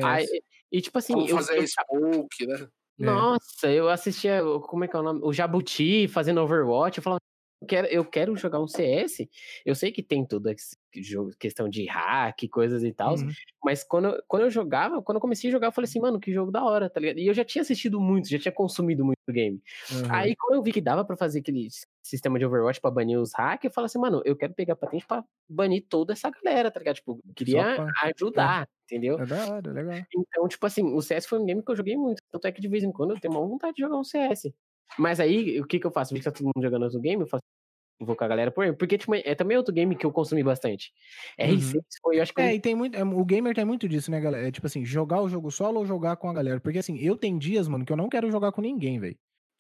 Aí, 0.03 0.27
e 0.71 0.81
tipo 0.81 0.97
assim, 0.97 1.13
Como 1.13 1.27
eu, 1.27 1.35
fazer 1.35 1.57
eu- 1.57 1.67
smoke, 1.67 2.45
né? 2.45 2.67
É. 3.01 3.03
nossa, 3.05 3.71
eu 3.71 3.89
assistia, 3.89 4.41
como 4.67 4.83
é 4.83 4.87
que 4.87 4.95
é 4.95 4.99
o 4.99 5.03
nome? 5.03 5.21
O 5.23 5.31
Jabuti 5.31 6.07
fazendo 6.07 6.41
Overwatch, 6.41 6.97
eu 6.97 7.03
falava, 7.03 7.21
quero, 7.67 7.87
eu 7.87 8.05
quero 8.05 8.35
jogar 8.37 8.59
um 8.61 8.67
CS. 8.67 9.29
Eu 9.65 9.75
sei 9.75 9.91
que 9.91 10.01
tem 10.03 10.25
jogo, 10.95 11.31
questão 11.39 11.69
de 11.69 11.85
hack, 11.85 12.47
coisas 12.51 12.83
e 12.83 12.91
tal, 12.91 13.13
Uhum. 13.15 13.29
mas 13.63 13.83
quando, 13.83 14.07
eu- 14.09 14.23
quando 14.27 14.43
eu 14.43 14.49
jogava, 14.49 15.01
quando 15.03 15.17
eu 15.17 15.21
comecei 15.21 15.49
a 15.49 15.51
jogar, 15.51 15.67
eu 15.67 15.71
falei 15.71 15.87
assim, 15.87 15.99
mano, 15.99 16.19
que 16.19 16.33
jogo 16.33 16.51
da 16.51 16.63
hora, 16.63 16.89
tá 16.89 16.99
ligado? 16.99 17.19
E 17.19 17.27
eu 17.27 17.33
já 17.33 17.45
tinha 17.45 17.61
assistido 17.61 17.99
muito, 18.01 18.27
já 18.29 18.39
tinha 18.39 18.51
consumido 18.51 19.05
muito 19.05 19.19
o 19.27 19.31
game. 19.31 19.61
Uhum. 19.91 20.11
Aí, 20.13 20.35
quando 20.35 20.55
eu 20.55 20.63
vi 20.63 20.71
que 20.71 20.81
dava 20.81 21.05
pra 21.05 21.15
fazer 21.15 21.39
aquele 21.39 21.67
sistema 22.03 22.39
de 22.39 22.45
Overwatch 22.45 22.81
pra 22.81 22.89
banir 22.89 23.19
os 23.19 23.31
hackers, 23.35 23.71
eu 23.71 23.75
falei 23.75 23.85
assim, 23.85 23.99
mano, 23.99 24.21
eu 24.25 24.35
quero 24.35 24.53
pegar 24.55 24.75
patente 24.75 25.05
pra 25.05 25.23
banir 25.47 25.85
toda 25.87 26.13
essa 26.13 26.29
galera, 26.31 26.71
tá 26.71 26.79
ligado? 26.79 26.95
Tipo, 26.95 27.19
eu 27.27 27.33
queria 27.35 27.75
pra- 27.75 27.91
ajudar, 28.15 28.67
entendeu? 28.85 29.19
É 29.19 29.25
da 29.27 29.45
hora, 29.53 29.71
legal. 29.71 29.99
Então, 30.15 30.47
tipo 30.47 30.65
assim, 30.65 30.83
o 30.93 31.01
CS 31.01 31.27
foi 31.27 31.37
um 31.39 31.45
game 31.45 31.61
que 31.63 31.69
eu 31.71 31.75
joguei 31.75 31.95
muito. 31.95 32.19
Tanto 32.31 32.47
é 32.47 32.51
que 32.51 32.61
de 32.61 32.67
vez 32.67 32.83
em 32.83 32.91
quando 32.91 33.11
eu 33.13 33.19
tenho 33.19 33.33
uma 33.35 33.45
vontade 33.47 33.75
de 33.75 33.83
jogar 33.83 33.97
um 33.97 34.03
CS. 34.03 34.51
Mas 34.97 35.19
aí, 35.19 35.59
o 35.59 35.65
que 35.65 35.79
que 35.79 35.85
eu 35.87 35.91
faço? 35.91 36.13
Vi 36.13 36.19
que 36.19 36.25
tá 36.25 36.31
todo 36.31 36.45
mundo 36.45 36.61
jogando 36.63 36.83
outro 36.83 36.99
game, 36.99 37.21
eu 37.21 37.27
faço. 37.27 37.43
Vou 38.01 38.15
com 38.15 38.23
a 38.23 38.27
galera 38.29 38.49
por. 38.49 38.73
Porque, 38.77 38.97
tipo, 38.97 39.13
é 39.13 39.35
também 39.35 39.57
outro 39.57 39.73
game 39.73 39.93
que 39.95 40.05
eu 40.05 40.11
consumi 40.11 40.41
bastante. 40.41 40.91
R6 41.37 41.81
foi, 42.01 42.17
eu 42.17 42.23
acho 42.23 42.33
que. 42.33 42.41
É, 42.41 42.45
um- 42.45 42.51
e 42.51 42.59
tem 42.59 42.73
muito. 42.73 42.95
é, 42.97 43.03
O 43.03 43.25
gamer 43.25 43.53
tem 43.53 43.65
muito 43.65 43.89
disso, 43.89 44.09
né, 44.09 44.21
galera? 44.21 44.47
É 44.47 44.51
tipo 44.51 44.65
assim, 44.67 44.85
jogar 44.85 45.21
o 45.21 45.27
jogo 45.27 45.51
solo 45.51 45.79
ou 45.79 45.85
jogar 45.85 46.15
com 46.15 46.29
a 46.29 46.33
galera. 46.33 46.59
Porque 46.61 46.79
assim, 46.79 46.97
eu 46.99 47.17
tenho 47.17 47.37
dias, 47.37 47.67
mano, 47.67 47.83
que 47.85 47.91
eu 47.91 47.97
não 47.97 48.07
quero 48.07 48.31
jogar 48.31 48.51
com 48.53 48.61
ninguém, 48.61 48.99
velho. 48.99 49.17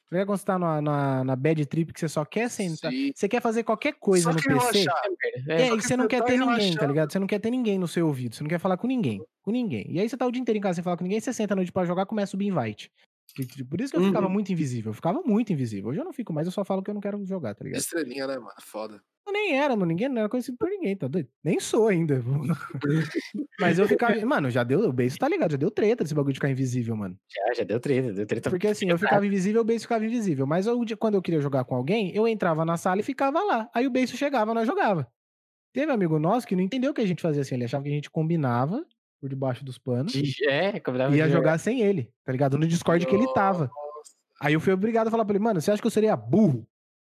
Quando 0.09 0.25
você 0.39 0.45
tá 0.45 0.57
na, 0.57 0.81
na, 0.81 1.23
na 1.23 1.35
bad 1.35 1.63
trip 1.67 1.93
que 1.93 1.99
você 1.99 2.07
só 2.09 2.25
quer 2.25 2.49
sentar. 2.49 2.91
Sim. 2.91 3.11
Você 3.13 3.27
quer 3.29 3.41
fazer 3.43 3.61
qualquer 3.63 3.93
coisa 3.99 4.23
Só 4.23 4.29
no 4.31 4.41
PC. 4.41 4.49
relaxar. 4.79 5.01
É, 5.47 5.61
É, 5.61 5.67
e 5.73 5.77
que 5.77 5.83
você 5.83 5.95
não 5.95 6.07
quer 6.07 6.23
ter 6.23 6.33
e 6.33 6.37
ninguém, 6.39 6.75
tá 6.75 6.87
ligado? 6.87 7.11
Você 7.11 7.19
não 7.19 7.27
quer 7.27 7.37
ter 7.39 7.51
ninguém 7.51 7.77
no 7.77 7.87
seu 7.87 8.07
ouvido. 8.07 8.33
Você 8.35 8.41
não 8.41 8.49
quer 8.49 8.57
falar 8.57 8.77
com 8.77 8.87
ninguém. 8.87 9.21
Com 9.43 9.51
ninguém. 9.51 9.85
E 9.87 9.99
aí 9.99 10.09
você 10.09 10.17
tá 10.17 10.25
o 10.25 10.31
dia 10.31 10.41
inteiro 10.41 10.57
em 10.57 10.61
casa 10.61 10.75
sem 10.75 10.83
falar 10.83 10.97
com 10.97 11.03
ninguém, 11.03 11.19
você 11.19 11.31
senta 11.31 11.53
à 11.53 11.55
noite 11.55 11.71
pra 11.71 11.85
jogar, 11.85 12.07
começa 12.07 12.29
a 12.29 12.31
subir 12.31 12.47
invite. 12.47 12.89
Tipo, 13.33 13.65
Por 13.69 13.81
isso 13.81 13.91
que 13.93 13.99
eu 13.99 14.03
ficava 14.03 14.27
Uhum. 14.27 14.33
muito 14.33 14.51
invisível. 14.51 14.89
Eu 14.89 14.93
ficava 14.95 15.21
muito 15.25 15.53
invisível. 15.53 15.89
Hoje 15.89 15.99
eu 15.99 16.05
não 16.05 16.13
fico 16.13 16.33
mais, 16.33 16.47
eu 16.47 16.51
só 16.51 16.63
falo 16.65 16.81
que 16.83 16.89
eu 16.89 16.93
não 16.93 17.01
quero 17.01 17.23
jogar, 17.25 17.53
tá 17.55 17.63
ligado? 17.63 17.79
Estrelinha, 17.79 18.25
né, 18.27 18.35
mano? 18.37 18.51
Foda. 18.61 19.01
Eu 19.27 19.33
nem 19.33 19.55
era, 19.57 19.75
mano. 19.75 19.85
Ninguém 19.85 20.09
não 20.09 20.17
era 20.19 20.29
conhecido 20.29 20.57
por 20.57 20.67
ninguém, 20.69 20.95
tá 20.97 21.07
doido? 21.07 21.29
Nem 21.43 21.59
sou 21.59 21.87
ainda. 21.87 22.23
Mas 23.59 23.77
eu 23.77 23.87
ficava. 23.87 24.19
Mano, 24.25 24.49
já 24.49 24.63
deu. 24.63 24.79
O 24.81 24.93
beijo 24.93 25.17
tá 25.17 25.27
ligado, 25.27 25.51
já 25.51 25.57
deu 25.57 25.69
treta 25.69 26.03
desse 26.03 26.15
bagulho 26.15 26.33
de 26.33 26.39
ficar 26.39 26.49
invisível, 26.49 26.95
mano. 26.95 27.15
já, 27.29 27.53
já 27.53 27.63
deu 27.63 27.79
treta, 27.79 28.11
deu 28.13 28.25
treta. 28.25 28.49
Porque 28.49 28.67
assim, 28.67 28.89
eu 28.89 28.97
ficava 28.97 29.25
invisível, 29.25 29.61
o 29.61 29.65
beijo 29.65 29.83
ficava 29.83 30.03
invisível. 30.05 30.47
Mas 30.47 30.65
eu, 30.65 30.79
quando 30.97 31.15
eu 31.15 31.21
queria 31.21 31.39
jogar 31.41 31.63
com 31.65 31.75
alguém, 31.75 32.11
eu 32.15 32.27
entrava 32.27 32.65
na 32.65 32.77
sala 32.77 33.01
e 33.01 33.03
ficava 33.03 33.41
lá. 33.43 33.69
Aí 33.73 33.85
o 33.85 33.91
beijo 33.91 34.17
chegava, 34.17 34.53
nós 34.53 34.65
jogava. 34.65 35.07
Teve 35.73 35.91
um 35.91 35.95
amigo 35.95 36.17
nosso 36.17 36.47
que 36.47 36.55
não 36.55 36.63
entendeu 36.63 36.91
o 36.91 36.93
que 36.93 37.01
a 37.01 37.05
gente 37.07 37.21
fazia 37.21 37.41
assim. 37.43 37.53
Ele 37.55 37.65
achava 37.65 37.83
que 37.83 37.89
a 37.89 37.93
gente 37.93 38.09
combinava 38.09 38.83
por 39.19 39.29
debaixo 39.29 39.63
dos 39.65 39.77
panos 39.77 40.13
É, 40.47 40.79
combinava 40.79 41.13
e 41.13 41.17
ia 41.19 41.29
jogar 41.29 41.57
sem 41.57 41.81
ele, 41.81 42.11
tá 42.23 42.31
ligado? 42.31 42.57
No 42.57 42.65
Discord 42.67 43.05
que 43.05 43.15
ele 43.15 43.27
tava. 43.33 43.69
Aí 44.41 44.53
eu 44.53 44.59
fui 44.61 44.71
obrigado 44.73 45.07
a 45.07 45.11
falar 45.11 45.25
pra 45.25 45.35
ele, 45.35 45.43
mano, 45.43 45.59
você 45.59 45.71
acha 45.71 45.81
que 45.81 45.87
eu 45.87 45.91
seria 45.91 46.15
burro 46.15 46.65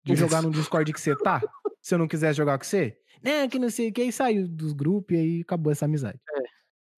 de 0.06 0.16
jogar 0.16 0.42
no 0.42 0.50
Discord 0.52 0.92
que 0.94 1.02
você 1.02 1.16
tá? 1.18 1.42
Se 1.82 1.94
eu 1.94 2.00
não 2.00 2.08
quisesse 2.08 2.38
jogar 2.38 2.58
com 2.58 2.64
você? 2.64 2.98
Não, 3.22 3.50
que 3.50 3.60
não 3.60 3.70
sei 3.70 3.90
o 3.90 3.94
que, 3.94 4.02
aí 4.02 4.12
saiu 4.12 4.48
dos 4.48 4.72
grupos 4.74 5.16
e 5.18 5.20
aí 5.20 5.42
acabou 5.42 5.72
essa 5.72 5.86
amizade. 5.86 6.20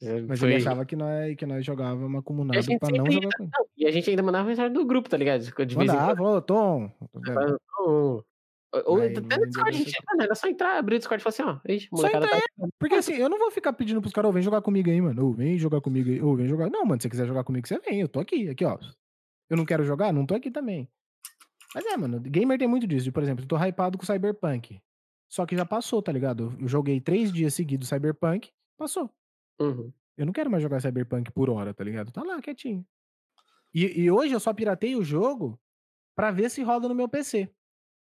É, 0.01 0.21
Mas 0.21 0.39
foi- 0.39 0.49
ele 0.49 0.57
achava 0.57 0.85
que 0.85 0.95
nós, 0.95 1.35
que 1.35 1.45
nós 1.45 1.65
jogávamos 1.65 2.19
acumulado 2.19 2.63
pra 2.79 2.89
não 2.89 3.05
jogar 3.11 3.29
com 3.37 3.43
ele. 3.43 3.51
E 3.75 3.85
a 3.85 3.91
gente 3.91 4.09
ainda 4.09 4.21
mandava 4.23 4.47
mensagem 4.47 4.71
do 4.71 4.85
grupo, 4.85 5.09
tá 5.09 5.17
ligado? 5.17 5.41
De. 5.65 5.75
Mandava, 5.75 6.21
ô, 6.21 6.41
Tom. 6.41 6.91
Ou, 7.79 8.23
ou 8.85 9.01
até 9.01 9.37
no 9.37 9.47
Discord, 9.47 9.77
gente 9.77 9.97
mano, 10.07 10.23
era 10.23 10.35
só 10.35 10.47
entrar, 10.47 10.77
abrir 10.77 10.95
o 10.95 10.99
Discord 10.99 11.21
e 11.21 11.23
falar 11.23 11.51
assim, 11.51 11.59
ó, 11.59 11.71
ixi, 11.71 11.87
Só 11.89 11.97
molecada 11.97 12.25
entrar, 12.25 12.39
tá... 12.39 12.67
Porque 12.77 12.95
assim, 12.95 13.13
eu 13.13 13.27
não 13.27 13.39
vou 13.39 13.49
ficar 13.49 13.73
pedindo 13.73 13.99
pros 13.99 14.13
caras, 14.13 14.29
ô, 14.29 14.31
vem 14.31 14.43
jogar 14.43 14.61
comigo 14.61 14.89
aí, 14.89 15.01
mano. 15.01 15.27
Ô, 15.27 15.33
vem 15.33 15.57
jogar 15.57 15.81
comigo 15.81 16.09
aí. 16.09 16.21
Ô, 16.21 16.35
vem 16.35 16.47
jogar. 16.47 16.69
Não, 16.69 16.85
mano, 16.85 17.01
se 17.01 17.03
você 17.03 17.09
quiser 17.09 17.27
jogar 17.27 17.43
comigo, 17.43 17.67
você 17.67 17.79
vem. 17.79 18.01
Eu 18.01 18.07
tô 18.07 18.19
aqui, 18.19 18.47
aqui, 18.47 18.63
ó. 18.63 18.77
Eu 19.49 19.57
não 19.57 19.65
quero 19.65 19.83
jogar? 19.83 20.13
Não 20.13 20.25
tô 20.25 20.35
aqui 20.35 20.51
também. 20.51 20.87
Mas 21.73 21.85
é, 21.85 21.97
mano, 21.97 22.19
gamer 22.19 22.59
tem 22.59 22.67
muito 22.67 22.85
disso. 22.85 23.11
Por 23.11 23.23
exemplo, 23.23 23.43
eu 23.43 23.47
tô 23.47 23.57
hypado 23.57 23.97
com 23.97 24.05
Cyberpunk. 24.05 24.79
Só 25.27 25.45
que 25.45 25.55
já 25.55 25.65
passou, 25.65 26.01
tá 26.01 26.11
ligado? 26.11 26.55
Eu 26.59 26.67
joguei 26.67 26.99
três 26.99 27.31
dias 27.31 27.53
seguidos 27.53 27.89
Cyberpunk, 27.89 28.51
passou. 28.77 29.09
Uhum. 29.59 29.91
Eu 30.17 30.25
não 30.25 30.33
quero 30.33 30.49
mais 30.49 30.61
jogar 30.61 30.81
Cyberpunk 30.81 31.31
por 31.31 31.49
hora, 31.49 31.73
tá 31.73 31.83
ligado? 31.83 32.11
Tá 32.11 32.23
lá, 32.23 32.41
quietinho. 32.41 32.85
E, 33.73 34.01
e 34.01 34.11
hoje 34.11 34.33
eu 34.33 34.39
só 34.39 34.53
piratei 34.53 34.95
o 34.95 35.03
jogo 35.03 35.59
pra 36.15 36.31
ver 36.31 36.49
se 36.49 36.63
roda 36.63 36.87
no 36.87 36.95
meu 36.95 37.07
PC. 37.07 37.49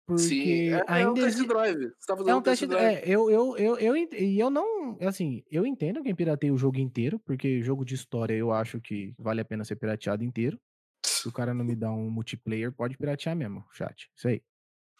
Porque 0.06 0.22
Sim, 0.22 0.68
é, 0.68 0.78
é 0.78 0.84
um 0.84 0.84
ainda 0.86 1.22
test 1.22 1.46
drive. 1.46 1.78
Você 1.78 2.06
tá 2.06 2.16
fazendo 2.16 2.30
é 2.30 2.34
um 2.34 2.38
um 2.38 2.42
test 2.42 2.64
drive. 2.64 2.96
É, 2.96 3.02
eu, 3.04 3.28
eu, 3.28 3.56
eu, 3.56 3.78
eu, 3.78 3.96
e 3.96 4.38
eu 4.38 4.48
não. 4.48 4.96
Assim, 5.00 5.42
eu 5.50 5.66
entendo 5.66 6.02
quem 6.02 6.14
pirateia 6.14 6.54
o 6.54 6.58
jogo 6.58 6.78
inteiro, 6.78 7.18
porque 7.18 7.60
jogo 7.60 7.84
de 7.84 7.94
história 7.94 8.34
eu 8.34 8.52
acho 8.52 8.80
que 8.80 9.14
vale 9.18 9.40
a 9.40 9.44
pena 9.44 9.64
ser 9.64 9.76
pirateado 9.76 10.22
inteiro. 10.22 10.60
Se 11.04 11.28
o 11.28 11.32
cara 11.32 11.52
não 11.52 11.64
me 11.64 11.74
dá 11.74 11.90
um 11.90 12.08
multiplayer, 12.08 12.72
pode 12.72 12.96
piratear 12.96 13.34
mesmo, 13.34 13.64
chat. 13.72 14.08
Isso 14.14 14.28
aí. 14.28 14.40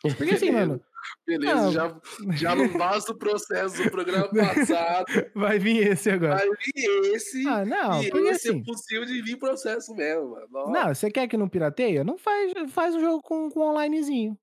Porque 0.02 0.34
assim, 0.34 0.50
mano, 0.52 0.80
Beleza, 1.26 1.54
Não. 1.54 1.72
já, 1.72 2.00
já 2.32 2.54
não 2.54 2.68
basta 2.72 3.12
o 3.12 3.18
processo 3.18 3.82
do 3.82 3.90
programa 3.90 4.28
passado. 4.34 5.06
vai 5.34 5.58
vir 5.58 5.88
esse 5.88 6.10
agora. 6.10 6.36
Vai 6.36 6.48
vir 6.48 7.14
esse. 7.14 7.46
Ah, 7.48 7.64
não, 7.64 8.02
e 8.02 8.10
porque 8.10 8.28
esse 8.28 8.48
assim. 8.48 8.60
é 8.60 8.64
possível 8.64 9.04
de 9.04 9.22
vir 9.22 9.36
processo 9.38 9.94
mesmo, 9.94 10.30
mano. 10.30 10.48
Ó, 10.52 10.70
Não, 10.70 10.94
você 10.94 11.10
quer 11.10 11.26
que 11.26 11.36
não 11.36 11.48
pirateia? 11.48 12.04
Não 12.04 12.16
faz, 12.16 12.52
faz 12.70 12.94
um 12.94 13.00
jogo 13.00 13.22
com, 13.22 13.50
com 13.50 13.60
onlinezinho. 13.60 14.38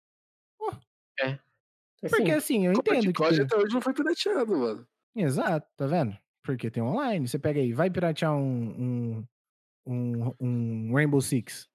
Porque 2.02 2.32
Assim, 2.32 2.32
assim, 2.32 2.66
eu 2.66 2.74
entendo 2.74 3.14
que. 3.14 3.24
Tem- 3.24 3.42
até 3.42 3.58
hoje 3.58 3.74
não 3.74 3.82
foi 3.82 3.94
pirateado, 3.94 4.58
mano. 4.58 4.88
Exato, 5.16 5.68
tá 5.78 5.88
vendo? 5.88 6.18
Porque 6.44 6.70
tem 6.70 6.84
online. 6.84 7.28
Você 7.28 7.40
pega 7.40 7.60
aí, 7.60 7.72
vai 7.74 7.90
piratear 7.90 8.36
um, 8.36 9.18
um, 9.18 9.28
um, 9.86 10.34
um 10.40 10.94
Rainbow 10.94 11.22
Six. 11.22 11.70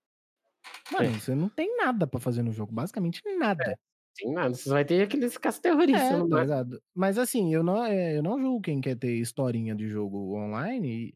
Mano, 0.92 1.20
você 1.20 1.34
não 1.34 1.48
tem 1.48 1.76
nada 1.76 2.06
pra 2.06 2.18
fazer 2.20 2.42
no 2.42 2.52
jogo, 2.52 2.72
basicamente 2.72 3.22
nada. 3.38 3.78
Sim, 4.14 4.32
mano, 4.34 4.54
você 4.54 4.68
vai 4.68 4.84
ter 4.84 5.02
aqueles 5.02 5.38
casos 5.38 5.60
terroristas. 5.60 6.10
É, 6.10 6.16
não 6.16 6.28
tá? 6.28 6.66
Mas 6.94 7.18
assim, 7.18 7.54
eu 7.54 7.62
não, 7.62 7.84
é, 7.84 8.16
eu 8.16 8.22
não 8.22 8.40
julgo 8.40 8.60
quem 8.62 8.80
quer 8.80 8.96
ter 8.96 9.14
historinha 9.14 9.74
de 9.74 9.88
jogo 9.88 10.36
online 10.36 11.14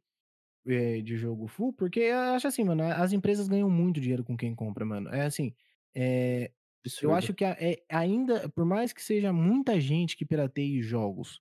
e 0.66 0.72
é, 0.74 1.00
de 1.00 1.16
jogo 1.16 1.48
full, 1.48 1.72
porque 1.72 2.00
eu 2.00 2.18
acho 2.18 2.46
assim, 2.46 2.64
mano, 2.64 2.84
as 2.84 3.12
empresas 3.12 3.48
ganham 3.48 3.68
muito 3.68 4.00
dinheiro 4.00 4.24
com 4.24 4.36
quem 4.36 4.54
compra, 4.54 4.84
mano. 4.84 5.08
É 5.10 5.22
assim, 5.22 5.54
é, 5.94 6.52
eu 6.84 7.12
Absurdo. 7.12 7.14
acho 7.14 7.34
que 7.34 7.44
é, 7.44 7.82
ainda, 7.88 8.48
por 8.50 8.64
mais 8.64 8.92
que 8.92 9.02
seja 9.02 9.32
muita 9.32 9.80
gente 9.80 10.16
que 10.16 10.24
pirateie 10.24 10.82
jogos, 10.82 11.40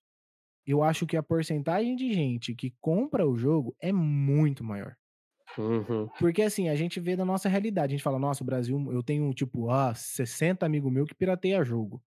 eu 0.66 0.84
acho 0.84 1.06
que 1.08 1.18
a 1.18 1.24
porcentagem 1.24 1.96
de 1.96 2.14
gente 2.14 2.54
que 2.56 2.74
compra 2.80 3.28
o 3.28 3.36
jogo 3.36 3.76
é 3.80 3.92
muito 3.92 4.64
maior. 4.64 4.96
Uhum. 5.58 6.08
Porque 6.20 6.44
assim, 6.44 6.70
a 6.70 6.76
gente 6.76 7.00
vê 7.00 7.16
da 7.16 7.26
nossa 7.26 7.50
realidade. 7.50 7.94
A 7.94 7.98
gente 7.98 8.04
fala, 8.04 8.20
nossa, 8.20 8.44
o 8.44 8.46
Brasil, 8.46 8.92
eu 8.92 9.04
tenho, 9.04 9.34
tipo, 9.34 9.70
ah, 9.70 9.94
60 9.94 10.66
amigos 10.66 10.92
meus 10.92 11.08
que 11.10 11.16
pirateia 11.16 11.64
jogo. 11.64 12.02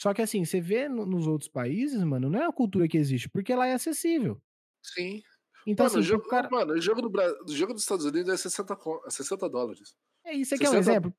Só 0.00 0.12
que 0.12 0.22
assim, 0.22 0.44
você 0.44 0.60
vê 0.60 0.88
no- 0.88 1.06
nos 1.06 1.26
outros 1.28 1.48
países, 1.48 2.02
mano, 2.02 2.28
não 2.28 2.40
é 2.40 2.46
a 2.46 2.52
cultura 2.52 2.88
que 2.88 2.96
existe, 2.98 3.28
porque 3.28 3.54
lá 3.54 3.66
é 3.68 3.74
acessível. 3.74 4.40
Sim. 4.82 5.22
Então, 5.64 5.86
mano, 5.86 5.96
o 5.96 6.00
assim, 6.00 6.08
jogo, 6.08 6.22
pro 6.22 6.30
cara. 6.30 6.48
mano, 6.50 6.72
o 6.72 6.80
jogo, 6.80 7.02
do 7.02 7.08
o 7.44 7.54
jogo 7.54 7.72
dos 7.72 7.82
Estados 7.82 8.04
Unidos 8.04 8.32
é 8.32 8.36
60, 8.36 8.74
co- 8.74 9.00
é 9.06 9.10
60 9.10 9.48
dólares. 9.48 9.94
É 10.24 10.34
isso 10.34 10.54
aqui 10.56 10.64
é 10.64 10.68
um 10.68 10.72
60 10.72 10.90
exemplo. 10.90 11.14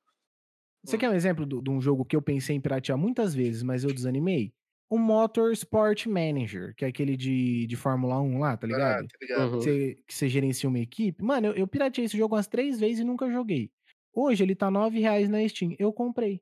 Você 0.86 0.97
Hum. 0.97 0.97
quer 0.97 1.09
um 1.09 1.13
exemplo 1.13 1.45
de 1.45 1.69
um 1.69 1.81
jogo 1.81 2.05
que 2.05 2.15
eu 2.15 2.21
pensei 2.21 2.55
em 2.55 2.61
piratear 2.61 2.97
muitas 2.97 3.34
vezes, 3.34 3.63
mas 3.63 3.84
eu 3.84 3.93
desanimei? 3.93 4.53
O 4.89 4.97
Motorsport 4.97 6.05
Manager, 6.07 6.75
que 6.75 6.86
é 6.86 6.88
aquele 6.89 7.17
de, 7.17 7.65
de 7.67 7.75
Fórmula 7.75 8.21
1 8.21 8.39
lá, 8.39 8.57
tá 8.57 8.67
Ah, 8.71 8.77
ligado? 8.77 9.07
tá 9.07 9.17
ligado? 9.21 9.55
Uhum. 9.55 9.59
Que 9.59 9.63
você, 9.63 9.95
que 10.07 10.13
você 10.13 10.29
gerencia 10.29 10.69
uma 10.69 10.79
equipe. 10.79 11.23
Mano, 11.23 11.47
eu, 11.47 11.53
eu 11.55 11.67
pirateei 11.67 12.05
esse 12.05 12.17
jogo 12.17 12.36
umas 12.36 12.47
três 12.47 12.79
vezes 12.79 12.99
e 12.99 13.03
nunca 13.03 13.29
joguei. 13.31 13.71
Hoje 14.13 14.43
ele 14.43 14.55
tá 14.55 14.69
9 14.69 14.99
reais 14.99 15.29
na 15.29 15.47
Steam. 15.47 15.75
Eu 15.79 15.91
comprei. 15.93 16.41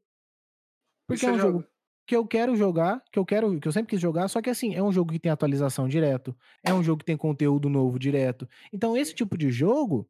Porque 1.08 1.26
é 1.26 1.30
um 1.30 1.40
jogo 1.40 1.64
joga? 1.64 1.68
que 2.08 2.16
eu 2.16 2.28
quero 2.28 2.56
jogar, 2.56 3.02
que 3.12 3.18
eu 3.20 3.26
quero, 3.26 3.60
que 3.60 3.68
eu 3.68 3.72
sempre 3.72 3.92
quis 3.92 4.02
jogar, 4.02 4.28
só 4.28 4.42
que 4.42 4.50
assim, 4.50 4.74
é 4.76 4.84
um 4.84 4.92
jogo 4.92 5.14
que 5.14 5.20
tem 5.20 5.32
atualização 5.32 5.88
direto, 5.88 6.36
é 6.64 6.74
um 6.74 6.84
jogo 6.84 7.00
que 7.00 7.06
tem 7.06 7.16
conteúdo 7.16 7.70
novo 7.70 7.98
direto. 8.00 8.48
Então, 8.74 8.98
esse 8.98 9.14
tipo 9.14 9.38
de 9.38 9.50
jogo, 9.52 10.10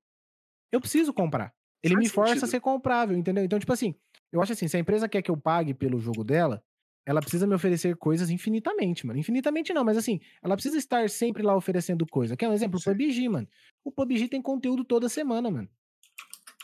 eu 0.72 0.82
preciso 0.82 1.14
comprar. 1.14 1.54
Ele 1.84 1.96
Faz 1.96 1.98
me 1.98 2.10
força 2.10 2.46
a 2.46 2.48
sentido. 2.48 2.50
ser 2.50 2.62
comprável, 2.62 3.18
entendeu? 3.18 3.44
Então, 3.46 3.60
tipo 3.60 3.74
assim, 3.74 3.96
eu 4.32 4.42
acho 4.42 4.54
assim, 4.54 4.68
se 4.68 4.78
a 4.78 4.80
empresa 4.80 5.10
quer 5.10 5.22
que 5.22 5.32
eu 5.32 5.38
pague 5.38 5.74
pelo 5.74 6.00
jogo 6.00 6.24
dela, 6.24 6.64
ela 7.06 7.20
precisa 7.20 7.48
me 7.48 7.56
oferecer 7.56 7.96
coisas 7.98 8.30
infinitamente, 8.30 9.06
mano. 9.06 9.20
Infinitamente 9.20 9.74
não, 9.74 9.84
mas 9.84 9.98
assim, 9.98 10.20
ela 10.42 10.56
precisa 10.56 10.78
estar 10.78 11.10
sempre 11.10 11.42
lá 11.44 11.56
oferecendo 11.56 12.06
coisa. 12.06 12.38
Quer 12.38 12.48
um 12.48 12.54
exemplo? 12.54 12.80
O. 12.80 12.84
PUBG, 12.84 13.28
mano. 13.28 13.48
O 13.84 13.92
PUBG 13.92 14.28
tem 14.28 14.42
conteúdo 14.42 14.84
toda 14.84 15.10
semana, 15.10 15.50
mano. 15.50 15.70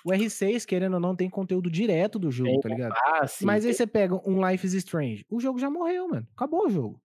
O 0.06 0.10
R6, 0.12 0.66
querendo 0.66 0.94
ou 0.94 1.00
não, 1.00 1.16
tem 1.16 1.30
conteúdo 1.30 1.70
direto 1.70 2.18
do 2.20 2.32
jogo, 2.32 2.52
Tem 2.52 2.62
tá 2.62 2.70
ligado? 2.70 2.94
Ah, 2.96 3.28
sim. 3.28 3.46
Mas 3.46 3.66
aí 3.66 3.74
você 3.74 3.86
pega 3.88 4.16
um 4.30 4.48
Life 4.48 4.66
is 4.66 4.74
Strange. 4.74 5.26
O 5.30 5.40
jogo 5.40 5.60
já 5.60 5.70
morreu, 5.70 6.08
mano. 6.08 6.28
Acabou 6.36 6.66
o 6.66 6.70
jogo. 6.70 7.02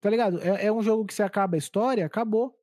Tá 0.00 0.08
ligado? 0.10 0.40
É, 0.40 0.66
é 0.66 0.72
um 0.72 0.82
jogo 0.82 1.04
que 1.04 1.12
você 1.14 1.22
acaba 1.22 1.56
a 1.56 1.58
história, 1.58 2.04
acabou. 2.06 2.58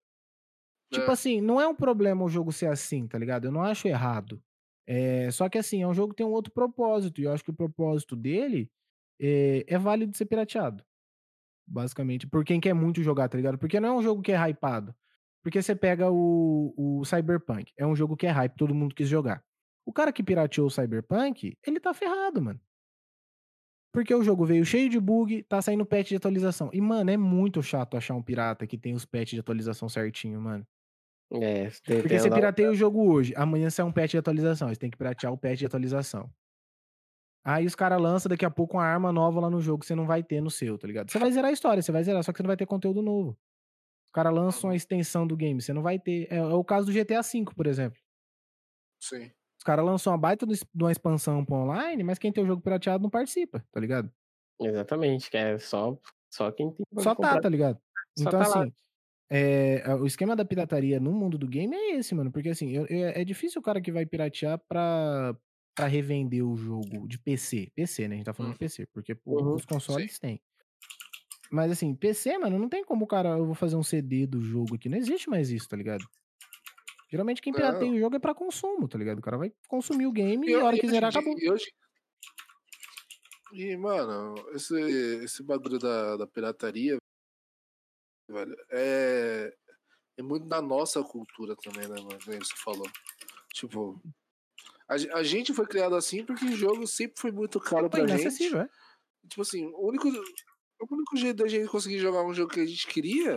Tipo 0.92 1.10
É. 1.10 1.14
assim, 1.14 1.40
não 1.40 1.62
é 1.62 1.68
um 1.68 1.76
problema 1.76 2.24
o 2.24 2.30
jogo 2.30 2.52
ser 2.52 2.68
assim, 2.68 3.08
tá 3.08 3.18
ligado? 3.18 3.46
Eu 3.46 3.52
não 3.52 3.62
acho 3.62 3.88
errado. 3.88 4.42
É, 4.88 5.32
só 5.32 5.50
que 5.50 5.58
assim, 5.58 5.82
é 5.82 5.88
um 5.88 5.94
jogo 5.94 6.14
que 6.14 6.18
tem 6.18 6.26
um 6.26 6.32
outro 6.32 6.54
propósito. 6.54 7.22
E 7.22 7.26
eu 7.26 7.34
acho 7.34 7.44
que 7.44 7.52
o 7.52 7.56
propósito 7.56 8.16
dele 8.16 8.70
é, 9.20 9.66
é 9.68 9.78
válido 9.78 10.16
ser 10.16 10.26
pirateado. 10.26 10.84
Basicamente. 11.68 12.28
Por 12.28 12.46
quem 12.46 12.60
quer 12.60 12.74
muito 12.74 13.02
jogar, 13.04 13.30
tá 13.30 13.38
ligado? 13.38 13.58
Porque 13.58 13.80
não 13.80 13.90
é 13.90 13.94
um 13.94 14.04
jogo 14.04 14.22
que 14.22 14.32
é 14.32 14.50
hypado. 14.50 14.96
Porque 15.44 15.62
você 15.62 15.76
pega 15.76 16.12
o, 16.12 16.74
o 16.78 17.06
Cyberpunk. 17.06 17.72
É 17.78 17.86
um 17.86 17.96
jogo 17.96 18.18
que 18.18 18.28
é 18.28 18.32
hype, 18.32 18.56
todo 18.58 18.76
mundo 18.76 18.96
quis 18.96 19.08
jogar. 19.08 19.44
O 19.86 19.94
cara 19.94 20.12
que 20.12 20.24
pirateou 20.24 20.68
o 20.68 20.72
Cyberpunk, 20.72 21.58
ele 21.66 21.80
tá 21.80 21.94
ferrado, 21.94 22.42
mano. 22.42 22.60
Porque 23.94 24.14
o 24.14 24.24
jogo 24.24 24.46
veio 24.46 24.66
cheio 24.66 24.90
de 24.90 25.00
bug, 25.00 25.44
tá 25.44 25.62
saindo 25.62 25.86
patch 25.86 26.10
de 26.10 26.16
atualização. 26.18 26.70
E, 26.74 26.82
mano, 26.82 27.10
é 27.12 27.18
muito 27.18 27.64
chato 27.64 27.96
achar 27.96 28.14
um 28.16 28.22
pirata 28.22 28.68
que 28.68 28.78
tem 28.78 28.94
os 28.94 29.06
patch 29.06 29.32
de 29.32 29.40
atualização 29.40 29.88
certinho, 29.88 30.42
mano. 30.42 30.68
É, 31.34 31.70
tem, 31.70 31.98
Porque 31.98 32.10
tem 32.10 32.20
você 32.20 32.30
pirateia 32.30 32.70
o 32.70 32.76
jogo 32.76 33.12
hoje, 33.12 33.34
amanhã 33.36 33.70
sai 33.70 33.86
um 33.86 33.92
patch 33.92 34.12
de 34.12 34.18
atualização. 34.18 34.70
Você 34.70 34.80
tem 34.80 34.90
que 34.90 34.98
piratear 34.98 35.34
o 35.34 35.38
patch 35.38 35.60
de 35.60 35.66
atualização. 35.66 36.30
Aí 37.44 37.66
os 37.66 37.76
caras 37.76 38.02
lançam 38.02 38.28
daqui 38.28 38.44
a 38.44 38.50
pouco 38.50 38.78
uma 38.78 38.84
arma 38.84 39.12
nova 39.12 39.40
lá 39.40 39.50
no 39.50 39.62
jogo 39.62 39.80
que 39.80 39.86
você 39.86 39.94
não 39.94 40.08
vai 40.08 40.24
ter 40.24 40.42
no 40.42 40.50
seu, 40.50 40.80
tá 40.80 40.88
ligado? 40.88 41.12
Você 41.12 41.20
vai 41.20 41.32
zerar 41.32 41.50
a 41.50 41.54
história, 41.54 41.82
você 41.82 41.92
vai 41.92 42.04
zerar, 42.04 42.24
só 42.24 42.32
que 42.32 42.38
você 42.38 42.44
não 42.44 42.48
vai 42.48 42.58
ter 42.58 42.66
conteúdo 42.66 43.04
novo. 43.04 43.38
O 44.10 44.12
cara 44.12 44.32
lança 44.32 44.66
uma 44.66 44.76
extensão 44.76 45.28
do 45.28 45.36
game, 45.36 45.62
você 45.62 45.72
não 45.72 45.84
vai 45.84 46.00
ter. 46.00 46.28
É, 46.32 46.38
é 46.38 46.44
o 46.44 46.64
caso 46.64 46.88
do 46.88 46.94
GTA 46.94 47.22
V, 47.22 47.46
por 47.56 47.68
exemplo. 47.68 48.00
Sim. 49.00 49.32
Os 49.60 49.64
caras 49.64 49.86
lançam 49.86 50.12
uma 50.12 50.18
baita 50.18 50.46
de 50.46 50.60
uma 50.74 50.92
expansão 50.92 51.46
pro 51.46 51.56
online, 51.56 52.04
mas 52.04 52.18
quem 52.18 52.32
tem 52.32 52.44
o 52.44 52.48
jogo 52.48 52.62
pirateado 52.62 53.04
não 53.04 53.10
participa, 53.10 53.64
tá 53.72 53.80
ligado? 53.80 54.12
Exatamente, 54.60 55.30
que 55.30 55.38
é 55.38 55.58
só, 55.60 55.98
só 56.34 56.52
quem 56.52 56.72
tem. 56.72 56.86
Só 56.98 57.14
tá, 57.14 57.40
tá 57.40 57.50
ligado? 57.50 57.80
Só 58.18 58.28
Então, 58.30 58.40
tá 58.42 58.48
lá. 58.48 58.68
É, 59.30 59.84
o 60.00 60.06
esquema 60.06 60.36
da 60.36 60.46
pirataria 60.46 61.00
no 61.00 61.12
mundo 61.12 61.38
do 61.38 61.48
game 61.48 61.76
é 61.76 61.96
esse, 61.98 62.14
mano. 62.16 62.32
Porque, 62.32 62.50
assim, 62.50 62.72
eu- 62.72 62.86
eu- 62.88 63.10
é 63.10 63.24
difícil 63.24 63.60
o 63.60 63.64
cara 63.64 63.82
que 63.82 63.92
vai 63.92 64.06
piratear 64.06 64.60
pra, 64.68 65.36
pra 65.76 65.88
revender 65.88 66.46
o 66.46 66.56
jogo 66.56 67.08
de 67.08 67.18
PC. 67.20 67.72
PC, 67.76 68.08
né? 68.08 68.16
A 68.16 68.18
gente 68.18 68.26
tá 68.26 68.34
falando 68.34 68.52
de 68.52 68.56
Uhum. 68.56 68.60
PC, 68.60 68.86
porque 68.94 69.16
pô, 69.16 69.42
Uhum, 69.42 69.56
os 69.56 69.66
consoles 69.66 70.20
tem. 70.20 70.40
Mas, 71.52 71.72
assim, 71.72 71.94
PC, 71.96 72.38
mano, 72.38 72.58
não 72.58 72.68
tem 72.68 72.84
como 72.84 73.06
o 73.06 73.08
cara, 73.08 73.30
eu 73.30 73.46
vou 73.46 73.56
fazer 73.56 73.76
um 73.76 73.84
CD 73.84 74.26
do 74.26 74.42
jogo 74.42 74.76
aqui. 74.76 74.90
Não 74.90 74.98
existe 74.98 75.30
mais 75.30 75.50
isso, 75.50 75.68
tá 75.70 75.78
ligado? 75.78 76.04
Geralmente 77.10 77.42
quem 77.42 77.54
pirateia 77.54 77.92
o 77.92 78.00
jogo 78.00 78.16
é 78.16 78.20
pra 78.20 78.34
consumo, 78.34 78.88
tá 78.88 78.98
ligado? 78.98 79.20
O 79.20 79.22
cara 79.22 79.38
vai 79.38 79.52
consumir 79.68 80.08
o 80.08 80.12
game 80.12 80.48
e, 80.50 80.54
a 80.56 80.64
hora 80.66 80.78
que 80.78 80.88
zerar, 80.88 81.12
acabou. 81.12 81.36
E, 81.38 81.50
hoje... 81.52 81.66
e 83.54 83.78
mano, 83.78 84.36
esse, 84.54 84.76
esse 85.24 85.44
bagulho 85.44 85.78
da, 85.80 86.18
da 86.18 86.28
pirataria, 86.28 86.98
velho, 88.34 88.56
é, 88.72 89.54
é 90.18 90.22
muito 90.22 90.48
da 90.48 90.62
nossa 90.62 91.04
cultura 91.04 91.56
também, 91.56 91.88
né, 91.88 91.96
mano? 92.02 92.20
Como 92.24 92.44
você 92.44 92.56
falou. 92.56 92.90
Tipo, 93.54 94.02
a, 94.88 94.96
a 95.18 95.24
gente 95.24 95.54
foi 95.54 95.66
criado 95.66 95.96
assim 95.96 96.26
porque 96.26 96.46
o 96.46 96.56
jogo 96.56 96.86
sempre 96.88 97.20
foi 97.20 97.32
muito 97.32 97.60
caro 97.60 97.90
Pô, 97.90 97.98
pra 97.98 98.08
gente. 98.08 98.56
é? 98.56 98.70
Tipo 99.28 99.42
assim, 99.42 99.66
o 99.74 99.88
único, 99.88 100.08
o 100.08 100.94
único 100.94 101.18
jeito 101.18 101.44
da 101.44 101.48
gente 101.48 101.70
conseguir 101.70 102.00
jogar 102.00 102.24
um 102.24 102.34
jogo 102.34 102.52
que 102.52 102.60
a 102.60 102.66
gente 102.66 102.88
queria 102.88 103.36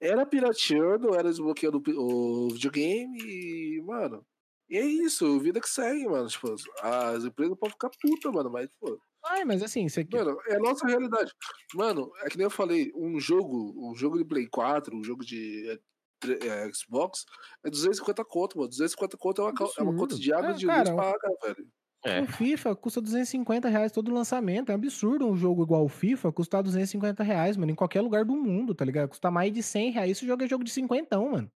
era 0.00 0.26
pirateando, 0.26 1.14
era 1.14 1.28
desbloqueando 1.28 1.82
o 1.96 2.48
videogame 2.50 3.18
e, 3.22 3.82
mano. 3.82 4.24
E 4.68 4.76
é 4.76 4.84
isso, 4.84 5.38
vida 5.38 5.60
que 5.60 5.68
segue, 5.68 6.06
mano. 6.06 6.28
Tipo, 6.28 6.54
as 6.82 7.24
empresas 7.24 7.56
podem 7.58 7.72
ficar 7.72 7.90
puta, 8.00 8.32
mano, 8.32 8.50
mas, 8.50 8.68
pô, 8.80 8.98
Ai, 9.28 9.44
mas 9.44 9.62
assim, 9.62 9.88
você... 9.88 10.06
mano, 10.12 10.36
é 10.48 10.54
a 10.56 10.58
nossa 10.58 10.86
realidade. 10.86 11.32
Mano, 11.74 12.10
é 12.22 12.28
que 12.28 12.36
nem 12.36 12.44
eu 12.44 12.50
falei, 12.50 12.92
um 12.94 13.18
jogo, 13.18 13.74
um 13.90 13.94
jogo 13.94 14.18
de 14.18 14.24
Play 14.24 14.46
4, 14.48 14.96
um 14.96 15.02
jogo 15.02 15.24
de 15.24 15.68
é, 16.24 16.46
é, 16.46 16.72
Xbox, 16.72 17.24
é 17.64 17.70
250 17.70 18.24
conto, 18.24 18.58
mano. 18.58 18.68
250 18.68 19.16
conto 19.16 19.42
é 19.42 19.44
uma, 19.44 19.52
é 19.78 19.82
uma 19.82 19.96
conta 19.96 20.16
de 20.16 20.32
água 20.32 20.50
É, 20.50 20.52
de 20.54 20.66
cara, 20.66 20.90
luz 20.90 20.96
paga, 21.02 21.28
velho. 21.42 21.68
É. 22.04 22.20
O 22.22 22.26
FIFA 22.26 22.76
custa 22.76 23.00
250 23.00 23.68
reais 23.68 23.90
todo 23.90 24.12
lançamento. 24.14 24.70
É 24.70 24.72
um 24.72 24.76
absurdo 24.76 25.26
um 25.26 25.36
jogo 25.36 25.64
igual 25.64 25.84
o 25.84 25.88
FIFA 25.88 26.32
custar 26.32 26.62
250 26.62 27.22
reais, 27.24 27.56
mano, 27.56 27.72
em 27.72 27.74
qualquer 27.74 28.00
lugar 28.00 28.24
do 28.24 28.36
mundo, 28.36 28.74
tá 28.74 28.84
ligado? 28.84 29.08
Custa 29.08 29.30
mais 29.30 29.52
de 29.52 29.62
100 29.62 29.90
reais. 29.90 30.10
Esse 30.12 30.26
jogo 30.26 30.44
é 30.44 30.46
jogo 30.48 30.62
de 30.62 30.70
50, 30.70 31.18
mano. 31.18 31.50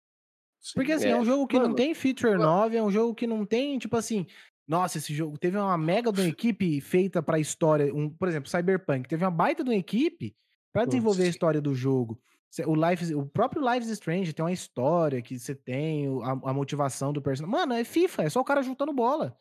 Porque 0.75 0.93
assim, 0.93 1.09
é, 1.09 1.11
É. 1.11 1.17
um 1.17 1.25
jogo 1.25 1.47
que 1.47 1.59
não 1.59 1.64
Mano, 1.64 1.75
tem 1.75 1.95
feature 1.95 2.33
mano. 2.33 2.45
nova, 2.45 2.77
é 2.77 2.83
um 2.83 2.91
jogo 2.91 3.14
que 3.14 3.27
não 3.27 3.45
tem, 3.47 3.79
tipo 3.79 3.97
assim. 3.97 4.27
Nossa, 4.67 4.99
esse 4.99 5.14
jogo 5.14 5.39
teve 5.39 5.57
uma 5.57 5.79
mega 5.79 6.11
de 6.12 6.21
uma 6.21 6.29
equipe 6.29 6.81
feita 6.81 7.23
pra 7.23 7.39
história. 7.39 7.95
Um, 7.95 8.11
por 8.11 8.27
exemplo, 8.29 8.51
Cyberpunk. 8.51 9.09
Teve 9.09 9.25
uma 9.25 9.31
baita 9.31 9.62
de 9.62 9.71
uma 9.71 9.77
equipe 9.77 10.35
pra 10.73 10.85
desenvolver 10.85 11.25
a 11.25 11.29
história 11.29 11.61
do 11.61 11.75
jogo. 11.75 12.21
O, 12.67 12.75
Life, 12.75 13.14
o 13.14 13.27
próprio 13.27 13.62
Life 13.62 13.85
is 13.87 13.93
Strange 13.93 14.33
tem 14.33 14.45
uma 14.45 14.53
história 14.53 15.21
que 15.21 15.39
você 15.39 15.55
tem, 15.55 16.07
a, 16.23 16.31
a 16.51 16.55
motivação 16.55 17.12
do 17.12 17.21
personagem. 17.23 17.59
Mano, 17.61 17.75
é 17.75 17.85
FIFA, 17.85 18.23
é 18.25 18.31
só 18.31 18.41
o 18.41 18.45
cara 18.45 18.62
juntando 18.62 18.93
bola. 18.93 19.37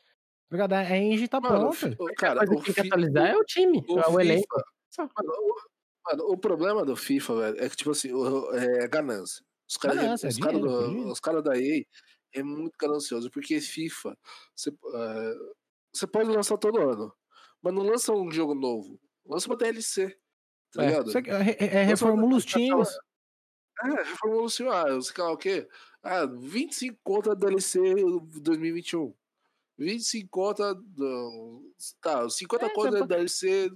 Tá? 0.70 0.80
A 0.80 0.98
engine 0.98 1.28
tá 1.28 1.40
Mano, 1.42 1.70
o 1.70 1.72
pronta. 1.72 1.96
o- 2.00 2.06
cara, 2.16 2.44
o 2.44 2.62
que 2.62 2.80
atualizar 2.80 3.28
é 3.28 3.36
o 3.36 3.44
time, 3.44 3.84
o 3.90 4.00
é 4.00 4.08
o 4.08 4.20
elenco. 4.20 4.46
Mano, 4.98 5.10
o, 5.18 5.56
mano, 6.12 6.24
o 6.34 6.38
problema 6.38 6.86
do 6.86 6.96
FIFA, 6.96 7.36
velho, 7.36 7.64
é 7.64 7.70
que, 7.70 7.76
tipo 7.76 7.92
assim, 7.92 8.12
o- 8.14 8.54
é 8.54 8.88
ganância. 8.88 9.44
Os 9.68 9.78
caras 9.78 10.24
é 10.24 10.30
cara 10.42 10.60
do- 10.60 11.08
os 11.12 11.20
cara 11.20 11.42
da 11.42 11.58
EA 11.58 11.84
é 12.36 12.44
muito 12.44 12.76
ganancioso, 12.80 13.30
porque 13.32 13.60
FIFA, 13.62 14.18
você, 14.56 14.70
é, 14.72 15.34
você 15.94 16.08
pode 16.08 16.30
lançar 16.30 16.58
todo 16.58 16.80
ano, 16.82 17.14
mas 17.62 17.74
não 17.74 17.84
lança 17.84 18.14
um 18.14 18.32
jogo 18.32 18.56
novo, 18.56 19.00
lança 19.26 19.48
uma 19.48 19.58
DLC, 19.58 20.18
tá 20.72 20.82
É, 20.82 20.84
ligado? 20.84 21.12
é, 21.30 21.66
é- 21.66 21.82
é 21.82 21.84
reformula 21.84 22.36
os 22.36 22.46
times. 22.46 22.90
É, 23.84 24.04
reformula 24.04 24.44
o 24.44 24.50
senhor, 24.50 24.72
ah, 24.74 24.94
você 24.96 25.14
quer 25.14 25.24
o 25.24 25.38
quê? 25.38 25.68
Ah, 26.04 26.26
25 26.26 27.00
conta 27.04 27.36
DLC 27.36 27.80
2021. 28.42 29.16
25 29.78 30.30
conta. 30.32 30.76
Tá, 32.02 32.30
50 32.30 32.66
É, 32.66 32.70
conta 32.70 33.00
da 33.00 33.06
DLC. 33.18 33.70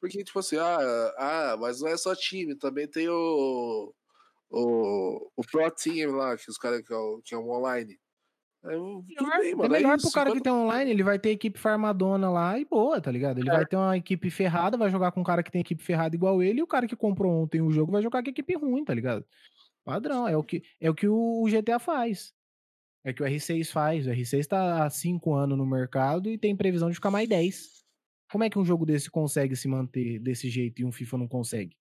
Porque, 0.00 0.24
tipo 0.24 0.38
assim, 0.38 0.56
ah, 0.58 1.14
ah, 1.18 1.56
mas 1.58 1.80
não 1.80 1.88
é 1.88 1.96
só 1.96 2.14
time, 2.14 2.56
também 2.56 2.88
tem 2.88 3.08
o. 3.08 3.94
O, 4.50 5.30
o 5.36 5.42
Pro 5.50 5.70
Team 5.70 6.12
lá, 6.16 6.36
que 6.36 6.50
os 6.50 6.58
caras 6.58 6.82
que, 6.86 6.92
é 6.92 6.96
o- 6.96 7.20
que 7.24 7.34
é 7.34 7.38
online. 7.38 7.96
É, 8.62 8.72
tudo 8.72 9.04
bem, 9.40 9.52
É 9.52 9.54
mano. 9.54 9.70
melhor 9.70 9.96
isso, 9.96 10.06
pro 10.08 10.14
cara 10.14 10.30
que 10.30 10.36
50 10.38 10.42
tem 10.42 10.52
online, 10.52 10.90
ele 10.90 11.02
vai 11.02 11.18
ter 11.18 11.30
equipe 11.30 11.58
farmadona 11.58 12.28
lá 12.28 12.58
e 12.58 12.64
boa, 12.66 13.00
tá 13.00 13.10
ligado? 13.10 13.38
Ele 13.38 13.48
É. 13.48 13.52
vai 13.52 13.64
ter 13.66 13.76
uma 13.76 13.96
equipe 13.96 14.28
ferrada, 14.30 14.76
vai 14.76 14.90
jogar 14.90 15.12
com 15.12 15.20
um 15.20 15.24
cara 15.24 15.42
que 15.42 15.50
tem 15.50 15.62
equipe 15.62 15.82
ferrada 15.82 16.14
igual 16.14 16.42
ele, 16.42 16.60
e 16.60 16.62
o 16.62 16.66
cara 16.66 16.86
que 16.86 16.94
comprou 16.96 17.32
ontem 17.42 17.62
o 17.62 17.70
jogo 17.70 17.92
vai 17.92 18.02
jogar 18.02 18.22
com 18.22 18.28
equipe 18.28 18.54
ruim, 18.56 18.84
tá 18.84 18.92
ligado? 18.92 19.24
Padrão, 19.84 20.28
é 20.28 20.36
o 20.36 20.44
que, 20.44 20.62
é 20.78 20.90
o, 20.90 20.94
que 20.94 21.08
o 21.08 21.46
GTA 21.48 21.78
faz. 21.78 22.34
É 23.02 23.12
o 23.12 23.14
que 23.14 23.22
o 23.22 23.26
R6 23.26 23.70
faz. 23.72 24.06
O 24.06 24.10
R6 24.10 24.46
tá 24.46 24.84
há 24.84 24.90
5 24.90 25.32
anos 25.32 25.56
no 25.56 25.64
mercado 25.64 26.28
e 26.28 26.36
tem 26.36 26.54
previsão 26.54 26.90
de 26.90 26.96
ficar 26.96 27.10
mais 27.10 27.26
10. 27.26 27.82
Como 28.30 28.44
é 28.44 28.50
que 28.50 28.58
um 28.58 28.64
jogo 28.64 28.84
desse 28.84 29.10
consegue 29.10 29.56
se 29.56 29.66
manter 29.68 30.18
desse 30.18 30.50
jeito 30.50 30.82
e 30.82 30.84
um 30.84 30.92
FIFA 30.92 31.16
não 31.16 31.26
consegue? 31.26 31.74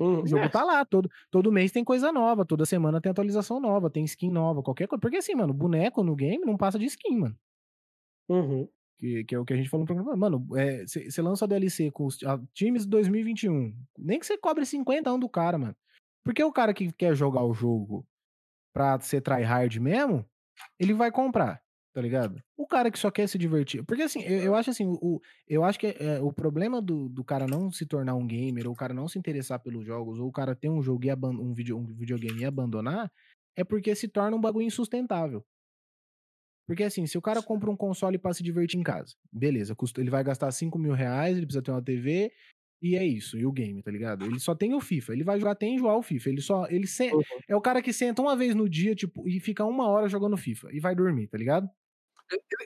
O 0.00 0.26
jogo 0.26 0.42
é. 0.44 0.48
tá 0.48 0.64
lá, 0.64 0.84
todo, 0.84 1.08
todo 1.30 1.52
mês 1.52 1.70
tem 1.70 1.84
coisa 1.84 2.10
nova, 2.10 2.44
toda 2.44 2.66
semana 2.66 3.00
tem 3.00 3.10
atualização 3.10 3.60
nova, 3.60 3.88
tem 3.90 4.04
skin 4.04 4.30
nova, 4.30 4.62
qualquer 4.62 4.88
coisa. 4.88 5.00
Porque 5.00 5.18
assim, 5.18 5.34
mano, 5.34 5.52
boneco 5.54 6.02
no 6.02 6.16
game 6.16 6.44
não 6.44 6.56
passa 6.56 6.78
de 6.78 6.86
skin, 6.86 7.16
mano. 7.18 7.36
Uhum. 8.28 8.68
Que, 8.98 9.24
que 9.24 9.34
é 9.34 9.38
o 9.38 9.44
que 9.44 9.52
a 9.52 9.56
gente 9.56 9.68
falou 9.68 9.82
no 9.82 9.86
programa. 9.86 10.16
Mano, 10.16 10.46
você 10.86 11.20
lança 11.22 11.44
a 11.44 11.48
DLC 11.48 11.90
com 11.90 12.06
os 12.06 12.22
a- 12.24 12.40
times 12.52 12.84
de 12.84 12.88
2021. 12.90 13.74
Nem 13.98 14.18
que 14.18 14.26
você 14.26 14.38
cobre 14.38 14.64
50 14.64 15.10
anos 15.10 15.20
do 15.20 15.28
cara, 15.28 15.58
mano. 15.58 15.76
Porque 16.24 16.42
o 16.42 16.52
cara 16.52 16.72
que 16.72 16.90
quer 16.92 17.14
jogar 17.14 17.44
o 17.44 17.52
jogo 17.52 18.06
pra 18.74 18.98
ser 19.00 19.20
tryhard 19.20 19.78
mesmo, 19.78 20.24
ele 20.80 20.94
vai 20.94 21.12
comprar. 21.12 21.60
Tá 21.94 22.00
ligado? 22.00 22.42
O 22.56 22.66
cara 22.66 22.90
que 22.90 22.98
só 22.98 23.08
quer 23.08 23.28
se 23.28 23.38
divertir. 23.38 23.84
Porque 23.84 24.02
assim, 24.02 24.20
eu, 24.22 24.38
eu 24.40 24.54
acho 24.56 24.68
assim, 24.68 24.84
o, 24.84 25.20
eu 25.46 25.62
acho 25.62 25.78
que 25.78 25.86
é, 25.86 26.20
o 26.20 26.32
problema 26.32 26.82
do, 26.82 27.08
do 27.08 27.22
cara 27.22 27.46
não 27.46 27.70
se 27.70 27.86
tornar 27.86 28.16
um 28.16 28.26
gamer, 28.26 28.66
ou 28.66 28.72
o 28.72 28.76
cara 28.76 28.92
não 28.92 29.06
se 29.06 29.16
interessar 29.16 29.60
pelos 29.60 29.86
jogos, 29.86 30.18
ou 30.18 30.26
o 30.26 30.32
cara 30.32 30.56
ter 30.56 30.68
um 30.68 30.82
jogo 30.82 31.04
e 31.06 31.12
um, 31.12 31.54
video, 31.54 31.78
um 31.78 31.94
videogame 31.94 32.40
e 32.40 32.44
abandonar, 32.44 33.08
é 33.56 33.62
porque 33.62 33.94
se 33.94 34.08
torna 34.08 34.36
um 34.36 34.40
bagulho 34.40 34.66
insustentável. 34.66 35.44
Porque 36.66 36.82
assim, 36.82 37.06
se 37.06 37.16
o 37.16 37.22
cara 37.22 37.42
compra 37.42 37.70
um 37.70 37.76
console 37.76 38.18
pra 38.18 38.32
se 38.32 38.42
divertir 38.42 38.78
em 38.80 38.82
casa, 38.82 39.14
beleza, 39.32 39.74
custa, 39.74 40.00
ele 40.00 40.10
vai 40.10 40.24
gastar 40.24 40.50
5 40.50 40.78
mil 40.78 40.94
reais, 40.94 41.36
ele 41.36 41.46
precisa 41.46 41.62
ter 41.62 41.70
uma 41.70 41.82
TV, 41.82 42.32
e 42.82 42.96
é 42.96 43.04
isso, 43.06 43.38
e 43.38 43.46
o 43.46 43.52
game, 43.52 43.82
tá 43.82 43.90
ligado? 43.90 44.24
Ele 44.24 44.40
só 44.40 44.54
tem 44.54 44.74
o 44.74 44.80
FIFA, 44.80 45.12
ele 45.12 45.24
vai 45.24 45.38
jogar 45.38 45.52
até 45.52 45.66
enjoar 45.66 45.96
o 45.96 46.02
FIFA, 46.02 46.30
ele 46.30 46.40
só, 46.40 46.66
ele 46.68 46.86
se, 46.86 47.12
Uhum. 47.12 47.22
é 47.48 47.54
o 47.54 47.60
cara 47.60 47.82
que 47.82 47.92
senta 47.92 48.22
uma 48.22 48.34
vez 48.36 48.54
no 48.54 48.68
dia, 48.68 48.94
tipo, 48.94 49.28
e 49.28 49.38
fica 49.40 49.64
uma 49.64 49.88
hora 49.88 50.08
jogando 50.08 50.36
FIFA, 50.36 50.68
e 50.72 50.80
vai 50.80 50.94
dormir, 50.94 51.28
tá 51.28 51.36
ligado? 51.38 51.68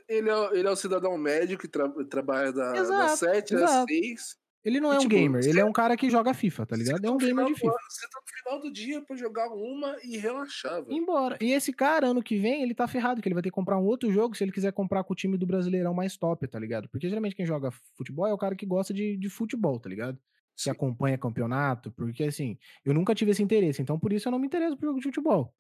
Ele 0.09 0.31
é, 0.31 0.59
ele 0.59 0.69
é 0.69 0.71
o 0.71 0.77
cidadão 0.77 1.17
médio 1.19 1.59
que 1.59 1.69
tra- 1.69 1.93
trabalha 2.09 2.53
da, 2.53 2.73
das 2.73 2.81
Exato, 2.83 3.17
7 3.19 3.55
às 3.57 3.61
exato. 3.63 3.93
6. 3.93 4.37
Ele 4.65 4.81
não 4.81 4.93
é 4.93 4.97
um 4.97 5.01
tipo, 5.01 5.15
gamer, 5.15 5.43
ele 5.47 5.61
é 5.61 5.65
um 5.65 5.73
cara 5.73 5.97
que 5.97 6.11
joga 6.11 6.35
FIFA, 6.35 6.67
tá 6.67 6.77
ligado? 6.77 7.03
É 7.05 7.11
um 7.11 7.17
gamer 7.17 7.47
de 7.47 7.55
FIFA. 7.55 7.73
Você 7.89 8.07
tá 8.09 8.21
no 8.21 8.27
final 8.39 8.61
do 8.61 8.73
dia 8.73 9.01
pra 9.01 9.17
jogar 9.17 9.49
uma 9.51 9.97
e 10.03 10.19
relaxar, 10.19 10.83
velho. 10.85 10.93
embora. 10.93 11.39
E 11.41 11.53
esse 11.53 11.73
cara, 11.73 12.09
ano 12.09 12.23
que 12.23 12.37
vem, 12.37 12.63
ele 12.63 12.75
tá 12.75 12.87
ferrado, 12.89 13.23
que 13.23 13.29
ele 13.29 13.35
vai 13.35 13.43
ter 13.43 13.51
que 13.51 13.55
comprar 13.55 13.79
um 13.79 13.85
outro 13.85 14.11
jogo 14.11 14.35
se 14.37 14.43
ele 14.45 14.53
quiser 14.53 14.73
comprar 14.73 15.05
com 15.05 15.13
o 15.13 15.17
time 15.17 15.39
do 15.39 15.47
Brasileirão 15.47 15.95
mais 15.95 16.17
top, 16.17 16.47
tá 16.49 16.59
ligado? 16.59 16.89
Porque 16.89 17.09
geralmente 17.09 17.37
quem 17.37 17.47
joga 17.47 17.71
futebol 17.97 18.27
é 18.27 18.33
o 18.33 18.39
cara 18.39 18.57
que 18.57 18.67
gosta 18.67 18.93
de, 18.93 19.17
de 19.17 19.31
futebol, 19.31 19.79
tá 19.79 19.89
ligado? 19.89 20.17
Que 20.57 20.65
Sim. 20.65 20.71
acompanha 20.71 21.17
campeonato, 21.17 21.93
porque 21.93 22.25
assim, 22.25 22.59
eu 22.85 22.93
nunca 22.93 23.15
tive 23.15 23.31
esse 23.31 23.43
interesse, 23.43 23.81
então 23.81 23.99
por 23.99 24.13
isso 24.13 24.27
eu 24.29 24.33
não 24.33 24.41
me 24.41 24.47
interesso 24.47 24.77
por 24.77 24.87
jogo 24.87 24.99
de 24.99 25.05
futebol. 25.05 25.55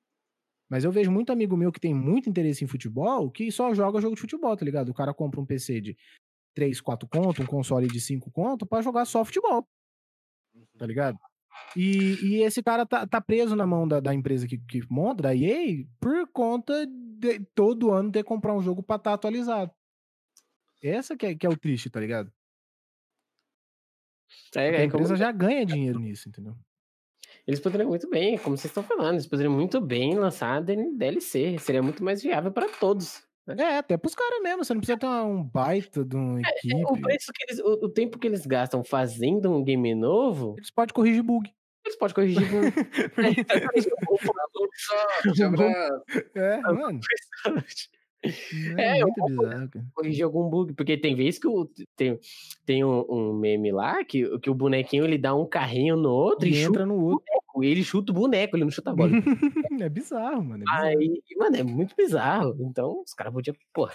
Mas 0.68 0.84
eu 0.84 0.92
vejo 0.92 1.10
muito 1.10 1.32
amigo 1.32 1.56
meu 1.56 1.72
que 1.72 1.80
tem 1.80 1.94
muito 1.94 2.28
interesse 2.28 2.62
em 2.64 2.68
futebol 2.68 3.30
que 3.30 3.50
só 3.50 3.72
joga 3.74 4.00
jogo 4.00 4.14
de 4.14 4.20
futebol, 4.20 4.56
tá 4.56 4.64
ligado? 4.64 4.90
O 4.90 4.94
cara 4.94 5.14
compra 5.14 5.40
um 5.40 5.46
PC 5.46 5.80
de 5.80 5.96
3, 6.54 6.80
4 6.80 7.08
conto, 7.08 7.42
um 7.42 7.46
console 7.46 7.86
de 7.86 8.00
5 8.00 8.30
conto 8.30 8.66
pra 8.66 8.82
jogar 8.82 9.04
só 9.04 9.24
futebol, 9.24 9.66
tá 10.76 10.86
ligado? 10.86 11.18
E, 11.76 12.14
e 12.22 12.42
esse 12.42 12.62
cara 12.62 12.86
tá, 12.86 13.06
tá 13.06 13.20
preso 13.20 13.56
na 13.56 13.66
mão 13.66 13.86
da, 13.88 13.98
da 14.00 14.14
empresa 14.14 14.46
que, 14.46 14.58
que 14.58 14.80
monta, 14.90 15.22
da 15.24 15.34
EA, 15.34 15.84
por 16.00 16.28
conta 16.32 16.86
de 16.86 17.40
todo 17.54 17.90
ano 17.90 18.12
ter 18.12 18.22
que 18.22 18.28
comprar 18.28 18.54
um 18.54 18.62
jogo 18.62 18.82
pra 18.82 18.96
estar 18.96 19.14
atualizado. 19.14 19.72
Essa 20.82 21.16
que 21.16 21.26
é, 21.26 21.34
que 21.34 21.46
é 21.46 21.48
o 21.48 21.56
triste, 21.56 21.90
tá 21.90 21.98
ligado? 21.98 22.32
É, 24.54 24.60
a 24.60 24.62
é 24.64 24.72
como- 24.72 24.84
empresa 25.02 25.16
já 25.16 25.32
ganha 25.32 25.66
dinheiro 25.66 25.98
nisso, 25.98 26.28
entendeu? 26.28 26.56
Eles 27.49 27.59
poderiam 27.61 27.88
muito 27.88 28.09
bem, 28.11 28.36
como 28.38 28.57
vocês 28.59 28.66
estão 28.70 28.82
falando, 28.82 29.14
eles 29.14 29.26
poderiam 29.26 29.53
muito 29.53 29.80
bem 29.80 30.14
lançar 30.18 30.62
DLC. 30.62 31.57
Seria 31.59 31.82
muito 31.82 32.05
mais 32.05 32.22
viável 32.22 32.53
para 32.53 32.68
todos. 32.68 33.22
É, 33.49 33.78
até 33.78 33.96
pros 33.96 34.14
caras 34.14 34.42
mesmo, 34.42 34.62
você 34.62 34.74
não 34.74 34.80
precisa 34.82 34.99
ter 34.99 35.07
um 35.07 35.42
baita 35.42 36.05
de 36.05 36.14
uma 36.14 36.38
É, 36.40 36.42
equipe. 36.59 36.84
o 36.84 37.01
preço 37.01 37.32
que 37.34 37.44
eles, 37.44 37.59
o, 37.61 37.86
o 37.86 37.88
tempo 37.88 38.18
que 38.18 38.26
eles 38.26 38.44
gastam 38.44 38.84
fazendo 38.84 39.51
um 39.51 39.64
game 39.64 39.94
novo, 39.94 40.55
Eles 40.59 40.70
podem 40.70 40.92
corrigir 40.94 41.22
bug. 41.22 41.51
eles 41.86 41.96
podem 41.96 42.14
corrigir. 42.14 42.42
por- 42.51 43.24
É, 43.24 43.30
exatamente, 43.30 43.88
o- 44.11 44.14
o- 44.14 44.18
Forte 44.18 45.42
abraço. 45.42 46.03
É, 46.34 46.61
mano. 46.61 47.01
É, 48.22 48.99
É, 48.99 49.01
muito 49.07 49.24
bizarro, 49.24 49.68
cara. 49.70 49.86
corrigir 49.94 50.24
algum 50.24 50.51
bug, 50.51 50.74
porque 50.74 50.99
tem 50.99 51.14
vezes 51.14 51.38
que 51.40 51.49
tem, 51.96 52.18
tem 52.66 52.84
um, 52.84 53.07
um 53.09 53.32
meme 53.32 53.70
lá 53.72 54.05
que, 54.05 54.38
que 54.40 54.51
o 54.51 54.55
bonequinho 54.55 55.05
ele 55.05 55.16
dá 55.16 55.34
um 55.34 55.46
carrinho 55.49 55.96
no 55.96 56.11
outro 56.11 56.46
e, 56.49 56.53
E 56.53 56.59
entra 56.59 56.84
no 56.84 57.01
outro. 57.01 57.24
O 57.59 57.61
boneco. 57.61 57.64
Ele 57.64 57.84
chuta 57.84 58.12
o 58.12 58.14
boneco, 58.14 58.56
ele 58.56 58.64
não 58.64 58.70
chuta 58.70 58.90
a 58.90 58.94
bola. 58.94 59.11
É 59.82 59.88
bizarro, 59.88 60.42
mano. 60.44 60.64
É 60.64 60.66
bizarro. 60.66 60.86
Aí, 60.98 61.22
mano, 61.36 61.56
é 61.56 61.62
muito 61.62 61.94
bizarro. 61.96 62.56
Então, 62.61 63.02
os 63.02 63.14
caras 63.14 63.32
podiam, 63.32 63.56
pô, 63.72 63.88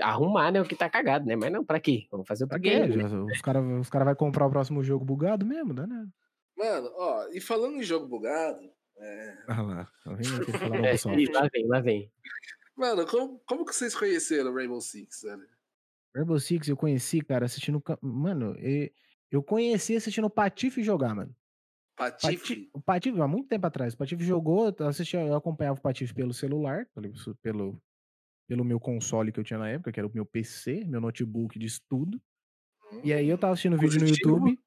arrumar, 0.00 0.50
né, 0.52 0.60
o 0.60 0.64
que 0.64 0.76
tá 0.76 0.88
cagado, 0.88 1.26
né? 1.26 1.36
Mas 1.36 1.50
não, 1.52 1.64
pra 1.64 1.80
quê? 1.80 2.06
Vamos 2.10 2.26
fazer 2.26 2.46
Pra 2.46 2.56
outro 2.56 2.70
quê? 2.70 2.78
game. 2.80 2.96
né? 2.96 3.04
Os 3.32 3.40
caras 3.42 3.64
os 3.80 3.90
cara 3.90 4.04
vão 4.04 4.14
comprar 4.14 4.46
o 4.46 4.50
próximo 4.50 4.82
jogo 4.82 5.04
bugado 5.04 5.44
mesmo, 5.44 5.74
dá 5.74 5.86
nada. 5.86 6.08
Mano, 6.56 6.90
ó, 6.96 7.28
e 7.32 7.40
falando 7.40 7.76
em 7.76 7.82
jogo 7.82 8.06
bugado, 8.06 8.70
é, 8.96 9.36
Ah 9.48 9.60
lá, 9.62 9.88
tá 10.04 10.12
vendo? 10.14 10.44
Falar 10.58 10.76
É, 10.86 10.92
lá 11.32 11.48
vem, 11.52 11.66
lá 11.66 11.80
vem. 11.80 12.12
mano, 12.76 13.06
como, 13.06 13.40
como 13.46 13.64
que 13.64 13.74
vocês 13.74 13.94
conheceram 13.94 14.54
Rainbow 14.54 14.80
Six, 14.80 15.22
velho? 15.22 15.42
Rainbow 16.14 16.38
Six 16.38 16.68
eu 16.68 16.76
conheci, 16.76 17.20
cara, 17.22 17.44
assistindo. 17.46 17.82
Mano, 18.00 18.54
eu 19.30 19.42
conheci 19.42 19.96
assistindo 19.96 20.26
o 20.26 20.30
Patife 20.30 20.80
jogar, 20.82 21.12
mano. 21.14 21.34
Patife? 21.96 22.48
Pati- 22.48 22.70
O 22.72 22.80
Patife, 22.80 23.20
há 23.20 23.28
muito 23.28 23.48
tempo 23.48 23.66
atrás. 23.66 23.94
O 23.94 23.98
Patife 23.98 24.24
jogou, 24.24 24.72
eu, 24.78 24.86
assistia, 24.88 25.20
eu 25.20 25.34
acompanhava 25.36 25.78
o 25.78 25.82
Patife 25.82 26.14
pelo 26.14 26.32
celular, 26.34 26.86
pelo, 27.42 27.80
pelo, 28.48 28.64
meu 28.64 28.80
console 28.80 29.32
que 29.32 29.40
eu 29.40 29.44
tinha 29.44 29.58
na 29.58 29.68
época, 29.70 29.92
que 29.92 30.00
era 30.00 30.06
o 30.08 30.12
meu 30.14 30.26
PC, 30.26 30.84
meu 30.84 31.00
notebook 31.00 31.58
de 31.58 31.66
estudo. 31.66 32.20
E 33.02 33.12
aí 33.12 33.28
eu 33.28 33.38
tava 33.38 33.52
assistindo 33.54 33.78
vídeo 33.78 34.00
no 34.00 34.06
Positivo. 34.06 34.46
YouTube, 34.46 34.58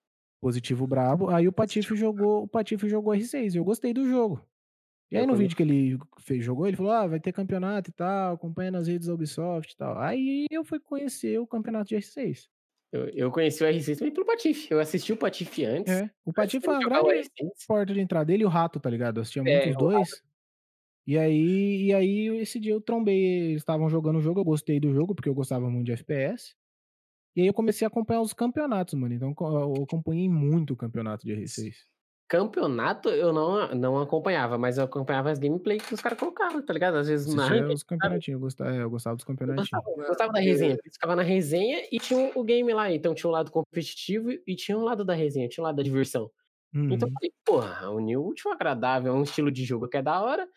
positivo 0.41 0.87
brabo. 0.87 1.29
Aí 1.29 1.47
o 1.47 1.53
Patife 1.53 1.95
jogou, 1.95 2.43
o 2.43 2.47
Patife 2.47 2.87
jogou 2.89 3.13
R6 3.15 3.55
e 3.55 3.57
eu 3.57 3.65
gostei 3.65 3.93
do 3.93 4.07
jogo. 4.07 4.41
E 5.11 5.17
aí 5.17 5.25
no 5.27 5.35
vídeo 5.35 5.55
que 5.57 5.63
ele 5.63 5.97
fez, 6.19 6.43
jogou, 6.45 6.67
ele 6.67 6.77
falou: 6.77 6.91
"Ah, 6.91 7.07
vai 7.07 7.19
ter 7.19 7.33
campeonato 7.33 7.89
e 7.91 7.93
tal, 7.93 8.35
acompanha 8.35 8.71
nas 8.71 8.87
redes 8.87 9.07
da 9.07 9.13
Ubisoft 9.15 9.73
e 9.73 9.77
tal". 9.77 9.99
Aí 9.99 10.45
eu 10.51 10.63
fui 10.65 10.79
conhecer 10.79 11.39
o 11.39 11.47
campeonato 11.47 11.89
de 11.89 11.95
R6. 11.95 12.49
Eu, 12.91 13.09
eu 13.09 13.31
conheci 13.31 13.63
o 13.63 13.67
R6 13.67 13.97
também 13.97 14.13
pelo 14.13 14.25
Patife. 14.25 14.71
Eu 14.71 14.79
assisti 14.79 15.11
o 15.11 15.17
Patife 15.17 15.65
antes. 15.65 15.93
É, 15.93 16.09
o 16.25 16.33
Patife 16.33 16.65
foi 16.65 16.75
o 16.75 16.79
grande 16.79 17.09
R6. 17.09 17.65
porta 17.67 17.93
de 17.93 17.99
entrada 17.99 18.25
dele 18.25 18.43
e 18.43 18.45
o 18.45 18.49
rato, 18.49 18.79
tá 18.79 18.89
ligado? 18.89 19.17
Eu 19.17 19.21
assistia 19.21 19.41
É, 19.41 19.65
muito 19.65 19.69
os 19.69 19.77
dois. 19.77 20.09
E 21.05 21.17
aí, 21.17 21.85
e 21.85 21.93
aí, 21.93 22.27
esse 22.39 22.59
dia 22.59 22.73
eu 22.73 22.81
trombei, 22.81 23.49
eles 23.51 23.61
estavam 23.61 23.89
jogando 23.89 24.17
o 24.17 24.21
jogo, 24.21 24.41
eu 24.41 24.45
gostei 24.45 24.77
do 24.79 24.93
jogo, 24.93 25.15
porque 25.15 25.29
eu 25.29 25.33
gostava 25.33 25.69
muito 25.69 25.85
de 25.85 25.93
FPS. 25.93 26.53
E 27.35 27.41
aí 27.41 27.47
eu 27.47 27.53
comecei 27.53 27.85
a 27.85 27.87
acompanhar 27.87 28.21
os 28.21 28.33
campeonatos, 28.33 28.93
mano. 28.95 29.13
Então 29.13 29.33
eu 29.39 29.83
acompanhei 29.83 30.29
muito 30.29 30.73
o 30.73 30.77
campeonato 30.77 31.25
de 31.25 31.33
R6. 31.33 31.75
Campeonato 32.29 33.09
eu 33.09 33.31
não, 33.31 33.69
não 33.75 33.99
acompanhava, 34.01 34.57
mas 34.57 34.77
eu 34.77 34.83
acompanhava 34.83 35.31
as 35.31 35.39
gameplay 35.39 35.77
que 35.79 35.93
os 35.93 36.01
caras 36.01 36.19
colocavam, 36.19 36.61
tá 36.65 36.73
ligado? 36.73 36.97
Às 36.97 37.07
vezes 37.07 37.33
na 37.33 37.47
Assistia 37.47 37.47
ranked, 37.47 37.73
os 37.73 37.83
campeonatinhos, 37.83 38.35
eu 38.37 38.39
gostava, 38.39 38.71
é, 38.75 38.81
eu 38.83 38.89
gostava 38.89 39.15
dos 39.15 39.25
eu 39.45 39.53
campeonatinhos. 39.53 39.85
gostava, 39.85 39.85
eu 40.01 40.07
gostava 40.07 40.31
da 40.33 40.39
resenha. 40.39 40.73
Eles 40.73 40.93
ficavam 40.93 41.15
na 41.15 41.23
resenha 41.23 41.87
e 41.91 41.99
tinha 41.99 42.31
o 42.35 42.43
game 42.43 42.73
lá. 42.73 42.91
Então 42.91 43.13
tinha 43.15 43.29
o 43.29 43.33
lado 43.33 43.51
competitivo 43.51 44.29
e 44.45 44.55
tinha 44.55 44.77
o 44.77 44.83
lado 44.83 45.05
da 45.05 45.13
resenha, 45.13 45.47
tinha 45.49 45.63
o 45.63 45.65
lado 45.65 45.77
da 45.77 45.83
diversão. 45.83 46.31
Então 46.89 47.07
eu 47.07 47.11
Uhum. 47.11 47.19
falei, 47.19 47.33
porra, 47.45 47.91
unir 47.91 48.17
o 48.17 48.27
útil 48.27 48.51
ao 48.51 48.55
agradável, 48.55 49.13
é 49.13 49.17
um 49.17 49.23
estilo 49.23 49.51
de 49.51 49.65
jogo 49.65 49.89
que 49.89 49.97
é 49.97 50.01
da 50.03 50.21
hora, 50.21 50.49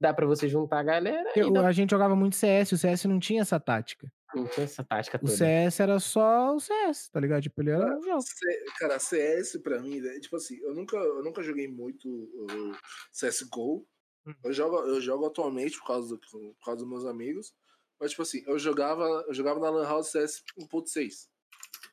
dá 0.00 0.14
pra 0.14 0.26
você 0.26 0.48
juntar 0.48 0.80
a 0.80 0.84
galera 0.84 1.30
e 1.42 1.50
dá 1.52 1.62
a 1.64 1.72
gente 1.72 1.90
jogava 1.90 2.14
muito 2.16 2.36
CS, 2.36 2.72
o 2.74 2.78
CS 2.78 3.08
não 3.08 3.18
tinha 3.18 3.42
essa 3.42 3.58
tática. 3.60 4.10
Não 4.36 4.46
tinha 4.48 4.64
essa 4.64 4.84
tática 4.84 5.16
O 5.16 5.20
toda. 5.20 5.32
CS 5.36 5.80
era 5.80 5.98
só 6.00 6.54
o 6.54 6.60
CS, 6.60 7.10
tá 7.10 7.20
ligado? 7.20 7.42
Tipo, 7.42 7.60
ele 7.62 7.70
era 7.70 7.98
um 7.98 8.02
jogo. 8.02 8.20
C- 8.22 8.64
Cara, 8.78 8.98
CS 8.98 9.58
pra 9.62 9.80
mim, 9.80 10.00
velho, 10.00 10.20
tipo 10.20 10.36
assim, 10.36 10.56
eu 10.62 10.74
nunca, 10.74 10.96
eu 10.96 11.22
nunca 11.22 11.42
joguei 11.42 11.66
muito 11.68 12.08
o 12.08 12.72
CSGO. 13.12 13.86
Hum. 14.26 14.34
Eu 14.44 14.52
jogo, 14.52 14.76
eu 14.80 15.00
jogo 15.00 15.26
atualmente 15.26 15.78
por 15.78 15.86
causa, 15.86 16.08
do, 16.08 16.18
por 16.18 16.64
causa 16.64 16.80
dos 16.80 16.88
meus 16.88 17.04
amigos. 17.04 17.54
Mas, 17.98 18.10
tipo 18.10 18.22
assim, 18.22 18.42
eu 18.46 18.58
jogava, 18.58 19.24
eu 19.26 19.32
jogava 19.34 19.58
na 19.60 19.70
Lan 19.70 19.86
House 19.86 20.10
CS 20.10 20.42
1.6, 20.58 21.28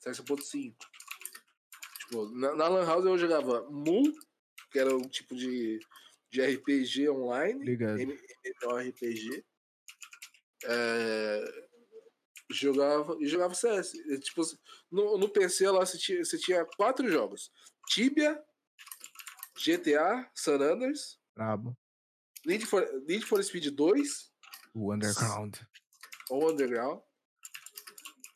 CS 0.01 0.19
1.5. 0.19 0.75
Tipo, 1.99 2.25
na, 2.35 2.55
na 2.55 2.67
Lan 2.67 2.85
House 2.85 3.05
eu 3.05 3.17
jogava 3.17 3.69
Mu, 3.69 4.01
que 4.71 4.79
era 4.79 4.93
um 4.95 5.07
tipo 5.07 5.33
de, 5.35 5.79
de 6.29 6.41
RPG 6.41 7.07
online. 7.09 7.63
Ligado. 7.63 7.99
MMORPG. 8.01 9.45
É, 10.65 11.65
jogava 12.55 13.15
e 13.19 13.27
jogava 13.27 13.53
CS. 13.53 13.91
Tipo, 14.21 14.41
no, 14.91 15.17
no 15.17 15.29
PC 15.29 15.69
lá 15.69 15.79
você 15.85 15.97
tinha, 15.97 16.23
você 16.23 16.37
tinha 16.37 16.65
quatro 16.77 17.09
jogos: 17.09 17.51
Tibia, 17.89 18.41
GTA, 19.57 20.29
San 20.35 20.55
Andreas, 20.55 21.19
Brabo. 21.35 21.77
Need 22.45 22.65
for, 22.65 22.85
Need 23.07 23.25
for 23.25 23.41
Speed 23.43 23.67
2 23.75 24.03
O 24.73 24.93
Underground. 24.93 25.55
ou 26.29 26.51
Underground, 26.51 26.99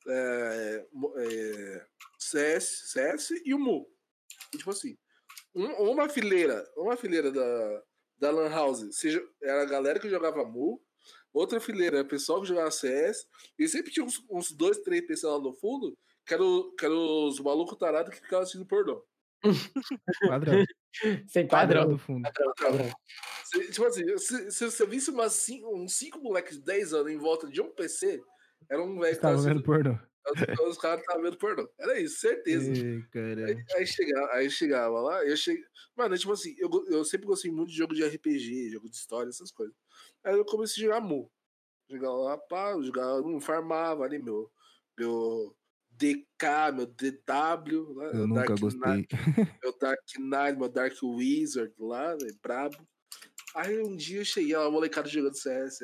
é, 0.08 0.86
é, 1.18 1.88
CS, 2.20 2.92
CS 2.92 3.30
e 3.46 3.54
o 3.54 3.60
Mu. 3.60 3.86
E, 4.54 4.58
tipo 4.58 4.72
assim, 4.72 4.98
um- 5.54 5.92
uma 5.92 6.08
fileira, 6.08 6.64
uma 6.78 6.96
fileira 6.96 7.32
da, 7.32 7.84
da 8.18 8.32
Lan 8.32 8.50
House 8.50 8.86
seja, 8.96 9.22
era 9.42 9.64
a 9.64 9.66
galera 9.66 10.00
que 10.00 10.10
jogava 10.10 10.46
Mu, 10.46 10.82
outra 11.38 11.60
fileira 11.60 12.02
o 12.02 12.06
pessoal 12.08 12.42
que 12.42 12.48
jogava 12.48 12.72
CS, 12.72 13.28
e 13.58 13.68
sempre 13.68 13.92
tinha 13.92 14.06
uns, 14.06 14.24
uns 14.30 14.52
dois, 14.52 14.78
três 14.80 15.06
PC 15.06 15.26
lá 15.28 15.40
no 15.40 15.54
fundo, 15.54 15.98
que 16.26 16.34
eram 16.34 16.74
que 16.76 16.86
era 16.86 16.94
os 16.94 17.40
malucos 17.40 17.78
tarados 17.78 18.10
que 18.14 18.18
ficavam 18.22 18.42
assistindo 18.44 18.66
pornô. 18.66 19.04
Padrão. 20.28 20.66
Sem 21.28 21.48
Padrão 21.48 21.82
padrão. 21.82 21.90
do 21.90 21.98
fundo. 21.98 22.24
padrão, 22.24 22.54
padrão. 22.60 22.92
Se- 23.46 23.72
tipo 23.72 23.86
assim, 23.86 24.18
se, 24.18 24.52
se 24.52 24.66
você 24.72 24.86
visse 24.86 25.12
umas 25.12 25.34
cinco, 25.34 25.76
uns 25.76 25.94
cinco 25.94 26.20
moleques 26.20 26.58
de 26.58 26.64
10 26.66 26.94
anos 26.94 27.12
em 27.12 27.18
volta 27.18 27.48
de 27.48 27.62
um 27.62 27.70
PC, 27.72 28.22
era 28.70 28.82
um 28.82 29.00
velho 29.00 29.16
que 29.16 29.22
tava 29.22 29.36
vendo 29.38 29.60
assistindo- 29.60 29.64
pornô. 29.64 29.98
os, 30.64 30.70
os 30.72 30.78
caras 30.78 31.02
estavam 31.02 31.22
vendo 31.24 31.38
pornô. 31.38 31.70
Era 31.80 32.00
isso, 32.00 32.20
certeza. 32.20 32.72
Ei, 32.72 33.02
caralho. 33.12 33.64
Aí 33.76 33.86
chegava, 33.88 34.34
aí 34.34 34.50
chegava 34.50 35.00
lá, 35.00 35.24
eu 35.26 35.38
cheguei. 35.38 35.64
Mano, 35.96 36.18
tipo 36.18 36.32
assim, 36.34 36.56
eu, 36.58 36.70
eu 36.90 37.06
sempre 37.06 37.28
gostei 37.28 37.52
muito 37.52 37.70
de 37.70 37.78
jogo 37.78 37.94
de 37.94 38.04
RPG, 38.04 38.70
jogo 38.72 38.90
de 38.90 38.96
história, 38.96 39.30
essas 39.30 39.52
coisas. 39.52 39.76
Aí 40.28 40.38
eu 40.38 40.46
comecei 40.46 40.84
a 40.84 40.88
jogar 40.88 41.02
Mu. 41.02 41.32
Jogava 41.90 42.16
lá, 42.18 42.38
pá, 42.38 42.74
jogava, 42.82 43.22
não 43.22 43.40
farmava 43.40 44.04
ali, 44.04 44.20
meu, 44.22 44.52
meu 45.00 45.56
DK, 45.92 46.72
meu 46.74 46.86
DW, 46.86 47.94
lá, 47.94 48.06
Eu 48.08 48.14
meu 48.14 48.28
nunca 48.28 48.48
Dark 48.48 48.60
gostei. 48.60 48.82
Knight, 48.92 49.08
meu 49.64 49.78
Dark 49.80 50.00
Knight, 50.20 50.60
meu 50.60 50.70
Dark 50.70 50.94
Wizard 51.02 51.74
lá, 51.80 52.12
né, 52.18 52.28
brabo. 52.42 52.78
Aí 53.56 53.82
um 53.82 53.96
dia 53.96 54.20
eu 54.20 54.26
cheguei 54.26 54.56
lá, 54.56 54.70
molecada 54.70 55.08
jogando 55.08 55.36
CS. 55.38 55.82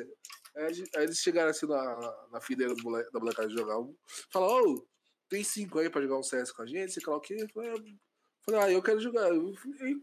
Aí, 0.56 0.84
aí 0.94 1.04
eles 1.04 1.18
chegaram 1.18 1.50
assim 1.50 1.66
na, 1.66 2.28
na 2.30 2.40
fileira 2.40 2.74
mole- 2.82 3.10
da 3.10 3.18
molecada 3.18 3.48
jogar. 3.48 3.80
Um, 3.80 3.96
falaram, 4.30 4.74
ô, 4.74 4.86
tem 5.28 5.42
cinco 5.42 5.78
aí 5.78 5.88
pra 5.88 6.02
jogar 6.02 6.18
um 6.18 6.22
CS 6.22 6.52
com 6.52 6.62
a 6.62 6.66
gente, 6.66 6.92
sei 6.92 7.02
lá 7.06 7.16
o 7.16 7.20
quê. 7.20 7.36
Falei, 7.52 8.60
ah, 8.60 8.70
eu 8.70 8.82
quero 8.82 9.00
jogar. 9.00 9.32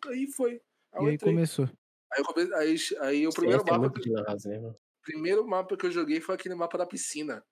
Aí, 0.09 0.27
foi. 0.35 0.59
Aí 0.93 1.05
E 1.05 1.09
aí 1.09 1.17
começou. 1.19 1.69
Aí, 2.13 2.19
eu 2.19 2.25
come... 2.25 2.53
aí, 2.55 2.75
aí 2.99 3.27
o 3.27 3.31
primeiro 3.31 3.61
é 3.67 3.71
mapa, 3.71 3.99
house, 4.27 4.45
né, 4.45 4.73
primeiro 5.03 5.47
mapa 5.47 5.77
que 5.77 5.85
eu 5.85 5.91
joguei 5.91 6.19
foi 6.21 6.35
aquele 6.35 6.55
mapa 6.55 6.77
da 6.77 6.85
piscina. 6.85 7.43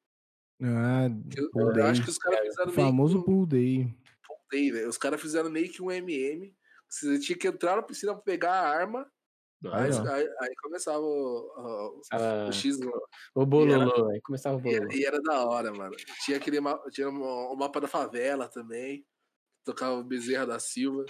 Ah, 0.62 1.08
Que 1.32 1.40
eu, 1.40 1.50
Pool 1.52 1.78
eu 1.78 1.86
acho 1.86 2.04
que 2.04 2.10
os 2.10 2.18
caras 2.18 2.40
fizeram 2.42 2.72
O 2.72 2.74
famoso 2.76 3.14
meio 3.14 3.24
que 3.26 3.32
um 3.32 3.36
Pool 3.36 3.46
Day. 3.46 3.98
pool 4.28 4.38
day, 4.52 4.72
velho. 4.72 4.90
Os 4.90 4.98
caras 4.98 5.22
fizeram 5.22 5.50
meio 5.50 5.72
que 5.72 5.82
um 5.82 5.90
MM. 5.92 6.54
Você 6.90 7.20
tinha 7.20 7.38
que 7.38 7.48
entrar 7.48 7.76
na 7.78 7.84
piscina 7.84 8.14
pra 8.14 8.22
pegar 8.22 8.52
a 8.52 8.68
arma. 8.70 9.10
Aí, 9.72 9.92
Aí, 9.92 10.08
aí, 10.10 10.30
aí 10.42 10.56
começava 10.62 11.00
o, 11.00 11.94
o- 11.98 12.02
Ah, 12.12 12.48
o 12.50 12.52
X. 12.52 12.78
o 13.36 13.46
bololô, 13.46 14.10
aí 14.10 14.22
começava 14.22 14.56
o 14.58 14.60
E, 14.60 14.64
bololô. 14.64 14.92
e 14.94 15.06
era 15.06 15.22
da 15.22 15.46
hora, 15.46 15.72
mano. 15.74 15.96
Tinha 16.26 16.38
aquele 16.38 16.60
ma- 16.60 16.80
tinha 16.92 17.10
o 17.10 17.56
mapa 17.56 17.80
da 17.82 17.88
favela 17.88 18.48
também. 18.50 19.06
Tocava 19.66 19.96
o 19.96 20.04
Bezerra 20.04 20.46
da 20.48 20.60
Silva. 20.60 21.06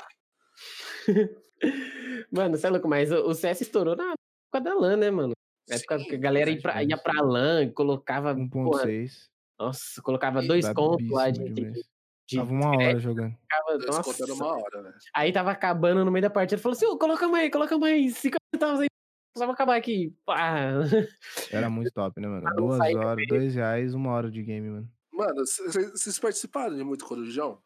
Mano, 2.31 2.57
você 2.57 2.67
é 2.67 2.69
louco, 2.69 2.87
mas 2.87 3.11
o 3.11 3.27
o 3.27 3.33
CS 3.33 3.61
estourou 3.61 3.95
na 3.95 4.13
época 4.13 4.61
da 4.63 4.73
LAN, 4.73 4.97
né, 4.97 5.11
mano? 5.11 5.33
Na 5.67 5.75
época 5.75 5.99
Sim, 5.99 6.05
que 6.05 6.15
a 6.15 6.19
galera 6.19 6.49
ia 6.49 6.61
pra, 6.61 6.83
ia 6.83 6.97
pra 6.97 7.21
LAN, 7.21 7.69
colocava. 7.71 8.35
porra, 8.51 8.85
1.6. 8.85 9.29
nossa, 9.59 10.01
colocava 10.01 10.41
dois 10.41 10.67
contos 10.73 11.09
lá 11.09 11.29
de. 11.29 11.49
De, 12.29 12.37
Tava 12.37 12.51
uma 12.53 12.67
hora 12.69 12.77
crédito, 12.77 12.99
jogando. 13.01 13.31
ficava- 13.31 13.77
Dois 13.79 13.87
nossa. 13.97 14.33
uma 14.35 14.53
hora, 14.55 14.83
velho. 14.83 14.95
Aí 15.15 15.33
tava 15.33 15.49
acabando 15.49 16.05
no 16.05 16.11
meio 16.11 16.21
da 16.21 16.29
partida, 16.29 16.61
falou 16.61 16.75
assim: 16.75 16.85
ô, 16.85 16.95
coloca 16.95 17.27
mais, 17.27 17.51
coloca 17.51 17.75
mais 17.79 18.17
50 18.17 18.37
centavos 18.53 18.81
aí. 18.81 18.87
Só 19.35 19.45
pra 19.45 19.53
acabar 19.53 19.75
aqui. 19.75 20.15
Pá. 20.25 20.73
Era 21.51 21.71
muito 21.71 21.91
top, 21.91 22.21
né, 22.21 22.27
mano? 22.27 22.43
não 22.53 22.55
Duas 22.55 22.79
horas, 22.95 23.25
dois 23.27 23.55
reais, 23.55 23.95
uma 23.95 24.11
hora 24.11 24.29
de 24.29 24.43
game, 24.43 24.69
mano. 24.69 24.91
Mano, 25.11 25.43
vocês 25.43 26.19
participaram 26.19 26.77
de 26.77 26.83
muito 26.83 27.03
Corujão? 27.03 27.59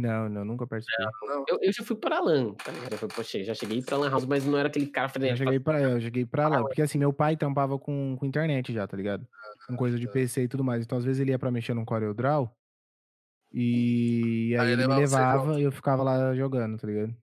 Não, 0.00 0.28
não, 0.28 0.44
nunca 0.44 0.66
participei. 0.66 1.06
Não. 1.22 1.44
Eu, 1.48 1.58
eu 1.60 1.72
já 1.72 1.82
fui 1.82 1.96
pra 1.96 2.20
LAN, 2.20 2.54
tá 2.54 2.70
ligado? 2.70 2.92
Eu 2.92 2.98
fui, 2.98 3.08
poxa, 3.08 3.42
já 3.42 3.54
cheguei 3.54 3.82
pra 3.82 3.96
LAN 3.96 4.10
House, 4.10 4.24
mas 4.26 4.44
não 4.44 4.56
era 4.56 4.68
aquele 4.68 4.86
cara 4.86 5.08
Eu 5.08 5.12
fazendo. 5.14 5.36
cheguei 5.36 5.58
pra, 5.60 5.80
eu 5.80 6.00
cheguei 6.00 6.24
pra 6.26 6.46
lá, 6.48 6.62
porque 6.62 6.82
assim, 6.82 6.98
meu 6.98 7.12
pai 7.12 7.36
tampava 7.36 7.78
com, 7.78 8.16
com 8.18 8.26
internet 8.26 8.72
já, 8.72 8.86
tá 8.86 8.96
ligado? 8.96 9.26
Com 9.66 9.76
coisa 9.76 9.98
de 9.98 10.06
tá. 10.06 10.12
PC 10.12 10.42
e 10.44 10.48
tudo 10.48 10.62
mais. 10.62 10.84
Então, 10.84 10.98
às 10.98 11.04
vezes 11.04 11.20
ele 11.20 11.30
ia 11.32 11.38
pra 11.38 11.50
mexer 11.50 11.74
no 11.74 11.84
CorelDRAW 11.84 12.50
e 13.52 14.54
aí 14.58 14.66
Aí 14.66 14.72
ele 14.72 14.86
me 14.86 14.94
levava 14.96 15.58
e 15.58 15.62
eu 15.64 15.72
ficava 15.72 16.02
lá 16.02 16.34
jogando, 16.34 16.78
tá 16.78 16.86
ligado? 16.86 17.16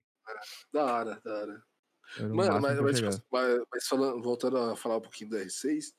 Da 0.72 0.84
hora, 0.84 1.20
da 1.24 1.32
hora. 1.34 1.62
Mano, 2.20 2.60
mas, 2.60 2.76
eu 2.76 2.82
mas, 2.84 2.96
tipo, 2.96 3.10
chegava. 3.12 3.22
mas- 3.32 3.62
mas 3.72 3.86
falando, 3.86 4.22
voltando 4.22 4.56
a 4.58 4.76
falar 4.76 4.98
um 4.98 5.00
pouquinho 5.00 5.30
do 5.30 5.36
R6, 5.38 5.92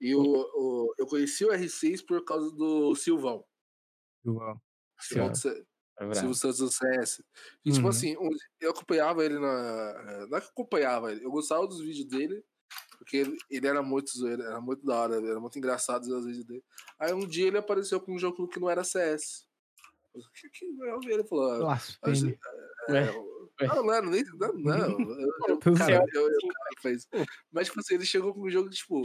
eu, 0.00 0.20
o- 0.20 0.94
eu 0.98 1.06
conheci 1.06 1.44
o 1.44 1.50
R6 1.52 2.02
por 2.06 2.24
causa 2.24 2.50
do 2.54 2.94
Silvão. 2.94 3.44
Eu- 4.24 4.60
Silvão 4.98 5.34
Sim. 5.34 5.62
É. 5.98 6.14
Silvio 6.14 6.34
Santos 6.34 6.58
do 6.58 6.70
CS. 6.70 7.22
E, 7.64 7.70
tipo 7.72 7.84
Uhum. 7.84 7.90
assim, 7.90 8.16
um- 8.18 8.30
eu 8.60 8.70
acompanhava 8.70 9.24
ele 9.24 9.38
na. 9.38 10.26
Não 10.28 10.38
é 10.38 10.40
que 10.40 10.48
acompanhava 10.48 11.10
ele, 11.12 11.24
eu 11.24 11.30
gostava 11.30 11.66
dos 11.66 11.80
vídeos 11.80 12.06
dele, 12.06 12.44
porque 12.98 13.16
ele, 13.18 13.36
ele 13.50 13.66
era 13.66 13.82
muito 13.82 14.10
zoeiro, 14.16 14.42
era 14.42 14.60
muito 14.60 14.84
da 14.84 14.94
hora, 15.00 15.16
era 15.16 15.40
muito 15.40 15.58
engraçado 15.58 16.02
os 16.04 16.26
vídeos 16.26 16.44
dele. 16.44 16.64
Aí 16.98 17.12
um 17.14 17.26
dia 17.26 17.46
ele 17.46 17.58
apareceu 17.58 18.00
com 18.00 18.14
um 18.14 18.18
jogo 18.18 18.46
que 18.48 18.60
não 18.60 18.68
era 18.68 18.84
CS. 18.84 19.46
Que, 20.40 20.48
que, 20.50 20.64
eu 20.64 21.00
vi 21.00 21.12
ele 21.12 21.24
falou. 21.24 21.52
ah, 21.52 21.58
Blasfêmia. 22.02 22.38
Ué, 22.88 23.14
é, 23.60 23.66
não, 23.66 23.82
não 23.84 23.92
era 23.92 24.06
nem. 24.06 24.24
Não, 24.38 24.52
não. 24.54 25.00
Eu, 25.00 25.28
eu, 25.48 25.58
cara, 25.76 26.04
eu, 26.12 26.22
eu, 26.30 26.38
cara, 26.40 26.70
fez. 26.80 27.06
Mas, 27.52 27.66
tipo 27.68 27.80
assim, 27.80 27.94
ele 27.94 28.04
chegou 28.06 28.32
com 28.34 28.42
um 28.42 28.50
jogo, 28.50 28.68
tipo. 28.70 29.02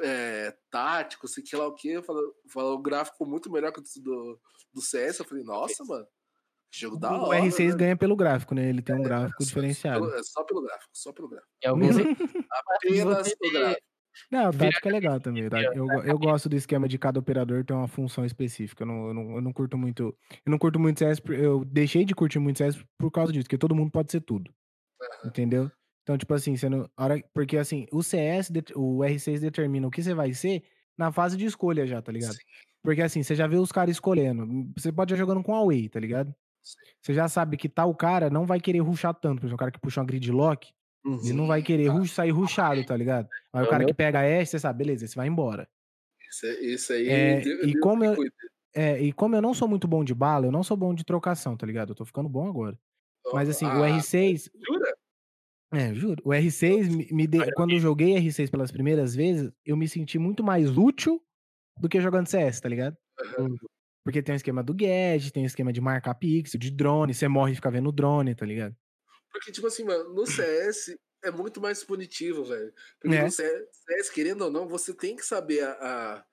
É, 0.00 0.56
tático, 0.70 1.26
sei 1.28 1.42
que 1.42 1.56
lá 1.56 1.66
o 1.66 1.74
quê. 1.74 2.00
Falou, 2.02 2.34
falou 2.52 2.74
o 2.78 2.82
gráfico 2.82 3.26
muito 3.26 3.50
melhor 3.50 3.72
que 3.72 3.80
o 3.80 4.02
do, 4.02 4.40
do 4.72 4.80
CS. 4.80 5.18
Eu 5.18 5.24
falei, 5.24 5.44
nossa, 5.44 5.84
mano. 5.84 6.06
Que 6.72 6.80
jogo 6.80 6.98
da 6.98 7.12
O 7.12 7.28
hora. 7.28 7.40
R6 7.40 7.70
né? 7.70 7.76
ganha 7.76 7.96
pelo 7.96 8.16
gráfico, 8.16 8.54
né? 8.54 8.68
Ele 8.68 8.82
tem 8.82 8.94
um 8.96 9.02
gráfico 9.02 9.42
Só- 9.42 9.48
diferenciado. 9.48 10.00
Pelo- 10.06 10.18
é 10.18 10.22
só 10.24 10.42
pelo 10.44 10.62
gráfico, 10.62 10.90
só 10.92 11.12
pelo 11.12 11.28
gráfico. 11.28 11.50
E 11.62 11.66
alguns 11.68 11.96
Apenas 12.76 13.28
você 13.28 13.36
o 13.40 13.52
gráfico. 13.52 13.82
Não, 14.30 14.48
o 14.50 14.52
tático 14.56 14.88
é 14.88 14.92
legal 14.92 15.20
também. 15.20 15.48
tá? 15.48 15.60
Eu, 15.60 15.86
go- 15.86 16.02
eu 16.02 16.18
gosto 16.18 16.48
do 16.48 16.54
esquema 16.56 16.88
de 16.88 16.98
cada 16.98 17.18
operador 17.18 17.64
ter 17.64 17.72
uma 17.72 17.88
função 17.88 18.24
específica. 18.24 18.82
Eu 18.84 18.86
não, 18.86 19.06
eu 19.08 19.14
não, 19.14 19.34
eu 19.36 19.40
não 19.40 19.52
curto 19.52 19.76
muito. 19.78 20.16
Eu 20.44 20.50
não 20.50 20.58
curto 20.58 20.78
muito 20.78 20.98
CS. 21.00 21.20
Eu 21.28 21.64
deixei 21.64 22.04
de 22.04 22.14
curtir 22.14 22.38
muito 22.38 22.58
CS 22.58 22.80
por 22.98 23.10
causa 23.10 23.32
disso, 23.32 23.44
porque 23.44 23.58
todo 23.58 23.74
mundo 23.74 23.90
pode 23.90 24.10
ser 24.12 24.20
tudo. 24.20 24.52
Entendeu? 25.24 25.70
Então, 26.04 26.16
tipo 26.18 26.32
assim, 26.34 26.54
você 26.54 26.68
não, 26.68 26.88
a 26.96 27.04
hora, 27.04 27.24
porque 27.32 27.56
assim, 27.56 27.86
o 27.90 28.02
CS, 28.02 28.52
o 28.76 28.98
R6 29.02 29.40
determina 29.40 29.88
o 29.88 29.90
que 29.90 30.02
você 30.02 30.12
vai 30.14 30.32
ser 30.34 30.62
na 30.96 31.10
fase 31.10 31.34
de 31.36 31.46
escolha 31.46 31.86
já, 31.86 32.00
tá 32.00 32.12
ligado? 32.12 32.34
Sim. 32.34 32.40
Porque 32.82 33.00
assim, 33.00 33.22
você 33.22 33.34
já 33.34 33.46
vê 33.46 33.56
os 33.56 33.72
caras 33.72 33.92
escolhendo. 33.96 34.46
Você 34.76 34.92
pode 34.92 35.12
estar 35.14 35.18
jogando 35.24 35.42
com 35.42 35.54
Away, 35.54 35.88
tá 35.88 35.98
ligado? 35.98 36.34
Sim. 36.62 36.76
Você 37.00 37.14
já 37.14 37.26
sabe 37.26 37.56
que 37.56 37.68
tal 37.70 37.94
cara 37.94 38.28
não 38.28 38.44
vai 38.44 38.60
querer 38.60 38.80
ruxar 38.80 39.14
tanto. 39.14 39.40
Por 39.40 39.46
exemplo, 39.46 39.54
o 39.56 39.58
cara 39.58 39.70
que 39.72 39.80
puxa 39.80 40.00
uma 40.00 40.06
gridlock, 40.06 40.70
ele 41.24 41.32
não 41.32 41.46
vai 41.46 41.62
querer 41.62 41.88
rush, 41.88 42.12
sair 42.12 42.30
ruxado, 42.30 42.84
tá 42.84 42.94
ligado? 42.96 43.26
Aí 43.52 43.62
o 43.62 43.64
É 43.64 43.66
o 43.66 43.70
cara 43.70 43.84
que 43.86 43.94
pega 43.94 44.20
a 44.20 44.24
S, 44.24 44.50
você 44.52 44.58
sabe, 44.58 44.78
beleza, 44.84 45.06
você 45.06 45.14
vai 45.14 45.26
embora. 45.26 45.66
Isso, 46.30 46.46
aí- 46.46 46.74
isso 46.74 46.92
aí. 46.92 47.08
É, 47.08 47.42
e 47.64 47.78
como 47.78 48.04
eu-. 48.04 48.16
É, 48.74 49.00
e 49.00 49.12
como 49.12 49.36
eu 49.36 49.40
não 49.42 49.54
sou 49.54 49.68
muito 49.68 49.86
bom 49.88 50.04
de 50.04 50.14
bala, 50.14 50.46
eu 50.46 50.52
não 50.52 50.62
sou 50.62 50.76
bom 50.76 50.92
de 50.94 51.04
trocação, 51.04 51.56
tá 51.56 51.64
ligado? 51.66 51.90
Eu 51.90 51.94
tô 51.94 52.04
ficando 52.04 52.28
bom 52.28 52.48
agora. 52.48 52.78
Mas 53.32 53.48
assim, 53.48 53.64
o 53.66 53.82
Ah, 53.84 53.88
R6. 53.88 54.50
Jura? 54.66 54.94
É, 55.76 55.94
juro. 55.94 56.22
O 56.24 56.30
R6 56.30 57.10
me, 57.12 57.26
deu- 57.26 57.44
Quando 57.54 57.72
eu 57.72 57.78
joguei 57.80 58.14
R6 58.16 58.50
pelas 58.50 58.70
primeiras 58.70 59.14
vezes, 59.14 59.50
eu 59.64 59.76
me 59.76 59.88
senti 59.88 60.18
muito 60.18 60.42
mais 60.44 60.76
útil 60.76 61.22
do 61.80 61.88
que 61.88 62.00
jogando 62.00 62.26
CS, 62.28 62.60
tá 62.60 62.68
ligado? 62.68 62.96
Aham. 63.20 63.56
Porque 64.04 64.22
tem 64.22 64.34
o 64.34 64.36
esquema 64.36 64.62
do 64.62 64.74
gadget, 64.74 65.32
tem 65.32 65.44
o 65.44 65.46
esquema 65.46 65.72
de 65.72 65.80
marcar 65.80 66.14
pixel, 66.14 66.60
de 66.60 66.70
drone, 66.70 67.14
você 67.14 67.26
morre 67.26 67.52
e 67.52 67.54
fica 67.56 67.70
vendo 67.70 67.88
o 67.88 67.92
drone, 67.92 68.34
tá 68.34 68.44
ligado? 68.44 68.76
Porque, 69.32 69.50
tipo 69.50 69.66
assim, 69.66 69.82
mano, 69.84 70.12
no 70.14 70.26
CS 70.26 70.96
é 71.24 71.30
muito 71.30 71.60
mais 71.60 71.82
punitivo, 71.82 72.44
velho. 72.44 72.72
Porque 73.00 73.16
É. 73.16 73.22
no 73.24 73.30
CS, 73.30 73.64
CS, 73.72 74.12
querendo 74.12 74.42
ou 74.42 74.50
não, 74.50 74.68
você 74.68 74.92
tem 74.94 75.16
que 75.16 75.24
saber 75.24 75.64
a, 75.64 75.72
a- 75.72 76.24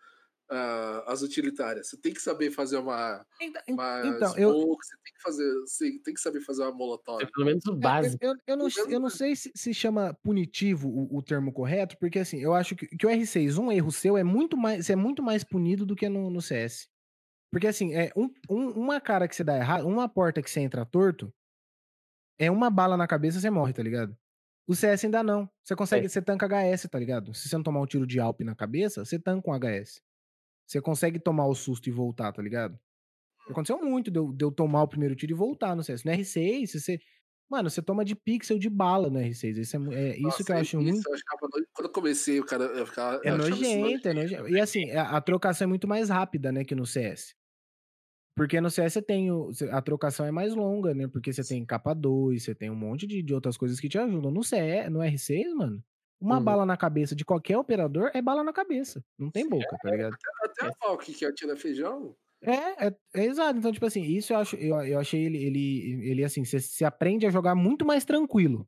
a- 0.51 1.03
as 1.11 1.21
utilitárias. 1.21 1.89
Você 1.89 1.97
tem 1.97 2.13
que 2.13 2.21
saber 2.21 2.51
fazer 2.51 2.77
uma, 2.77 3.25
uma 3.69 4.01
Então, 4.05 4.35
eu, 4.37 4.51
smoke, 4.51 4.85
você 4.85 4.95
tem 5.03 5.13
que 5.13 5.21
fazer. 5.21 5.53
Você 5.61 5.99
tem 6.03 6.13
que 6.13 6.21
saber 6.21 6.41
fazer 6.41 6.63
uma 6.63 6.71
molotov. 6.73 7.21
É 7.21 7.25
pelo 7.25 7.45
menos 7.45 7.65
o 7.65 7.73
É, 7.73 7.77
básico. 7.77 8.17
Eu, 8.25 8.35
eu, 8.47 8.57
não, 8.57 8.67
eu 8.89 8.99
não 8.99 9.09
sei 9.09 9.35
se, 9.35 9.51
se 9.55 9.73
chama 9.73 10.13
punitivo 10.23 10.89
o, 10.89 11.17
o 11.17 11.21
termo 11.23 11.51
correto, 11.53 11.97
porque 11.99 12.19
assim, 12.19 12.39
eu 12.39 12.53
acho 12.53 12.75
que, 12.75 12.87
que 12.87 13.05
o 13.05 13.09
R6, 13.09 13.57
um 13.57 13.71
erro 13.71 13.91
seu 13.91 14.17
é 14.17 14.23
muito 14.23 14.57
mais, 14.57 14.85
você 14.85 14.93
é 14.93 14.95
muito 14.95 15.23
mais 15.23 15.43
punido 15.43 15.85
do 15.85 15.95
que 15.95 16.09
no, 16.09 16.29
no 16.29 16.41
CS. 16.41 16.87
Porque 17.51 17.67
assim, 17.67 17.93
é 17.93 18.11
um, 18.15 18.29
um- 18.49 18.69
uma 18.71 19.01
cara 19.01 19.27
que 19.27 19.35
você 19.35 19.43
dá 19.43 19.57
errado, 19.57 19.87
uma 19.87 20.07
porta 20.09 20.41
que 20.41 20.49
você 20.49 20.61
entra 20.61 20.85
torto, 20.85 21.33
é 22.39 22.49
uma 22.49 22.69
bala 22.69 22.97
na 22.97 23.07
cabeça 23.07 23.39
você 23.39 23.49
morre, 23.49 23.73
tá 23.73 23.83
ligado? 23.83 24.17
O 24.67 24.75
CS 24.75 25.05
ainda 25.05 25.23
não. 25.23 25.49
Você 25.63 25.75
consegue, 25.75 26.07
você 26.07 26.21
tanca 26.21 26.47
HS, 26.47 26.87
tá 26.89 26.97
ligado? 26.99 27.33
Se 27.33 27.49
você 27.49 27.55
não 27.55 27.63
tomar 27.63 27.81
um 27.81 27.85
tiro 27.85 28.07
de 28.07 28.19
Alp 28.19 28.41
na 28.41 28.55
cabeça, 28.55 29.03
você 29.03 29.19
tanca 29.19 29.49
um 29.49 29.53
HS. 29.53 30.01
Você 30.71 30.79
consegue 30.79 31.19
tomar 31.19 31.47
o 31.47 31.53
susto 31.53 31.89
e 31.89 31.91
voltar, 31.91 32.31
tá 32.31 32.41
ligado? 32.41 32.79
Aconteceu 33.49 33.77
muito 33.77 34.09
de 34.09 34.17
eu, 34.17 34.31
de 34.31 34.45
eu 34.45 34.49
tomar 34.49 34.83
o 34.83 34.87
primeiro 34.87 35.13
tiro 35.17 35.33
e 35.33 35.35
voltar 35.35 35.75
no 35.75 35.83
CS. 35.83 36.05
No 36.05 36.11
R6, 36.11 36.67
se 36.67 36.79
você. 36.79 36.99
Mano, 37.49 37.69
você 37.69 37.81
toma 37.81 38.05
de 38.05 38.15
pixel 38.15 38.57
de 38.57 38.69
bala 38.69 39.09
no 39.09 39.19
R6. 39.19 39.57
Isso 39.57 39.75
é, 39.75 39.95
é 39.95 40.13
isso 40.13 40.21
Nossa, 40.21 40.43
que 40.45 40.51
eu 40.53 40.55
acho 40.55 40.81
isso 40.81 40.93
muito. 40.93 41.09
eu 41.09 41.17
ficava 41.17 41.39
Quando 41.73 41.87
eu 41.87 41.91
comecei, 41.91 42.39
o 42.39 42.45
cara 42.45 42.63
eu 42.63 42.85
ficava. 42.85 43.19
É 43.25 43.31
eu 43.31 43.37
isso 43.37 43.49
nojento, 43.49 44.07
é 44.07 44.13
nojento. 44.13 44.47
E 44.47 44.61
assim, 44.61 44.89
a, 44.91 45.17
a 45.17 45.21
trocação 45.21 45.65
é 45.65 45.67
muito 45.67 45.89
mais 45.89 46.07
rápida, 46.07 46.53
né, 46.53 46.63
que 46.63 46.73
no 46.73 46.85
CS. 46.85 47.35
Porque 48.33 48.61
no 48.61 48.71
CS 48.71 48.93
você 48.93 49.01
tem 49.01 49.29
o, 49.29 49.51
a 49.71 49.81
trocação 49.81 50.25
é 50.25 50.31
mais 50.31 50.55
longa, 50.55 50.93
né? 50.93 51.05
Porque 51.09 51.33
você 51.33 51.43
tem 51.43 51.65
capa 51.65 51.93
2, 51.93 52.41
você 52.41 52.55
tem 52.55 52.69
um 52.69 52.75
monte 52.75 53.05
de, 53.05 53.21
de 53.21 53.33
outras 53.33 53.57
coisas 53.57 53.77
que 53.77 53.89
te 53.89 53.97
ajudam. 53.97 54.31
No 54.31 54.41
CS, 54.41 54.89
no 54.89 54.99
R6, 54.99 55.53
mano, 55.53 55.83
uma 56.21 56.37
Uhum. 56.37 56.43
bala 56.43 56.65
na 56.65 56.77
cabeça 56.77 57.15
de 57.15 57.25
qualquer 57.25 57.57
operador 57.57 58.11
é 58.13 58.21
bala 58.21 58.43
na 58.43 58.53
cabeça. 58.53 59.03
Não 59.17 59.31
tem 59.31 59.47
boca, 59.49 59.75
tá 59.81 59.89
ligado? 59.91 60.15
Até 60.43 60.67
a 60.67 60.73
Falk 60.75 61.11
que 61.13 61.25
atira 61.25 61.57
feijão. 61.57 62.15
É, 62.43 62.87
é, 62.87 62.95
é 63.15 63.25
exato. 63.25 63.57
Então, 63.59 63.71
tipo 63.71 63.85
assim, 63.85 64.01
isso 64.03 64.33
eu 64.33 64.37
acho, 64.37 64.55
eu, 64.55 64.75
eu 64.83 64.99
achei 64.99 65.23
ele, 65.25 65.37
ele, 65.43 66.09
ele 66.11 66.23
assim, 66.23 66.43
você 66.45 66.59
se 66.59 66.85
aprende 66.85 67.25
a 67.25 67.29
jogar 67.31 67.55
muito 67.55 67.85
mais 67.85 68.05
tranquilo. 68.05 68.67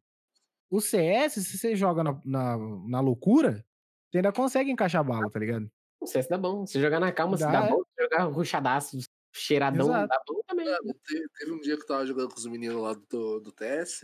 O 0.70 0.82
CS, 0.82 1.34
se 1.36 1.58
você 1.58 1.76
joga 1.76 2.04
na, 2.04 2.20
na, 2.26 2.58
na 2.88 3.00
loucura, 3.00 3.64
você 4.12 4.18
ainda 4.18 4.32
consegue 4.32 4.72
encaixar 4.72 5.04
bala, 5.04 5.30
tá 5.30 5.40
ligado? 5.40 5.70
O 6.02 6.08
CS 6.08 6.28
dá 6.28 6.38
bom. 6.38 6.66
Se 6.66 6.82
jogar 6.82 7.00
na 7.00 7.12
calma, 7.12 7.38
se 7.38 7.44
Dá, 7.44 7.52
dá 7.52 7.66
é. 7.68 7.70
bom. 7.70 7.84
Se 7.84 8.04
jogar 8.04 8.24
ruchadaço, 8.26 8.98
cheiradão, 9.34 9.88
Exato. 9.88 10.08
dá 10.08 10.22
bom 10.28 10.42
também. 10.48 10.66
Mano, 10.66 10.96
teve, 11.08 11.26
teve 11.40 11.52
um 11.52 11.60
dia 11.60 11.76
que 11.78 11.84
eu 11.84 11.88
tava 11.88 12.06
jogando 12.06 12.30
com 12.30 12.38
os 12.38 12.46
meninos 12.46 12.82
lá 12.82 12.94
do, 13.10 13.40
do 13.40 13.52
TS. 13.52 14.02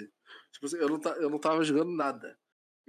Tipo 0.51 0.65
assim, 0.65 0.77
eu 0.77 0.89
não, 0.89 0.99
eu 1.15 1.29
não 1.29 1.39
tava 1.39 1.63
jogando 1.63 1.91
nada. 1.91 2.37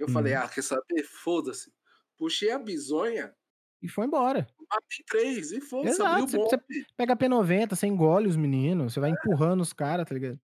Eu 0.03 0.09
falei, 0.09 0.33
Uhum. 0.35 0.39
ah, 0.41 0.47
quer 0.49 0.63
saber? 0.63 1.03
Foda-se. 1.03 1.71
puxei 2.17 2.51
a 2.51 2.59
bizonha, 2.59 3.33
E 3.81 3.87
foi 3.89 4.05
embora. 4.05 4.47
matei 4.69 5.03
três, 5.09 5.51
e 5.51 5.59
foda-se, 5.59 5.95
Exato, 5.95 6.27
você- 6.27 6.37
bombe. 6.37 6.85
Pega 6.95 7.13
a 7.13 7.15
P90, 7.17 7.75
você 7.75 7.87
engole 7.87 8.27
os 8.27 8.35
meninos, 8.37 8.93
você 8.93 8.99
vai 8.99 9.09
empurrando 9.11 9.61
os 9.61 9.73
caras, 9.73 10.07
tá 10.07 10.13
ligado? 10.13 10.39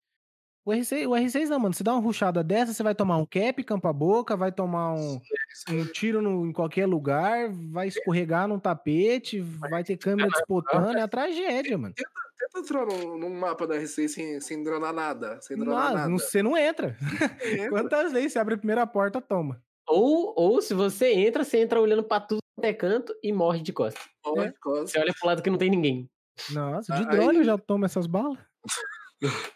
O 0.65 0.71
R6, 0.71 1.07
o 1.07 1.11
R6 1.11 1.47
não, 1.47 1.59
mano. 1.59 1.75
Você 1.75 1.83
dá 1.83 1.93
uma 1.93 2.01
ruchada 2.01 2.43
dessa, 2.43 2.73
você 2.73 2.81
vai 2.81 2.95
tomar 2.95 3.17
um 3.17 3.25
cap, 3.25 3.63
campa 3.63 3.89
a 3.89 3.93
boca, 3.93 4.35
vai 4.35 4.51
tomar 4.51 4.93
um, 4.95 5.21
um 5.69 5.85
tiro 5.85 6.21
no- 6.23 6.47
em 6.47 6.51
qualquer 6.51 6.87
lugar, 6.87 7.49
vai 7.71 7.87
escorregar 7.87 8.47
num 8.47 8.57
tapete, 8.59 9.39
vai 9.41 9.83
ter 9.83 9.95
câmera 9.95 10.27
disputando, 10.29 10.97
é 10.97 11.01
a 11.01 11.07
tragédia, 11.07 11.77
mano. 11.77 11.93
Tenta 11.95 12.59
entrar 12.59 12.85
num, 12.85 13.17
num 13.17 13.29
mapa 13.39 13.67
da 13.67 13.75
R6 13.75 14.07
sem, 14.07 14.41
sem 14.41 14.63
dronar 14.63 14.91
nada. 14.91 15.39
Sem 15.41 15.55
dronar 15.55 15.89
Não, 15.89 15.93
nada. 15.95 16.09
não- 16.09 16.17
você 16.17 16.41
não 16.41 16.57
entra. 16.57 16.97
Entra. 17.45 17.69
Quantas 17.69 18.11
vezes 18.11 18.33
você 18.33 18.39
abre 18.39 18.55
a 18.55 18.57
primeira 18.57 18.87
porta, 18.87 19.21
toma. 19.21 19.61
Ou, 19.87 20.33
ou 20.35 20.61
se 20.63 20.73
você 20.73 21.13
entra, 21.13 21.43
você 21.43 21.59
entra 21.59 21.79
olhando 21.79 22.03
pra 22.03 22.19
tudo 22.19 22.39
quanto 22.55 22.65
é 22.65 22.73
canto 22.73 23.13
e 23.21 23.31
morre 23.31 23.61
de 23.61 23.71
costas. 23.71 24.03
Olha, 24.25 24.47
É. 24.47 24.53
coisa. 24.59 24.87
Você 24.87 24.97
olha 24.99 25.13
pro 25.19 25.27
lado 25.27 25.43
que 25.43 25.49
não 25.51 25.59
tem 25.59 25.69
ninguém. 25.69 26.09
Nossa, 26.51 26.91
de 26.95 27.03
Aí- 27.03 27.09
drone 27.09 27.37
eu 27.37 27.43
já 27.45 27.55
tomo 27.57 27.85
essas 27.85 28.07
balas. 28.07 28.39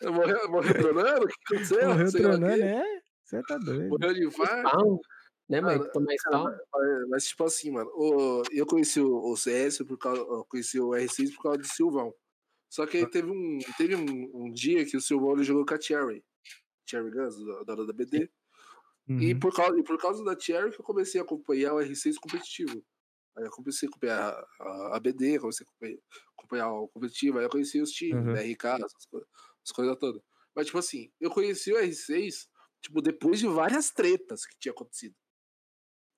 Morreu, 0.04 0.50
morreu 0.50 0.74
tronando? 0.74 1.26
O 1.26 1.28
que 1.28 1.34
aconteceu? 1.46 1.90
Morreu 1.90 2.12
tronando, 2.12 2.64
é? 2.64 3.02
Você 3.24 3.44
tá 3.44 3.58
doido. 3.58 3.90
Morreu 3.90 4.14
de 4.14 4.26
infarto? 4.26 5.02
Né, 5.50 5.62
Mano? 5.62 5.90
Tomar 5.92 6.14
spawn. 6.18 6.44
Mas, 6.74 7.10
mas, 7.10 7.26
tipo 7.28 7.44
assim, 7.44 7.72
mano, 7.72 7.90
o- 7.96 8.44
eu 8.52 8.66
conheci 8.66 9.00
o, 9.00 9.32
o 9.32 9.36
CS 9.36 9.84
por 9.84 9.98
causa. 9.98 10.22
Eu 10.22 10.46
conheci 10.46 10.80
o 10.80 10.94
R6 10.94 11.32
por 11.36 11.44
causa 11.44 11.58
do 11.60 11.68
Silvão. 11.68 12.14
Só 12.70 12.86
que 12.86 12.98
aí 12.98 13.08
teve 13.10 13.32
um, 13.32 13.60
teve 13.78 13.96
um, 13.96 14.46
um 14.46 14.52
dia 14.52 14.86
que 14.86 14.96
o 14.96 15.02
Silvão 15.02 15.34
ele 15.34 15.44
jogou 15.44 15.66
com 15.66 15.74
a 15.74 15.82
Cherry. 15.82 16.24
Cherry 16.88 17.12
Guns, 17.12 17.36
da, 17.66 17.76
da, 17.76 17.86
da 17.86 17.94
BD. 17.94 18.30
E, 19.10 19.34
Uhum. 19.34 19.40
por 19.40 19.54
causa, 19.56 19.80
e 19.80 19.84
por 19.84 19.98
causa 20.00 20.24
da 20.24 20.40
Cherry 20.40 20.72
que 20.72 20.80
eu 20.82 20.86
comecei 20.86 21.20
a 21.20 21.24
acompanhar 21.24 21.74
o 21.74 21.82
R6 21.82 22.18
competitivo. 22.20 22.84
Aí 23.38 23.46
eu 23.46 23.52
comecei 23.52 23.88
a 23.88 23.90
acompanhar 23.90 24.46
a, 24.62 24.98
a 24.98 25.00
BD, 25.00 25.40
comecei 25.40 25.66
a 25.66 25.70
acompanhar, 25.70 26.00
acompanhar 26.38 26.72
o 26.74 26.88
competitivo, 26.90 27.40
aí 27.40 27.46
eu 27.46 27.50
conheci 27.50 27.82
os 27.82 27.92
times, 27.92 28.26
Uhum. 28.26 28.34
BRK, 28.34 28.66
essas 28.86 29.06
coisas, 29.10 29.30
as 29.70 29.72
coisas 29.76 29.98
todas. 29.98 30.22
Mas, 30.56 30.66
tipo 30.66 30.78
assim, 30.78 31.12
eu 31.20 31.30
conheci 31.30 31.72
o 31.72 31.78
R6, 31.78 32.48
tipo, 32.82 33.02
depois 33.02 33.40
de 33.40 33.48
várias 33.48 33.90
tretas 33.92 34.46
que 34.46 34.58
tinha 34.60 34.72
acontecido. 34.72 35.16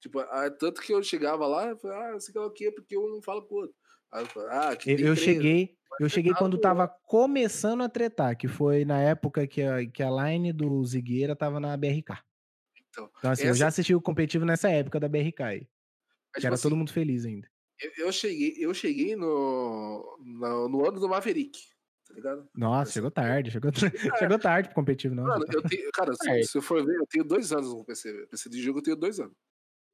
Tipo, 0.01 0.19
ah, 0.19 0.49
tanto 0.49 0.81
que 0.81 0.93
eu 0.93 1.03
chegava 1.03 1.45
lá, 1.45 1.67
eu 1.69 1.77
falei, 1.77 1.97
ah, 1.97 2.19
sei 2.19 2.33
lá 2.35 2.47
o 2.47 2.51
quê, 2.51 2.71
porque 2.71 2.95
eu 2.95 3.07
não 3.07 3.21
falo 3.21 3.43
com 3.45 3.55
o 3.55 3.57
outro. 3.59 3.75
Aí 4.11 4.23
eu 4.23 4.27
falei, 4.27 4.49
ah, 4.51 4.77
Eu, 4.87 4.97
eu 4.99 5.15
cheguei, 5.15 5.77
eu 5.99 6.09
cheguei 6.09 6.31
tava 6.33 6.43
quando 6.43 6.57
tava 6.59 6.87
começando 6.87 7.83
a 7.83 7.89
tretar, 7.89 8.35
que 8.35 8.47
foi 8.47 8.83
na 8.83 8.99
época 8.99 9.45
que 9.47 9.61
a, 9.61 9.85
que 9.85 10.01
a 10.01 10.09
line 10.09 10.51
do 10.51 10.83
Zigueira 10.85 11.35
tava 11.35 11.59
na 11.59 11.77
BRK. 11.77 12.17
Então, 12.89 13.09
Então, 13.19 13.31
assim, 13.31 13.43
eu 13.43 13.49
essa- 13.51 13.59
já 13.59 13.67
assisti 13.67 13.93
o 13.93 14.01
competitivo 14.01 14.43
nessa 14.43 14.69
época 14.69 14.99
da 14.99 15.07
BRK 15.07 15.41
aí. 15.43 15.59
Que 16.33 16.39
tipo 16.39 16.47
era 16.47 16.55
assim, 16.55 16.63
todo 16.63 16.75
mundo 16.75 16.91
feliz 16.91 17.25
ainda. 17.25 17.47
eu, 17.79 18.05
eu 18.07 18.11
cheguei, 18.11 18.55
eu 18.57 18.73
cheguei 18.73 19.15
no, 19.15 20.17
no, 20.19 20.67
no 20.69 20.85
ano 20.87 20.99
do 20.99 21.07
Maverick, 21.09 21.59
tá 22.11 22.15
ligado? 22.15 22.49
Nossa, 22.55 22.91
chegou 22.91 23.09
tarde, 23.11 23.51
chegou, 23.51 23.71
chegou 23.73 24.39
tarde 24.39 24.69
pro 24.69 24.75
competitivo, 24.75 25.15
não. 25.15 25.23
Mano, 25.23 25.45
eu 25.51 25.61
tenho, 25.63 25.89
cara, 25.93 26.13
se, 26.13 26.29
É. 26.29 26.43
se 26.43 26.57
eu 26.57 26.61
for 26.61 26.85
ver, 26.85 26.95
eu 26.95 27.05
tenho 27.07 27.23
dois 27.23 27.51
anos 27.51 27.73
no 27.73 27.83
PC. 27.85 28.27
PC 28.29 28.49
de 28.49 28.61
jogo 28.61 28.79
eu 28.79 28.83
tenho 28.83 28.95
dois 28.97 29.19
anos. 29.19 29.33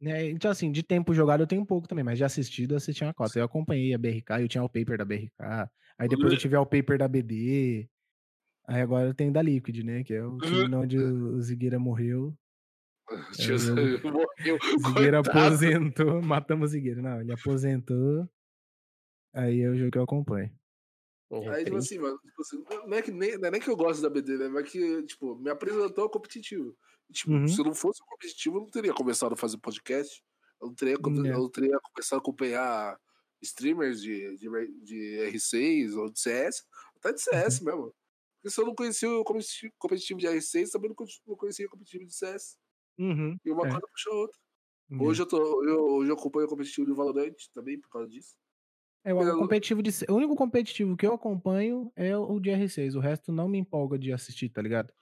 É, 0.02 0.30
então, 0.30 0.52
assim, 0.52 0.72
de 0.72 0.84
tempo 0.84 1.14
jogado 1.14 1.42
eu 1.42 1.48
tenho 1.48 1.62
um 1.62 1.66
pouco 1.66 1.88
também, 1.88 2.04
mas 2.04 2.18
de 2.20 2.24
assistido 2.24 2.74
eu 2.74 2.78
assisti 2.78 3.04
uma 3.04 3.14
cota. 3.14 3.40
Eu 3.40 3.46
acompanhei 3.46 3.94
a 3.94 3.98
BRK, 3.98 4.42
eu 4.42 4.48
tinha 4.48 4.64
o 4.64 4.70
paper 4.70 4.98
da 4.98 5.06
BRK. 5.06 5.70
Aí 5.98 6.08
depois 6.08 6.32
eu 6.32 6.38
tive 6.38 6.56
o 6.56 6.66
paper 6.66 7.00
da 7.00 7.08
BD. 7.08 7.90
Aí 8.68 8.82
agora 8.82 9.08
eu 9.08 9.14
tenho 9.14 9.32
da 9.32 9.42
Liquid, 9.42 9.84
né? 9.84 10.04
Que 10.04 10.14
é 10.14 10.24
o 10.24 10.38
time 10.38 10.76
onde 10.76 11.00
o 11.00 11.42
Zigueira 11.42 11.80
morreu. 11.80 12.38
Tio, 13.34 13.56
eu- 13.56 14.12
morreu. 14.12 14.58
O 14.58 14.60
Zigueira 15.10 15.20
aposentou, 15.20 16.22
matamos 16.22 16.70
o 16.70 16.72
Zigueira. 16.74 17.02
Não, 17.02 17.22
ele 17.22 17.32
aposentou. 17.32 18.30
Aí 19.34 19.62
é 19.62 19.70
o 19.70 19.76
jogo 19.78 19.92
que 19.92 19.98
eu 19.98 20.04
acompanho. 20.04 20.52
É, 21.30 21.50
Aí, 21.50 21.66
tipo 21.66 21.76
assim, 21.78 21.98
mano, 22.00 22.18
tipo 22.20 22.42
assim, 22.42 22.64
não, 22.88 22.98
é 22.98 23.02
que 23.02 23.12
nem, 23.12 23.38
não 23.38 23.48
é 23.48 23.52
nem 23.52 23.60
que 23.62 23.70
eu 23.70 23.76
gosto 23.76 24.02
da 24.02 24.10
BD, 24.10 24.38
né? 24.38 24.48
Mas 24.48 24.70
que, 24.72 25.04
tipo, 25.04 25.36
me 25.36 25.50
apresentou 25.50 26.06
ao 26.06 26.10
competitivo. 26.10 26.78
Tipo, 27.12 27.32
Uhum. 27.32 27.48
se 27.48 27.60
eu 27.60 27.66
não 27.66 27.74
fosse 27.76 28.02
competitivo, 28.06 28.58
eu 28.58 28.62
não 28.62 28.70
teria 28.70 28.94
começado 28.94 29.34
a 29.34 29.38
fazer 29.38 29.58
podcast. 29.58 30.24
Eu 30.62 30.68
não 30.68 30.74
teria, 30.76 30.94
É. 30.96 30.98
eu 30.98 31.38
não 31.40 31.50
teria 31.50 31.78
começado 31.80 32.20
a 32.20 32.22
acompanhar 32.22 33.00
streamers 33.42 34.02
de, 34.02 34.36
de, 34.38 34.48
de 34.84 35.18
R6 35.32 35.96
ou 35.96 36.10
de 36.10 36.20
CS, 36.20 36.64
até 36.96 37.12
de 37.14 37.22
CS 37.22 37.62
mesmo. 37.62 37.94
Porque 38.42 38.50
se 38.54 38.62
eu 38.62 38.66
não 38.66 38.74
conhecia 38.76 39.10
o 39.12 39.24
competitivo- 39.24 40.20
de 40.20 40.28
R6, 40.28 40.72
também 40.72 40.90
não 40.90 40.96
con- 40.96 41.06
não 41.28 41.36
conhecia 41.36 41.66
o 41.66 41.70
competitivo 41.70 42.06
de 42.06 42.14
CS. 42.16 42.58
Uhum. 42.98 43.38
E 43.46 43.52
uma 43.52 43.68
É. 43.68 43.72
coisa 43.72 43.88
puxa 43.88 44.10
a 44.10 44.14
outra. 44.16 44.40
Hoje 45.02 45.22
eu, 45.22 45.28
tô, 45.28 45.64
eu, 45.66 45.80
hoje 45.98 46.10
eu 46.10 46.16
acompanho 46.16 46.46
o 46.48 46.50
competitivo 46.50 46.88
de 46.88 46.94
Valorant 46.94 47.36
também, 47.54 47.78
por 47.80 47.90
causa 47.90 48.08
disso. 48.08 48.36
É, 49.08 49.14
o, 49.14 49.22
eu- 49.24 49.40
competitivo 49.40 49.82
de, 49.82 49.90
o 50.10 50.16
único 50.16 50.36
competitivo 50.36 50.98
que 50.98 51.08
eu 51.08 51.14
acompanho 51.14 51.90
é 51.96 52.16
o 52.18 52.40
de 52.42 52.50
R6. 52.50 52.94
O 52.94 53.00
resto 53.00 53.32
não 53.32 53.48
me 53.48 53.58
empolga 53.58 53.98
de 53.98 54.12
assistir, 54.12 54.50
tá 54.50 54.62
ligado? 54.62 54.94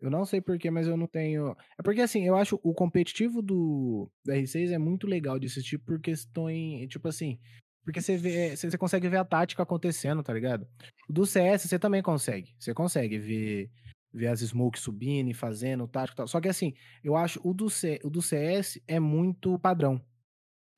Eu 0.00 0.08
não 0.08 0.24
sei 0.24 0.40
porquê, 0.40 0.70
mas 0.70 0.86
eu 0.86 0.96
não 0.96 1.08
tenho. 1.08 1.56
É 1.76 1.82
porque 1.82 2.00
assim, 2.00 2.24
eu 2.24 2.36
acho 2.36 2.60
o 2.62 2.72
competitivo 2.72 3.42
do, 3.42 4.08
do 4.24 4.32
R6 4.32 4.70
é 4.70 4.78
muito 4.78 5.08
legal 5.08 5.36
de 5.36 5.48
assistir 5.48 5.78
por 5.78 6.00
questões. 6.00 6.86
Tipo 6.88 7.08
assim. 7.08 7.40
Porque 7.84 8.00
você 8.00 8.16
vê. 8.16 8.54
Você 8.56 8.78
consegue 8.78 9.08
ver 9.08 9.16
a 9.16 9.24
tática 9.24 9.64
acontecendo, 9.64 10.22
tá 10.22 10.32
ligado? 10.32 10.64
O 11.08 11.12
do 11.12 11.26
CS 11.26 11.68
você 11.68 11.76
também 11.76 12.00
consegue. 12.00 12.54
Você 12.56 12.72
consegue 12.72 13.18
ver, 13.18 13.68
ver 14.12 14.28
as 14.28 14.40
smokes 14.42 14.80
subindo 14.82 15.28
e 15.28 15.34
fazendo 15.34 15.82
o 15.82 15.88
tático 15.88 16.14
e 16.14 16.18
tal. 16.18 16.28
Só 16.28 16.40
que 16.40 16.48
assim, 16.48 16.72
eu 17.02 17.16
acho 17.16 17.40
o 17.42 17.52
do, 17.52 17.68
C, 17.68 17.98
o 18.04 18.10
do 18.10 18.22
CS 18.22 18.80
é 18.86 19.00
muito 19.00 19.58
padrão. 19.58 20.00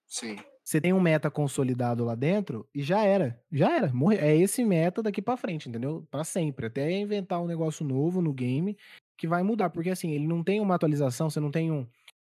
Sim. 0.07 0.37
Você 0.71 0.81
tem 0.81 0.93
um 0.93 1.01
meta 1.01 1.29
consolidado 1.29 2.05
lá 2.05 2.15
dentro 2.15 2.65
e 2.73 2.81
já 2.81 3.03
era. 3.05 3.43
Já 3.51 3.75
era. 3.75 3.93
Morre. 3.93 4.19
É 4.19 4.37
esse 4.37 4.65
meta 4.65 5.03
daqui 5.03 5.21
pra 5.21 5.37
frente, 5.37 5.69
entendeu? 5.69 6.07
Pra 6.09 6.23
sempre. 6.23 6.67
Até 6.67 6.93
inventar 6.93 7.43
um 7.43 7.47
negócio 7.49 7.85
novo 7.85 8.23
no 8.23 8.33
game 8.33 8.77
que 9.19 9.27
vai 9.27 9.43
mudar. 9.43 9.71
Porque 9.71 9.91
assim, 9.91 10.13
ele 10.13 10.29
não 10.29 10.45
tem 10.45 10.61
uma 10.61 10.77
atualização, 10.77 11.29
você 11.29 11.41
não 11.41 11.51
tem 11.51 11.73
um. 11.73 11.85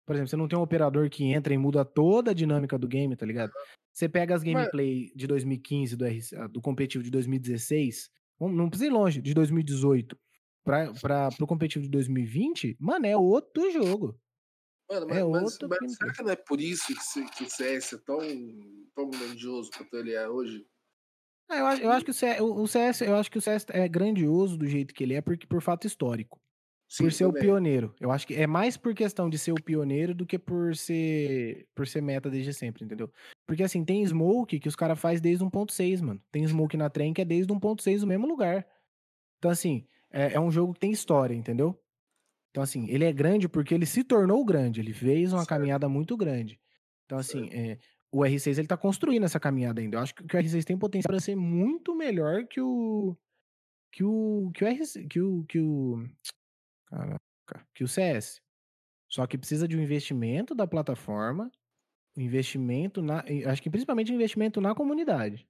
Por 0.07 0.15
exemplo, 0.15 0.27
você 0.27 0.35
não 0.35 0.47
tem 0.47 0.57
um 0.57 0.63
operador 0.63 1.07
que 1.07 1.23
entra 1.23 1.53
e 1.53 1.57
muda 1.59 1.85
toda 1.85 2.31
a 2.31 2.33
dinâmica 2.33 2.79
do 2.79 2.87
game, 2.87 3.15
tá 3.15 3.27
ligado? 3.27 3.51
Você 3.93 4.09
pega 4.09 4.33
as 4.33 4.41
gameplay 4.41 5.11
de 5.15 5.27
2015, 5.27 5.95
do, 5.95 6.03
RC, 6.07 6.47
do 6.49 6.59
competitivo 6.59 7.03
de 7.03 7.11
2016, 7.11 8.09
vamos- 8.39 8.57
não 8.57 8.71
precisa 8.71 8.89
ir 8.89 8.91
longe, 8.91 9.21
de 9.21 9.35
2018, 9.35 10.17
pra, 10.63 10.91
pra, 10.99 11.29
pro 11.29 11.45
competitivo 11.45 11.85
de 11.85 11.91
2020, 11.91 12.75
mano, 12.79 13.05
é 13.05 13.15
outro 13.15 13.69
jogo. 13.71 14.17
Mano, 14.91 15.07
mas, 15.07 15.17
É 15.17 15.23
mas- 15.23 15.43
outro 15.43 15.69
mas 15.69 15.79
pinto. 15.79 15.93
será 15.93 16.13
que 16.13 16.23
não 16.23 16.31
é 16.31 16.35
por 16.35 16.59
isso 16.59 16.87
que, 16.87 17.29
que 17.45 17.49
CS 17.49 17.95
é 17.95 17.97
tão, 17.99 18.19
tão 18.93 19.09
grandioso 19.09 19.71
quanto 19.71 19.95
ele 19.95 20.13
é 20.13 20.27
hoje? 20.27 20.65
Ah, 21.49 21.57
eu, 21.57 21.65
acho, 21.65 21.81
eu 21.81 21.91
acho 21.91 22.05
que 22.05 22.11
o 22.11 22.13
CS, 22.13 22.41
o 22.41 22.61
o 22.61 22.67
CS, 22.67 23.01
eu 23.01 23.15
acho 23.15 23.31
que 23.31 23.37
o 23.37 23.41
CS 23.41 23.65
é 23.69 23.87
grandioso 23.87 24.57
do 24.57 24.67
jeito 24.67 24.93
que 24.93 25.03
ele 25.03 25.13
é, 25.13 25.21
porque 25.21 25.47
por 25.47 25.61
fato 25.61 25.87
histórico. 25.87 26.39
Sim, 26.89 27.05
por 27.05 27.11
ser 27.13 27.23
o 27.25 27.29
também. 27.29 27.43
pioneiro. 27.43 27.95
Eu 28.01 28.11
acho 28.11 28.27
que 28.27 28.35
é 28.35 28.45
mais 28.45 28.75
por 28.75 28.93
questão 28.93 29.29
de 29.29 29.37
ser 29.37 29.53
o 29.53 29.63
pioneiro 29.63 30.13
do 30.13 30.25
que 30.25 30.37
por 30.37 30.75
ser 30.75 31.65
por 31.73 31.87
ser 31.87 32.01
meta 32.01 32.29
desde 32.29 32.53
sempre, 32.53 32.83
entendeu? 32.83 33.09
Porque 33.47 33.63
assim, 33.63 33.85
tem 33.85 34.05
smoke 34.05 34.59
que 34.59 34.67
os 34.67 34.75
caras 34.75 34.99
faz 34.99 35.21
desde 35.21 35.43
1.6, 35.45 36.01
mano. 36.01 36.21
Tem 36.31 36.45
smoke 36.45 36.75
na 36.75 36.89
trem 36.89 37.13
que 37.13 37.21
é 37.21 37.25
desde 37.25 37.51
1.6 37.53 38.01
no 38.01 38.07
mesmo 38.07 38.27
lugar. 38.27 38.67
Então 39.37 39.49
assim, 39.49 39.87
é, 40.11 40.33
é 40.33 40.39
um 40.39 40.51
jogo 40.51 40.73
que 40.73 40.81
tem 40.81 40.91
história, 40.91 41.33
entendeu? 41.33 41.81
Então 42.51 42.61
assim, 42.63 42.87
ele 42.89 43.05
é 43.05 43.11
grande 43.13 43.47
porque 43.49 43.73
ele 43.73 43.85
se 43.85 44.03
tornou 44.03 44.43
grande, 44.45 44.81
ele 44.81 44.93
fez 44.93 45.31
uma 45.33 45.39
Certo. 45.39 45.49
caminhada 45.49 45.87
muito 45.89 46.15
grande. 46.17 46.59
Então 47.05 47.17
assim, 47.17 47.49
é, 47.51 47.79
o 48.11 48.19
R6 48.19 48.57
ele 48.59 48.67
tá 48.67 48.77
construindo 48.77 49.23
essa 49.23 49.39
caminhada 49.39 49.81
ainda. 49.81 49.97
Eu 49.97 50.01
acho 50.01 50.13
que 50.13 50.23
o 50.23 50.27
R6 50.27 50.63
tem 50.65 50.77
potencial 50.77 51.11
para 51.11 51.19
ser 51.19 51.35
muito 51.35 51.95
melhor 51.95 52.45
que 52.47 52.59
o 52.61 53.17
que 53.93 54.03
o 54.03 54.51
que 54.53 54.63
o 54.63 54.67
R6, 54.67 55.07
que 55.09 55.19
o 55.21 55.43
que 55.45 55.59
o 55.59 56.05
Caraca, 56.87 57.67
que 57.73 57.83
o 57.83 57.87
CS. 57.87 58.41
Só 59.09 59.25
que 59.27 59.37
precisa 59.37 59.67
de 59.67 59.77
um 59.77 59.81
investimento 59.81 60.55
da 60.55 60.65
plataforma, 60.67 61.51
um 62.17 62.21
investimento 62.21 63.01
na. 63.01 63.23
Acho 63.47 63.61
que 63.61 63.69
principalmente 63.69 64.11
um 64.11 64.15
investimento 64.15 64.59
na 64.61 64.73
comunidade. 64.75 65.47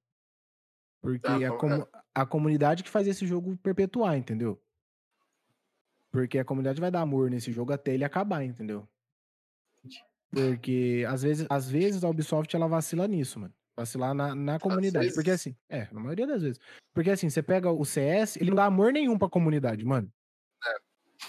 Porque 1.02 1.28
Ah, 1.28 1.38
a, 1.48 1.50
com- 1.50 1.58
comu- 1.58 1.88
a 2.14 2.26
comunidade 2.26 2.84
que 2.84 2.90
faz 2.90 3.08
esse 3.08 3.26
jogo 3.26 3.58
perpetuar, 3.58 4.18
entendeu? 4.18 4.62
Porque 6.12 6.40
a 6.40 6.46
comunidade 6.46 6.82
vai 6.82 6.92
dar 6.92 7.02
amor 7.02 7.30
nesse 7.30 7.52
jogo 7.52 7.72
até 7.72 7.94
ele 7.94 8.04
acabar, 8.04 8.44
entendeu? 8.44 8.88
Porque 10.30 11.06
às 11.08 11.24
vezes, 11.24 11.46
às 11.50 11.70
vezes 11.70 12.04
a 12.04 12.10
Ubisoft 12.10 12.56
ela 12.56 12.68
vacila 12.68 13.08
nisso, 13.08 13.40
mano. 13.40 13.54
Vacilar 13.76 14.14
na, 14.14 14.36
na 14.36 14.60
comunidade. 14.60 15.14
Porque 15.14 15.32
assim, 15.32 15.56
é, 15.70 15.88
na 15.92 16.00
maioria 16.00 16.28
das 16.28 16.42
vezes. 16.42 16.60
Porque 16.94 17.10
assim, 17.10 17.30
você 17.30 17.42
pega 17.42 17.72
o 17.72 17.86
CS, 17.86 18.36
ele 18.38 18.50
não 18.50 18.56
dá 18.56 18.66
amor 18.66 18.92
nenhum 18.92 19.18
pra 19.18 19.30
comunidade, 19.30 19.86
mano. 19.86 20.12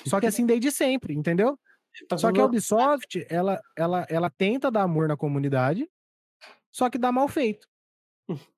Só 0.07 0.21
que 0.21 0.27
assim 0.27 0.47
desde 0.47 0.71
sempre, 0.71 1.15
entendeu? 1.15 1.59
Tá 2.09 2.17
Só 2.17 2.33
que 2.33 2.41
a 2.41 2.45
Ubisoft, 2.45 3.27
ela, 3.29 3.61
ela, 3.77 4.07
ela 4.09 4.31
tenta 4.31 4.71
dar 4.71 4.83
amor 4.83 5.09
na 5.09 5.17
comunidade, 5.17 5.89
só 6.71 6.89
que 6.89 6.99
dá 6.99 7.13
mal 7.13 7.29
feito. 7.29 7.69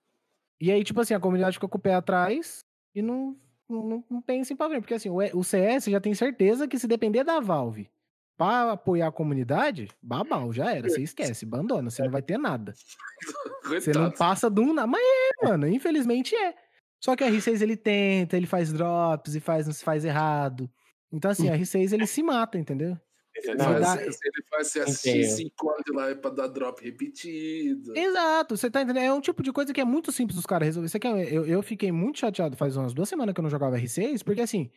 E 0.60 0.70
aí, 0.70 0.82
tipo 0.84 1.00
assim, 1.00 1.12
a 1.12 1.20
comunidade 1.20 1.56
fica 1.56 1.68
com 1.68 1.76
o 1.76 1.80
pé 1.80 1.94
atrás 1.94 2.64
e 2.94 3.02
não, 3.02 3.36
não, 3.68 4.04
não 4.10 4.22
pensa 4.22 4.52
em 4.52 4.56
pagar. 4.56 4.80
Porque 4.80 4.94
assim, 4.94 5.08
o, 5.10 5.16
o 5.38 5.44
CS 5.44 5.86
já 5.86 6.00
tem 6.00 6.14
certeza 6.14 6.66
que 6.68 6.78
se 6.78 6.86
depender 6.86 7.24
da 7.24 7.40
Valve 7.40 7.88
pra 8.36 8.72
apoiar 8.72 9.06
a 9.08 9.12
comunidade, 9.12 9.88
babau, 10.02 10.52
já 10.52 10.72
era. 10.74 10.88
Você 10.88 11.02
esquece, 11.02 11.44
abandona, 11.44 11.88
você 11.90 12.02
não 12.02 12.10
vai 12.10 12.22
ter 12.22 12.38
nada. 12.38 12.74
Você 13.64 13.92
não 13.92 14.10
passa 14.18 14.50
de 14.50 14.60
um. 14.60 14.74
na- 14.74 14.86
Mas 14.86 15.00
é, 15.02 15.46
mano, 15.46 15.66
infelizmente 15.68 16.34
é. 16.36 16.54
Só 17.00 17.16
que 17.16 17.24
a 17.24 17.30
R6 17.30 17.62
ele 17.62 17.76
tenta, 17.76 18.36
ele 18.36 18.46
faz 18.46 18.72
drops 18.72 19.34
e 19.34 19.40
faz, 19.40 19.66
não 19.66 19.72
se 19.72 19.82
faz 19.84 20.04
errado. 20.04 20.70
Então, 21.12 21.30
assim, 21.30 21.48
a 21.48 21.56
R6 21.56 21.92
ele 21.92 22.06
se 22.06 22.22
mata, 22.22 22.58
entendeu? 22.58 22.98
Ele 23.36 23.54
Não, 23.54 23.64
faz, 23.64 23.80
dá- 23.80 24.02
ele 24.02 24.44
faz 24.48 24.68
você 24.68 24.80
assistir 24.80 25.18
Entendo. 25.18 25.36
5 25.36 25.68
horas 25.68 25.82
de 25.84 25.92
live 25.92 26.20
pra 26.20 26.30
dar 26.30 26.46
drop 26.48 26.82
repetido. 26.84 27.96
Exato, 27.96 28.56
você 28.56 28.70
tá 28.70 28.82
entendendo? 28.82 29.04
É 29.04 29.12
um 29.12 29.20
tipo 29.20 29.42
de 29.42 29.52
coisa 29.52 29.72
que 29.72 29.80
é 29.80 29.84
muito 29.84 30.12
simples 30.12 30.36
dos 30.36 30.46
caras 30.46 30.66
resolver. 30.66 30.88
Você 30.88 30.98
quer, 31.00 31.32
eu, 31.32 31.44
eu 31.44 31.62
fiquei 31.62 31.90
muito 31.90 32.18
chateado 32.20 32.56
faz 32.56 32.76
umas 32.76 32.94
duas 32.94 33.08
semanas 33.08 33.34
que 33.34 33.40
eu 33.40 33.42
não 33.42 33.50
jogava 33.50 33.78
R6, 33.78 34.22
porque 34.22 34.40
assim, 34.40 34.70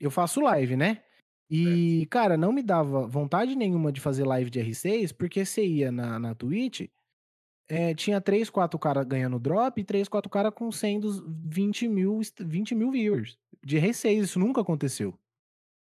eu 0.00 0.10
faço 0.10 0.40
live, 0.40 0.76
né? 0.76 1.02
E, 1.50 2.06
cara, 2.10 2.36
não 2.36 2.52
me 2.52 2.62
dava 2.62 3.06
vontade 3.06 3.54
nenhuma 3.54 3.92
de 3.92 4.00
fazer 4.00 4.24
live 4.24 4.50
de 4.50 4.60
R6, 4.60 5.12
porque 5.14 5.44
você 5.44 5.64
ia 5.64 5.92
na, 5.92 6.18
na 6.18 6.34
Twitch, 6.34 6.88
é, 7.68 7.94
tinha 7.94 8.20
3, 8.20 8.48
4 8.48 8.78
caras 8.78 9.04
ganhando 9.06 9.38
drop 9.38 9.80
e 9.80 9.84
3, 9.84 10.08
4 10.08 10.30
caras 10.30 10.52
com 10.54 10.70
100 10.72 11.00
dos 11.00 11.22
20 11.46 11.88
mil, 11.88 12.20
20 12.40 12.74
mil 12.74 12.90
viewers. 12.90 13.38
De 13.62 13.78
R6, 13.78 14.22
isso 14.22 14.38
nunca 14.38 14.60
aconteceu. 14.60 15.18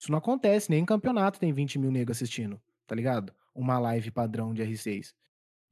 Isso 0.03 0.11
não 0.11 0.19
acontece, 0.19 0.69
nem 0.69 0.81
em 0.81 0.85
campeonato 0.85 1.39
tem 1.39 1.53
20 1.53 1.79
mil 1.79 1.93
negros 1.93 2.19
assistindo, 2.19 2.61
tá 2.89 2.93
ligado? 2.93 3.33
Uma 3.55 3.79
live 3.79 4.11
padrão 4.11 4.53
de 4.53 4.61
R6. 4.61 5.15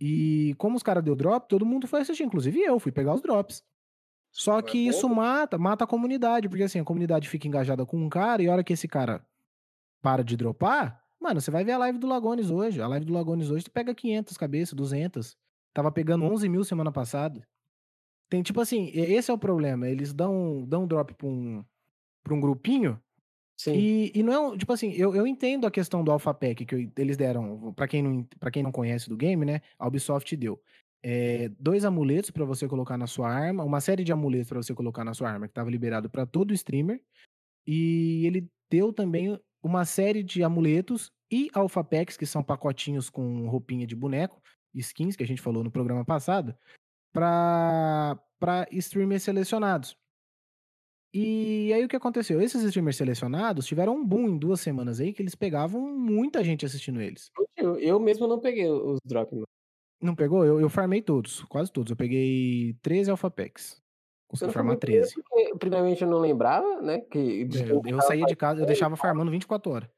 E 0.01 0.55
como 0.57 0.77
os 0.77 0.85
caras 0.85 1.03
deu 1.03 1.17
drop, 1.17 1.49
todo 1.49 1.67
mundo 1.67 1.89
foi 1.89 2.03
assistir, 2.03 2.23
inclusive 2.23 2.61
eu, 2.61 2.79
fui 2.79 2.93
pegar 2.93 3.13
os 3.13 3.21
drops. 3.21 3.65
Só 4.31 4.61
é 4.61 4.63
que 4.63 4.79
isso 4.79 5.09
mata, 5.09 5.59
mata 5.59 5.83
a 5.83 5.87
comunidade, 5.87 6.49
porque 6.49 6.63
assim, 6.63 6.79
a 6.79 6.85
comunidade 6.85 7.29
fica 7.29 7.49
engajada 7.49 7.85
com 7.85 7.97
um 7.97 8.09
cara 8.09 8.41
e 8.41 8.47
a 8.47 8.53
hora 8.53 8.63
que 8.63 8.73
esse 8.73 8.87
cara 8.87 9.21
para 10.01 10.23
de 10.23 10.37
dropar, 10.37 11.05
mano, 11.19 11.41
você 11.41 11.51
vai 11.51 11.65
ver 11.65 11.73
a 11.73 11.79
live 11.79 11.99
do 11.99 12.07
Lagones 12.07 12.53
hoje. 12.53 12.81
A 12.81 12.87
live 12.87 13.07
do 13.07 13.13
Lagones 13.13 13.51
hoje, 13.51 13.65
tu 13.65 13.73
pega 13.73 13.93
500 13.93 14.37
cabeças, 14.37 14.75
200. 14.75 15.37
Tava 15.75 15.91
pegando 15.91 16.25
11 16.25 16.49
mil 16.49 16.63
semana 16.63 16.93
passada. 16.93 17.45
Tem 18.29 18.45
tipo 18.45 18.61
assim, 18.61 18.93
esse 18.95 19.29
é 19.29 19.35
o 19.35 19.39
problema. 19.39 19.89
Eles 19.89 20.13
dão, 20.13 20.65
dão 20.69 20.87
drop 20.87 21.15
pra 21.15 21.27
um, 21.27 21.65
pra 22.23 22.33
um 22.33 22.41
grupinho 22.41 22.97
Sim. 23.61 23.75
e, 23.75 24.13
e 24.15 24.23
não 24.23 24.55
é 24.55 24.57
tipo 24.57 24.73
assim, 24.73 24.91
eu, 24.93 25.15
eu 25.15 25.27
entendo 25.27 25.67
a 25.67 25.71
questão 25.71 26.03
do 26.03 26.11
Alpha 26.11 26.33
Pack 26.33 26.65
que 26.65 26.75
eu- 26.75 26.91
eles 26.97 27.15
deram, 27.15 27.75
pra 27.75 27.87
quem, 27.87 28.03
não, 28.03 28.23
pra 28.39 28.51
quem 28.51 28.63
não 28.63 28.73
conhece 28.73 29.07
do 29.07 29.19
game, 29.19 29.45
né? 29.45 29.61
A 29.79 29.87
Ubisoft 29.87 30.35
deu 30.35 30.59
é, 31.03 31.51
dois 31.59 31.85
amuletos 31.85 32.31
pra 32.31 32.45
você 32.47 32.67
colocar 32.67 32.97
na 32.97 33.07
sua 33.07 33.29
arma, 33.29 33.63
uma 33.63 33.81
série 33.83 34.03
de 34.03 34.13
amuletos 34.13 34.49
pra 34.49 34.63
você 34.63 34.75
colocar 34.75 35.05
na 35.05 35.13
sua 35.13 35.31
arma, 35.31 35.47
que 35.47 35.53
tava 35.53 35.71
liberado 35.71 36.09
pra 36.09 36.25
todo 36.25 36.55
streamer. 36.55 37.03
E 37.67 38.25
ele 38.27 38.49
deu 38.71 38.95
também 38.95 39.39
uma 39.63 39.85
série 39.85 40.23
de 40.23 40.43
amuletos 40.43 41.13
e 41.31 41.51
Alpha 41.53 41.85
Packs, 41.85 42.17
que 42.17 42.25
são 42.25 42.43
pacotinhos 42.43 43.11
com 43.11 43.47
roupinha 43.47 43.87
de 43.87 43.95
boneco, 43.95 44.43
skins, 44.75 45.17
que 45.17 45.23
a 45.23 45.27
gente 45.27 45.43
falou 45.43 45.63
no 45.63 45.71
programa 45.71 46.05
passado, 46.05 46.55
pra 47.13 48.19
streamers 48.71 49.23
selecionados. 49.23 50.00
E 51.13 51.73
aí 51.73 51.85
o 51.85 51.89
que 51.89 51.97
aconteceu? 51.97 52.41
Esses 52.41 52.63
streamers 52.63 52.97
selecionados 52.97 53.67
tiveram 53.67 53.97
um 53.97 54.05
boom 54.05 54.29
em 54.29 54.39
duas 54.39 54.61
semanas 54.61 55.01
aí 55.01 55.13
que 55.13 55.21
eles 55.21 55.35
pegavam 55.35 55.81
muita 55.81 56.43
gente 56.45 56.65
assistindo 56.65 57.01
eles. 57.01 57.31
Eu, 57.57 57.79
eu 57.79 57.99
mesmo 57.99 58.29
não 58.29 58.39
peguei 58.39 58.69
os 58.69 58.99
drops, 59.05 59.33
mano. 59.33 59.47
Não 60.01 60.15
pegou? 60.15 60.45
Eu, 60.45 60.61
eu 60.61 60.71
farmei 60.71 61.03
todos, 61.03 61.43
quase 61.45 61.71
todos. 61.71 61.91
Eu 61.91 61.97
peguei 61.97 62.75
13 62.81 63.11
Alpha 63.11 63.31
Packs. 63.31 63.81
Consegui 64.29 64.47
não 64.47 64.55
farmar 64.55 64.79
peguei 64.79 65.01
13. 65.01 65.15
porque, 65.15 65.59
primeiramente, 65.59 66.03
eu 66.03 66.09
não 66.09 66.21
lembrava, 66.21 66.81
né? 66.81 67.01
Que 67.01 67.49
É, 67.55 67.71
Eu, 67.71 67.83
eu 67.85 68.01
saía 68.03 68.25
de 68.25 68.37
casa, 68.37 68.63
eu 68.63 68.67
deixava 68.67 68.97
farmando 68.97 69.31
24 69.31 69.73
horas. 69.73 69.89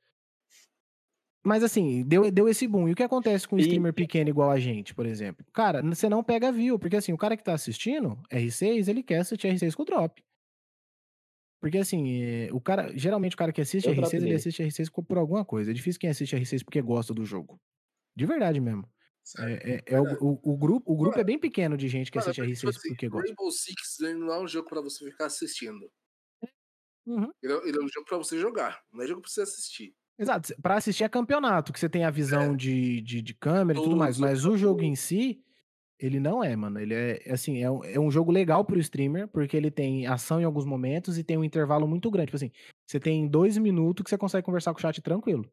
Mas 1.44 1.62
assim, 1.62 2.04
deu, 2.04 2.30
deu 2.30 2.48
esse 2.48 2.66
boom. 2.66 2.88
E 2.88 2.92
o 2.92 2.94
que 2.96 3.02
acontece 3.02 3.46
com 3.46 3.56
um 3.56 3.58
streamer 3.58 3.92
pequeno 3.92 4.30
igual 4.30 4.50
a 4.50 4.58
gente, 4.58 4.94
por 4.94 5.04
exemplo? 5.04 5.44
Cara, 5.52 5.82
você 5.82 6.08
não 6.08 6.22
pega 6.22 6.52
view, 6.52 6.78
porque 6.78 6.96
assim, 6.96 7.12
o 7.12 7.18
cara 7.18 7.36
que 7.36 7.44
tá 7.44 7.52
assistindo 7.52 8.16
R6, 8.32 8.88
ele 8.88 9.02
quer 9.02 9.18
assistir 9.18 9.48
R6 9.48 9.74
com 9.74 9.84
drop. 9.84 10.22
Porque 11.62 11.78
assim, 11.78 12.20
é, 12.24 12.48
o 12.52 12.60
cara, 12.60 12.92
geralmente 12.98 13.34
o 13.34 13.38
cara 13.38 13.52
que 13.52 13.60
assiste 13.60 13.86
Eu 13.88 13.94
drop 13.94 14.08
R6, 14.12 14.22
ele 14.22 14.34
assiste 14.34 14.62
R6 14.64 14.90
co- 14.90 15.02
por 15.02 15.16
alguma 15.16 15.44
coisa. 15.44 15.70
É 15.70 15.74
difícil 15.74 16.00
quem 16.00 16.10
assiste 16.10 16.34
R6 16.36 16.64
porque 16.64 16.82
gosta 16.82 17.14
do 17.14 17.24
jogo. 17.24 17.60
De 18.16 18.26
verdade 18.26 18.60
mesmo. 18.60 18.84
É, 19.38 19.74
é- 19.74 19.82
é 19.94 20.00
o, 20.00 20.04
o- 20.20 20.40
o 20.42 20.56
grupo, 20.58 20.92
o 20.92 20.96
grupo 20.96 21.16
é 21.20 21.22
bem 21.22 21.38
pequeno 21.38 21.76
de 21.76 21.86
gente 21.86 22.10
que 22.10 22.18
Mano, 22.18 22.28
assiste 22.30 22.40
porque, 22.40 22.52
R6 22.52 22.58
tipo 22.58 22.68
assim, 22.70 22.88
porque 22.88 23.08
gosta. 23.08 23.26
Rainbow 23.28 23.50
Six 23.52 23.96
não 24.18 24.32
é 24.32 24.40
um 24.42 24.48
jogo 24.48 24.68
pra 24.68 24.80
você 24.80 25.08
ficar 25.08 25.26
assistindo. 25.26 25.88
Uhum. 27.06 27.30
Ele 27.42 27.52
é, 27.52 27.68
ele 27.68 27.78
é 27.78 27.84
um 27.84 27.88
jogo 27.88 28.06
pra 28.08 28.18
você 28.18 28.38
jogar, 28.38 28.80
não 28.92 29.02
é 29.02 29.06
jogo 29.06 29.20
pra 29.22 29.30
você 29.30 29.42
assistir. 29.42 29.94
Exato. 30.18 30.54
Pra 30.60 30.76
assistir 30.76 31.04
é 31.04 31.08
campeonato, 31.08 31.72
que 31.72 31.78
você 31.80 31.88
tem 31.88 32.04
a 32.04 32.10
visão 32.10 32.56
de, 32.56 33.00
de, 33.02 33.22
de 33.22 33.34
câmera 33.34 33.78
e 33.78 33.82
tudo 33.82 33.96
mais. 33.96 34.18
Mas 34.18 34.44
o 34.44 34.56
jogo 34.56 34.82
em 34.82 34.94
si, 34.94 35.40
ele 35.98 36.18
não 36.18 36.42
é, 36.42 36.54
mano. 36.56 36.78
Ele 36.80 36.94
é, 36.94 37.22
é 37.24 37.32
assim, 37.32 37.62
é 37.62 37.70
um, 37.70 37.84
é 37.84 37.98
um 37.98 38.10
jogo 38.10 38.32
legal 38.32 38.64
pro 38.64 38.78
streamer, 38.78 39.28
porque 39.28 39.56
ele 39.56 39.70
tem 39.70 40.06
ação 40.06 40.40
em 40.40 40.44
alguns 40.44 40.64
momentos 40.64 41.18
e 41.18 41.24
tem 41.24 41.36
um 41.36 41.44
intervalo 41.44 41.86
muito 41.86 42.10
grande. 42.10 42.26
Tipo 42.26 42.36
assim, 42.36 42.50
você 42.86 42.98
tem 42.98 43.28
dois 43.28 43.56
minutos 43.56 44.02
que 44.02 44.10
você 44.10 44.18
consegue 44.18 44.44
conversar 44.44 44.72
com 44.72 44.78
o 44.78 44.82
chat 44.82 45.00
tranquilo. 45.00 45.50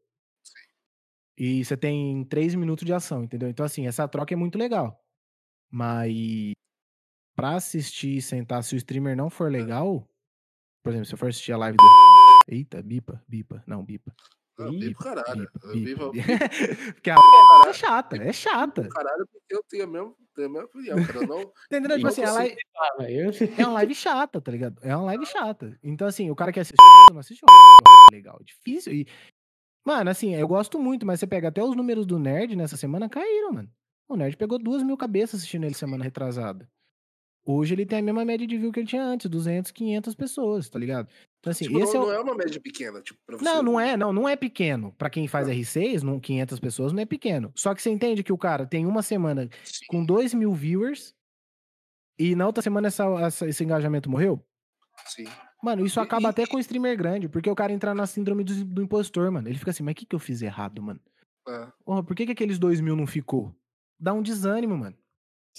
E 1.38 1.64
você 1.64 1.76
tem 1.76 2.24
três 2.24 2.54
minutos 2.54 2.84
de 2.84 2.92
ação, 2.92 3.24
entendeu? 3.24 3.48
Então, 3.48 3.64
assim, 3.64 3.86
essa 3.86 4.06
troca 4.06 4.34
é 4.34 4.36
muito 4.36 4.58
legal. 4.58 5.02
Mas 5.70 6.52
pra 7.34 7.54
assistir 7.54 8.16
e 8.16 8.22
sentar, 8.22 8.62
se 8.62 8.74
o 8.74 8.76
streamer 8.76 9.16
não 9.16 9.30
for 9.30 9.50
legal, 9.50 10.06
por 10.82 10.90
exemplo, 10.90 11.06
se 11.06 11.14
eu 11.14 11.18
for 11.18 11.28
assistir 11.28 11.52
a 11.52 11.56
live 11.56 11.76
do. 11.76 11.84
Eita, 12.48 12.82
bipa, 12.82 13.22
bipa. 13.28 13.62
Não, 13.66 13.84
bipa. 13.84 14.12
Não, 14.64 14.92
pro 14.92 15.04
caralho. 15.04 15.50
bipo 15.74 16.10
Porque 16.94 17.10
a 17.10 17.16
é 17.68 17.72
chata, 17.72 18.16
é 18.16 18.32
chata. 18.32 18.88
caralho 18.88 19.26
porque 19.32 19.54
eu 19.54 19.62
tenho 19.68 19.84
a 19.84 19.86
mesma, 19.86 20.14
tenho 20.34 20.48
a 20.48 20.50
mesma 20.50 20.66
opinião, 20.66 21.04
cara. 21.06 21.26
Não, 21.26 21.52
Entendeu? 21.70 21.96
Tipo 21.96 22.08
assim, 22.08 22.22
live, 22.24 22.56
Ah, 22.76 23.10
eu... 23.10 23.30
é 23.58 23.62
uma 23.66 23.72
live 23.74 23.94
chata, 23.94 24.40
tá 24.40 24.50
ligado? 24.52 24.78
É 24.82 24.94
uma 24.94 25.06
live 25.06 25.26
chata. 25.26 25.78
Então, 25.82 26.06
assim, 26.06 26.30
o 26.30 26.36
cara 26.36 26.52
que 26.52 26.60
assiste 26.60 26.76
não 27.12 27.18
assiste 27.18 27.42
uma 27.42 28.06
legal. 28.12 28.38
É 28.40 28.44
difícil. 28.44 28.92
E, 28.92 29.06
mano, 29.84 30.10
assim, 30.10 30.34
eu 30.34 30.46
gosto 30.48 30.78
muito, 30.78 31.06
mas 31.06 31.20
você 31.20 31.26
pega 31.26 31.48
até 31.48 31.62
os 31.62 31.76
números 31.76 32.06
do 32.06 32.18
Nerd 32.18 32.56
nessa 32.56 32.76
semana 32.76 33.08
caíram, 33.08 33.52
mano. 33.52 33.70
O 34.08 34.16
Nerd 34.16 34.36
pegou 34.36 34.58
duas 34.58 34.82
mil 34.82 34.96
cabeças 34.96 35.40
assistindo 35.40 35.64
ele 35.64 35.74
semana 35.74 36.02
retrasada. 36.04 36.68
Hoje 37.46 37.74
ele 37.74 37.86
tem 37.86 38.00
a 38.00 38.02
mesma 38.02 38.24
média 38.24 38.46
de 38.46 38.58
view 38.58 38.70
que 38.70 38.80
ele 38.80 38.86
tinha 38.86 39.02
antes, 39.02 39.28
200, 39.30 39.70
500 39.70 40.14
pessoas, 40.14 40.68
tá 40.68 40.78
ligado? 40.78 41.08
Então, 41.40 41.50
assim, 41.50 41.64
tipo, 41.64 41.78
esse 41.78 41.94
não, 41.94 42.02
é 42.02 42.04
o... 42.04 42.06
não 42.08 42.14
é 42.14 42.20
uma 42.20 42.34
média 42.34 42.60
pequena, 42.60 43.00
tipo, 43.00 43.18
pra 43.26 43.36
você. 43.38 43.44
Não, 43.44 43.62
não 43.62 43.80
é, 43.80 43.96
não, 43.96 44.12
não 44.12 44.28
é 44.28 44.36
pequeno. 44.36 44.92
Pra 44.98 45.08
quem 45.08 45.26
faz 45.26 45.48
R6, 45.48 46.02
não, 46.02 46.20
500 46.20 46.60
pessoas, 46.60 46.92
não 46.92 47.00
é 47.02 47.06
pequeno. 47.06 47.50
Só 47.56 47.74
que 47.74 47.80
você 47.82 47.88
entende 47.90 48.22
que 48.22 48.32
o 48.32 48.36
cara 48.38 48.66
tem 48.66 48.84
uma 48.84 49.02
semana 49.02 49.48
Sim, 49.64 49.86
com 49.88 50.04
2 50.04 50.34
mil 50.34 50.52
viewers 50.52 51.14
e 52.18 52.34
na 52.36 52.46
outra 52.46 52.62
semana 52.62 52.88
essa- 52.88 53.04
essa- 53.22 53.48
esse 53.48 53.64
engajamento 53.64 54.10
morreu? 54.10 54.44
sim. 55.06 55.24
Mano, 55.62 55.84
isso 55.84 56.00
acaba 56.00 56.28
e- 56.28 56.30
até 56.30 56.46
com 56.46 56.58
streamer 56.58 56.96
grande, 56.96 57.28
porque 57.28 57.50
o 57.50 57.54
cara 57.54 57.70
entra 57.72 57.94
na 57.94 58.06
síndrome 58.06 58.42
do, 58.44 58.64
do 58.64 58.82
impostor, 58.82 59.30
mano. 59.30 59.46
Ele 59.46 59.58
fica 59.58 59.70
assim, 59.70 59.82
mas 59.82 59.92
o 59.92 59.94
que, 59.96 60.06
que 60.06 60.14
eu 60.14 60.18
fiz 60.18 60.40
errado, 60.40 60.82
mano? 60.82 60.98
É. 61.46 61.66
Porra, 61.84 62.02
por 62.02 62.14
que, 62.16 62.24
que 62.26 62.32
aqueles 62.32 62.58
2 62.58 62.80
mil 62.80 62.96
não 62.96 63.06
ficou? 63.06 63.54
Dá 63.98 64.12
um 64.14 64.22
desânimo, 64.22 64.76
mano. 64.76 64.96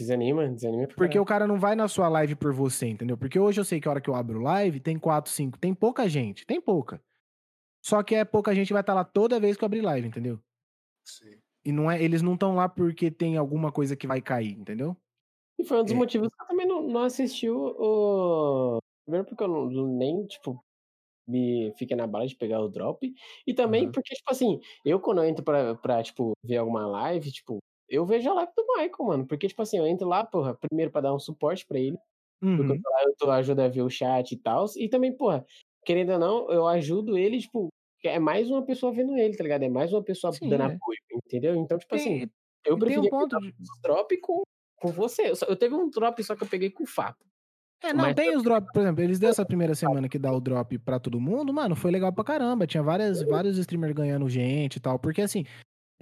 Desanima, 0.01 0.47
desanima. 0.49 0.87
Porque 0.87 0.97
caralho. 0.97 1.21
o 1.21 1.25
cara 1.25 1.47
não 1.47 1.59
vai 1.59 1.75
na 1.75 1.87
sua 1.87 2.09
live 2.09 2.35
por 2.35 2.53
você, 2.53 2.87
entendeu? 2.87 3.17
Porque 3.17 3.39
hoje 3.39 3.61
eu 3.61 3.65
sei 3.65 3.79
que 3.79 3.87
a 3.87 3.91
hora 3.91 4.01
que 4.01 4.09
eu 4.09 4.15
abro 4.15 4.41
live, 4.41 4.79
tem 4.79 4.97
4, 4.97 5.31
5, 5.31 5.57
tem 5.57 5.73
pouca 5.73 6.09
gente, 6.09 6.45
tem 6.45 6.59
pouca. 6.59 7.01
Só 7.83 8.03
que 8.03 8.15
é 8.15 8.25
pouca 8.25 8.53
gente 8.53 8.67
que 8.67 8.73
vai 8.73 8.81
estar 8.81 8.93
lá 8.93 9.03
toda 9.03 9.39
vez 9.39 9.57
que 9.57 9.63
eu 9.63 9.67
abrir 9.67 9.81
live, 9.81 10.07
entendeu? 10.07 10.39
Sim. 11.03 11.37
E 11.63 11.71
não 11.71 11.89
é, 11.89 12.01
eles 12.01 12.21
não 12.21 12.33
estão 12.33 12.55
lá 12.55 12.67
porque 12.67 13.11
tem 13.11 13.37
alguma 13.37 13.71
coisa 13.71 13.95
que 13.95 14.07
vai 14.07 14.21
cair, 14.21 14.53
entendeu? 14.53 14.95
E 15.59 15.63
foi 15.63 15.79
um 15.79 15.83
dos 15.83 15.93
É. 15.93 15.95
motivos 15.95 16.29
que 16.29 16.41
eu 16.41 16.47
também 16.47 16.67
não, 16.67 16.81
não 16.87 17.03
assisti 17.03 17.49
o, 17.49 18.79
Primeiro 19.05 19.27
porque 19.27 19.43
eu 19.43 19.47
não, 19.47 19.87
nem, 19.87 20.25
tipo, 20.25 20.63
me 21.27 21.73
fiquei 21.77 21.95
na 21.95 22.07
bala 22.07 22.27
de 22.27 22.35
pegar 22.35 22.61
o 22.61 22.69
drop. 22.69 23.13
E 23.45 23.53
também 23.53 23.83
Aham. 23.83 23.91
porque, 23.91 24.15
tipo 24.15 24.31
assim, 24.31 24.59
eu 24.85 24.99
quando 24.99 25.19
eu 25.19 25.29
entro 25.29 25.43
pra, 25.43 25.75
pra, 25.75 26.03
tipo, 26.03 26.33
ver 26.43 26.57
alguma 26.57 26.87
live, 26.87 27.31
tipo, 27.31 27.59
eu 27.91 28.05
vejo 28.05 28.29
a 28.29 28.33
live 28.33 28.51
do 28.55 28.65
Michael, 28.67 29.07
mano. 29.07 29.27
Porque, 29.27 29.47
tipo 29.47 29.61
assim, 29.61 29.77
eu 29.77 29.85
entro 29.85 30.07
lá, 30.07 30.23
porra, 30.25 30.55
primeiro 30.55 30.91
pra 30.91 31.01
dar 31.01 31.13
um 31.13 31.19
suporte 31.19 31.65
pra 31.67 31.79
ele. 31.79 31.97
Porque 32.39 32.61
Uhum. 32.63 32.75
eu 32.75 32.81
tô 32.81 32.89
lá, 32.89 33.03
eu 33.03 33.15
tô, 33.17 33.31
ajudo 33.31 33.59
a 33.61 33.67
ver 33.67 33.81
o 33.83 33.89
chat 33.89 34.31
e 34.31 34.37
tal. 34.37 34.65
E 34.75 34.89
também, 34.89 35.15
porra, 35.15 35.45
querendo 35.85 36.13
ou 36.13 36.19
não, 36.19 36.51
eu 36.51 36.67
ajudo 36.67 37.17
ele, 37.17 37.39
tipo, 37.39 37.67
é 38.03 38.17
mais 38.17 38.49
uma 38.49 38.63
pessoa 38.65 38.91
vendo 38.91 39.15
ele, 39.15 39.37
tá 39.37 39.43
ligado? 39.43 39.61
É 39.63 39.69
mais 39.69 39.93
uma 39.93 40.01
pessoa 40.03 40.33
Sim, 40.33 40.49
dando 40.49 40.63
é. 40.63 40.65
apoio, 40.65 40.97
entendeu? 41.27 41.55
Então, 41.55 41.77
tipo 41.77 41.93
assim, 41.93 42.19
Tem, 42.19 42.31
eu 42.65 42.75
e 42.77 42.79
tem 42.79 42.79
preferia 42.79 43.01
um 43.01 43.09
ponto 43.09 43.39
de... 43.39 43.53
drop 43.83 44.17
com, 44.21 44.41
com 44.77 44.91
você. 44.91 45.29
Eu, 45.29 45.35
só- 45.35 45.45
eu 45.45 45.55
teve 45.55 45.75
um 45.75 45.87
drop 45.89 46.23
só 46.23 46.35
que 46.35 46.41
eu 46.43 46.47
peguei 46.47 46.71
com 46.71 46.83
o 46.83 46.87
Fato. 46.87 47.23
É, 47.83 47.93
não, 47.93 48.05
Mas 48.05 48.15
tem 48.15 48.35
os 48.35 48.43
drops, 48.43 48.71
por 48.71 48.81
exemplo, 48.81 49.03
eles 49.03 49.17
deu 49.17 49.29
essa 49.31 49.43
primeira 49.45 49.73
semana 49.73 50.07
que 50.07 50.19
dá 50.19 50.31
o 50.31 50.39
drop 50.39 50.77
pra 50.79 50.99
todo 50.99 51.19
mundo, 51.19 51.51
mano, 51.51 51.75
foi 51.75 51.89
legal 51.89 52.13
pra 52.13 52.23
caramba. 52.23 52.67
Tinha 52.67 52.83
várias, 52.83 53.23
vários 53.23 53.57
streamers 53.57 53.93
ganhando 53.93 54.29
gente 54.29 54.75
e 54.75 54.79
tal, 54.79 54.99
porque 54.99 55.21
assim, 55.21 55.45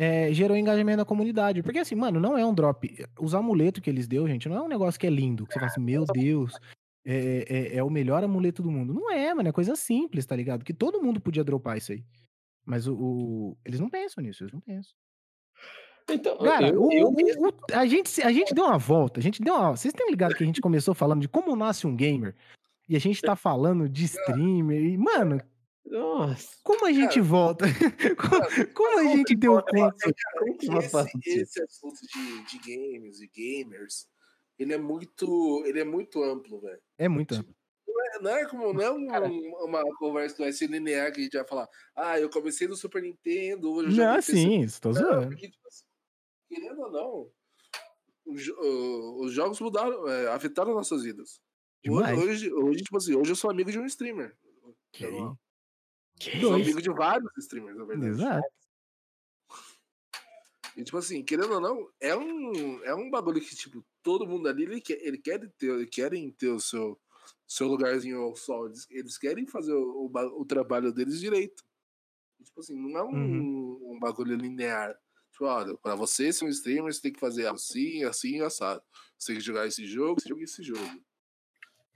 é, 0.02 0.32
gerou 0.34 0.56
engajamento 0.56 0.98
na 0.98 1.06
comunidade. 1.06 1.62
Porque 1.62 1.80
assim, 1.80 1.94
mano, 1.96 2.20
não 2.22 2.38
é 2.38 2.46
um 2.46 2.54
drop. 2.54 3.06
Os 3.20 3.36
amuletos 3.36 3.82
que 3.84 3.90
eles 3.90 4.08
deu, 4.08 4.26
gente, 4.28 4.48
não 4.48 4.56
é 4.56 4.62
um 4.62 4.68
negócio 4.70 4.98
que 4.98 5.06
é 5.06 5.10
lindo, 5.10 5.46
que 5.46 5.52
você 5.54 5.60
fala 5.60 5.70
assim, 5.72 5.82
meu 5.82 6.06
Deus, 6.06 6.54
é, 7.06 7.46
é, 7.74 7.78
é 7.78 7.84
o 7.84 7.90
melhor 7.90 8.24
amuleto 8.24 8.64
do 8.64 8.72
mundo. 8.72 8.94
Não 8.94 9.12
é, 9.12 9.34
mano, 9.34 9.50
é 9.50 9.52
coisa 9.52 9.76
simples, 9.76 10.26
tá 10.26 10.36
ligado? 10.38 10.64
Que 10.64 10.74
todo 10.74 11.02
mundo 11.02 11.20
podia 11.20 11.44
dropar 11.44 11.78
isso 11.78 11.92
aí. 11.92 12.02
Mas 12.66 12.88
o, 12.88 12.96
o- 12.96 13.58
eles 13.66 13.80
não 13.80 13.90
pensam 13.90 14.24
nisso, 14.24 14.44
eles 14.44 14.54
não 14.54 14.62
pensam. 14.62 14.94
Então, 16.12 16.38
Cara, 16.40 16.70
eu, 16.70 16.82
o- 16.84 16.92
eu 16.94 17.10
o- 17.10 17.54
a, 17.74 17.86
gente, 17.86 18.22
a 18.22 18.32
gente 18.32 18.54
deu 18.54 18.66
uma 18.66 18.78
volta, 18.78 19.20
a 19.20 19.24
gente 19.24 19.42
deu 19.42 19.54
uma. 19.54 19.76
Vocês 19.76 19.94
têm 19.94 20.10
ligado 20.10 20.34
que 20.36 20.44
a 20.44 20.46
gente 20.46 20.62
começou 20.62 20.96
falando 20.96 21.22
de 21.22 21.28
como 21.28 21.56
nasce 21.56 21.86
um 21.86 21.96
gamer? 21.96 22.36
E 22.88 22.96
a 22.96 23.00
gente 23.00 23.22
tá 23.22 23.36
falando 23.36 23.88
de 23.88 24.06
streamer. 24.06 24.82
E, 24.82 24.98
mano, 24.98 25.40
Nossa, 25.86 26.58
como 26.64 26.86
a 26.86 26.92
gente 26.92 27.20
volta? 27.20 27.66
como, 28.18 28.74
como 28.74 29.00
a 29.00 29.04
gente 29.16 29.36
deu 29.36 29.54
conta? 29.62 30.14
que 30.60 30.68
nós 30.68 30.86
Esse, 31.26 31.40
esse 31.42 31.62
assunto 31.64 32.00
de, 32.02 32.44
de 32.46 32.58
games 32.60 33.20
e 33.22 33.28
gamers, 33.28 34.08
ele 34.58 34.74
é 34.74 34.78
muito, 34.78 35.64
ele 35.66 35.80
é 35.80 35.84
muito 35.84 36.22
amplo, 36.24 36.60
velho. 36.62 36.82
É 36.98 37.08
muito. 37.08 37.34
amplo. 37.36 37.56
Não 37.88 38.06
é- 38.06 38.20
Não 38.22 38.32
é 38.32 38.46
como 38.46 38.74
não 38.74 38.82
é 38.82 38.92
um- 38.92 39.08
Cara. 39.08 39.28
uma 39.28 39.84
conversa 39.98 40.36
que 40.36 40.42
vai 40.44 40.52
ser 40.52 40.68
linear 40.68 41.12
que 41.12 41.22
a 41.22 41.24
gente 41.24 41.38
vai 41.38 41.48
falar, 41.48 41.68
ah, 41.96 42.20
eu 42.20 42.30
comecei 42.30 42.68
no 42.68 42.76
Super 42.76 43.02
Nintendo, 43.02 43.72
hoje 43.72 43.88
eu 43.88 43.92
jogo 43.92 44.04
Não, 44.04 44.10
no 44.12 44.16
PC." 44.18 44.32
sim, 44.34 44.68
tô 44.82 44.90
Não, 44.90 44.96
zoando. 44.96 45.28
porque, 45.30 45.50
tipo 45.50 45.68
assim, 45.68 45.86
querendo 46.50 46.82
ou 46.82 46.92
não, 46.92 47.32
os, 48.26 48.48
o- 48.50 49.22
os 49.26 49.34
jogos 49.34 49.60
mudaram, 49.60 50.08
é, 50.08 50.28
afetaram 50.28 50.74
nossas 50.74 51.04
vidas. 51.04 51.40
Hoje, 51.88 52.14
hoje, 52.14 52.54
hoje, 52.54 52.84
tipo 52.84 52.98
assim, 52.98 53.16
hoje 53.16 53.32
eu 53.32 53.36
sou 53.36 53.50
amigo 53.50 53.72
de 53.72 53.80
um 53.80 53.86
streamer. 53.86 54.36
Eu 55.00 55.08
aí? 55.08 55.16
Que 56.20 56.40
sou 56.42 56.54
amigo 56.54 56.82
de 56.82 56.90
vários 56.90 57.32
streamers, 57.38 57.78
na 57.78 57.86
verdade. 57.86 58.12
Exato. 58.12 58.48
E, 60.76 60.84
tipo 60.84 60.98
assim, 60.98 61.24
querendo 61.24 61.54
ou 61.54 61.62
não, 61.62 61.90
é 62.00 62.16
um, 62.16 62.84
é 62.84 62.94
um 62.94 63.10
bagulho 63.10 63.42
que, 63.42 63.56
tipo, 63.56 63.84
todo 64.04 64.28
mundo 64.28 64.48
ali, 64.48 64.64
ele 64.64 64.82
quer, 64.82 65.02
ele 65.02 65.18
quer 65.18 65.40
ter, 65.58 65.72
ele 65.72 65.88
querem 65.88 66.32
ter 66.32 66.50
o 66.50 66.60
seu, 66.60 67.00
seu 67.48 67.68
lugarzinho 67.68 68.22
ao 68.22 68.36
sol. 68.36 68.68
Eles, 68.68 68.88
eles 68.90 69.18
querem 69.18 69.46
fazer 69.48 69.74
o, 69.74 70.06
o, 70.14 70.42
o 70.42 70.46
trabalho 70.46 70.94
deles 70.94 71.20
direito. 71.20 71.64
E, 72.40 72.44
tipo 72.44 72.60
assim, 72.60 72.76
não 72.76 72.98
é 72.98 73.04
um, 73.04 73.10
Uhum. 73.10 73.96
um 73.96 74.00
bagulho 74.00 74.36
linear. 74.36 74.98
Tipo, 75.32 75.46
olha, 75.46 75.78
pra 75.78 75.96
você 75.96 76.32
ser 76.32 76.46
um 76.46 76.50
streamer, 76.50 76.94
você 76.94 77.02
tem 77.02 77.14
que 77.14 77.20
fazer 77.20 77.48
assim, 77.48 78.04
assim 78.04 78.42
assado. 78.42 78.82
Você 79.18 79.34
tem 79.34 79.36
que 79.40 79.46
jogar 79.46 79.68
esse 79.68 79.86
jogo, 79.86 80.22
jogo 80.26 80.42
e 80.42 80.44
esse 80.44 80.64
jogo. 80.64 81.04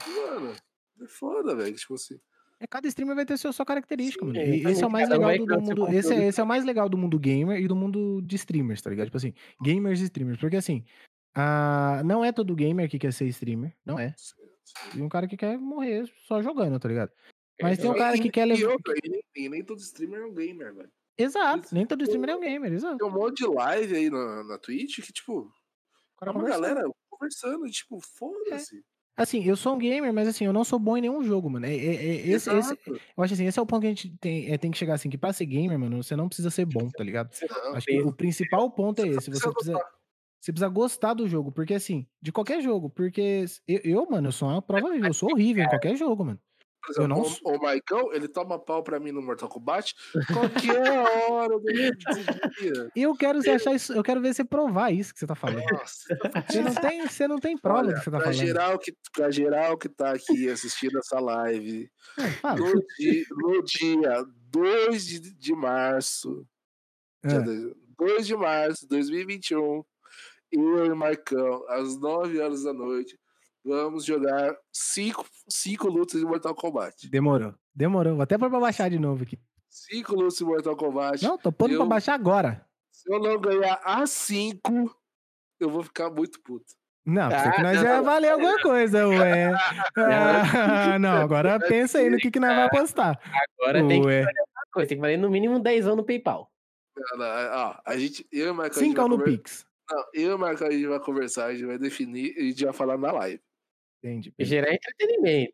Mano, 0.08 0.56
é 1.02 1.08
foda, 1.08 1.56
velho. 1.56 1.76
Tipo 1.76 1.94
assim. 1.94 2.20
É, 2.64 2.68
cada 2.68 2.88
streamer 2.88 3.16
vai 3.16 3.26
ter 3.26 3.38
sua, 3.38 3.52
sua 3.52 3.66
característica, 3.66 4.24
Sim, 4.26 4.32
mano. 4.32 4.40
é, 4.40 4.56
E 4.58 4.66
esse 4.66 4.84
é 4.84 4.88
o 4.88 4.90
mais 4.90 5.10
legal 5.10 5.38
do, 5.38 5.46
do 5.46 5.62
mundo. 5.62 5.88
Esse 5.94 6.14
é, 6.14 6.28
esse 6.28 6.40
é 6.40 6.44
o 6.44 6.48
mais 6.48 6.64
legal 6.64 6.88
do 6.88 6.98
mundo 6.98 7.20
gamer 7.20 7.60
e 7.60 7.68
do 7.68 7.76
mundo 7.76 8.22
de 8.22 8.36
streamers, 8.38 8.82
tá 8.82 8.90
ligado? 8.90 9.08
Tipo 9.08 9.18
assim, 9.18 9.34
gamers 9.62 10.00
e 10.00 10.04
streamers. 10.06 10.40
Porque 10.40 10.56
assim, 10.56 10.86
ah, 11.36 12.02
não 12.06 12.24
é 12.24 12.32
todo 12.32 12.56
gamer 12.56 12.90
que 12.90 12.98
quer 12.98 13.12
ser 13.12 13.26
streamer. 13.28 13.76
Não 13.86 14.00
é. 14.00 14.16
E 14.96 15.02
um 15.02 15.10
cara 15.10 15.28
que 15.28 15.36
quer 15.36 15.58
morrer 15.58 16.10
só 16.26 16.42
jogando, 16.42 16.80
tá 16.80 16.88
ligado? 16.88 17.12
Mas 17.62 17.78
tem 17.78 17.90
um 17.90 17.96
E- 17.96 17.98
cara 17.98 18.18
que 18.18 18.28
e- 18.30 18.32
quer 18.32 18.46
levar. 18.46 18.76
e 19.04 19.10
nem, 19.10 19.24
e 19.36 19.50
nem 19.50 19.64
todo 19.64 19.80
streamer 19.80 20.22
é 20.22 20.26
um 20.26 20.34
gamer, 20.34 20.74
velho. 20.74 20.92
Exato, 21.18 21.76
nem 21.76 21.86
todo 21.86 22.02
streamer 22.04 22.30
é 22.32 22.36
um 22.36 22.40
gamer, 22.40 22.74
exato. 22.74 22.98
Tem 22.98 23.08
um 23.08 23.12
monte 23.12 23.38
de 23.44 23.48
live 23.48 23.96
aí 23.96 24.10
na, 24.10 24.44
na 24.46 24.58
Twitch 24.58 25.00
que, 25.02 25.14
tipo, 25.14 25.52
é 26.22 26.26
uma 26.26 26.34
conversando. 26.34 26.62
galera 26.64 26.90
conversando, 27.10 27.70
tipo, 27.70 28.00
foda-se. 28.02 28.84
Assim, 29.16 29.44
eu 29.44 29.56
sou 29.56 29.76
um 29.76 29.78
gamer, 29.78 30.12
mas 30.12 30.28
assim, 30.28 30.46
eu 30.46 30.54
não 30.54 30.64
sou 30.64 30.80
bom 30.80 30.98
em 30.98 31.02
nenhum 31.02 31.24
jogo, 31.24 31.48
mano. 31.50 31.66
É, 31.68 31.76
é- 31.76 31.76
é- 32.06 32.28
esse, 32.30 32.52
esse, 32.52 32.80
eu 33.16 33.24
acho 33.24 33.34
assim, 33.36 33.46
esse 33.46 33.60
é 33.60 33.62
o 33.62 33.66
ponto 33.66 33.82
que 33.82 33.88
a 33.88 33.90
gente 33.90 34.18
tem, 34.18 34.52
é, 34.52 34.58
tem 34.58 34.72
que 34.72 34.78
chegar 34.78 34.96
assim, 34.96 35.08
que 35.10 35.18
pra 35.20 35.32
ser 35.32 35.46
gamer, 35.46 35.78
mano, 35.78 36.02
você 36.04 36.16
não 36.16 36.28
precisa 36.28 36.50
ser 36.50 36.66
bom, 36.66 36.90
tá 36.92 37.04
ligado? 37.04 37.30
Não, 37.70 37.78
Acho 37.78 37.88
que 37.88 38.02
o 38.02 38.12
principal 38.12 38.72
ponto 38.72 39.02
é 39.02 39.08
esse. 39.08 39.30
Você 39.30 39.52
precisa 39.52 39.54
precisa, 39.54 39.84
você 40.42 40.52
precisa 40.54 40.70
gostar 40.70 41.14
do 41.16 41.28
jogo, 41.28 41.52
porque 41.52 41.74
assim, 41.76 42.08
de 42.22 42.32
qualquer 42.32 42.62
jogo, 42.62 42.90
porque 42.90 43.46
eu, 43.68 43.82
eu, 43.84 44.08
mano, 44.10 44.30
eu 44.30 44.32
sou 44.34 44.50
uma 44.50 44.62
prova 44.62 44.92
viva, 44.92 45.08
eu 45.08 45.14
sou 45.14 45.32
horrível 45.32 45.64
em 45.64 45.68
qualquer 45.70 45.96
jogo, 45.98 46.26
mano. 46.26 46.42
Exemplo, 46.90 47.08
não 47.08 47.22
o, 47.22 47.56
o 47.58 47.62
Maicão, 47.62 48.12
ele 48.14 48.28
toma 48.28 48.60
pau 48.60 48.84
pra 48.84 49.00
mim 49.00 49.12
no 49.12 49.22
Mortal 49.22 49.48
Kombat 49.50 49.94
qualquer 50.34 51.00
hora 51.30 51.58
do 51.60 51.64
dia. 51.66 51.92
E 52.96 53.02
eu 53.04 53.16
quero 53.16 53.42
você 53.42 53.52
achar 53.52 53.74
isso, 53.74 53.94
eu 53.94 54.04
quero 54.04 54.22
ver 54.22 54.34
você 54.34 54.44
provar 54.44 54.92
isso 54.92 55.14
que 55.14 55.20
você 55.20 55.28
tá 55.28 55.36
falando. 55.36 55.64
Nossa, 55.72 56.04
Você 56.50 56.62
não 56.62 56.74
tem, 56.76 57.08
você 57.08 57.28
não 57.28 57.38
tem 57.40 57.58
prova 57.58 57.80
Olha, 57.80 57.94
do 57.94 57.98
que 58.00 58.04
você 58.04 58.12
tá 58.12 58.18
pra 58.18 58.26
falando. 58.32 58.46
geral, 58.48 58.80
que, 58.80 58.94
pra 59.14 59.32
geral 59.32 59.78
que 59.78 59.88
tá 59.90 60.12
aqui 60.14 60.50
assistindo 60.50 60.98
essa 60.98 61.20
live, 61.20 61.90
fala. 62.42 62.60
no 62.60 62.74
dia, 62.98 63.26
no 63.32 63.64
dia 63.64 64.26
2 64.50 65.06
de, 65.06 65.20
de 65.36 65.56
março, 65.56 66.46
dia 67.26 67.38
É. 67.40 67.84
2 67.98 68.28
de 68.28 68.36
março 68.36 68.82
de 68.82 68.88
2021, 68.90 69.84
eu 70.52 70.86
e 70.86 70.90
o 70.92 70.96
Marcão, 70.96 71.64
às 71.70 71.98
9 72.00 72.40
horas 72.40 72.64
da 72.64 72.74
noite, 72.74 73.18
vamos 73.64 74.06
jogar 74.06 74.56
cinco, 74.72 75.26
cinco 75.50 75.88
lutas 75.88 76.20
de 76.20 76.26
Mortal 76.26 76.54
Kombat. 76.56 77.10
Demorou, 77.10 77.54
demorou. 77.74 78.14
Vou 78.16 78.24
até 78.24 78.38
pôr 78.38 78.50
pra 78.50 78.60
baixar 78.60 78.90
de 78.90 79.00
novo 79.00 79.24
aqui. 79.24 79.40
Cinco 79.70 80.16
lutas 80.16 80.38
de 80.38 80.46
Mortal 80.46 80.76
Kombat. 80.76 81.24
Não, 81.24 81.38
tô 81.38 81.52
pondo 81.52 81.76
pra 81.76 81.84
eu- 81.84 81.88
baixar 81.88 82.14
agora. 82.14 82.66
Se 82.92 83.12
eu 83.12 83.20
não 83.20 83.40
ganhar 83.40 83.80
a 83.84 84.06
5, 84.06 84.96
eu 85.60 85.70
vou 85.70 85.84
ficar 85.84 86.10
muito 86.10 86.40
puto. 86.42 86.66
Não, 87.06 87.28
pensei 87.28 87.52
que 87.52 87.60
Ah, 87.60 87.64
nós 87.64 87.78
não. 87.78 87.84
ia 87.84 88.02
valer 88.02 88.30
alguma 88.32 88.62
coisa, 88.62 89.08
ué. 89.08 89.52
Ah, 89.98 90.98
não, 91.00 91.18
agora 91.22 91.60
pensa 91.68 91.98
aí 92.00 92.10
no 92.10 92.18
que, 92.18 92.32
que 92.32 92.40
nós 92.40 92.56
vai 92.56 92.66
apostar. 92.66 93.20
Agora 93.60 93.86
tem 93.88 94.00
que 94.02 94.08
Ué. 94.08 94.24
fazer 94.24 94.40
uma 94.40 94.64
coisa, 94.72 94.88
tem 94.90 94.98
que 94.98 95.02
valer 95.02 95.18
no 95.18 95.30
mínimo 95.30 95.60
10 95.60 95.86
anos 95.86 95.98
no 95.98 96.06
PayPal. 96.06 96.50
Não, 96.96 97.18
não, 97.18 97.26
Ó, 97.26 97.76
a 97.86 97.98
gente, 97.98 98.26
eu 98.32 98.48
e 98.48 98.50
o 98.52 98.56
Marcão, 98.56 98.80
a 98.80 98.84
gente 98.86 98.90
Cincão 98.92 99.08
vai 99.10 99.18
no 99.18 99.24
conver- 99.24 99.38
Pix. 99.38 99.66
Não, 99.92 100.04
eu 100.14 100.32
e 100.32 100.34
o 100.34 100.40
Marcão, 100.40 100.68
a 100.68 100.72
gente 100.72 100.88
vai 100.88 101.00
conversar, 101.00 101.46
a 101.48 101.52
gente 101.54 101.66
vai 101.66 101.78
definir 101.78 102.34
e 102.38 102.40
a 102.40 102.44
gente 102.44 102.64
vai 102.66 102.74
falar 102.74 102.98
na 102.98 103.12
live. 103.12 103.42
Entendi. 104.04 104.34
E 104.38 104.44
gerar 104.46 104.74
entretenimento. 104.74 105.54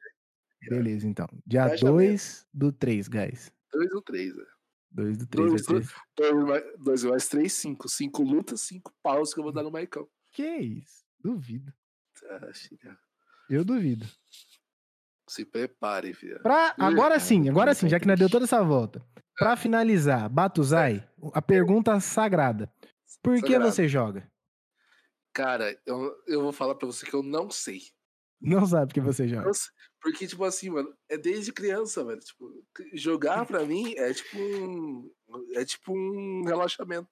Beleza, 0.68 1.08
então. 1.08 1.28
Dia 1.46 1.62
Engajamento. 1.68 1.94
2 1.94 2.48
do 2.54 2.72
3, 2.72 3.08
guys. 3.08 3.52
2 3.72 3.92
ou 3.94 4.02
3, 4.02 4.36
né? 4.36 4.44
2 4.92 5.18
do 5.20 5.28
3, 5.28 5.48
Dois, 5.50 5.66
vai 5.68 5.82
ter. 5.82 6.34
2 6.34 6.44
mais, 6.48 6.64
dois 6.80 7.04
mais 7.04 7.28
3, 7.28 7.54
5. 7.54 7.88
5 7.88 8.24
lutas, 8.24 8.62
5 8.62 8.92
paus 9.04 9.34
que 9.34 9.40
eu 9.40 9.44
vou 9.44 9.54
dar 9.54 9.62
no 9.64 9.72
Maicão. 9.72 10.08
Que 10.34 10.48
isso? 10.58 11.04
Duvido. 11.24 11.72
Ah, 12.26 12.50
Eu 13.50 13.64
duvido. 13.64 14.06
Se 15.28 15.46
prepare, 15.46 16.14
filha. 16.14 16.40
Pra, 16.40 16.74
agora 16.78 17.20
sim, 17.20 17.48
agora 17.48 17.76
sim, 17.76 17.88
já 17.88 18.00
que 18.00 18.08
nós 18.08 18.18
deu 18.18 18.30
toda 18.30 18.46
essa 18.46 18.64
volta. 18.64 19.06
Pra 19.38 19.56
finalizar, 19.56 20.28
Batuzai, 20.28 21.08
a 21.34 21.42
pergunta 21.42 22.00
sagrada. 22.00 22.74
Por 23.22 23.36
que 23.36 23.42
Sagrado. 23.52 23.66
você 23.72 23.88
joga? 23.88 24.30
Cara, 25.32 25.80
eu, 25.86 26.16
eu 26.28 26.42
vou 26.42 26.52
falar 26.52 26.76
pra 26.76 26.88
você 26.88 27.06
que 27.06 27.14
eu 27.14 27.22
não 27.24 27.50
sei. 27.50 27.82
Não 28.42 28.66
sabe 28.66 28.94
que 28.94 29.02
você 29.02 29.28
joga. 29.28 29.46
Não. 29.46 29.52
Porque, 30.02 30.26
tipo 30.26 30.44
assim, 30.46 30.70
mano, 30.70 30.96
é 31.10 31.18
desde 31.18 31.52
criança, 31.52 32.04
velho. 32.06 32.22
Tipo, 32.22 32.66
jogar 32.94 33.46
pra 33.46 33.66
mim 33.66 33.94
é 33.98 34.14
tipo 34.14 34.38
um. 34.38 35.12
É 35.56 35.66
tipo 35.66 35.92
um 35.94 36.44
relaxamento. 36.46 37.10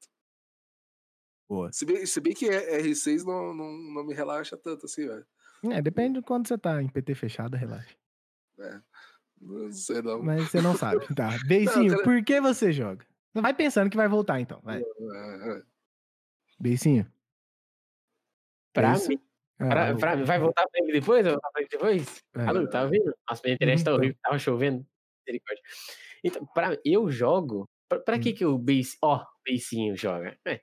Boa. 1.50 1.72
Se 1.74 1.86
bem, 1.86 2.06
se 2.06 2.20
bem 2.22 2.34
que 2.34 2.48
é- 2.48 2.82
R6 2.82 3.24
não, 3.26 3.54
não, 3.54 3.72
não 3.94 4.06
me 4.06 4.14
relaxa 4.14 4.56
tanto 4.58 4.86
assim, 4.86 5.06
velho. 5.08 5.26
É, 5.72 5.82
depende 5.82 6.20
de 6.20 6.26
quando 6.26 6.48
você 6.48 6.58
tá 6.58 6.82
em 6.82 6.88
PT 6.88 7.16
fechado, 7.16 7.58
relaxa. 7.58 7.96
Não 9.40 9.72
sei 9.72 10.02
não. 10.02 10.24
Mas 10.24 10.50
você 10.50 10.62
não 10.62 10.76
sabe. 10.78 11.06
Tá. 11.14 11.30
Beicinho, 11.48 11.92
cara- 11.92 12.04
por 12.04 12.24
que 12.24 12.40
você 12.40 12.72
joga? 12.72 13.06
Vai 13.34 13.54
pensando 13.54 13.90
que 13.90 13.98
vai 13.98 14.08
voltar, 14.08 14.40
então. 14.40 14.62
Vai. 14.64 14.82
Ah, 14.82 15.62
Beicinho. 16.60 17.06
Pra 18.74 18.94
mim. 19.10 19.20
Ah, 19.60 19.68
Pra, 19.70 19.96
pra 19.96 20.16
mim, 20.16 20.24
vai 20.24 20.40
voltar 20.40 20.68
pra 20.68 20.80
ele 20.84 20.94
depois? 21.00 21.24
Vai 21.24 21.34
voltar 21.34 21.50
pra 21.52 21.62
ele 21.62 21.70
depois? 21.72 22.24
é. 22.36 22.42
Alô, 22.46 22.70
tá 22.70 22.84
ouvindo? 22.84 23.14
Nossa, 23.30 23.42
minha 23.44 23.56
internet 23.56 23.84
tá 23.84 23.92
tô. 23.92 23.98
horrível, 23.98 24.18
tava 24.22 24.40
chovendo. 24.40 24.86
Misericórdia. 25.28 25.64
Então, 26.24 26.46
pra, 26.54 26.78
eu 26.86 27.10
jogo. 27.12 27.68
Pra, 27.90 28.00
pra 28.00 28.20
que 28.20 28.32
Hum. 28.32 28.36
que 28.36 28.46
o 28.46 28.58
base. 28.58 28.98
Ó, 29.02 29.24
Beisinho 29.46 29.96
joga? 29.96 30.38
É, 30.46 30.60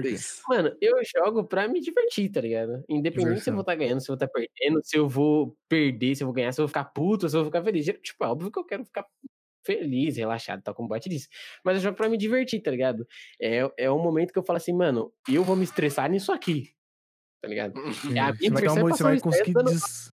beijo. 0.00 0.24
Mano, 0.48 0.76
eu 0.80 0.96
jogo 1.04 1.44
pra 1.44 1.66
me 1.68 1.80
divertir, 1.80 2.30
tá 2.30 2.40
ligado? 2.40 2.84
Independente 2.88 3.40
se 3.42 3.50
eu 3.50 3.52
Diversão. 3.52 3.54
vou 3.54 3.60
estar 3.62 3.74
ganhando, 3.74 4.00
se 4.00 4.10
eu 4.10 4.16
vou 4.16 4.24
estar 4.24 4.28
perdendo, 4.28 4.80
se 4.84 4.96
eu 4.96 5.08
vou 5.08 5.56
perder, 5.68 6.14
se 6.14 6.22
eu 6.22 6.26
vou 6.28 6.34
ganhar, 6.34 6.52
se 6.52 6.60
eu 6.60 6.64
vou 6.64 6.68
ficar 6.68 6.84
puto, 6.84 7.28
se 7.28 7.36
eu 7.36 7.40
vou 7.42 7.50
ficar 7.50 7.64
feliz. 7.64 7.84
Tipo, 7.86 8.24
é 8.24 8.28
óbvio 8.28 8.50
que 8.52 8.58
eu 8.60 8.64
quero 8.64 8.84
ficar 8.84 9.04
feliz, 9.66 10.16
relaxado, 10.16 10.62
tal 10.62 10.74
como 10.74 10.88
Bate 10.88 11.08
disse. 11.08 11.28
Mas 11.64 11.76
eu 11.76 11.82
jogo 11.82 11.96
pra 11.96 12.08
me 12.08 12.16
divertir, 12.16 12.62
tá 12.62 12.70
ligado? 12.70 13.06
É, 13.40 13.68
é 13.76 13.90
um 13.90 13.98
momento 14.00 14.32
que 14.32 14.38
eu 14.38 14.44
falo 14.44 14.56
assim, 14.58 14.72
mano, 14.72 15.12
eu 15.28 15.42
vou 15.44 15.56
me 15.56 15.64
estressar 15.64 16.08
nisso 16.08 16.30
aqui. 16.32 16.72
Tá 17.40 17.48
ligado? 17.48 17.78
Entendi. 17.78 18.18
a 18.18 18.32
minha 18.32 18.32
Você 18.32 18.32
vai, 18.32 18.32
ter 18.32 18.48
diversão 18.48 18.78
é 18.78 18.82
uma, 18.82 18.90
você 18.90 18.90
passar 18.90 19.04
vai 19.04 19.20
conseguir. 19.20 19.54
Des... 19.64 20.10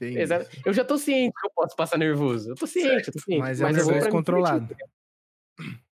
Exato. 0.00 0.50
Eu 0.64 0.72
já 0.72 0.84
tô 0.84 0.98
ciente 0.98 1.32
que 1.40 1.46
eu 1.46 1.50
posso 1.54 1.74
passar 1.76 1.96
nervoso. 1.98 2.50
Eu 2.50 2.54
tô 2.54 2.66
ciente, 2.66 3.08
eu 3.08 3.14
tô 3.14 3.20
ciente. 3.20 3.40
Mas 3.40 3.60
é 3.60 3.66
um 3.66 3.68
eu 3.70 3.74
vou 3.76 3.92
nervoso 3.92 4.10
controlado. 4.10 4.74
tá? 4.74 4.86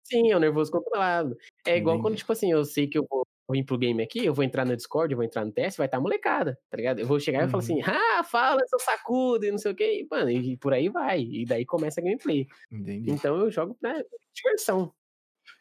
Sim, 0.04 0.30
é 0.30 0.36
um 0.36 0.40
nervoso 0.40 0.72
controlado. 0.72 1.36
É 1.66 1.76
igual 1.76 2.00
quando, 2.00 2.16
tipo 2.16 2.32
assim, 2.32 2.50
eu 2.50 2.64
sei 2.64 2.86
que 2.88 2.98
eu 2.98 3.06
vou 3.08 3.24
vir 3.50 3.64
pro 3.64 3.76
game 3.78 4.02
aqui, 4.02 4.24
eu 4.24 4.32
vou 4.32 4.44
entrar 4.44 4.64
no 4.64 4.76
Discord, 4.76 5.12
eu 5.12 5.16
vou 5.16 5.24
entrar 5.24 5.44
no 5.44 5.52
TS, 5.52 5.76
vai 5.76 5.86
estar 5.86 5.98
tá 5.98 6.00
molecada, 6.00 6.58
tá 6.70 6.76
ligado? 6.76 7.00
Eu 7.00 7.06
vou 7.06 7.18
chegar 7.20 7.46
e 7.46 7.50
falar 7.50 7.62
Uhum. 7.64 7.80
assim, 7.80 7.82
ah, 7.82 8.24
fala, 8.24 8.64
seu 8.66 8.78
sacudo, 8.78 9.44
e 9.44 9.50
não 9.50 9.58
sei 9.58 9.72
o 9.72 9.74
que, 9.74 10.06
mano, 10.10 10.30
e 10.30 10.56
por 10.56 10.72
aí 10.72 10.88
vai. 10.88 11.20
E 11.20 11.44
daí 11.44 11.66
começa 11.66 12.00
a 12.00 12.04
gameplay. 12.04 12.46
Entendi. 12.70 13.10
Então 13.10 13.36
eu 13.38 13.50
jogo 13.50 13.74
pra 13.80 14.02
diversão. 14.32 14.92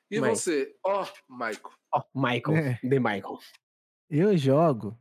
E 0.09 0.19
Mas- 0.19 0.39
você? 0.41 0.73
Ó, 0.83 1.05
Maico. 1.27 1.73
Ó, 1.93 2.01
Michael, 2.15 2.57
É. 2.57 2.79
The 2.87 2.99
Michael. 2.99 3.37
Eu 4.09 4.35
jogo. 4.37 4.97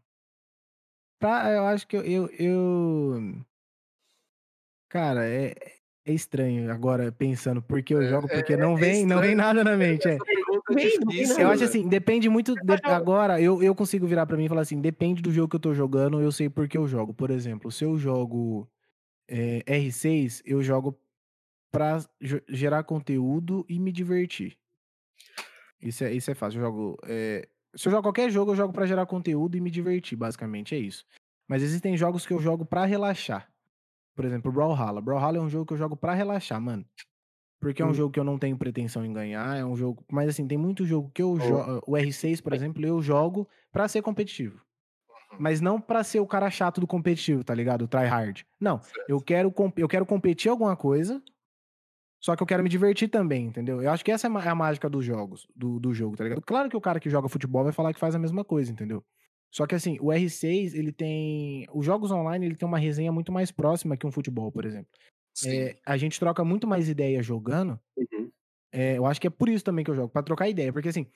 Pra, 1.18 1.50
eu 1.50 1.64
acho 1.64 1.86
que 1.86 1.96
eu, 1.96 2.02
eu, 2.04 2.26
eu- 2.38 3.44
Cara, 4.88 5.28
é, 5.28 5.54
é 6.06 6.12
estranho 6.12 6.70
agora 6.72 7.10
pensando 7.12 7.60
porque 7.60 7.92
eu 7.94 8.02
É, 8.02 8.08
jogo, 8.08 8.28
é- 8.30 8.34
porque 8.34 8.52
é- 8.54 8.56
não 8.56 8.76
é 8.76 8.80
vem, 8.80 9.06
não 9.06 9.20
vem 9.20 9.34
nada 9.34 9.62
na 9.64 9.76
mente. 9.76 10.08
é. 10.08 10.18
Pergunta 10.18 10.72
é 10.72 10.74
difícil. 10.76 11.40
Eu 11.40 11.48
acho 11.50 11.64
assim, 11.64 11.88
depende 11.88 12.28
muito. 12.28 12.54
de- 12.54 12.80
agora, 12.84 13.40
eu, 13.40 13.62
eu 13.62 13.74
consigo 13.74 14.06
virar 14.06 14.26
pra 14.26 14.36
mim 14.36 14.44
e 14.44 14.48
falar 14.48 14.62
assim: 14.62 14.80
depende 14.80 15.20
do 15.22 15.30
jogo 15.32 15.48
que 15.48 15.56
eu 15.56 15.60
tô 15.60 15.74
jogando, 15.74 16.20
eu 16.20 16.30
sei 16.32 16.48
por 16.48 16.68
que 16.68 16.78
eu 16.78 16.86
jogo. 16.86 17.12
Por 17.12 17.30
exemplo, 17.30 17.70
se 17.72 17.84
eu 17.84 17.98
jogo 17.98 18.68
é, 19.28 19.62
R6, 19.66 20.40
eu 20.44 20.62
jogo 20.62 20.98
pra 21.70 21.98
gerar 22.48 22.84
conteúdo 22.84 23.66
e 23.68 23.78
me 23.78 23.92
divertir. 23.92 24.56
Isso 25.82 26.02
é, 26.04 26.12
isso 26.12 26.30
é 26.30 26.34
fácil. 26.34 26.58
Eu 26.60 26.64
jogo. 26.64 26.98
é, 27.04 27.46
se 27.76 27.88
eu 27.88 27.92
jogo 27.92 28.02
qualquer 28.02 28.30
jogo, 28.30 28.52
eu 28.52 28.56
jogo 28.56 28.72
pra 28.72 28.86
gerar 28.86 29.06
conteúdo 29.06 29.56
e 29.56 29.60
me 29.60 29.70
divertir, 29.70 30.16
basicamente, 30.16 30.74
é 30.74 30.78
isso. 30.78 31.04
Mas 31.48 31.62
existem 31.62 31.96
jogos 31.96 32.26
que 32.26 32.32
eu 32.32 32.40
jogo 32.40 32.64
pra 32.64 32.84
relaxar. 32.84 33.48
Por 34.16 34.24
exemplo, 34.24 34.52
Brawlhalla. 34.52 35.00
Brawlhalla 35.00 35.38
é 35.38 35.40
um 35.40 35.48
jogo 35.50 35.66
que 35.66 35.72
eu 35.74 35.78
jogo 35.78 35.96
pra 35.96 36.14
relaxar, 36.14 36.60
mano. 36.60 36.84
Porque 37.60 37.82
é 37.82 37.84
um 37.86 37.90
Hum. 37.90 37.94
jogo 37.94 38.12
que 38.12 38.20
eu 38.20 38.24
não 38.24 38.38
tenho 38.38 38.58
pretensão 38.58 39.04
em 39.04 39.12
ganhar, 39.12 39.56
é 39.58 39.64
um 39.64 39.76
jogo. 39.76 40.04
Mas 40.10 40.28
assim, 40.30 40.46
tem 40.48 40.58
muito 40.58 40.84
jogo 40.86 41.10
que 41.14 41.22
eu 41.22 41.32
Oh. 41.32 41.40
jogo. 41.40 41.82
O 41.86 41.96
R6, 41.96 42.40
por 42.42 42.52
exemplo, 42.54 42.84
eu 42.86 43.02
jogo 43.02 43.48
pra 43.72 43.88
ser 43.88 44.02
competitivo. 44.02 44.62
Mas 45.38 45.60
não 45.60 45.80
pra 45.80 46.04
ser 46.04 46.20
o 46.20 46.26
cara 46.26 46.50
chato 46.50 46.80
do 46.80 46.86
competitivo, 46.86 47.44
tá 47.44 47.54
ligado? 47.54 47.82
O 47.82 47.88
tryhard. 47.88 48.44
Não. 48.60 48.80
Eu 49.08 49.20
quero, 49.20 49.52
eu 49.76 49.88
quero 49.88 50.06
competir 50.06 50.50
alguma 50.50 50.76
coisa, 50.76 51.22
só 52.20 52.34
que 52.34 52.42
eu 52.42 52.46
quero 52.46 52.62
me 52.62 52.68
divertir 52.68 53.08
também, 53.08 53.46
entendeu? 53.46 53.80
Eu 53.80 53.90
acho 53.90 54.04
que 54.04 54.10
essa 54.10 54.26
é 54.26 54.30
é 54.30 54.48
a 54.48 54.54
mágica 54.54 54.88
dos 54.90 55.04
jogos, 55.04 55.46
do, 55.54 55.78
do 55.78 55.94
jogo, 55.94 56.16
tá 56.16 56.24
ligado? 56.24 56.42
Claro 56.42 56.68
que 56.68 56.76
o 56.76 56.80
cara 56.80 56.98
que 56.98 57.08
joga 57.08 57.28
futebol 57.28 57.62
vai 57.62 57.72
falar 57.72 57.92
que 57.92 58.00
faz 58.00 58.14
a 58.14 58.18
mesma 58.18 58.44
coisa, 58.44 58.72
entendeu? 58.72 59.04
Só 59.50 59.66
que 59.66 59.74
assim, 59.74 59.98
o 60.00 60.06
R6, 60.06 60.74
ele 60.74 60.92
tem. 60.92 61.66
Os 61.72 61.84
jogos 61.84 62.10
online, 62.10 62.44
ele 62.44 62.56
tem 62.56 62.68
uma 62.68 62.78
resenha 62.78 63.10
muito 63.10 63.32
mais 63.32 63.50
próxima 63.50 63.96
que 63.96 64.06
um 64.06 64.12
futebol, 64.12 64.52
por 64.52 64.64
exemplo. 64.64 64.90
É, 65.46 65.76
a 65.86 65.96
gente 65.96 66.18
troca 66.18 66.44
muito 66.44 66.66
mais 66.66 66.88
ideia 66.88 67.22
jogando. 67.22 67.78
Uhum. 67.96 68.30
É, 68.72 68.98
eu 68.98 69.06
acho 69.06 69.20
que 69.20 69.26
é 69.26 69.30
por 69.30 69.48
isso 69.48 69.64
também 69.64 69.84
que 69.84 69.90
eu 69.90 69.94
jogo, 69.94 70.08
pra 70.08 70.22
trocar 70.22 70.48
ideia. 70.48 70.72
Porque 70.72 70.88
assim, 70.88 71.06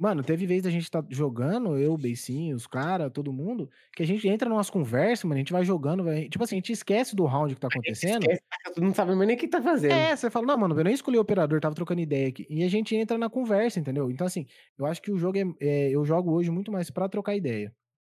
mano, 0.00 0.22
teve 0.24 0.46
vez 0.46 0.62
da 0.62 0.70
gente 0.70 0.90
tá 0.90 1.04
jogando, 1.10 1.76
eu, 1.76 1.96
Beicinho, 1.96 2.56
os 2.56 2.66
caras, 2.66 3.12
todo 3.12 3.32
mundo, 3.32 3.70
que 3.94 4.02
a 4.02 4.06
gente 4.06 4.26
entra 4.26 4.48
numas 4.48 4.70
conversas, 4.70 5.24
mano, 5.24 5.34
a 5.34 5.38
gente 5.38 5.52
vai 5.52 5.64
jogando, 5.64 6.02
vai, 6.02 6.28
tipo 6.28 6.42
assim, 6.42 6.56
a 6.56 6.58
gente 6.58 6.72
esquece 6.72 7.14
do 7.14 7.26
round 7.26 7.54
que 7.54 7.60
tá 7.60 7.68
acontecendo. 7.68 8.22
Esquece, 8.22 8.42
tu 8.74 8.80
não 8.80 8.94
sabe 8.94 9.14
mais 9.14 9.26
nem 9.28 9.36
o 9.36 9.38
que 9.38 9.46
tá 9.46 9.60
fazendo. 9.62 9.92
É, 9.92 10.16
você 10.16 10.30
fala, 10.30 10.46
não, 10.46 10.56
mano, 10.58 10.78
eu 10.78 10.84
nem 10.84 10.94
escolhi 10.94 11.18
o 11.18 11.20
operador, 11.20 11.60
tava 11.60 11.74
trocando 11.74 12.00
ideia 12.00 12.28
aqui. 12.28 12.46
E 12.48 12.64
a 12.64 12.68
gente 12.68 12.96
entra 12.96 13.18
na 13.18 13.28
conversa, 13.28 13.78
entendeu? 13.78 14.10
Então, 14.10 14.26
assim, 14.26 14.46
eu 14.78 14.86
acho 14.86 15.02
que 15.02 15.12
o 15.12 15.18
jogo 15.18 15.36
é. 15.38 15.44
é, 15.60 15.90
eu 15.90 16.04
jogo 16.04 16.32
hoje 16.32 16.50
muito 16.50 16.72
mais 16.72 16.90
pra 16.90 17.08
trocar 17.08 17.36
ideia 17.36 17.72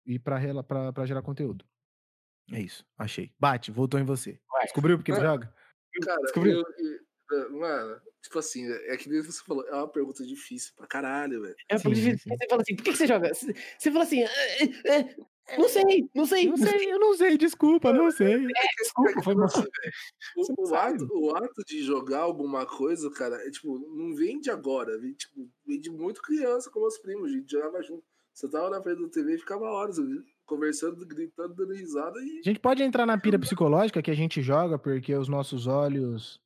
e 0.06 0.18
pra, 0.18 0.38
rela- 0.38 0.62
pra, 0.62 0.92
pra 0.92 1.04
gerar 1.04 1.22
conteúdo. 1.22 1.64
É 2.52 2.60
isso, 2.60 2.84
achei. 2.98 3.32
Bate, 3.38 3.70
voltou 3.70 3.98
em 3.98 4.04
você. 4.04 4.38
Vai. 4.50 4.62
Descobriu 4.64 4.96
porque 4.98 5.12
É. 5.12 5.16
joga? 5.20 5.52
Cara, 6.04 6.20
Descobriu? 6.22 6.54
eu, 6.54 6.60
eu- 6.60 7.00
mano, 7.50 8.00
tipo 8.22 8.38
assim, 8.38 8.70
é 8.70 8.96
que 8.96 9.08
nem 9.08 9.22
você 9.22 9.42
falou, 9.44 9.66
é 9.66 9.74
uma 9.74 9.88
pergunta 9.88 10.24
difícil 10.24 10.72
pra 10.76 10.86
caralho, 10.86 11.42
velho. 11.42 11.56
É 11.68 11.76
isso 11.76 11.94
sim. 11.94 12.16
que 12.16 12.28
você 12.28 12.48
fala 12.48 12.62
assim, 12.62 12.76
por 12.76 12.84
que, 12.84 12.92
que 12.92 12.98
você 12.98 13.06
joga? 13.06 13.32
Você 13.34 13.90
fala 13.90 14.04
assim, 14.04 14.22
"É, 14.22 14.64
é, 14.86 15.16
é, 15.48 15.58
não 15.58 15.68
sei, 15.68 16.08
não 16.14 16.24
sei, 16.24 16.46
Não 16.46 16.56
sei, 16.56 16.92
eu 16.92 16.98
não 16.98 17.14
sei, 17.14 17.36
desculpa, 17.36 17.92
não 17.92 18.10
sei. 18.10 18.46
Desculpa, 18.78 19.22
foi 19.22 19.34
mal. 19.34 19.46
Assim, 19.46 19.64
O, 20.36 20.70
o 20.70 20.74
ato, 20.74 21.08
o 21.12 21.36
ato 21.36 21.64
de 21.66 21.82
jogar 21.82 22.20
alguma 22.20 22.64
coisa, 22.64 23.10
cara, 23.10 23.36
é 23.46 23.50
tipo, 23.50 23.78
não 23.78 24.14
vem 24.14 24.40
de 24.40 24.50
agora, 24.50 24.98
vem, 24.98 25.12
tipo, 25.12 25.48
vem 25.66 25.80
de 25.80 25.90
muito 25.90 26.22
criança 26.22 26.70
com 26.70 26.80
meus 26.80 26.98
primos, 26.98 27.30
a 27.30 27.34
gente 27.34 27.50
jogava 27.50 27.82
junto. 27.82 28.04
Você 28.32 28.48
tava 28.48 28.70
na 28.70 28.82
frente 28.82 29.02
da 29.02 29.08
TV 29.08 29.34
e 29.34 29.38
ficava 29.38 29.64
horas 29.64 29.98
conversando, 30.46 31.04
gritando, 31.06 31.54
dando 31.54 31.74
risada 31.74 32.18
e. 32.20 32.38
A 32.38 32.48
gente 32.48 32.60
pode 32.60 32.82
entrar 32.82 33.04
na 33.04 33.18
pira 33.18 33.38
psicológica 33.38 34.02
que 34.02 34.10
a 34.10 34.16
gente 34.16 34.40
joga 34.40 34.78
porque 34.78 35.14
os 35.14 35.28
nossos 35.28 35.66
olhos. 35.66 36.40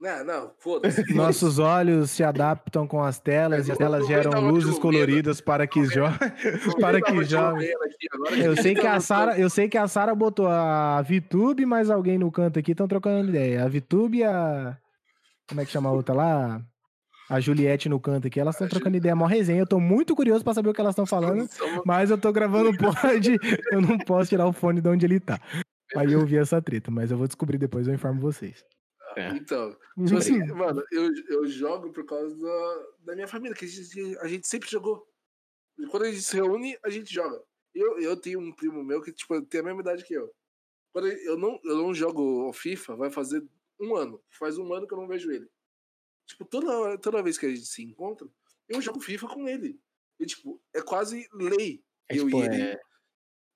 Não, 0.00 0.24
não, 0.24 0.52
foda-se. 0.58 1.12
Nossos 1.12 1.58
olhos 1.58 2.10
se 2.10 2.24
adaptam 2.24 2.86
com 2.86 3.02
as 3.02 3.18
telas 3.18 3.68
e 3.68 3.72
as 3.72 3.78
telas 3.78 4.06
geram 4.06 4.40
luzes 4.40 4.78
coloridas 4.78 5.40
para 5.40 5.66
que 5.66 5.84
jogue. 5.84 6.16
para 6.80 7.02
que 7.02 7.12
agora, 7.12 8.36
Eu 8.38 8.56
sei 8.56 8.74
que 8.74 8.86
a 8.86 8.98
Sara, 9.00 9.38
eu 9.38 9.50
sei 9.50 9.68
que 9.68 9.76
a 9.76 9.86
Sara 9.86 10.14
botou 10.14 10.48
a 10.48 11.02
VTube, 11.02 11.66
mas 11.66 11.90
alguém 11.90 12.18
no 12.18 12.32
canto 12.32 12.58
aqui 12.58 12.72
estão 12.72 12.88
trocando 12.88 13.28
ideia. 13.28 13.64
A 13.64 13.68
VTube 13.68 14.18
e 14.18 14.24
a 14.24 14.76
como 15.46 15.60
é 15.60 15.64
que 15.64 15.72
chama 15.72 15.88
a 15.90 15.92
outra 15.92 16.14
lá? 16.14 16.62
A 17.28 17.40
Juliette 17.40 17.88
no 17.88 18.00
canto 18.00 18.26
aqui, 18.26 18.40
elas 18.40 18.54
estão 18.54 18.68
trocando 18.68 18.96
ideia, 18.96 19.14
mó 19.14 19.26
resenha. 19.26 19.60
Eu 19.60 19.66
tô 19.66 19.78
muito 19.78 20.16
curioso 20.16 20.42
pra 20.42 20.54
saber 20.54 20.70
o 20.70 20.74
que 20.74 20.80
elas 20.80 20.92
estão 20.92 21.06
falando, 21.06 21.48
mas 21.84 22.10
eu 22.10 22.18
tô 22.18 22.32
gravando 22.32 22.70
o 22.70 22.76
pod, 22.76 23.38
eu 23.70 23.80
não 23.80 23.98
posso 23.98 24.30
tirar 24.30 24.46
o 24.46 24.52
fone 24.52 24.80
de 24.80 24.88
onde 24.88 25.06
ele 25.06 25.20
tá. 25.20 25.38
Aí 25.96 26.12
eu 26.12 26.24
vi 26.24 26.36
essa 26.36 26.60
treta, 26.62 26.90
mas 26.90 27.10
eu 27.10 27.18
vou 27.18 27.26
descobrir 27.26 27.58
depois, 27.58 27.86
eu 27.86 27.94
informo 27.94 28.20
vocês. 28.20 28.64
É. 29.16 29.28
Então, 29.30 29.76
tipo 30.06 30.16
assim, 30.18 30.38
mano, 30.52 30.84
eu, 30.92 31.10
eu 31.28 31.46
jogo 31.46 31.92
por 31.92 32.04
causa 32.04 32.36
da, 32.36 32.86
da 33.00 33.14
minha 33.14 33.26
família, 33.28 33.56
que 33.56 33.64
a 33.64 33.68
gente, 33.68 34.18
a 34.18 34.26
gente 34.28 34.46
sempre 34.46 34.70
jogou. 34.70 35.06
Quando 35.90 36.04
a 36.04 36.10
gente 36.10 36.22
se 36.22 36.36
reúne, 36.36 36.78
a 36.84 36.90
gente 36.90 37.12
joga. 37.12 37.42
Eu, 37.74 37.98
eu 38.00 38.16
tenho 38.16 38.38
um 38.40 38.52
primo 38.54 38.82
meu 38.84 39.00
que, 39.00 39.12
tipo, 39.12 39.40
tem 39.42 39.60
a 39.60 39.64
mesma 39.64 39.80
idade 39.80 40.04
que 40.04 40.14
eu. 40.14 40.32
Quando 40.92 41.08
eu 41.08 41.38
não, 41.38 41.58
eu 41.64 41.76
não 41.76 41.94
jogo 41.94 42.52
FIFA, 42.52 42.96
vai 42.96 43.10
fazer 43.10 43.46
um 43.80 43.94
ano. 43.96 44.22
Faz 44.30 44.58
um 44.58 44.72
ano 44.74 44.86
que 44.86 44.92
eu 44.94 44.98
não 44.98 45.06
vejo 45.08 45.30
ele. 45.30 45.48
Tipo, 46.26 46.44
toda, 46.44 46.78
hora- 46.78 46.98
toda 46.98 47.22
vez 47.22 47.38
que 47.38 47.46
a 47.46 47.48
gente 47.48 47.66
se 47.66 47.82
encontra, 47.82 48.28
eu 48.68 48.80
jogo 48.80 49.00
FIFA 49.00 49.28
com 49.28 49.48
ele. 49.48 49.80
E, 50.18 50.26
tipo, 50.26 50.60
é 50.74 50.82
quase 50.82 51.26
lei. 51.32 51.82
É, 52.08 52.16
eu 52.18 52.24
tipo, 52.26 52.40
e 52.40 52.44
ele. 52.44 52.62
é- 52.62 52.80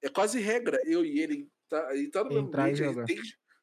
É 0.03 0.09
quase 0.09 0.39
regra. 0.41 0.81
Eu 0.85 1.05
e 1.05 1.19
ele. 1.21 1.51
Tá, 1.69 1.95
e 1.97 2.09
tá 2.11 2.23
no 2.25 2.31
mesmo 2.31 2.49
Entrar 2.49 2.71
e 2.71 2.75
jogar. 2.75 3.05
tem, 3.05 3.21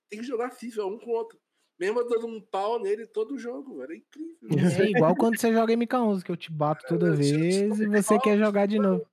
tem 0.09 0.19
que 0.19 0.25
jogar 0.25 0.51
FIFA 0.51 0.85
um 0.85 0.97
com 0.99 1.11
o 1.11 1.13
outro. 1.13 1.39
Mesmo 1.81 2.03
dando 2.03 2.27
um 2.27 2.39
pau 2.39 2.79
nele 2.79 3.07
todo 3.07 3.39
jogo, 3.39 3.79
velho. 3.79 3.91
É 3.93 3.95
incrível. 3.97 4.83
É 4.85 4.89
igual 4.91 5.15
quando 5.15 5.39
você 5.39 5.51
joga 5.51 5.73
MK11, 5.73 6.21
que 6.23 6.31
eu 6.31 6.37
te 6.37 6.51
bato 6.51 6.85
toda 6.87 7.07
Eu 7.07 7.15
te- 7.15 7.17
vez 7.35 7.79
e 7.79 7.87
você 7.87 8.19
quer 8.19 8.37
jogar 8.37 8.67
de 8.67 8.77
novo. 8.77 9.03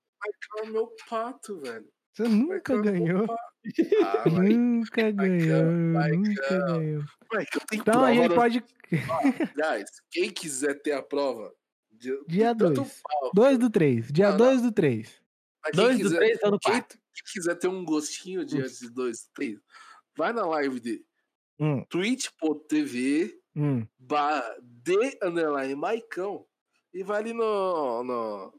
Vai 0.61 0.71
meu 0.71 0.95
pato, 1.09 1.59
velho. 1.61 1.89
Você 2.15 2.29
nunca 2.29 2.75
meu 2.75 2.83
ganhou. 2.83 3.27
Ah, 3.31 3.43
vai. 4.29 4.49
Nunca 4.49 5.11
ganhou, 5.13 5.93
vai, 5.95 6.11
nunca 6.13 6.59
ganhou. 6.67 7.05
Vai, 7.33 7.43
eu 7.45 7.61
tenho 7.69 7.81
Então 7.81 8.05
a 8.05 8.13
gente 8.13 8.35
pode. 8.35 8.65
Aliás, 9.55 9.91
quem 10.11 10.31
quiser 10.31 10.75
ter 10.83 10.93
a 10.93 11.03
prova. 11.03 11.53
De, 11.91 12.17
Dia 12.29 12.53
de 12.53 12.59
tanto 12.61 12.83
2. 12.83 13.01
pau, 13.03 13.31
2 13.35 13.59
do 13.59 13.71
3. 13.71 14.13
Dia 14.13 14.27
Não, 14.31 14.39
não. 14.39 14.47
2 14.47 14.63
do 14.63 14.71
3. 14.73 15.21
mas 15.65 15.73
quem 15.73 15.81
Dois 15.85 15.97
do 15.99 16.03
quiser- 16.05 16.17
três 16.19 16.39
tá 16.39 16.51
no 16.51 16.59
quem- 16.61 16.73
pato. 16.75 16.97
Quem 16.97 17.33
quiser 17.33 17.55
ter 17.57 17.67
um 17.69 17.85
gostinho 17.85 18.45
de 18.45 18.59
antes 18.61 18.79
de 18.79 18.91
dois, 18.91 19.29
três, 19.35 19.59
vai 20.17 20.33
na 20.33 20.47
live 20.47 20.79
de 20.79 21.05
Hum, 21.61 21.85
twitch.tv 21.89 23.35
hum. 23.57 23.87
de 24.61 25.19
underline 25.23 25.75
Maicão 25.75 26.45
e 26.95 27.03
vai 27.03 27.19
ali 27.21 27.33
no, 27.33 28.03
no, 28.05 28.55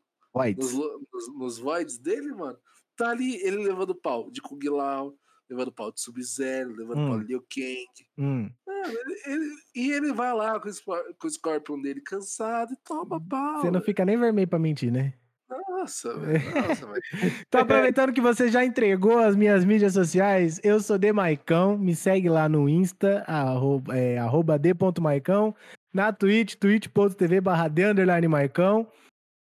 nos, 0.57 0.73
nos, 0.73 1.33
nos 1.37 1.57
voids 1.59 1.97
dele, 1.97 2.31
mano. 2.33 2.57
Tá 2.95 3.11
ali 3.11 3.35
ele 3.41 3.57
levando 3.63 3.95
pau 3.95 4.29
de 4.29 4.41
Kung 4.41 4.59
Lao, 4.69 5.15
levando 5.49 5.71
pau 5.71 5.91
de 5.91 6.01
Sub-Zero, 6.01 6.75
levando 6.75 6.99
Hum. 6.99 7.07
pau 7.09 7.19
de 7.19 7.25
Liu 7.27 7.41
Kang. 7.41 8.07
Hum. 8.17 8.49
Mano, 8.67 8.93
ele- 8.99 9.21
ele- 9.25 9.55
e 9.75 9.91
ele 9.91 10.13
vai 10.13 10.33
lá 10.33 10.59
com 10.59 10.69
o, 10.69 10.73
com 11.17 11.27
o 11.27 11.31
Scorpion 11.31 11.81
dele 11.81 12.01
cansado 12.01 12.73
e 12.73 12.77
toma 12.83 13.19
pau. 13.25 13.61
Você 13.61 13.71
não 13.71 13.81
fica 13.81 14.03
nem 14.05 14.17
vermelho 14.17 14.47
pra 14.47 14.59
mentir, 14.59 14.91
né? 14.91 15.13
Nossa, 15.49 16.17
velho. 16.17 16.51
Nossa, 16.53 16.85
velho. 16.85 17.01
Então, 17.47 17.61
aproveitando 17.61 18.13
que 18.13 18.21
você 18.21 18.49
já 18.49 18.63
entregou 18.63 19.17
as 19.17 19.35
minhas 19.35 19.65
mídias 19.65 19.93
sociais, 19.93 20.59
eu 20.63 20.79
sou 20.79 20.97
Demaicão, 20.97 21.77
me 21.77 21.95
segue 21.95 22.29
lá 22.29 22.47
no 22.47 22.69
Insta, 22.69 23.23
arroba, 23.27 23.97
é, 23.97 24.17
arroba 24.17 24.59
d.maicão, 24.59 25.55
na 25.93 26.13
Twitch, 26.13 26.55
twitch.tv 26.55 27.41
barra 27.41 27.67
d 27.67 27.85
underline 27.85 28.27
maicão. 28.27 28.87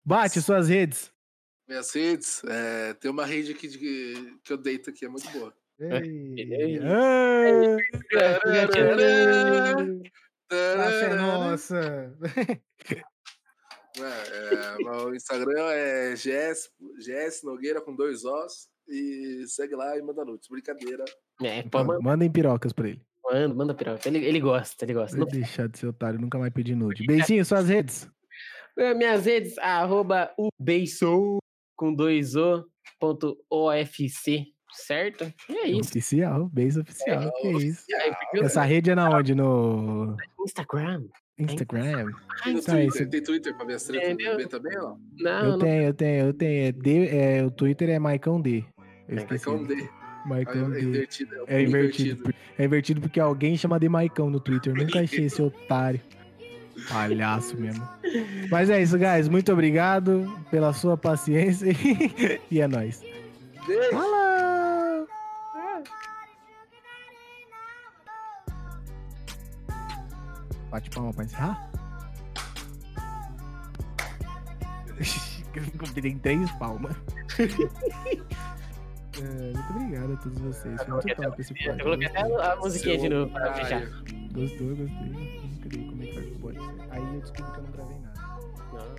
Bate 0.05 0.41
suas 0.41 0.69
redes. 0.69 1.13
Minhas 1.69 1.95
redes, 1.95 2.43
é, 2.45 2.95
tem 2.95 3.11
uma 3.11 3.27
rede 3.27 3.53
aqui 3.53 3.69
de, 3.69 3.79
que 4.43 4.53
eu 4.53 4.57
deito 4.57 4.89
aqui, 4.89 5.05
é 5.05 5.09
muito 5.09 5.31
boa. 5.31 5.53
Ei. 5.79 6.35
Ei. 6.39 6.79
É 8.13 8.39
Tararara. 10.49 11.17
nossa. 11.17 12.17
É, 14.05 14.83
é, 14.83 14.91
o 15.05 15.15
Instagram 15.15 15.65
é 15.71 16.15
GS, 16.15 16.71
GS 16.99 17.43
Nogueira 17.45 17.81
com 17.81 17.95
dois 17.95 18.25
Os. 18.25 18.69
E 18.89 19.45
segue 19.47 19.75
lá 19.75 19.97
e 19.99 20.03
manda 20.03 20.25
nudes. 20.25 20.49
Brincadeira. 20.49 21.05
É, 21.43 21.63
pô, 21.63 21.85
manda, 21.85 22.01
Mandem 22.01 22.31
pirocas 22.31 22.73
pra 22.73 22.89
ele. 22.89 23.03
manda, 23.25 23.55
manda 23.55 23.75
piroca. 23.75 24.09
Ele, 24.09 24.25
ele 24.25 24.41
gosta, 24.41 24.85
ele 24.85 24.95
gosta. 24.95 25.17
Vai 25.17 25.27
Não- 25.27 25.33
deixar 25.33 25.69
de 25.69 25.79
ser 25.79 25.87
otário, 25.89 26.19
nunca 26.19 26.39
mais 26.39 26.53
pedir 26.53 26.75
nude. 26.75 27.05
Beijinho, 27.07 27.45
suas 27.45 27.69
redes. 27.69 28.09
Minhas 28.97 29.27
redes, 29.27 29.59
arroba 29.59 30.33
ubeisou 30.39 31.39
com 31.77 31.93
dois 31.93 32.35
O, 32.37 32.65
ponto 32.99 33.37
OFC, 33.51 34.47
certo? 34.73 35.25
E 35.51 35.57
é 35.59 35.67
isso. 35.69 35.91
Oficial, 35.91 36.49
beijo 36.49 36.81
oficial. 36.81 37.31
que 37.41 37.49
isso. 37.59 37.85
Aí, 37.95 38.15
porque 38.15 38.39
eu- 38.39 38.45
Essa 38.45 38.63
rede 38.63 38.91
é 38.91 38.95
na 38.95 39.11
onde? 39.11 39.35
No 39.35 40.17
Instagram. 40.45 41.09
Instagram? 41.39 42.11
Tem 42.45 42.55
no 42.55 42.63
Tá, 42.63 42.73
Twitter, 42.73 43.09
tem 43.09 43.23
Twitter 43.23 43.55
pra 43.57 43.65
ver 43.67 43.75
as 43.75 43.83
tretas 43.85 44.09
do 44.09 44.15
Entendeu? 44.15 44.37
bebê 44.37 44.49
também, 44.49 44.79
ó. 44.79 44.95
Não, 45.19 45.45
Eu 45.45 45.51
não. 45.53 45.59
tenho, 45.59 45.83
eu 45.85 45.95
tenho, 45.95 46.27
eu 46.27 46.33
tenho. 46.35 46.67
É 46.69 46.73
D, 46.73 47.07
é, 47.09 47.45
o 47.45 47.51
Twitter 47.51 47.89
é 47.91 47.99
Maicão 47.99 48.41
D. 48.41 48.65
Eu 49.09 49.17
esqueci. 49.19 49.47
Maicão 49.49 49.65
D. 49.65 49.89
Maicão 50.27 50.67
É 50.75 50.79
D. 50.79 50.83
invertido. 50.83 51.35
É, 51.35 51.39
um 51.39 51.43
É 51.43 51.47
pouco 51.47 51.63
invertido. 51.69 52.35
É 52.59 52.65
invertido 52.65 53.01
porque 53.01 53.21
alguém 53.21 53.57
chama 53.57 53.79
de 53.79 53.89
Maicão 53.89 54.29
no 54.31 54.41
Twitter. 54.41 54.75
Nunca 54.77 55.01
achei 55.01 55.25
esse 55.27 55.41
otário. 55.41 56.01
Palhaço 56.89 57.57
mesmo. 57.61 57.87
Mas 58.51 58.71
é 58.71 58.81
isso, 58.81 58.97
guys. 58.99 59.29
Muito 59.29 59.53
obrigado 59.53 60.33
pela 60.51 60.73
sua 60.73 60.97
paciência. 60.97 61.67
e 62.51 62.61
é 62.61 62.69
nóis. 62.69 63.03
Beijo. 63.67 63.91
Falou! 63.91 64.28
Bate 70.71 70.91
palma 70.91 71.13
pra 71.13 71.25
encerrar? 71.25 71.71
Tem 76.01 76.19
três 76.19 76.51
palmas. 76.53 76.97
É, 79.21 79.53
muito 79.53 79.71
obrigado 79.71 80.13
a 80.13 80.17
todos 80.17 80.39
vocês. 80.39 80.81
Foi 80.83 80.93
muito 80.93 81.17
top 81.17 81.41
esse 81.41 81.53
Eu 81.67 81.79
coloquei 81.79 82.07
até 82.07 82.21
a 82.21 82.57
musiquinha 82.57 82.99
de 82.99 83.09
novo 83.09 83.33
pra 83.33 83.53
fechar. 83.55 83.85
Gostou, 84.33 84.77
gostei. 84.77 85.59
Cadê? 85.63 85.79
Como 85.79 86.03
é 86.03 86.07
que 86.07 86.15
faz? 86.15 86.39
Pode 86.39 86.59
ser. 86.59 86.91
Aí 86.91 87.15
eu 87.15 87.21
descobri 87.21 87.53
que 87.53 87.59
eu 87.59 87.63
não 87.65 87.71
gravei 87.73 87.99
nada. 87.99 88.97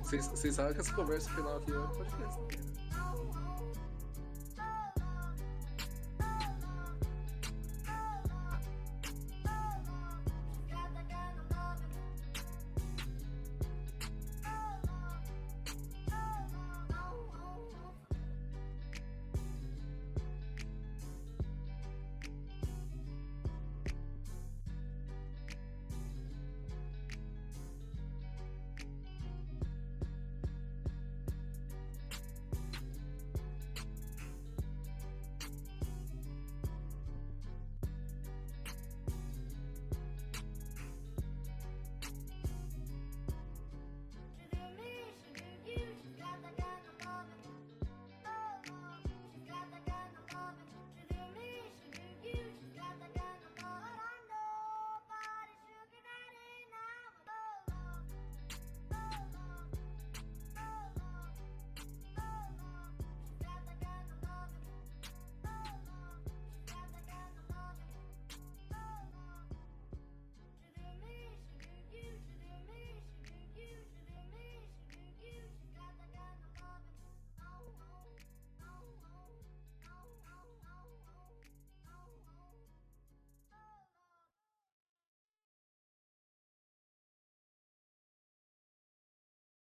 Vocês 0.00 0.26
vocês 0.28 0.54
sabem 0.54 0.74
que 0.74 0.80
essa 0.80 0.94
conversa 0.94 1.30
final 1.30 1.56
aqui 1.56 1.72
é 1.72 1.78
um 1.78 1.88
podcast. 1.88 2.40